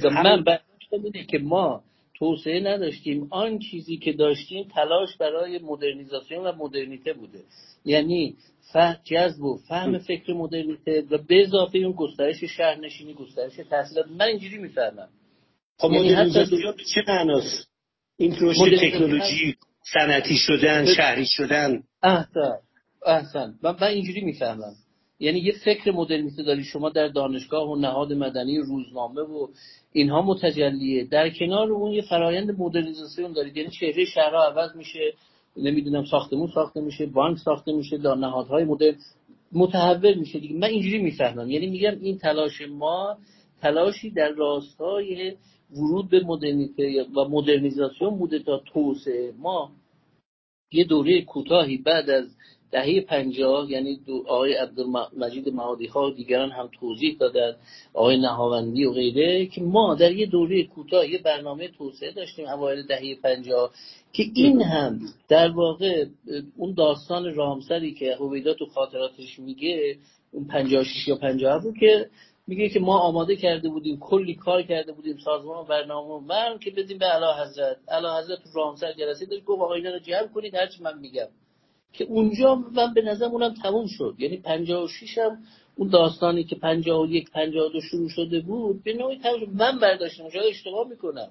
من 0.05 0.45
اینه 0.93 1.25
که 1.31 1.39
ما 1.39 1.83
توسعه 2.15 2.61
نداشتیم. 2.61 3.27
آن 3.31 3.59
چیزی 3.59 3.97
که 3.97 4.13
داشتیم 4.13 4.69
تلاش 4.75 5.17
برای 5.17 5.59
مدرنیزاسیون 5.59 6.47
و 6.47 6.53
مدرنیته 6.53 7.13
بوده. 7.13 7.39
یعنی 7.85 8.37
فهم 8.73 8.97
جذب 9.05 9.43
و 9.43 9.59
فهم 9.69 9.99
فکر 9.99 10.33
مدرنیته 10.33 11.05
و 11.11 11.19
به 11.19 11.43
اضافه 11.43 11.79
اون 11.79 11.93
گسترش 11.93 12.45
شهرنشینی 12.45 13.15
گسترش 13.15 13.53
تحصیلات. 13.71 14.07
من 14.09 14.27
اینجوری 14.27 14.59
می‌فهمم. 14.59 15.09
خب 15.79 15.91
یعنی 15.93 16.13
مدرنیزاسیون 16.13 16.75
چه 16.95 17.03
معناست؟ 17.09 17.69
این 18.17 18.37
رشد 18.41 18.77
تکنولوژی 18.77 19.57
صنعتی 19.95 20.37
شدن 20.37 20.95
شهری 20.95 21.27
شدن. 21.27 21.83
احسن. 22.03 22.59
احسن. 23.07 23.55
من, 23.63 23.77
من 23.81 23.89
اینجوری 23.89 24.21
می‌فهمم. 24.21 24.75
یعنی 25.21 25.41
یه 25.41 25.53
فکر 25.65 25.91
مدرنیسته 25.91 26.43
داری. 26.43 26.65
شما 26.65 26.91
در 26.91 27.09
دانشگاه 27.09 27.71
و 27.71 27.77
نهاد 27.77 28.13
مدنی 28.13 28.59
روزنامه 28.59 29.21
و 29.21 29.49
اینها 29.93 30.23
متجلیه. 30.23 31.05
در 31.05 31.31
کنار 31.31 31.73
اون 31.73 31.93
یه 31.93 32.03
فرایند 32.03 32.61
مدرنیزاسیون 32.61 33.33
دارید. 33.33 33.57
یعنی 33.57 33.71
چهره 33.71 34.05
شهرها 34.05 34.45
عوض 34.45 34.77
میشه 34.77 35.13
نمی‌دونم 35.57 36.05
ساختمون 36.05 36.51
ساخته 36.55 36.81
میشه 36.81 37.07
بانک 37.07 37.39
ساخته 37.39 37.73
میشه 37.73 37.99
در 37.99 38.15
نهادهای 38.15 38.65
مدرن 38.65 38.97
متحول 39.53 40.15
میشه 40.15 40.39
دیگه. 40.39 40.55
من 40.55 40.69
اینجوری 40.69 40.99
می‌فهمم. 40.99 41.51
یعنی 41.51 41.67
میگم 41.67 41.99
این 42.01 42.19
تلاش 42.19 42.61
ما 42.61 43.17
تلاشی 43.61 44.11
در 44.11 44.29
راستای 44.29 45.37
ورود 45.77 46.11
به 46.11 46.21
مدرنیته 46.21 47.07
و 47.17 47.29
مدرنیزاسیون 47.29 48.19
بوده 48.19 48.39
تا 48.39 48.63
توسعه 48.73 49.33
ما 49.39 49.71
یه 50.73 50.85
دوره 50.85 51.23
کوتاهی 51.23 51.77
بعد 51.77 52.11
از 52.11 52.37
دهه 52.75 53.01
پنجاه 53.01 53.71
یعنی 53.71 54.01
آقای 54.27 54.55
عبدالمجید 54.55 55.49
مهادی 55.49 55.87
ها 55.87 56.11
دیگران 56.11 56.51
هم 56.51 56.71
توضیح 56.81 57.17
دادن 57.21 57.57
آقای 57.95 58.17
نهاوندی 58.17 58.85
و 58.85 58.93
غیره 58.93 59.47
که 59.47 59.63
ما 59.63 59.95
در 59.95 60.13
یه 60.13 60.27
دوره 60.27 60.65
کوتاه 60.65 61.11
یه 61.11 61.23
برنامه 61.23 61.69
توسعه 61.69 62.13
داشتیم 62.13 62.49
اوایل 62.49 62.87
دهه 62.87 63.15
پنجاه 63.23 63.71
که 64.13 64.23
این 64.35 64.63
هم 64.63 65.01
در 65.29 65.51
واقع 65.51 66.07
اون 66.57 66.75
داستان 66.75 67.35
رامسری 67.35 67.95
که 67.95 68.17
هویدا 68.21 68.55
تو 68.55 68.67
خاطراتش 68.67 69.39
میگه 69.39 69.97
اون 70.33 70.47
56 70.47 71.09
یا 71.09 71.17
50 71.17 71.63
بود 71.63 71.75
که 71.81 72.11
میگه 72.47 72.69
که 72.69 72.81
ما 72.81 72.99
آماده 72.99 73.37
کرده 73.37 73.69
بودیم 73.69 73.99
کلی 74.01 74.35
کار 74.35 74.63
کرده 74.63 74.93
بودیم 74.93 75.17
سازمان 75.25 75.67
برنامه 75.67 76.25
و 76.29 76.59
که 76.59 76.71
بدیم 76.71 76.99
به 76.99 77.07
اعلی 77.07 77.43
حضرت 77.43 77.77
اعلی 77.89 78.07
حضرت 78.07 78.39
رامسر 78.55 78.93
جلسه 78.93 79.27
داشت 79.27 79.45
گفت 79.45 79.63
آقا 79.63 79.75
اینا 79.75 79.91
رو 79.91 79.99
جمع 79.99 80.29
کنید 80.35 80.55
هرچی 80.55 80.83
من 80.83 80.99
میگم. 80.99 81.29
که 81.95 82.05
اونجا 82.05 82.55
من 82.55 82.95
به 82.95 83.03
نظر 83.03 83.25
اونم 83.25 83.55
تموم 83.63 83.87
شد. 83.87 84.15
یعنی 84.19 84.37
56 84.37 85.19
هم 85.19 85.39
اون 85.77 85.89
داستانی 85.89 86.45
که 86.45 86.57
51 86.57 87.31
52 87.31 87.81
شروع 87.81 88.09
شده 88.09 88.41
بود 88.41 88.83
به 88.85 88.93
نوعی 88.93 89.19
تموم 89.19 89.51
من 89.53 89.79
برداشتم 89.79 90.29
شاید 90.29 90.45
اشتباه 90.51 90.89
می‌کنم. 90.89 91.29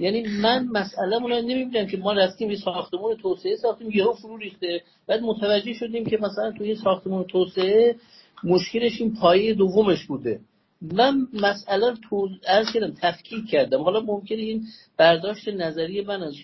یعنی 0.00 0.22
من 0.42 0.66
مسئله 0.66 1.18
رو 1.18 1.28
نمی‌بینم 1.28 1.86
که 1.86 1.96
ما 1.96 2.12
رفتیم 2.12 2.50
یه 2.50 2.56
ساختمون 2.56 3.16
توسعه 3.16 3.56
ساختیم 3.56 3.90
یهو 3.90 4.12
فرو 4.12 4.36
ریخته. 4.36 4.82
بعد 5.06 5.22
متوجه 5.22 5.72
شدیم 5.72 6.06
که 6.06 6.16
مثلا 6.16 6.52
توی 6.58 6.74
ساختمون 6.74 7.24
توسعه 7.24 7.96
مشکلش 8.44 9.00
این 9.00 9.14
پایه 9.14 9.54
دومش 9.54 10.04
بوده. 10.06 10.40
من 10.82 11.26
مسئله 11.32 11.94
تو 12.10 12.28
ارز 12.46 12.66
کردم 12.74 12.94
تفکیک 13.00 13.50
کردم. 13.50 13.82
حالا 13.82 14.00
ممکنه 14.00 14.38
این 14.38 14.62
برداشت 14.96 15.48
نظری 15.48 16.00
من 16.00 16.22
از 16.22 16.34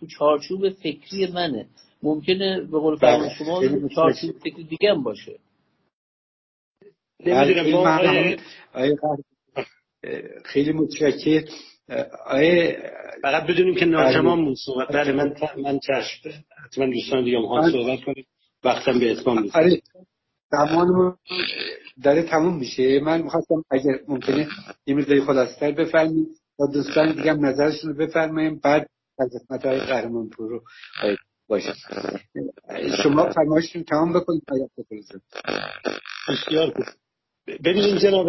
تو 0.00 0.06
چارچوب 0.06 0.68
فکری 0.70 1.26
منه. 1.26 1.66
ممکنه 2.02 2.60
به 2.60 2.78
قول 2.78 2.96
فرمان 2.96 3.20
بله. 3.28 3.34
شما 3.38 3.60
خیلی 3.60 3.88
چارچوب 3.94 4.38
فکری 4.38 4.64
دیگه 4.64 4.90
هم 4.90 5.02
باشه. 5.02 5.38
خیلی. 7.24 8.36
آقای 8.74 8.96
قهر- 8.96 9.24
خیلی 10.44 10.72
متشکر. 10.72 11.44
آقای 12.26 12.76
فقط 13.22 13.46
بدونیم 13.46 13.74
که 13.74 13.84
ناتمام 13.84 14.44
بود 14.44 14.56
صحبت 14.66 14.88
بله 14.88 15.12
من 15.12 15.34
من 15.64 15.78
چشم 15.78 16.30
حتما 16.64 16.86
دوستان 16.86 17.24
دیگه 17.24 17.38
هم 17.38 17.70
صحبت 17.72 18.00
کنیم. 18.04 18.26
وقتم 18.64 18.98
به 18.98 19.10
اتمام 19.12 19.42
می‌رسه 19.42 19.58
آره. 19.58 19.80
زمانمون 20.50 21.16
داره 22.04 22.22
تموم 22.22 22.56
میشه. 22.58 23.00
من 23.00 23.22
می‌خواستم 23.22 23.64
اگر 23.70 23.98
ممکنه 24.08 24.48
یه 24.86 24.94
مقداری 24.94 25.20
خلاصتر 25.20 25.70
بفرمایید. 25.72 26.28
و 26.60 26.66
دوستان 26.72 27.12
دیگه 27.16 27.30
هم 27.30 27.46
نظرشون 27.46 27.90
رو 27.90 27.96
بفرماییم. 28.06 28.60
بعد 28.64 28.86
از 29.18 29.30
خدمت 29.48 29.66
های 29.66 29.78
قهرمان 29.80 30.28
پور 30.28 30.48
رو. 30.50 30.62
باشه 31.50 31.72
شما 33.02 33.30
فرمایشتون 33.30 33.84
تمام 33.84 34.12
بکنید 34.12 34.42
بسیار 36.28 36.70
خوب. 36.70 36.84
ببینید 37.64 37.98
جناب 37.98 38.26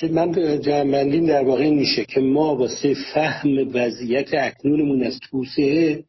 چه 0.00 0.08
من 0.08 0.60
جمعندیم 0.60 1.26
در 1.26 1.44
واقع 1.44 1.62
این 1.62 1.74
میشه 1.74 2.04
که 2.04 2.20
ما 2.20 2.56
واسه 2.56 2.94
فهم 3.14 3.70
وضعیت 3.74 4.34
اکنونمون 4.34 5.02
از 5.02 5.20
توسعه 5.30 6.04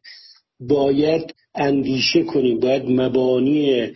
باید 0.60 1.34
اندیشه 1.54 2.22
کنیم. 2.22 2.60
باید 2.60 2.82
مبانی 2.88 3.86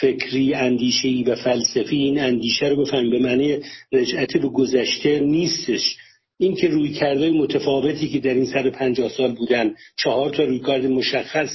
فکری 0.00 0.54
اندیشه‌ای 0.54 1.24
و 1.24 1.36
فلسفی 1.36 1.96
این 1.96 2.20
اندیشه 2.20 2.66
رو 2.66 2.76
بفهمیم. 2.76 3.10
به 3.10 3.18
معنی 3.18 3.60
رجعت 3.92 4.36
به 4.36 4.48
گذشته 4.48 5.20
نیستش. 5.20 5.96
این 6.38 6.54
که 6.54 6.68
روی 6.68 6.92
کرده 6.92 7.30
متفاوتی 7.30 8.08
که 8.08 8.18
در 8.18 8.34
این 8.34 8.46
سر 8.46 8.70
پنجاه 8.70 9.08
سال 9.08 9.34
بودن 9.34 9.74
چهار 9.98 10.30
تا 10.30 10.44
رویکرد 10.44 10.86
مشخص 10.86 11.50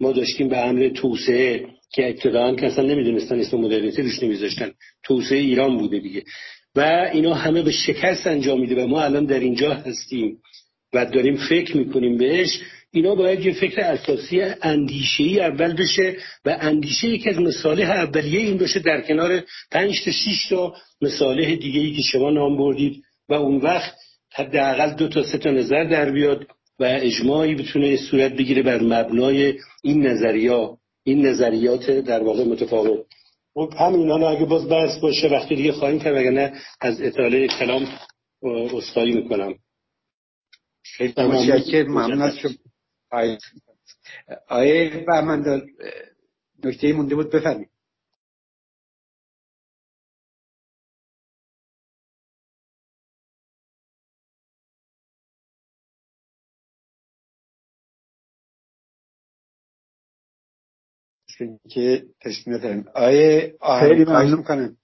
ما 0.00 0.12
داشتیم 0.12 0.48
به 0.48 0.58
امر 0.58 0.88
توسعه 0.88 1.66
که 1.92 2.08
ابتداعا 2.08 2.54
که 2.54 2.66
اصلا 2.66 2.84
نمی‌دونستن 2.84 3.40
اسم 3.40 3.56
مدرنیته 3.56 4.02
روش 4.02 4.22
نمیذاشتن. 4.22 4.70
توسعه 5.04 5.38
ایران 5.38 5.78
بوده 5.78 5.98
دیگه. 5.98 6.22
و 6.76 7.10
اینا 7.12 7.34
همه 7.34 7.62
به 7.62 7.70
شکست 7.70 8.26
انجام 8.26 8.60
میده 8.60 8.84
و 8.84 8.86
ما 8.86 9.02
الان 9.02 9.24
در 9.24 9.40
اینجا 9.40 9.74
هستیم 9.74 10.38
و 10.92 11.06
داریم 11.06 11.36
فکر 11.36 11.76
می‌کنیم 11.76 12.18
بهش. 12.18 12.60
اینا 12.92 13.14
باید 13.14 13.46
یه 13.46 13.52
فکر 13.52 13.80
اساسی 13.80 14.40
اندیشه 14.62 15.24
ای 15.24 15.40
اول 15.40 15.76
بشه 15.76 16.16
و 16.44 16.56
اندیشه 16.60 17.08
یکی 17.08 17.30
از 17.30 17.38
مصالح 17.38 17.90
اولیه 17.90 18.40
این 18.40 18.58
باشه 18.58 18.80
در 18.80 19.00
کنار 19.00 19.44
پنج 19.70 20.04
تا 20.04 20.10
شیش 20.10 20.48
تا 20.48 20.74
مصالح 21.02 21.54
دیگه 21.54 21.80
ای 21.80 21.92
که 21.92 22.02
شما 22.02 22.30
نام 22.30 22.56
بردید 22.56 23.02
و 23.28 23.34
اون 23.34 23.56
وقت 23.56 23.94
حداقل 24.34 24.94
دو 24.94 25.08
تا 25.08 25.22
سه 25.22 25.38
تا 25.38 25.50
نظر 25.50 25.84
در 25.84 26.10
بیاد. 26.10 26.46
و 26.78 26.84
اجماعی 26.84 27.54
بتونه 27.54 27.96
صورت 27.96 28.32
بگیره 28.32 28.62
بر 28.62 28.82
مبنای 28.82 29.58
این 29.82 30.06
نظریا 30.06 30.78
این 31.04 31.26
نظریات 31.26 31.90
در 31.90 32.22
واقع 32.22 32.44
متفاوت. 32.44 33.06
خب 33.54 33.72
همین 33.78 34.10
حالا 34.10 34.28
اگه 34.28 34.44
باز 34.44 34.68
بحث 34.68 35.00
باشه 35.00 35.28
وقتی 35.28 35.56
دیگه 35.56 35.72
خواهیم 35.72 35.98
کرد 35.98 36.16
وگرنه 36.16 36.60
از 36.80 37.00
اطاله 37.00 37.48
کلام 37.48 37.88
عذرخواهی 38.42 39.12
می‌کنم. 39.12 39.54
خیلی 40.82 41.12
ممنون 41.88 42.22
از 42.22 42.38
شما. 42.38 42.52
آیه 44.48 45.04
بهمندار 45.06 45.66
نکته 46.64 46.92
مونده 46.92 47.14
بود؟ 47.14 47.30
بفرمایید. 47.30 47.68
که 61.68 62.06
تشمیه 62.20 62.58
داریم 62.58 62.84
آیه 62.94 63.58
خیلی 63.80 64.04
ممنون. 64.04 64.38
می‌کنم 64.38 64.76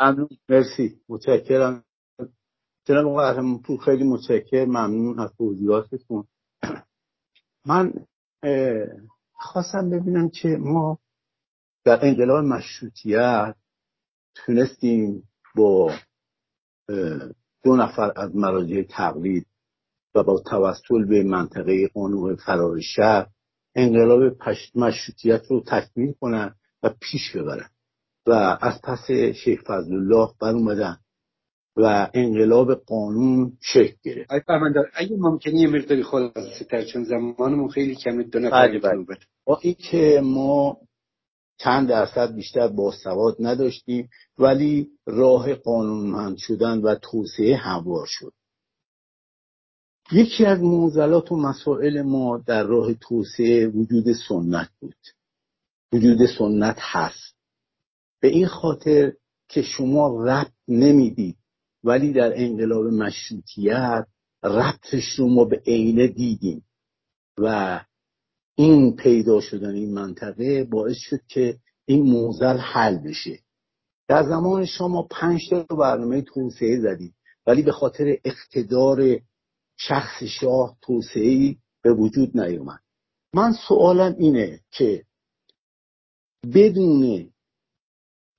ممنون. 0.00 0.28
مرسی. 0.48 1.00
متشکرم. 1.08 1.84
جناب 2.84 3.16
قهرمان 3.16 3.58
پور 3.62 3.80
خیلی 3.80 4.04
متشکر 4.04 4.64
ممنون 4.64 5.18
از 5.20 5.30
توضیحاتتون. 5.38 6.24
من 7.66 7.92
خواستم 9.32 9.90
ببینم 9.90 10.28
که 10.28 10.48
ما 10.48 10.98
در 11.84 12.06
انقلاب 12.06 12.44
مشروطیت 12.44 13.54
تونستیم 14.34 15.28
با 15.56 15.92
دو 17.62 17.76
نفر 17.76 18.12
از 18.16 18.36
مراجع 18.36 18.82
تقلید 18.82 19.46
و 20.14 20.22
با 20.22 20.42
توسل 20.50 21.04
به 21.04 21.22
منطقه 21.22 21.88
قانون 21.94 22.36
فرار 22.36 22.80
شهر 22.80 23.28
انقلاب 23.76 24.38
پش- 24.38 24.72
مشروطیت 24.74 25.42
رو 25.50 25.60
تکمیل 25.66 26.12
کنن 26.20 26.54
و 26.82 26.94
پیش 27.00 27.36
ببرن. 27.36 27.68
و 28.26 28.32
از 28.60 28.80
پس 28.82 29.10
شیخ 29.44 29.62
فضلالله 29.62 30.28
بر 30.40 30.50
اومدن 30.50 30.96
و 31.76 32.10
انقلاب 32.14 32.74
قانون 32.74 33.52
شکل 33.60 33.96
گرفت. 34.02 34.30
آیه 34.32 34.42
بهمندار 34.48 34.90
اگه 34.94 35.16
ممکنه 35.18 35.54
یه 35.54 35.68
مقداری 35.68 36.02
خلاصه 36.02 36.64
تر 36.70 36.84
چون 36.84 37.04
زمانمون 37.04 37.68
خیلی 37.68 37.94
کمه 37.94 38.22
دو 38.22 38.38
نفر 38.38 38.68
بله، 38.68 38.78
بله. 38.78 39.04
با 39.44 39.58
اینکه 39.62 40.20
ما 40.24 40.78
چند 41.58 41.88
درصد 41.88 42.34
بیشتر 42.34 42.68
باسواد 42.68 43.36
نداشتیم 43.40 44.08
ولی 44.38 44.88
راه 45.06 45.54
قانونمند 45.54 46.36
شدن 46.36 46.78
و 46.78 46.94
توسعه 46.94 47.56
هموار 47.56 48.06
شد. 48.08 48.32
یکی 50.12 50.44
از 50.44 50.60
معضلات 50.62 51.32
و 51.32 51.36
مسائل 51.36 52.02
ما 52.02 52.38
در 52.46 52.62
راه 52.62 52.94
توسعه 52.94 53.66
وجود 53.66 54.12
سنت 54.28 54.68
بود. 54.80 54.96
وجود 55.92 56.26
سنت 56.38 56.76
هست. 56.80 57.34
به 58.20 58.28
این 58.28 58.46
خاطر 58.46 59.12
که 59.48 59.62
شما 59.62 60.24
ربط 60.24 60.52
نمی‌دید 60.68 61.36
ولی 61.84 62.12
در 62.12 62.32
انقلاب 62.36 62.86
مشروطیت 62.86 64.06
ربطش 64.42 65.04
رو 65.18 65.28
ما 65.28 65.44
به 65.44 65.62
عینه 65.66 66.06
دیدیم. 66.06 66.64
و 67.38 67.80
این 68.54 68.96
پیدا 68.96 69.40
شدن 69.40 69.74
این 69.74 69.94
منطقه 69.94 70.64
باعث 70.64 70.96
شد 70.96 71.20
که 71.28 71.58
این 71.86 72.02
موزل 72.02 72.56
حل 72.56 72.98
بشه. 72.98 73.38
در 74.08 74.22
زمان 74.22 74.64
شما 74.64 75.02
پنج 75.02 75.48
تا 75.50 75.76
برنامه 75.76 76.22
توسعه 76.22 76.80
زدید 76.80 77.14
ولی 77.46 77.62
به 77.62 77.72
خاطر 77.72 78.16
اقتدار 78.24 79.20
شخص 79.76 80.22
شاه 80.22 80.76
توسعه 80.82 81.56
به 81.82 81.92
وجود 81.92 82.40
نیومد. 82.40 82.80
من 83.34 83.52
سوالم 83.68 84.14
اینه 84.18 84.60
که 84.70 85.04
بدون 86.54 87.30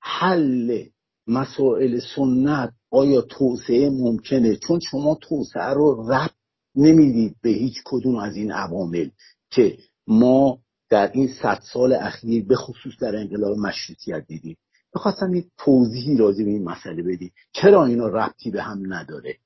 حل 0.00 0.84
مسائل 1.26 2.00
سنت 2.16 2.72
آیا 2.90 3.22
توسعه 3.22 3.90
ممکنه؟ 3.90 4.56
چون 4.56 4.80
شما 4.80 5.14
توسعه 5.14 5.74
رو 5.74 6.12
رب 6.12 6.30
نمی‌دید 6.74 7.36
به 7.42 7.50
هیچ 7.50 7.74
کدوم 7.84 8.16
از 8.16 8.36
این 8.36 8.52
عوامل 8.52 9.08
که 9.50 9.78
ما 10.06 10.58
در 10.90 11.10
این 11.12 11.28
صد 11.42 11.60
سال 11.72 11.92
اخیر 11.92 12.44
به 12.44 12.56
خصوص 12.56 12.92
در 13.00 13.16
انقلاب 13.16 13.58
مشروطیت 13.58 14.26
دیدیم. 14.26 14.56
می‌خواستم 14.94 15.34
یک 15.34 15.46
توضیحی 15.58 16.16
راجع 16.16 16.44
به 16.44 16.50
این 16.50 16.64
مسئله 16.64 17.02
بدی. 17.02 17.32
چرا 17.52 17.84
اینا 17.84 18.06
ربطی 18.06 18.50
به 18.50 18.62
هم 18.62 18.94
نداره؟ 18.94 19.38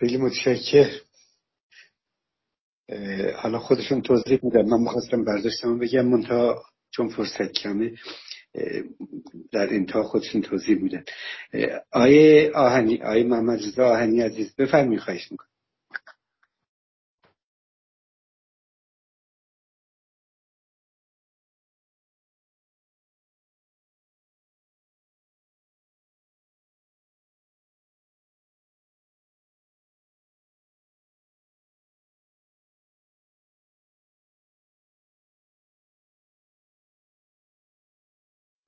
خیلی 0.00 0.16
متشکر. 0.16 0.90
حالا 3.36 3.58
خودشون 3.58 4.02
توضیح 4.02 4.38
میدن. 4.42 4.62
من 4.62 4.80
می‌خواستم 4.80 5.24
برداشتم 5.24 5.78
بگم 5.78 6.06
منتها 6.06 6.62
چون 6.90 7.08
فرصت 7.08 7.52
کمه 7.52 7.92
در 9.52 9.74
انتها 9.74 10.02
خودشون 10.02 10.42
توضیح 10.42 10.76
میدن. 10.82 11.04
آیه 11.92 12.50
آهنی 12.54 13.02
آیه 13.02 13.24
محمد 13.24 13.58
رضا 13.58 13.86
آهنی 13.86 14.20
عزیز 14.20 14.54
بفرمی 14.56 14.98
خواهش 14.98 15.32
می‌کنم. 15.32 15.49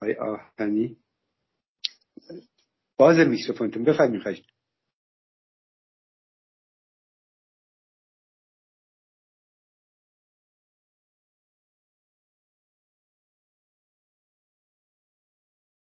آقای 0.02 0.16
آهنی. 0.16 0.96
باز 2.98 3.18
میکروفونتون. 3.18 3.84
بفرمایید 3.84 4.22
خواهش. 4.22 4.42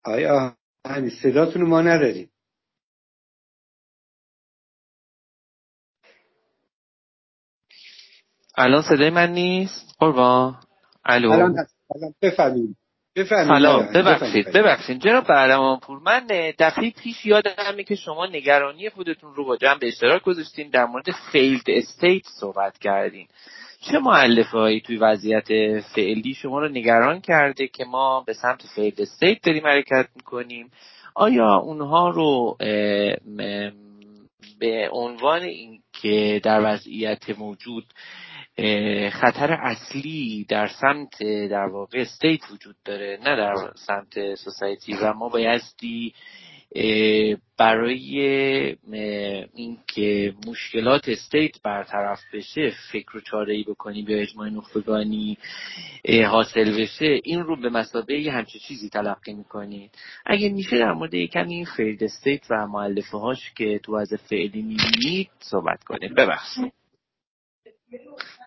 آقای 0.05 0.27
آهنی 0.85 1.09
صداتون 1.23 1.63
ما 1.63 1.81
نداریم. 1.81 2.31
الان 8.57 8.81
صدای 8.81 9.09
من 9.09 9.33
نیست؟ 9.33 9.95
قربان. 9.99 10.63
الو. 11.05 11.31
الان 11.31 12.15
بفرمایید. 12.21 12.77
سلام. 13.17 13.85
ببخشید 13.93 14.51
ببخشید. 14.51 15.01
جناب 15.01 15.79
پور 15.79 15.99
من 15.99 16.27
دفعه 16.59 16.91
پیش 16.91 17.25
یادمه 17.25 17.83
که 17.83 17.95
شما 17.95 18.25
نگرانی 18.25 18.89
خودتون 18.89 19.35
رو 19.35 19.45
با 19.45 19.57
جمع 19.57 19.77
به 19.79 19.87
اشتراک 19.87 20.23
گذاشتین 20.23 20.69
در 20.69 20.85
مورد 20.85 21.05
failed 21.31 21.63
state 21.67 22.23
صحبت 22.39 22.77
کردین. 22.77 23.27
چه 23.81 23.99
مؤلفه 23.99 24.57
هایی 24.57 24.81
توی 24.81 24.97
وضعیت 24.97 25.47
فعلی 25.95 26.33
شما 26.33 26.59
رو 26.59 26.67
نگران 26.69 27.19
کرده 27.19 27.67
که 27.67 27.85
ما 27.85 28.23
به 28.27 28.33
سمت 28.33 28.61
failed 28.75 29.01
state 29.01 29.37
داریم 29.43 29.67
حرکت 29.67 30.07
می‌کنیم؟ 30.15 30.71
آیا 31.15 31.55
اونها 31.55 32.09
رو 32.09 32.57
به 34.59 34.89
عنوان 34.91 35.41
اینکه 35.41 36.41
در 36.43 36.61
وضعیت 36.63 37.39
موجود 37.39 37.85
خطر 39.11 39.51
اصلی 39.51 40.45
در 40.49 40.67
سمت 40.67 41.23
در 41.49 41.65
واقع 41.65 41.99
state 41.99 42.51
وجود 42.51 42.75
داره 42.85 43.19
نه 43.23 43.35
در 43.35 43.55
سمت 43.75 44.35
society 44.35 44.93
و 44.93 45.13
ما 45.13 45.29
بایستی 45.29 46.13
برای 47.57 48.19
اینکه 49.53 50.33
مشکلات 50.47 51.09
state 51.09 51.61
برطرف 51.63 52.19
بشه 52.33 52.73
فکر 52.91 53.17
و 53.17 53.21
چاره 53.21 53.53
ای 53.53 53.63
بکنیم 53.63 54.09
یا 54.09 54.17
اجماع 54.17 54.49
نخبگانی 54.49 55.37
حاصل 56.27 56.81
بشه 56.81 57.19
این 57.23 57.39
رو 57.39 57.61
به 57.61 57.69
مثابه 57.69 58.13
یه 58.13 58.31
همچه 58.31 58.59
چیزی 58.59 58.89
تلقی 58.89 59.33
می‌کنید. 59.33 59.91
اگه 60.25 60.49
میشه 60.49 60.77
در 60.77 60.93
مورد 60.93 61.13
یکم 61.13 61.47
این 61.47 61.65
failed 61.77 62.03
state 62.03 62.41
و 62.49 62.67
مؤلفه 62.67 63.17
هاش 63.17 63.53
که 63.57 63.79
تو 63.83 63.95
وضع 63.95 64.13
فعلی 64.29 64.61
می‌بینید 64.61 65.29
صحبت 65.39 65.83
کنید 65.83 66.15
ببخشید. 66.15 66.73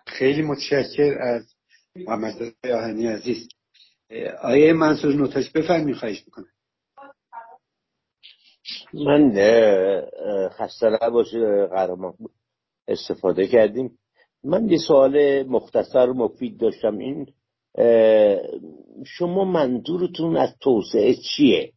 خیلی 0.07 0.41
متشکر 0.41 1.17
از 1.21 1.53
محمد 1.95 2.35
آهنی 2.73 3.07
عزیز. 3.07 3.47
آیه 4.41 4.73
منصور 4.73 5.13
نوتاش 5.13 5.49
بفرمی 5.49 5.93
خواهش 5.93 6.23
می‌کنم. 6.25 6.47
من 8.93 9.31
خسته 10.49 10.87
نباشه 11.01 11.65
قهرمان 11.65 12.13
استفاده 12.87 13.47
کردیم. 13.47 13.99
من 14.43 14.69
یه 14.69 14.77
سوال 14.77 15.43
مختصر 15.43 16.09
و 16.09 16.13
مفید 16.13 16.57
داشتم. 16.57 16.97
این 16.97 17.33
شما 19.05 19.45
منظورتون 19.45 20.37
از 20.37 20.55
توسعه 20.59 21.15
چیه؟ 21.15 21.73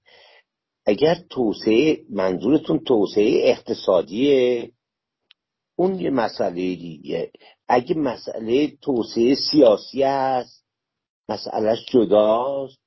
اگر 0.86 1.14
توسعه 1.30 2.00
منظورتون 2.10 2.78
توسعه 2.78 3.40
اقتصادیه 3.44 4.70
اون 5.76 6.00
یه 6.00 6.10
مسئله 6.10 6.54
دیگه. 6.54 7.30
اگه 7.72 7.94
مسئله 7.94 8.66
توسعه 8.82 9.34
سیاسی 9.34 10.02
است 10.02 10.64
مسئلهش 11.28 11.78
جداست 11.92 12.78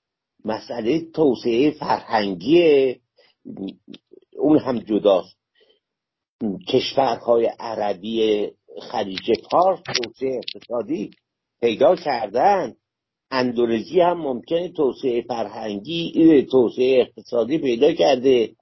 مسئله 0.46 1.12
توسعه 1.12 1.72
فرهنگی 1.72 2.96
اون 4.38 4.60
هم 4.60 4.80
جداست. 4.80 5.38
کشورهای 6.70 7.46
عربی 7.60 8.48
خلیج 8.92 9.32
فارس 9.52 9.80
توسعه 10.04 10.38
اقتصادی 10.38 11.12
پیدا 11.62 11.96
کردن. 11.96 12.76
اندونزی 13.32 14.00
هم 14.00 14.22
ممکنه 14.22 14.70
توسعه 14.70 15.22
فرهنگی 15.22 16.42
توسعه 16.52 17.02
اقتصادی 17.02 17.58
پیدا 17.58 17.94
کرده. 17.94 18.56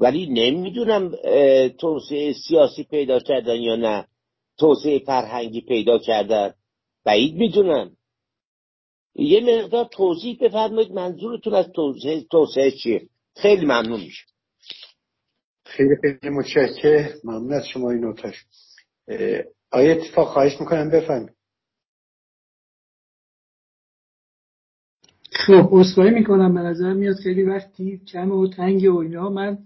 ولی 0.00 0.26
نمی‌دونم 0.26 1.12
توسعه 1.68 2.32
سیاسی 2.32 2.84
پیدا 2.84 3.18
کردن 3.18 3.60
یا 3.60 3.76
نه. 3.76 4.06
توسعه 4.58 4.98
فرهنگی 4.98 5.60
پیدا 5.60 5.98
کردن. 5.98 6.54
بعید 7.04 7.34
می‌دونم. 7.34 7.90
یه 9.14 9.40
مقدار 9.40 9.84
توضیح 9.84 10.38
بفرمایید 10.40 10.92
منظورتون 10.92 11.54
از 11.54 11.66
توسعه, 11.74 12.24
توسعه 12.30 12.70
چیه؟ 12.70 13.08
خیلی 13.36 13.64
ممنون 13.64 14.00
میشه 14.00 14.24
خیلی 15.64 15.96
خیلی 16.02 16.34
متشکر 16.34 17.14
ممنون 17.24 17.52
از 17.52 17.66
شما 17.68 17.90
این 17.90 18.00
نوتاش 18.00 18.44
آیا 19.70 19.92
اتفاق 19.92 20.28
خواهش 20.28 20.60
می‌کنم 20.60 20.90
بفرمایید؟ 20.90 21.36
خب 25.32 25.74
اصفایی 25.74 26.10
می‌کنم. 26.10 26.54
به 26.54 26.60
نظر 26.60 26.92
میاد 26.92 27.16
خیلی 27.16 27.42
وقتی 27.42 27.98
کم 28.12 28.30
و 28.30 28.48
تنگ 28.48 28.94
و 28.94 28.98
اینا. 28.98 29.30
من 29.30 29.58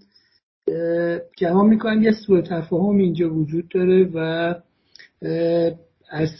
گمان 1.38 1.66
می‌کنم 1.66 2.02
یه 2.02 2.12
سوء 2.26 2.40
تفاهم 2.40 2.98
اینجا 2.98 3.34
وجود 3.34 3.68
داره 3.68 4.10
و 4.14 4.54
از 6.10 6.30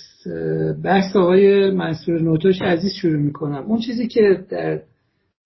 بحث 0.84 1.16
آقای 1.16 1.70
منصور 1.70 2.20
نوتاش 2.20 2.62
عزیز 2.62 2.92
شروع 2.92 3.20
می‌کنم. 3.20 3.64
اون 3.64 3.78
چیزی 3.78 4.08
که 4.08 4.44
در 4.50 4.82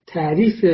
تعریف 0.06 0.65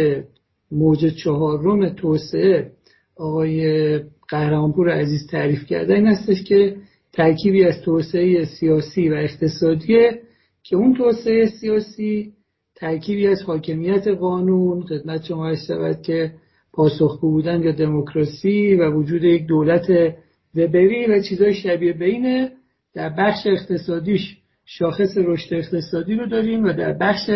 موج 0.73 1.07
چهارم 1.25 1.89
توسعه 1.89 2.71
آقای 3.17 4.01
قهرمانپور 4.29 4.91
عزیز 4.91 5.27
تعریف 5.31 5.67
کرده 5.67 5.95
این 5.95 6.07
هستش 6.07 6.43
که 6.43 6.77
ترکیبی 7.13 7.65
از 7.65 7.81
توسعه 7.81 8.45
سیاسی 8.45 9.09
و 9.09 9.15
اقتصادیه 9.15 10.21
که 10.63 10.77
اون 10.77 10.95
توسعه 10.95 11.47
سیاسی 11.47 12.33
ترکیبی 12.77 13.27
از 13.27 13.43
حاکمیت 13.43 14.09
قانون 14.09 14.83
خدمت 14.83 15.25
شما 15.25 15.55
شود 15.55 16.03
که 16.03 16.33
پاسخگو 16.73 17.31
بودن 17.31 17.63
یا 17.63 17.73
دموکراسی 17.73 18.75
و 18.75 18.91
وجود 18.91 19.25
یک 19.25 19.47
دولت 19.47 20.15
وبری 20.55 21.07
و 21.07 21.23
چیزای 21.23 21.55
شبیه 21.55 21.93
بینه 21.93 22.53
در 22.95 23.09
بخش 23.09 23.47
اقتصادیش 23.47 24.37
شاخص 24.65 25.17
رشد 25.17 25.55
اقتصادی 25.55 26.15
رو 26.15 26.27
داریم 26.27 26.65
و 26.65 26.73
در 26.73 26.93
بخش 26.93 27.31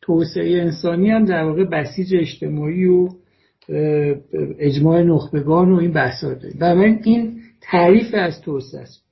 توسعه 0.00 0.60
انسانی 0.60 1.10
هم 1.10 1.24
در 1.24 1.44
واقع 1.44 1.64
بسیج 1.64 2.14
اجتماعی 2.14 2.86
و 2.86 3.08
اجماع 4.58 5.02
نخبگان 5.02 5.72
و 5.72 5.76
این 5.76 5.92
بحثا 5.92 6.34
داریم. 6.34 6.56
و 6.60 6.64
این 7.04 7.40
تعریف 7.60 8.14
از 8.14 8.40
توسعه 8.40 8.80
است. 8.80 9.02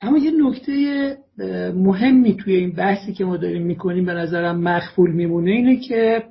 اما 0.00 0.18
یه 0.18 0.30
نکته 0.30 1.16
مهمی 1.74 2.36
توی 2.36 2.56
این 2.56 2.72
بحثی 2.72 3.12
که 3.12 3.24
ما 3.24 3.36
داریم 3.36 3.62
می‌کنیم 3.62 4.04
به 4.04 4.12
نظرم 4.12 4.60
مخفول 4.60 5.12
میمونه 5.12 5.50
اینه 5.50 5.80
که 5.80 6.22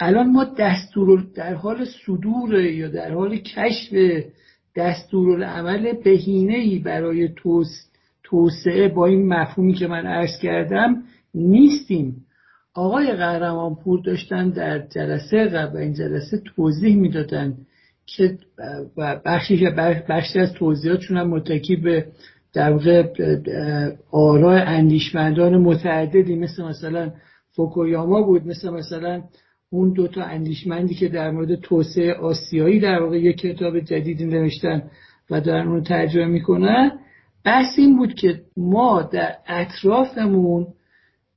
الان 0.00 0.30
ما 0.30 0.44
دستور 0.58 1.24
در 1.34 1.54
حال 1.54 1.84
صدور 2.06 2.60
یا 2.60 2.88
در 2.88 3.10
حال 3.10 3.36
کشف 3.36 3.94
دستورالعمل 4.76 5.92
بهینه 5.92 6.54
ای 6.54 6.78
برای 6.78 7.28
توسعه 8.24 8.88
با 8.88 9.06
این 9.06 9.28
مفهومی 9.28 9.74
که 9.74 9.86
من 9.86 10.06
عرض 10.06 10.38
کردم 10.42 11.02
نیستیم. 11.34 12.26
آقای 12.74 13.12
قهرمانپور 13.12 14.00
داشتن 14.00 14.50
در 14.50 14.78
جلسه 14.78 15.44
قبل 15.44 15.76
این 15.76 15.92
جلسه 15.92 16.42
توضیح 16.56 16.96
می‌دادن 16.96 17.56
که 18.06 18.38
بخشی 19.24 19.70
بخشی 20.08 20.38
از 20.38 20.52
توضیحاتشون 20.52 21.16
هم 21.16 21.28
متکی 21.28 21.76
به 21.76 22.06
در 22.54 22.72
واقع 22.72 23.02
آراء 24.12 24.64
اندیشمندان 24.66 25.56
متعددی 25.56 26.36
مثل 26.36 26.64
مثلا 26.64 27.12
فوکویاما 27.56 28.22
بود 28.22 28.46
مثل 28.46 28.70
مثلا 28.70 29.22
اون 29.72 29.92
دو 29.92 30.08
تا 30.08 30.22
اندیشمندی 30.22 30.94
که 30.94 31.08
در 31.08 31.30
مورد 31.30 31.54
توسعه 31.54 32.14
آسیایی 32.14 32.80
در 32.80 33.02
واقع 33.02 33.18
یک 33.18 33.36
کتاب 33.36 33.80
جدیدی 33.80 34.24
نوشتن 34.24 34.82
و 35.30 35.40
دارن 35.40 35.68
اون 35.68 35.82
ترجمه 35.82 36.26
می‌کنن 36.26 36.92
بحث 37.44 37.78
این 37.78 37.96
بود 37.96 38.14
که 38.14 38.40
ما 38.56 39.02
در 39.02 39.36
اطرافمون 39.46 40.66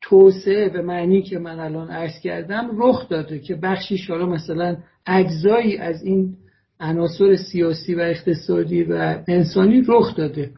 توسعه 0.01 0.69
به 0.69 0.81
معنی 0.81 1.21
که 1.21 1.39
من 1.39 1.59
الان 1.59 1.89
عرض 1.91 2.19
کردم 2.23 2.69
رخ 2.73 3.09
داده 3.09 3.39
که 3.39 3.55
بخشی 3.55 3.97
حالا 4.09 4.25
مثلا 4.25 4.77
اجزایی 5.07 5.77
از 5.77 6.03
این 6.03 6.37
عناصر 6.79 7.35
سیاسی 7.35 7.95
و 7.95 7.99
اقتصادی 7.99 8.83
و 8.83 9.23
انسانی 9.27 9.83
رخ 9.87 10.15
داده. 10.15 10.51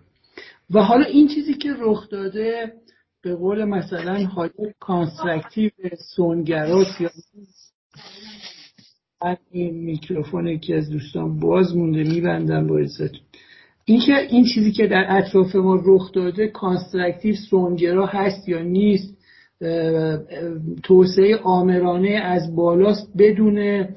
و 0.70 0.84
حالا 0.84 1.06
این 1.06 1.28
چیزی 1.28 1.54
که 1.54 1.74
رخ 1.80 2.10
داده 2.10 2.74
به 3.22 3.36
قول 3.36 3.66
مثلا 3.66 4.26
حالا 4.26 4.52
constructive 4.80 5.72
صنع‌گرا 6.16 6.86
این 9.52 9.76
میکروفون 9.76 10.60
که 10.60 10.76
از 10.76 10.90
دوستان 10.90 11.40
باز 11.40 11.76
مونده 11.76 12.04
میبندم 12.04 12.68
با 12.68 12.78
این 13.86 14.00
که 14.00 14.14
این 14.30 14.46
چیزی 14.54 14.72
که 14.72 14.88
در 14.88 15.06
اطراف 15.10 15.56
ما 15.56 15.82
رخ 15.86 16.12
داده 16.12 16.48
constructive 16.48 17.36
صنع‌گرا 17.50 18.06
هست 18.06 18.50
یا 18.50 18.62
نیست 18.62 19.18
توسعه 20.84 21.38
آمرانه 21.44 22.10
از 22.10 22.56
بالاست 22.56 23.14
بدون 23.18 23.88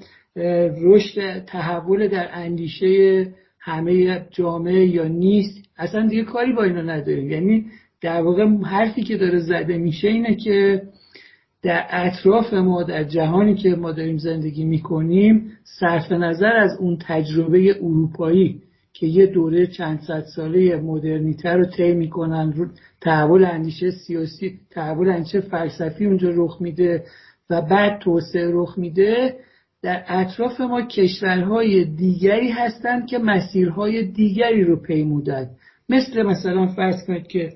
رشد 0.82 1.44
تحول 1.44 2.08
در 2.08 2.28
اندیشه 2.32 3.26
همه 3.60 4.26
جامعه 4.30 4.86
یا 4.86 5.08
نیست. 5.08 5.68
اصلا 5.76 6.06
دیگه 6.06 6.22
کاری 6.22 6.52
با 6.52 6.62
اینا 6.62 6.82
نداریم. 6.82 7.30
یعنی 7.30 7.66
در 8.00 8.22
واقع 8.22 8.46
حرفی 8.46 9.02
که 9.02 9.16
داره 9.16 9.38
زده 9.38 9.78
میشه 9.78 10.08
اینه 10.08 10.34
که 10.34 10.82
در 11.62 11.86
اطراف 11.90 12.52
ما 12.54 12.82
در 12.82 13.04
جهانی 13.04 13.54
که 13.54 13.68
ما 13.68 13.92
داریم 13.92 14.18
زندگی 14.18 14.64
می‌کنیم 14.64 15.52
صرف 15.64 16.12
نظر 16.12 16.56
از 16.56 16.70
اون 16.80 16.98
تجربه 17.00 17.76
اروپایی 17.82 18.62
که 18.92 19.06
یه 19.06 19.26
دوره 19.26 19.66
چند 19.66 20.00
صد 20.00 20.24
ساله 20.36 20.76
مدرنیته 20.76 21.50
رو 21.50 21.64
طی 21.64 21.92
می‌کنن 21.92 22.70
تحول 23.00 23.44
اندیشه 23.44 23.90
سیاسی 23.90 24.58
تحول 24.70 25.08
اندیشه 25.08 25.40
فلسفی 25.40 26.06
اونجا 26.06 26.30
رخ 26.34 26.56
میده 26.60 27.04
و 27.50 27.62
بعد 27.62 27.98
توسعه 27.98 28.50
رخ 28.52 28.78
میده. 28.78 29.36
در 29.82 30.04
اطراف 30.08 30.60
ما 30.60 30.82
کشورهای 30.82 31.84
دیگری 31.84 32.50
هستند 32.50 33.06
که 33.06 33.18
مسیرهای 33.18 34.02
دیگری 34.02 34.64
رو 34.64 34.76
پیمودند 34.76 35.50
مثل 35.88 36.22
مثلا 36.22 36.66
فرض 36.66 37.06
کنید 37.06 37.26
که 37.26 37.52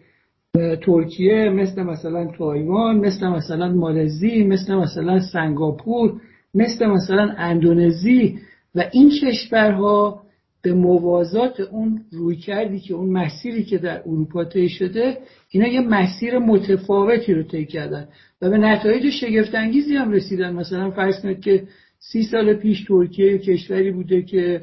ترکیه 0.87 1.51
مثل 1.51 1.83
مثلا 1.83 2.27
تایوان 2.39 2.97
مثل 2.97 3.27
مثلا 3.27 3.73
مالزی 3.73 4.45
مثل 4.45 4.75
مثلا 4.75 5.21
سنگاپور 5.21 6.21
مثل 6.55 6.87
مثلا 6.87 7.35
اندونزی 7.39 8.39
و 8.75 8.85
این 8.93 9.11
کشورها 9.23 10.25
به 10.63 10.73
موازات 10.73 11.61
اون 11.61 12.01
روی 12.13 12.37
کردی 12.37 12.81
که 12.81 12.95
اون 12.95 13.11
مسیری 13.11 13.65
که 13.65 13.79
در 13.79 14.01
اروپا 14.01 14.45
طی 14.45 14.69
شده 14.69 15.19
اینا 15.51 15.67
یه 15.69 15.81
مسیر 15.81 16.39
متفاوتی 16.39 17.35
رو 17.35 17.43
طی 17.43 17.65
کردن 17.65 18.09
و 18.43 18.51
به 18.51 18.59
نتایج 18.59 19.11
شگفتانگیزی 19.11 19.97
هم 19.97 20.11
رسیدن. 20.11 20.53
مثلا 20.53 20.91
فرض 20.91 21.23
کنید 21.23 21.41
که 21.41 21.63
سی 21.99 22.23
سال 22.23 22.55
پیش 22.55 22.85
ترکیه 22.85 23.39
کشوری 23.39 23.91
بوده 23.91 24.23
که 24.23 24.63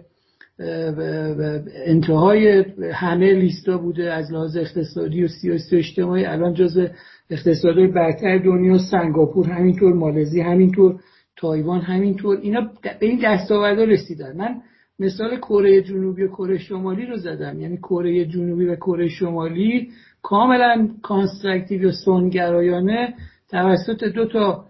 انتهای 1.86 2.66
همه 2.94 3.34
لیستا 3.34 3.78
بوده 3.78 4.14
از 4.14 4.32
لحاظ 4.32 4.58
اقتصادی 4.58 5.24
و 5.24 5.28
سیاسی 5.28 5.78
اجتماعی 5.78 6.26
الان 6.26 6.54
جز 6.54 6.88
اقتصادهای 7.30 7.88
برتر 7.88 8.38
دنیا 8.38 8.78
سنگاپور 8.78 9.50
همینطور 9.50 9.94
مالزی 9.94 10.42
همینطور 10.42 11.00
تایوان 11.38 11.82
همینطور 11.82 12.38
اینا 12.42 12.62
به 12.82 12.96
این 13.00 13.20
دستاوردا 13.24 13.84
رسیدن. 13.84 14.38
من 14.38 14.62
مثال 15.00 15.38
کره 15.38 15.82
جنوبی 15.82 16.24
و 16.24 16.28
کره 16.28 16.58
شمالی 16.58 17.06
رو 17.06 17.18
زدم. 17.18 17.60
یعنی 17.60 17.78
کره 17.78 18.26
جنوبی 18.26 18.66
و 18.66 18.76
کره 18.76 19.08
شمالی 19.08 19.90
کاملا 20.22 20.90
constructive 21.02 21.90
و 21.90 21.92
صنع‌گرایانه 21.92 23.14
توسط 23.50 24.04
دو 24.04 24.26
تا 24.26 24.66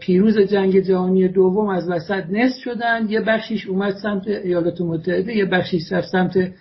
پیروز 0.00 0.38
جنگ 0.38 0.80
جهانی 0.80 1.28
دوم 1.28 1.68
از 1.68 1.90
وسط 1.90 2.24
نصف 2.30 2.58
شدن. 2.64 3.06
یه 3.08 3.20
بخشیش 3.20 3.66
اومد 3.66 3.94
سمت 4.02 4.28
ایالات 4.28 4.80
متحده 4.80 5.36
یه 5.36 5.44
بخشیش 5.44 5.92
رفت 5.92 6.08
سمت 6.08 6.52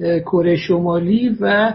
کره 0.00 0.56
شمالی 0.56 1.36
و 1.40 1.74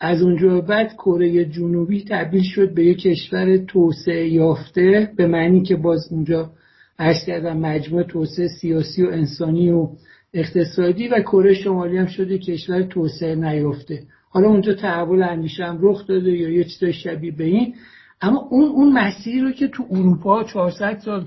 از 0.00 0.22
اونجا 0.22 0.60
بعد 0.60 0.92
کره 0.92 1.44
جنوبی 1.44 2.04
تبدیل 2.08 2.42
شد 2.42 2.74
به 2.74 2.84
یک 2.84 3.02
کشور 3.02 3.56
توسعه 3.56 4.28
یافته 4.28 5.10
به 5.16 5.26
معنی 5.26 5.62
که 5.62 5.76
باز 5.76 6.08
اونجا 6.10 6.50
عرض 6.98 7.24
کردم 7.26 7.56
مجموعه 7.56 8.04
توسعه 8.04 8.48
سیاسی 8.48 9.02
و 9.04 9.10
انسانی 9.10 9.70
و 9.70 9.88
اقتصادی 10.34 11.08
و 11.08 11.20
کره 11.20 11.54
شمالی 11.54 11.98
هم 11.98 12.06
شده 12.06 12.38
کشور 12.38 12.82
توسعه 12.82 13.34
نیافته. 13.34 14.02
حالا 14.30 14.48
اونجا 14.48 14.74
تحول 14.74 15.22
اندیشه 15.22 15.64
هم 15.64 15.78
رخ 15.82 16.06
داده 16.06 16.30
یا 16.30 16.48
یه 16.48 16.64
چیز 16.64 16.84
شبیه 16.84 17.32
به 17.32 17.44
این. 17.44 17.74
اما 18.22 18.48
اون 18.50 18.64
اون 18.64 18.92
مسیری 18.92 19.40
رو 19.40 19.52
که 19.52 19.68
تو 19.68 19.86
اروپا 19.90 20.44
400 20.44 20.98
سال 21.04 21.24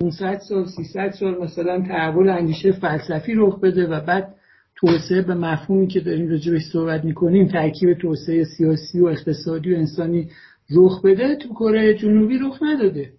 500 0.00 0.38
سال 0.48 0.66
300 0.66 1.10
سال 1.10 1.42
مثلا 1.42 1.82
تحول 1.88 2.28
اندیشه 2.28 2.72
فلسفی 2.72 3.34
رخ 3.34 3.60
بده 3.60 3.86
و 3.86 4.00
بعد 4.00 4.34
توسعه 4.76 5.22
به 5.22 5.34
مفهومی 5.34 5.86
که 5.86 6.00
داریم 6.00 6.28
راجبش 6.28 6.62
صحبت 6.72 7.04
می‌کنیم 7.04 7.48
ترکیب 7.48 7.94
توسعه 7.94 8.44
سیاسی 8.44 9.00
و 9.00 9.06
اقتصادی 9.06 9.74
و 9.74 9.76
انسانی 9.76 10.28
رخ 10.70 11.02
بده 11.02 11.36
تو 11.36 11.48
کره 11.48 11.94
جنوبی 11.94 12.38
رخ 12.38 12.58
نداده. 12.62 13.12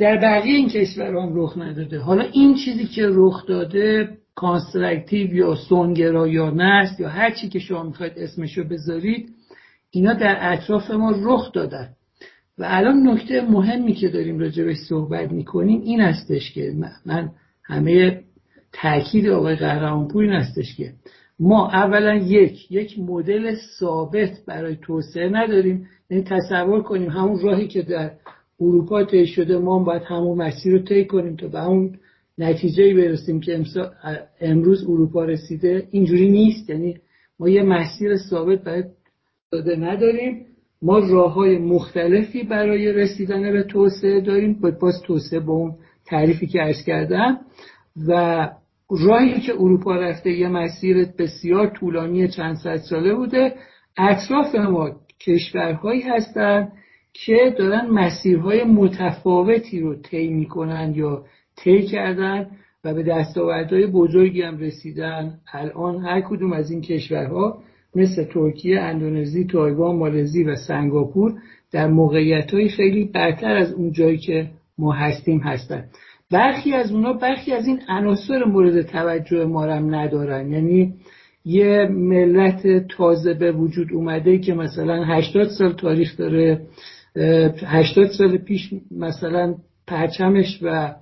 در 0.00 0.16
بقیه 0.22 0.54
این 0.54 0.68
کشور 0.68 1.16
هم 1.16 1.32
رخ 1.34 1.58
نداده. 1.58 1.98
حالا 1.98 2.24
این 2.32 2.54
چیزی 2.54 2.84
که 2.86 3.06
رخ 3.10 3.46
داده 3.46 4.08
constructive 4.34 5.34
یا 5.34 5.54
سنت‌گرایانه‌ست 5.54 7.00
یا 7.00 7.08
هر 7.08 7.30
چی 7.30 7.48
که 7.48 7.58
شما 7.58 7.82
می‌خواید 7.82 8.12
اسمشو 8.16 8.64
بذارید 8.64 9.28
اینا 9.94 10.12
در 10.12 10.36
اطراف 10.40 10.90
ما 10.90 11.14
رخ 11.22 11.52
دادن. 11.52 11.88
و 12.58 12.64
الان 12.68 13.08
نکته 13.08 13.40
مهمی 13.40 13.92
که 13.92 14.08
داریم 14.08 14.38
راجبش 14.38 14.76
صحبت 14.88 15.32
می‌کنیم 15.32 15.80
این 15.80 16.00
هستش 16.00 16.52
که 16.52 16.72
من 17.06 17.30
همه 17.64 18.20
تاکید 18.72 19.28
آقای 19.28 19.56
قهرمانپور 19.56 20.22
این 20.22 20.32
هستش 20.32 20.76
که 20.76 20.92
ما 21.40 21.68
اولا 21.68 22.14
یک 22.14 22.72
یک 22.72 22.98
مدل 22.98 23.54
ثابت 23.80 24.30
برای 24.46 24.76
توسعه 24.82 25.28
نداریم. 25.28 25.86
یعنی 26.10 26.24
تصور 26.24 26.82
کنیم 26.82 27.10
همون 27.10 27.40
راهی 27.40 27.68
که 27.68 27.82
در 27.82 28.10
اروپا 28.60 29.04
طی 29.04 29.26
شده 29.26 29.58
ما 29.58 29.78
باید 29.78 30.02
همون 30.02 30.38
مسیر 30.38 30.72
رو 30.72 30.78
طی 30.78 31.04
کنیم 31.04 31.36
تا 31.36 31.48
به 31.48 31.66
اون 31.66 31.98
نتیجه 32.38 32.94
برسیم 32.94 33.40
که 33.40 33.64
امروز 34.40 34.84
اروپا 34.84 35.24
رسیده. 35.24 35.88
اینجوری 35.90 36.30
نیست. 36.30 36.70
یعنی 36.70 36.96
ما 37.40 37.48
یه 37.48 37.62
مسیر 37.62 38.16
ثابت 38.16 38.62
برای 38.62 38.84
داده 39.54 39.76
نداریم. 39.76 40.46
ما 40.82 40.98
راه 40.98 41.32
های 41.32 41.58
مختلفی 41.58 42.42
برای 42.42 42.92
رسیدن 42.92 43.52
به 43.52 43.62
توسعه 43.62 44.20
داریم. 44.20 44.60
باز 44.80 45.02
توسعه 45.02 45.40
با 45.40 45.52
اون 45.52 45.74
تعریفی 46.06 46.46
که 46.46 46.62
ارز 46.62 46.84
کردم. 46.86 47.38
و 48.08 48.50
راهی 48.90 49.40
که 49.40 49.52
اروپا 49.52 49.96
رفته 49.96 50.30
یه 50.30 50.48
مسیر 50.48 51.06
بسیار 51.18 51.66
طولانی 51.66 52.28
چند 52.28 52.56
صد 52.56 52.76
ساله 52.76 53.14
بوده. 53.14 53.54
اطراف 53.98 54.54
ما 54.54 54.90
کشورهایی 55.26 56.00
هستند 56.00 56.72
که 57.12 57.54
دارن 57.58 57.86
مسیرهای 57.90 58.64
متفاوتی 58.64 59.80
رو 59.80 59.94
طی 59.94 60.28
می‌کنن 60.28 60.92
یا 60.96 61.24
طی 61.56 61.82
کردن 61.82 62.50
و 62.84 62.94
به 62.94 63.02
دستاوردهای 63.02 63.86
بزرگی 63.86 64.42
هم 64.42 64.58
رسیدن. 64.58 65.38
الان 65.52 66.04
هر 66.04 66.20
کدوم 66.20 66.52
از 66.52 66.70
این 66.70 66.80
کشورها 66.80 67.62
مثل 67.94 68.24
ترکیه، 68.24 68.80
اندونزی، 68.80 69.44
تایوان، 69.44 69.96
مالزی 69.96 70.44
و 70.44 70.56
سنگاپور 70.56 71.34
در 71.72 71.86
موقعیت 71.86 72.54
های 72.54 72.68
خیلی 72.68 73.04
برتر 73.04 73.56
از 73.56 73.72
اون 73.72 73.92
جایی 73.92 74.18
که 74.18 74.50
ما 74.78 74.92
هستیم 74.92 75.38
هستن. 75.38 75.84
برخی 76.30 76.72
از 76.72 76.92
اونا 76.92 77.12
برخی 77.12 77.52
از 77.52 77.66
این 77.66 77.80
عناصر 77.88 78.44
مورد 78.44 78.82
توجه 78.82 79.44
ما 79.44 79.64
هم 79.64 79.94
ندارن. 79.94 80.52
یعنی 80.52 80.94
یه 81.44 81.88
ملت 81.90 82.86
تازه 82.88 83.34
به 83.34 83.52
وجود 83.52 83.92
اومده 83.92 84.38
که 84.38 84.54
مثلا 84.54 85.04
80 85.04 85.48
سال 85.48 85.72
تاریخ 85.72 86.16
داره 86.16 86.60
80 87.66 88.10
سال 88.10 88.36
پیش 88.36 88.70
مثلا 88.90 89.54
پرچمش 89.86 90.58
و 90.62 90.94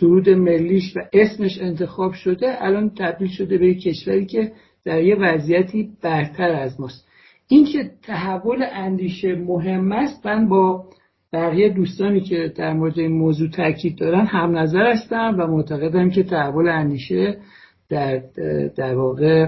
سرود 0.00 0.28
ملیش 0.28 0.96
و 0.96 1.00
اسمش 1.12 1.58
انتخاب 1.60 2.12
شده 2.12 2.64
الان 2.64 2.90
تبدیل 2.98 3.28
شده 3.28 3.58
به 3.58 3.74
کشوری 3.74 4.26
که 4.26 4.52
در 4.84 5.02
یه 5.02 5.16
وضعیتی 5.16 5.90
برتر 6.02 6.50
از 6.50 6.80
ماست. 6.80 7.06
این 7.48 7.64
که 7.64 7.90
تحول 8.02 8.64
اندیشه 8.72 9.34
مهم 9.34 9.92
است 9.92 10.26
من 10.26 10.48
با 10.48 10.84
بقیه 11.32 11.68
دوستانی 11.68 12.20
که 12.20 12.52
در 12.56 12.72
مورد 12.72 12.98
این 12.98 13.12
موضوع 13.12 13.50
تاکید 13.50 13.98
دارن 13.98 14.26
هم 14.26 14.58
نظر 14.58 14.92
هستم 14.92 15.36
و 15.38 15.46
معتقدم 15.46 16.10
که 16.10 16.22
تحول 16.22 16.68
اندیشه 16.68 17.38
در, 17.88 18.22
در 18.76 18.94
واقع 18.94 19.46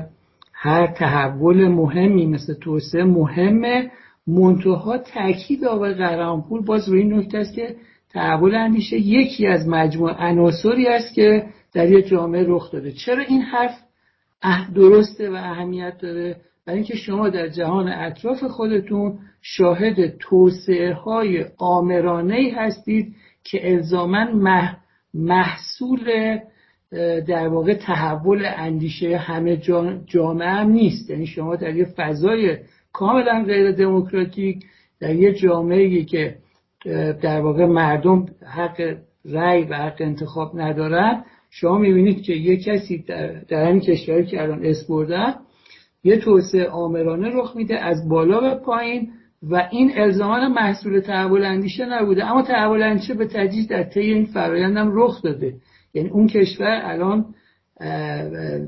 هر 0.52 0.86
تحول 0.86 1.68
مهمی 1.68 2.26
مثل 2.26 2.54
توسعه 2.54 3.04
مهمه. 3.04 3.90
منتها 4.26 4.98
تاکید 4.98 5.64
آقای 5.64 5.94
قهرمانپور 5.94 6.62
باز 6.62 6.88
روی 6.88 7.00
این 7.00 7.14
نکته 7.14 7.38
است 7.38 7.54
که 7.54 7.76
تحول 8.10 8.54
اندیشه 8.54 8.96
یکی 8.96 9.46
از 9.46 9.68
مجموع 9.68 10.12
عناصری 10.28 10.86
است 10.88 11.14
که 11.14 11.46
در 11.74 11.92
یک 11.92 12.06
جامعه 12.06 12.44
رخ 12.48 12.70
داده. 12.72 12.92
چرا 12.92 13.22
این 13.22 13.40
حرف 13.40 13.70
درسته 14.74 15.30
و 15.30 15.34
اهمیت 15.34 15.98
داره. 15.98 16.36
برای 16.66 16.78
اینکه 16.78 16.96
شما 16.96 17.28
در 17.28 17.48
جهان 17.48 17.88
اطراف 17.88 18.44
خودتون 18.44 19.18
شاهد 19.42 20.16
توسعه 20.18 20.94
های 20.94 21.44
آمرانه 21.58 22.52
هستید 22.56 23.14
که 23.44 23.72
الزاما 23.72 24.26
محصول 25.14 26.38
در 27.26 27.48
واقع 27.48 27.74
تحول 27.74 28.44
اندیشه 28.56 29.16
همه 29.16 29.56
جامعه 30.06 30.48
هم 30.48 30.70
نیست. 30.70 31.10
یعنی 31.10 31.26
شما 31.26 31.56
در 31.56 31.76
یه 31.76 31.84
فضای 31.84 32.58
کاملا 32.92 33.44
غیر 33.46 33.72
دموکراتیک 33.72 34.64
در 35.00 35.14
یه 35.14 35.32
جامعه 35.32 36.04
که 36.04 36.36
در 37.22 37.40
واقع 37.40 37.66
مردم 37.66 38.26
حق 38.46 38.96
رأی 39.24 39.64
و 39.64 39.74
حق 39.74 39.96
انتخاب 40.00 40.60
ندارن 40.60 41.24
شما 41.54 41.78
می‌بینید 41.78 42.22
که 42.22 42.32
یه 42.32 42.56
کسی 42.56 43.04
در, 43.08 43.32
در 43.48 43.68
همین 43.68 43.80
کشوری 43.80 44.26
که 44.26 44.42
الان 44.42 44.64
اس 44.64 44.86
بردن 44.86 45.34
یه 46.04 46.16
توسعه 46.16 46.68
آمرانه 46.68 47.28
رخ 47.32 47.56
میده 47.56 47.78
از 47.78 48.08
بالا 48.08 48.40
به 48.40 48.54
پایین 48.64 49.10
و 49.42 49.68
این 49.70 49.92
الزاما 49.94 50.48
محصول 50.48 51.00
تحول 51.00 51.44
اندیشه 51.44 51.86
نبوده. 51.86 52.30
اما 52.30 52.42
تحول 52.42 52.82
اندیشه 52.82 53.14
به 53.14 53.26
تدریج 53.26 53.68
در 53.68 53.82
طی 53.82 54.00
این 54.00 54.24
فرایندم 54.24 54.90
رخ 54.94 55.22
داده. 55.22 55.54
یعنی 55.94 56.08
اون 56.08 56.26
کشور 56.26 56.80
الان 56.84 57.24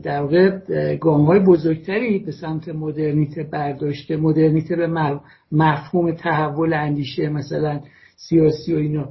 در 0.03 0.23
واقع 0.23 0.59
گام 0.97 1.25
های 1.25 1.41
بزرگتری 1.41 2.19
به 2.19 2.33
سمت 2.33 2.69
مدرنیته 2.69 3.43
برداشته 3.43 4.17
مدرنیته 4.17 4.77
به 4.77 5.19
مفهوم 5.53 6.13
تحول 6.13 6.73
اندیشه 6.73 7.29
مثلا 7.29 7.81
سیاسی 8.17 8.75
و 8.75 8.79
اینا. 8.79 9.09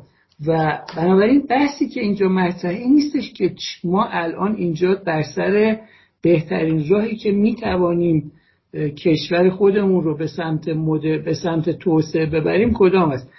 و 0.48 0.80
بنابراین 0.98 1.45
بحثی 1.50 1.88
که 1.90 2.02
اینجا 2.02 2.28
مطرحه 2.30 2.76
این 2.76 2.94
نیستش 2.94 3.34
که 3.34 3.56
ما 3.84 4.06
الان 4.06 4.56
اینجا 4.56 4.94
در 4.94 5.24
سر 5.36 5.80
بهترین 6.22 6.90
راهی 6.90 7.16
که 7.16 7.32
می‌توانیم 7.32 8.32
کشور 8.74 9.50
خودمون 9.50 10.03
رو 10.03 10.18
به 10.18 10.28
سمت 10.28 10.68
مدر 10.70 11.18
به 11.18 11.34
سمت 11.34 11.70
توسعه 11.70 12.26
ببریم 12.26 12.74
کدام 12.74 13.12
است؟ 13.12 13.30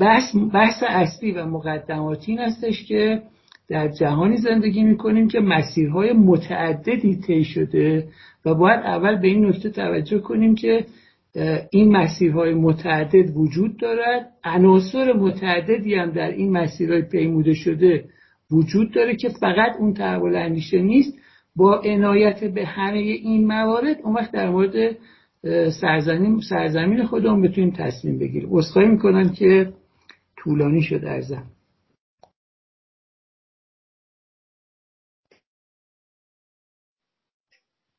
بحث, 0.00 0.36
بحث 0.52 0.82
اصلی 0.88 1.32
و 1.32 1.46
مقدماتی 1.46 2.32
این 2.32 2.40
هستش 2.40 2.84
که 2.84 3.22
در 3.68 3.88
جهانی 3.88 4.36
زندگی 4.36 4.82
می‌کنیم 4.82 5.28
که 5.28 5.40
مسیرهای 5.40 6.12
متعددی 6.12 7.16
طی 7.16 7.44
شده 7.44 8.08
و 8.44 8.54
باید 8.54 8.80
اول 8.80 9.20
به 9.20 9.28
این 9.28 9.46
نکته 9.46 9.70
توجه 9.70 10.18
کنیم 10.18 10.54
که 10.54 10.86
این 11.70 11.96
مسیرهای 11.96 12.54
متعدد 12.54 13.36
وجود 13.36 13.80
دارد. 13.80 14.30
عناصر 14.44 15.12
متعددی 15.12 15.94
هم 15.94 16.10
در 16.10 16.30
این 16.30 16.52
مسیرهای 16.52 17.02
پیموده 17.02 17.54
شده 17.54 18.08
وجود 18.50 18.94
داره 18.94 19.16
که 19.16 19.28
فقط 19.28 19.76
اون 19.78 19.94
تحول 19.94 20.36
اندیشه 20.36 20.82
نیست. 20.82 21.18
با 21.56 21.80
عنایت 21.84 22.44
به 22.44 22.66
همه 22.66 22.98
این 22.98 23.46
موارد 23.46 23.96
اون 24.04 24.14
وقت 24.14 24.32
در 24.32 24.50
مورد 24.50 24.96
سرزمین 25.80 26.40
سرزمین 26.48 27.06
خودمون 27.06 27.42
بتونیم 27.42 27.70
تصمیم 27.70 28.18
بگیریم. 28.18 28.48
عذرخواهی 28.52 28.88
می‌کنم 28.88 29.32
که 29.32 29.72
طولانی 30.36 30.82
شد 30.82 31.04
ارزم. 31.04 31.50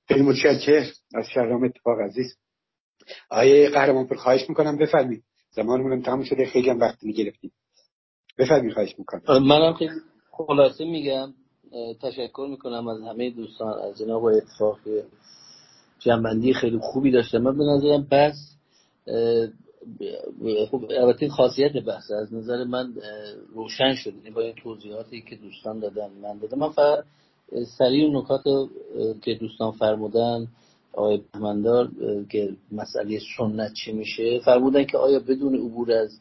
خیلی 0.08 0.22
متشکر 0.22 0.84
از 1.16 1.30
شهرام 1.34 1.64
اتفاق 1.64 2.00
عزیز. 2.00 2.43
آیه 3.30 3.70
قهرمان 3.70 4.08
پر 4.08 4.16
خواهش 4.16 4.50
می‌کنم 4.50 4.78
بفرمید 4.78 5.24
زمانمونم 5.52 6.02
تموم 6.02 6.24
شده. 6.24 6.46
خیلی 6.46 6.70
هم 6.70 6.80
وقت 6.80 7.04
می‌گرفتیم. 7.04 7.52
بفرمید 8.38 8.74
خواهش 8.74 8.96
می‌کنم. 9.00 9.44
منم 9.44 9.74
خیلی 9.74 9.92
خلاصه 10.32 10.86
میگم. 10.86 11.34
تشکر 12.02 12.48
می‌کنم 12.50 12.88
از 12.88 13.02
همه 13.02 13.30
دوستان 13.30 13.80
از 13.80 13.98
جناب 13.98 14.26
اتفاق 14.26 14.80
جنبندی 16.00 16.54
خیلی 16.54 16.80
خوبی 16.82 17.12
داشته. 17.12 17.40
من 17.40 17.58
به 17.58 17.64
نظرم 17.64 18.08
بس 18.12 18.36
خب 20.72 20.86
البته 20.90 21.30
خاصیت 21.30 21.72
بحث 21.72 22.12
از 22.12 22.34
نظر 22.34 22.64
من 22.64 22.94
روشن 23.54 23.96
شد. 23.96 24.14
این 24.24 24.34
با 24.34 24.42
این 24.42 24.54
توضیحاتی 24.64 25.22
که 25.22 25.36
دوستان 25.36 25.80
دادن 25.80 26.10
من 26.22 26.38
دادم. 26.38 26.60
من 26.60 26.70
فقط 26.70 27.04
سریع 27.78 28.18
نکات 28.18 28.44
که 29.22 29.34
دوستان 29.34 29.72
فرمودن 29.72 30.48
آقای 30.94 31.22
بهمندار 31.34 31.92
که 32.30 32.50
مسئله 32.72 33.20
سنت 33.38 33.74
چی 33.74 33.92
میشه؟ 33.92 34.40
فرمودن 34.40 34.84
که 34.84 34.98
آیا 34.98 35.20
بدون 35.20 35.56
عبور 35.56 35.92
از 35.92 36.20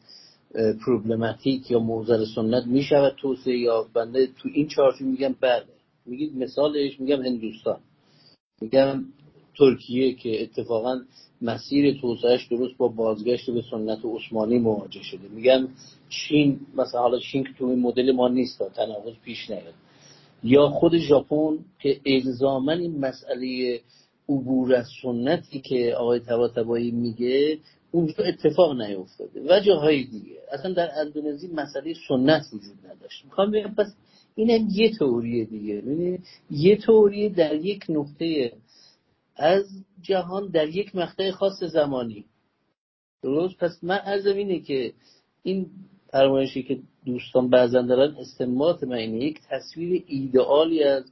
پروبلماتیک 0.85 1.71
یا 1.71 1.79
موزل 1.79 2.25
سنت 2.35 2.65
می‌شود 2.65 3.15
توسعه 3.21 3.57
یا 3.57 3.87
بنده 3.93 4.27
تو 4.27 4.49
این 4.53 4.67
چارچوب 4.67 5.07
میگم 5.07 5.35
بله. 5.41 5.65
میگید 6.05 6.37
مثالش 6.37 6.99
میگم 6.99 7.23
هندوستان. 7.23 7.79
میگم 8.61 9.05
ترکیه 9.57 10.13
که 10.13 10.43
اتفاقا 10.43 11.01
مسیر 11.41 12.01
توسعهش 12.01 12.47
درست 12.47 12.77
با 12.77 12.87
بازگشت 12.87 13.51
به 13.51 13.63
سنت 13.71 13.99
عثمانی 14.05 14.59
مواجه 14.59 15.03
شده. 15.03 15.27
میگم 15.35 15.67
چین 16.09 16.59
مثلا 16.75 17.01
حالا 17.01 17.19
چین 17.19 17.43
که 17.43 17.49
تو 17.59 17.65
این 17.65 17.79
مدل 17.79 18.11
ما 18.11 18.27
نیست 18.27 18.63
تناقض 18.75 19.13
پیش 19.25 19.49
نیاد. 19.49 19.73
یا 20.43 20.69
خود 20.69 20.97
ژاپن 20.97 21.57
که 21.79 21.99
الزاما 22.05 22.71
این 22.71 22.99
مسئله 22.99 23.79
عبور 24.29 24.75
از 24.75 24.85
سنتی 25.01 25.61
که 25.61 25.95
آقای 25.97 26.19
طباطبایی 26.19 26.91
میگه 26.91 27.59
اونجا 27.91 28.23
اتفاق 28.23 28.81
نیفتاده. 28.81 29.41
و 29.49 29.59
جاهای 29.59 30.03
دیگه. 30.03 30.35
اصلا 30.51 30.73
در 30.73 30.89
اندونزی 30.99 31.47
مسئله 31.47 31.93
سنت 32.07 32.41
وجود 32.53 32.77
نداشت. 32.85 33.25
می‌خوام 33.25 33.51
بگم 33.51 33.75
پس 33.77 33.87
اینم 34.35 34.67
یه 34.71 34.91
تئوری 34.99 35.45
دیگه. 35.45 35.73
یعنی 35.73 36.19
یه 36.51 36.77
تئوری 36.77 37.29
در 37.29 37.55
یک 37.55 37.85
نقطه 37.89 38.53
از 39.35 39.65
جهان 40.01 40.47
در 40.47 40.69
یک 40.69 40.95
مقطع 40.95 41.31
خاص 41.31 41.63
زمانی. 41.63 42.25
درست؟ 43.23 43.57
پس 43.57 43.83
من 43.83 43.99
ارزم 44.05 44.35
اینه 44.35 44.59
که 44.59 44.93
این 45.43 45.65
فرمایشی 46.11 46.63
که 46.63 46.79
دوستان 47.05 47.49
بعضا 47.49 47.81
دارن 47.81 48.15
استنباط 48.15 48.83
من 48.83 49.13
یک 49.13 49.39
تصویر 49.49 50.03
ایدئالی 50.07 50.83
از 50.83 51.03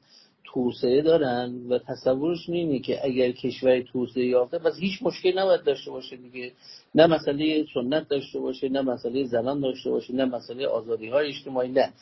توسعه 0.43 1.01
دارن 1.01 1.55
و 1.69 1.79
تصورشون 1.79 2.55
اینه 2.55 2.79
که 2.79 3.05
اگر 3.05 3.31
کشور 3.31 3.81
توسعه 3.81 4.25
یافته 4.25 4.59
پس 4.59 4.73
هیچ 4.79 5.03
مشکل 5.03 5.39
نباید 5.39 5.63
داشته 5.63 5.91
باشه 5.91 6.15
دیگه. 6.15 6.51
نه 6.95 7.07
مسئله 7.07 7.65
سنت 7.73 8.07
داشته 8.07 8.39
باشه 8.39 8.69
نه 8.69 8.81
مسئله 8.81 9.23
زنان 9.23 9.59
داشته 9.59 9.89
باشه 9.89 10.15
نه 10.15 10.25
مسئله 10.25 10.67
آزادی 10.67 11.07
های 11.07 11.27
اجتماعی 11.27 11.69
نه. 11.71 11.93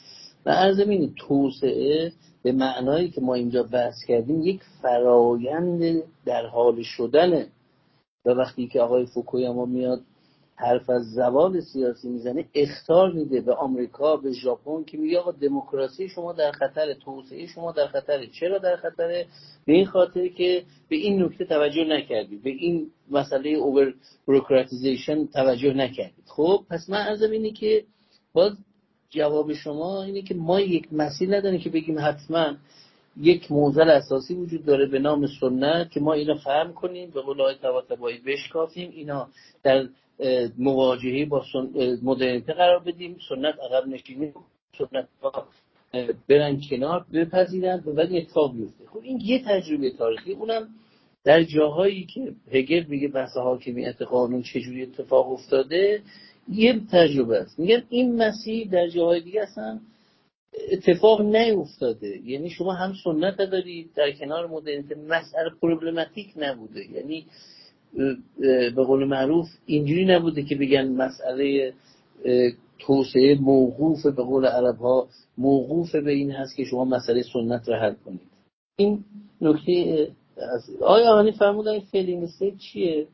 و 0.45 0.49
ارزم 0.49 0.89
اینه 0.89 1.09
توسعه 1.27 2.11
به 2.43 2.51
معنایی 2.51 3.09
که 3.09 3.21
ما 3.21 3.33
اینجا 3.33 3.63
بحث 3.63 3.95
کردیم 4.07 4.41
یک 4.41 4.61
فرایند 4.81 6.03
در 6.25 6.45
حال 6.45 6.83
شدنه. 6.83 7.47
و 8.25 8.29
وقتی 8.29 8.67
که 8.67 8.81
آقای 8.81 9.05
فوکویاما 9.05 9.65
میاد 9.65 10.01
حرف 10.59 10.89
از 10.89 11.11
زوال 11.11 11.61
سیاسی 11.61 12.09
می‌زنه 12.09 12.45
اختار 12.53 13.11
میده 13.11 13.41
به 13.41 13.53
آمریکا 13.53 14.17
به 14.17 14.31
ژاپن 14.31 14.83
که 14.83 14.97
میگه 14.97 15.19
آقا 15.19 15.31
دموکراسی 15.31 16.09
شما 16.09 16.33
در 16.33 16.51
خطر 16.51 16.93
توسعه 16.93 17.47
شما 17.47 17.71
در 17.71 17.87
خطره. 17.87 18.27
چرا 18.27 18.57
در 18.57 18.75
خطره؟ 18.75 19.25
به 19.65 19.73
این 19.73 19.85
خاطر 19.85 20.27
که 20.27 20.63
به 20.89 20.95
این 20.95 21.23
نکته 21.23 21.45
توجه 21.45 21.83
نکردید. 21.83 22.43
به 22.43 22.49
این 22.49 22.91
مسئله 23.11 23.49
اوور 23.49 23.93
بروکراتیزیشن 24.27 25.25
توجه 25.25 25.73
نکردید. 25.73 26.25
خب 26.27 26.63
پس 26.69 26.89
من 26.89 27.07
ارزم 27.07 27.31
اینه 27.31 27.51
که 27.51 27.83
باز 28.33 28.53
جواب 29.09 29.53
شما 29.53 30.03
اینه 30.03 30.21
که 30.21 30.35
ما 30.35 30.59
یک 30.59 30.93
مسیر 30.93 31.37
نداریم 31.37 31.59
که 31.59 31.69
بگیم 31.69 31.99
حتما 31.99 32.53
یک 33.17 33.51
موزل 33.51 33.89
اساسی 33.89 34.35
وجود 34.35 34.65
داره 34.65 34.85
به 34.85 34.99
نام 34.99 35.27
سنت 35.39 35.91
که 35.91 35.99
ما 35.99 36.13
اینو 36.13 36.35
فهم 36.35 36.73
کنیم 36.73 37.09
به 37.09 37.21
قول 37.21 37.41
آقای 37.41 38.17
بشکافیم. 38.17 38.91
اینا 38.95 39.27
در 39.63 39.87
مواجهه 40.57 41.25
با 41.25 41.45
مدرنیته 42.03 42.53
قرار 42.53 42.79
بدیم. 42.79 43.17
سنت 43.29 43.55
عقب 43.59 43.87
نشینی 43.87 44.33
سنت 44.77 45.07
برن 46.29 46.61
کنار 46.69 47.05
بپذیرن 47.13 47.83
و 47.85 47.93
بعد 47.93 48.13
اتفاق 48.13 48.55
بیفته. 48.55 48.85
خب 48.85 48.99
این 49.03 49.19
یه 49.23 49.43
تجربه 49.45 49.91
تاریخی. 49.91 50.31
اونم 50.31 50.69
در 51.23 51.43
جاهایی 51.43 52.05
که 52.05 52.33
هگل 52.51 52.83
میگه 52.87 53.07
بحث 53.07 53.37
حاکمیت 53.37 54.01
قانون 54.01 54.41
چجوری 54.41 54.83
اتفاق 54.83 55.31
افتاده 55.31 56.01
یه 56.49 56.81
تجربه 56.91 57.37
است. 57.37 57.59
میگن 57.59 57.83
این 57.89 58.15
مسیر 58.15 58.67
در 58.67 58.87
جاهای 58.87 59.21
دیگه 59.21 59.41
اصلا 59.41 59.79
اتفاق 60.71 61.21
نیفتاده. 61.21 62.17
یعنی 62.25 62.49
شما 62.49 62.73
هم 62.73 62.93
سنت 63.03 63.37
دارید 63.37 63.89
در 63.95 64.11
کنار 64.11 64.47
مدرنیته 64.47 64.95
مسئله 64.95 65.49
پروبلماتیک 65.61 66.27
نبوده. 66.37 66.91
یعنی 66.91 67.25
به 68.75 68.83
قول 68.87 69.05
معروف 69.05 69.47
اینجوری 69.65 70.05
نبوده 70.05 70.43
که 70.43 70.55
بگن 70.55 70.87
مسئله 70.87 71.73
توسعه 72.79 73.35
موقوف 73.41 74.05
به 74.05 74.23
قول 74.23 74.45
عرب 74.45 74.77
ها 74.77 75.07
موقوف 75.37 75.95
به 75.95 76.11
این 76.11 76.31
هست 76.31 76.55
که 76.55 76.63
شما 76.63 76.85
مسئله 76.85 77.23
سنت 77.33 77.69
رو 77.69 77.75
حل 77.75 77.93
کنید. 78.05 78.21
این 78.77 79.03
نکته 79.41 80.07
آیا 80.81 81.11
آنی 81.11 81.31
فرمودن 81.31 81.71
این 81.71 81.81
failing 81.91 82.27
چیه؟ 82.57 83.07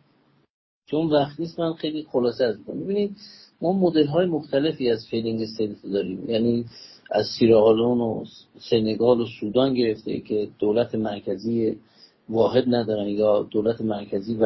چون 0.88 1.08
وقت 1.08 1.40
نیست 1.40 1.60
من 1.60 1.74
خیلی 1.74 2.04
خلاصه 2.12 2.44
عرض 2.44 2.56
کنم 2.68 2.84
ببینید 2.84 3.16
ما 3.62 3.74
مدل 3.74 4.08
های 4.08 4.26
مختلفی 4.26 4.90
از 4.90 5.08
failing 5.12 5.42
state 5.42 5.70
داریم. 5.94 6.30
یعنی 6.30 6.66
از 7.12 7.26
سیرالون 7.40 8.02
و 8.02 8.26
سنگال 8.70 9.22
و 9.22 9.26
سودان 9.40 9.74
گرفته 9.74 10.20
که 10.20 10.48
دولت 10.60 10.96
مرکزی 10.96 11.78
واحد 12.30 12.64
ندارن 12.68 13.08
یا 13.08 13.44
دولت 13.44 13.82
مرکزی 13.82 14.38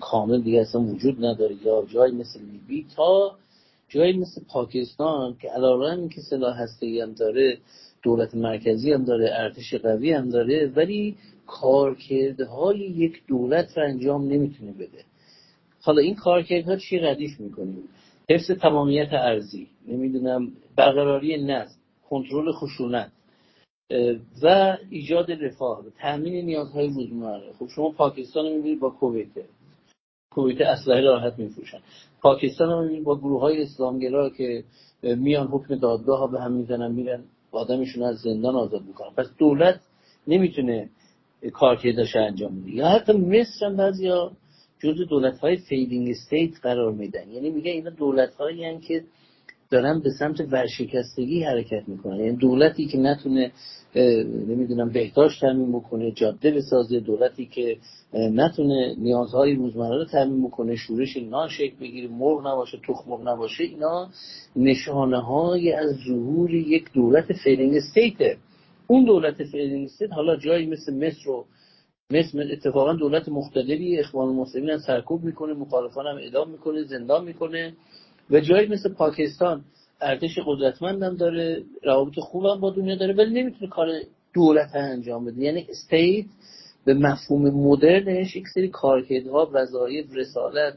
کامل 0.00 0.40
دیگه 0.40 0.60
اصلا 0.60 0.80
وجود 0.80 1.24
نداره 1.24 1.54
یا 1.64 1.84
جای 1.92 2.10
مثل 2.10 2.40
لیبی 2.40 2.86
تا 2.96 3.36
جایی 3.88 4.18
مثل 4.18 4.40
پاکستان 4.48 5.36
که 5.40 5.48
علاوه 5.48 6.08
که 6.08 6.20
سلاح 6.20 6.62
هسته 6.62 7.00
هم 7.02 7.12
داره 7.12 7.58
دولت 8.02 8.34
مرکزی 8.34 8.92
هم 8.92 9.04
داره 9.04 9.30
ارتش 9.32 9.74
قوی 9.74 10.12
هم 10.12 10.30
داره 10.30 10.72
ولی 10.76 11.16
کارکردهای 11.46 12.78
یک 12.78 13.22
دولت 13.28 13.78
رو 13.78 13.84
انجام 13.84 14.28
نمی‌تونه 14.28 14.72
بده. 14.72 15.04
حالا 15.80 16.02
این 16.02 16.14
کارکردها 16.14 16.76
چی 16.76 16.98
ردیف 16.98 17.40
می‌کنیم؟ 17.40 17.88
حفظ 18.30 18.50
تمامیت 18.50 19.08
ارزی 19.12 19.66
نمی‌دونم 19.88 20.52
برقراری 20.76 21.44
نظم 21.44 21.74
کنترل 22.10 22.52
خشونت. 22.52 23.12
و 24.42 24.76
ایجاد 24.90 25.30
رفاه 25.30 25.84
تامین 26.00 26.44
نیازهای 26.44 26.86
روزمره 26.86 27.52
خب 27.58 27.66
شما 27.68 27.90
پاکستان 27.90 28.44
رو 28.46 28.52
می‌بینید 28.54 28.80
با 28.80 28.90
کویت. 28.90 29.28
کویت 30.30 30.60
اسلحه 30.60 31.00
راحت 31.00 31.38
میفروشن. 31.38 31.78
پاکستان 32.20 32.88
رو 32.88 33.02
با 33.02 33.18
گروه 33.18 33.40
های 33.40 33.62
اسلامگرا 33.62 34.30
که 34.30 34.64
میان 35.02 35.46
حکم 35.46 35.74
دادگاه 35.74 36.18
ها 36.18 36.26
به 36.26 36.40
هم 36.40 36.52
می‌زنن 36.52 36.92
میرن 36.92 37.24
آدمشون 37.52 38.02
از 38.02 38.16
زندان 38.16 38.54
آزاد 38.56 38.82
می‌کنن. 38.82 39.10
پس 39.16 39.26
دولت 39.38 39.80
نمی‌تونه 40.26 40.88
کارکردش 41.52 42.16
انجام 42.16 42.60
بده. 42.60 42.70
یا 42.70 42.88
حتی 42.88 43.12
مصر 43.12 43.66
هم 43.66 43.76
بعضیا 43.76 44.32
جزء 44.78 45.04
دولت 45.04 45.38
های 45.38 45.56
failing 45.56 46.10
state 46.10 46.60
قرار 46.62 46.92
میدن. 46.92 47.28
یعنی 47.30 47.50
میگه 47.50 47.70
اینا 47.70 47.90
دولت 47.90 48.34
هایی 48.34 48.80
که 48.80 49.04
دارن 49.70 50.00
به 50.00 50.10
سمت 50.10 50.40
ورشکستگی 50.40 51.42
حرکت 51.42 51.88
می‌کنن. 51.88 52.16
یعنی 52.16 52.36
دولتی 52.36 52.86
که 52.86 52.98
نتونه 52.98 53.52
نمی‌دونم 54.48 54.90
بهداشت 54.90 55.40
تامین 55.40 55.72
بکنه 55.72 56.12
جاده 56.12 56.50
بسازه 56.50 57.00
دولتی 57.00 57.46
که 57.46 57.76
نتونه 58.14 58.94
نیازهای 58.98 59.54
روزمره 59.54 59.96
رو 59.96 60.04
تامین 60.04 60.46
بکنه 60.46 60.76
شورش 60.76 61.16
نان 61.16 61.48
شکل 61.48 61.76
بگیره 61.80 62.08
مرغ 62.08 62.46
نباشه 62.46 62.78
تخم 62.88 63.10
مرغ 63.10 63.28
نباشه 63.28 63.64
اینا 63.64 64.08
نشانه 64.56 65.20
های 65.20 65.72
از 65.72 65.90
ظهور 66.08 66.54
یک 66.54 66.92
دولت 66.92 67.32
failing 67.32 67.76
state 67.76 68.19
ه. 68.19 68.36
اون 68.86 69.04
دولت 69.04 69.44
failing 69.44 69.84
state 69.84 70.12
حالا 70.12 70.36
جایی 70.36 70.66
مثل 70.66 70.94
مصر 70.94 71.30
و 71.30 71.44
مثل 72.10 72.48
اتفاقا 72.52 72.92
دولت 72.92 73.28
مختلفی 73.28 73.98
اخوان 73.98 74.28
المسلمین 74.28 74.78
سرکوب 74.78 75.24
می‌کنه 75.24 75.52
مخالفان 75.52 76.06
هم 76.06 76.16
اعدام 76.16 76.50
می‌کنه 76.50 76.82
زندان 76.82 77.24
می‌کنه. 77.24 77.72
و 78.30 78.40
جایی 78.40 78.68
مثل 78.68 78.92
پاکستان 78.92 79.64
ارتش 80.00 80.38
قدرتمندم 80.46 81.16
داره 81.16 81.62
روابط 81.82 82.18
خوبم 82.18 82.60
با 82.60 82.70
دنیا 82.70 82.96
داره 82.96 83.14
ولی 83.14 83.42
نمی‌تونه 83.42 83.70
کار 83.70 83.88
دولت 84.34 84.74
انجام 84.74 85.24
بده. 85.24 85.42
یعنی 85.42 85.66
استیت 85.68 86.26
به 86.84 86.94
مفهوم 86.94 87.50
مدرنش 87.50 88.36
یک 88.36 88.44
سری 88.54 88.68
کارکردها 88.68 89.50
وظایف 89.52 90.06
رسالت 90.14 90.74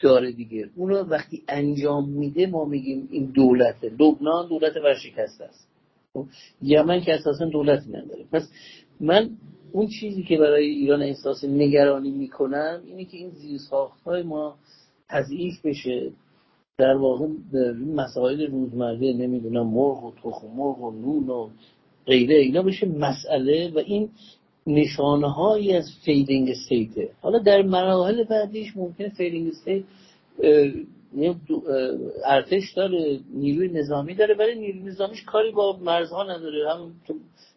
داره 0.00 0.32
دیگه. 0.32 0.68
اونو 0.76 0.94
وقتی 0.94 1.42
انجام 1.48 2.08
میده 2.08 2.46
ما 2.46 2.64
میگیم 2.64 3.08
این 3.10 3.24
دولته. 3.24 3.88
لبنان 4.00 4.48
دولت 4.48 4.76
ورشکسته 4.76 5.44
است. 5.44 5.68
خب، 6.12 6.26
یمن 6.62 7.00
که 7.00 7.14
اساسا 7.14 7.44
دولتی 7.44 7.88
نداره. 7.88 8.24
پس 8.32 8.48
من 9.00 9.30
اون 9.72 9.88
چیزی 10.00 10.22
که 10.22 10.36
برای 10.38 10.66
ایران 10.66 11.02
احساس 11.02 11.44
نگرانی 11.44 12.10
می‌کنم 12.10 12.82
اینه 12.86 13.04
که 13.04 13.16
این 13.16 13.30
زیرساخت 13.30 14.02
های 14.02 14.22
ما 14.22 14.56
تضعیف 15.08 15.66
بشه. 15.66 16.10
در 16.80 16.96
واقع 16.96 17.26
مسائل 17.94 18.46
روزمره 18.50 19.12
نمی‌دونم 19.12 19.66
مرغ 19.66 20.04
و 20.04 20.12
تخم 20.22 20.46
مرغ 20.56 20.82
و 20.82 20.90
نون 20.90 21.28
و 21.28 21.48
غیره 22.06 22.36
اینا 22.36 22.62
بشه 22.62 22.86
مسئله 22.88 23.72
و 23.74 23.78
این 23.78 24.08
نشانه 24.66 25.32
هایی 25.32 25.72
از 25.72 25.84
failing 26.04 26.50
state 26.50 27.00
ه 27.00 27.10
حالا 27.22 27.38
در 27.38 27.62
مراحل 27.62 28.24
بعدیش 28.24 28.76
ممکنه 28.76 29.08
failing 29.08 29.48
state 29.48 29.82
ارتش 32.26 32.72
داره 32.76 33.20
نیروی 33.34 33.68
نظامی 33.68 34.14
داره 34.14 34.34
ولی 34.34 34.54
نیروی 34.54 34.82
نظامیش 34.82 35.24
کاری 35.24 35.52
با 35.52 35.78
مرزها 35.84 36.22
نداره. 36.22 36.70
هم 36.74 36.92
تو 37.06 37.14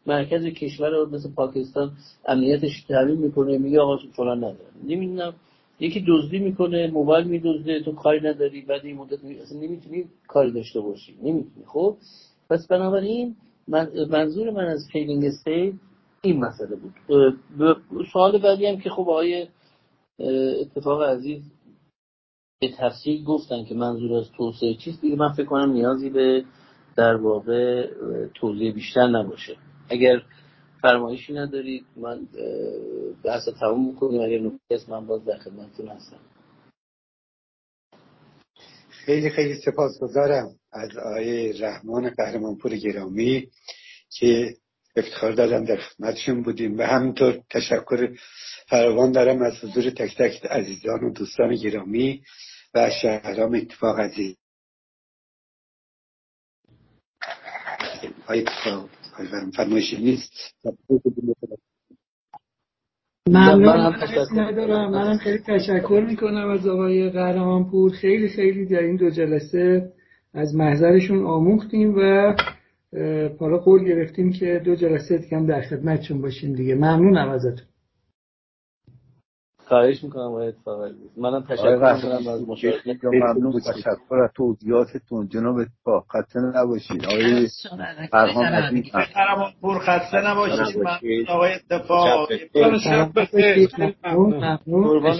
مرکز 0.07 0.45
کشور 0.45 1.05
مثل 1.05 1.29
پاکستان 1.35 1.91
امنیتش 2.25 2.83
تأمین 2.87 3.17
می‌کنه 3.17 3.57
میگه 3.57 3.79
آقا 3.79 3.97
فلان 4.15 4.37
نداره. 4.37 4.57
نمی‌دونم. 4.87 5.33
یکی 5.79 6.05
دزدی 6.07 6.39
می‌کنه 6.39 6.87
موبایل 6.87 7.27
میدزده 7.27 7.83
تو 7.83 7.91
کاری 7.91 8.19
نداری 8.19 8.61
بعد 8.61 8.85
این 8.85 8.97
مدت 8.97 9.23
می... 9.23 9.39
اصلا 9.39 9.59
نمی‌تونی 9.59 10.05
کاری 10.27 10.51
داشته 10.51 10.81
باشی 10.81 11.15
نمی‌تونی 11.23 11.65
خب؟ 11.65 11.97
پس 12.49 12.67
بنابراین 12.67 13.35
من... 13.67 13.89
منظور 14.09 14.49
من 14.49 14.65
از 14.65 14.87
failing 14.91 15.25
state 15.25 15.73
این 16.21 16.39
مسئله 16.39 16.75
بود. 16.75 16.93
سوال 18.13 18.37
بعدی 18.37 18.65
هم 18.65 18.79
که 18.79 18.89
خب 18.89 19.09
آقای 19.09 19.47
اتفاق 20.61 21.01
عزیز 21.01 21.41
به 22.61 22.71
تفصیل 22.77 23.23
گفتن 23.23 23.63
که 23.63 23.75
منظور 23.75 24.17
از 24.17 24.31
توسعه 24.31 24.73
چیست 24.73 25.01
دیگه 25.01 25.15
من 25.15 25.33
فکر 25.33 25.45
کنم 25.45 25.71
نیازی 25.71 26.09
به 26.09 26.43
در 26.95 27.15
واقع 27.15 27.87
توضیح 28.33 28.73
بیشتر 28.73 29.07
نباشه. 29.07 29.55
اگر 29.89 30.21
فرمایشی 30.83 31.33
ندارید. 31.33 31.85
من 31.95 32.27
بحث 33.23 33.49
تموم 33.59 33.87
می‌کنیم. 33.87 34.21
اگر 34.21 34.39
نکته 34.39 34.91
من 34.91 35.07
باز 35.07 35.25
در 35.25 35.37
خدمتتون 35.37 35.87
هستم. 35.87 36.19
خیلی 38.89 39.29
خیلی 39.29 39.61
سپاسگزارم 39.61 40.55
از 40.71 40.97
آقای 40.97 41.53
رحمان 41.53 42.09
قهرمانپور 42.09 42.75
گرامی 42.75 43.49
که 44.09 44.55
افتخار 44.95 45.31
دادم 45.31 45.65
در 45.65 45.77
خدمتشون 45.77 46.43
بودیم. 46.43 46.77
و 46.77 46.81
همینطور 46.81 47.41
تشکر 47.49 48.17
فراوان 48.67 49.11
دارم 49.11 49.41
از 49.41 49.53
حضور 49.63 49.89
تک 49.89 50.17
تک 50.17 50.45
عزیزان 50.45 51.03
و 51.03 51.13
دوستان 51.13 51.55
گرامی 51.55 52.23
و 52.73 52.89
شهرام 53.01 53.55
اتفاق 53.55 53.99
عزیز. 53.99 54.35
فرمایشی 59.55 60.03
نیست. 60.03 60.33
ممنون. 63.29 63.95
ندارم 64.35 64.91
منم 64.91 65.17
خیلی 65.17 65.39
تشکر 65.39 66.05
می‌کنم 66.07 66.49
از 66.49 66.67
آقای 66.67 67.09
قهرمانپور. 67.09 67.91
خیلی 67.91 68.29
خیلی 68.29 68.65
در 68.65 68.79
این 68.79 68.95
دو 68.95 69.09
جلسه 69.09 69.91
از 70.33 70.55
محضرشون 70.55 71.25
آموختیم 71.25 71.95
و 71.97 72.35
حالا 73.39 73.57
قول 73.57 73.85
گرفتیم 73.85 74.31
که 74.31 74.61
دو 74.65 74.75
جلسه 74.75 75.17
دیگه 75.17 75.37
هم 75.37 75.45
در 75.45 75.61
خدمتشون 75.61 76.21
باشیم 76.21 76.55
دیگه. 76.55 76.75
ممنونم 76.75 77.29
ازتون. 77.29 77.67
خواهش 79.73 80.03
می‌کنم 80.03 80.23
آقای 80.23 80.47
اتفاق 80.47 80.91
منم 81.17 81.43
تشکر 81.43 81.93
می‌کنم 81.95 82.27
از 82.27 82.47
مشارکت. 82.47 83.03
ممنون. 83.03 83.59
تشکر 83.59 84.15
از 84.23 84.29
توضیحاتتون. 84.35 85.27
جناب 85.27 85.55
اتفاق 85.55 86.05
خسته 86.11 86.39
نباشید. 86.39 87.05
آقای 87.05 87.47
فرهان 88.11 88.45
عزیز. 88.45 88.91
پر 89.61 89.79
خسته 89.79 90.27
نباشید. 90.27 90.83
آقای 91.27 91.53
اتفاق 91.53 92.29
شب 92.83 93.11
بخیر. 93.15 93.69
ممنون. 94.07 95.11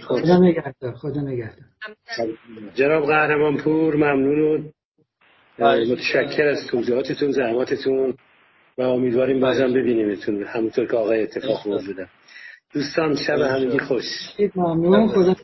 خدا 0.00 0.38
نگهدار. 0.38 0.94
خدا 0.94 1.20
نگهدار. 1.20 1.66
جناب 2.74 3.06
قهرمان 3.06 3.56
پور 3.56 3.96
ممنون 3.96 4.72
و 5.58 5.76
متشکر 5.76 6.48
از 6.48 6.66
توضیحاتتون 6.70 7.30
زحماتتون. 7.30 8.14
و 8.78 8.82
امیدواریم 8.82 9.40
بازم 9.40 9.72
ببینیمتون. 9.72 10.42
همونطور 10.42 10.86
که 10.86 10.96
آقای 10.96 11.22
اتفاق 11.22 11.68
موجودن 11.68 12.08
دوستان 12.72 13.16
شب 13.16 13.40
همگی 13.40 13.78
خوش. 13.78 14.04
ممنون. 14.56 15.08
خدا 15.08 15.34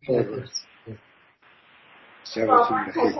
شبتون 2.35 2.87
بخیر. 2.89 3.13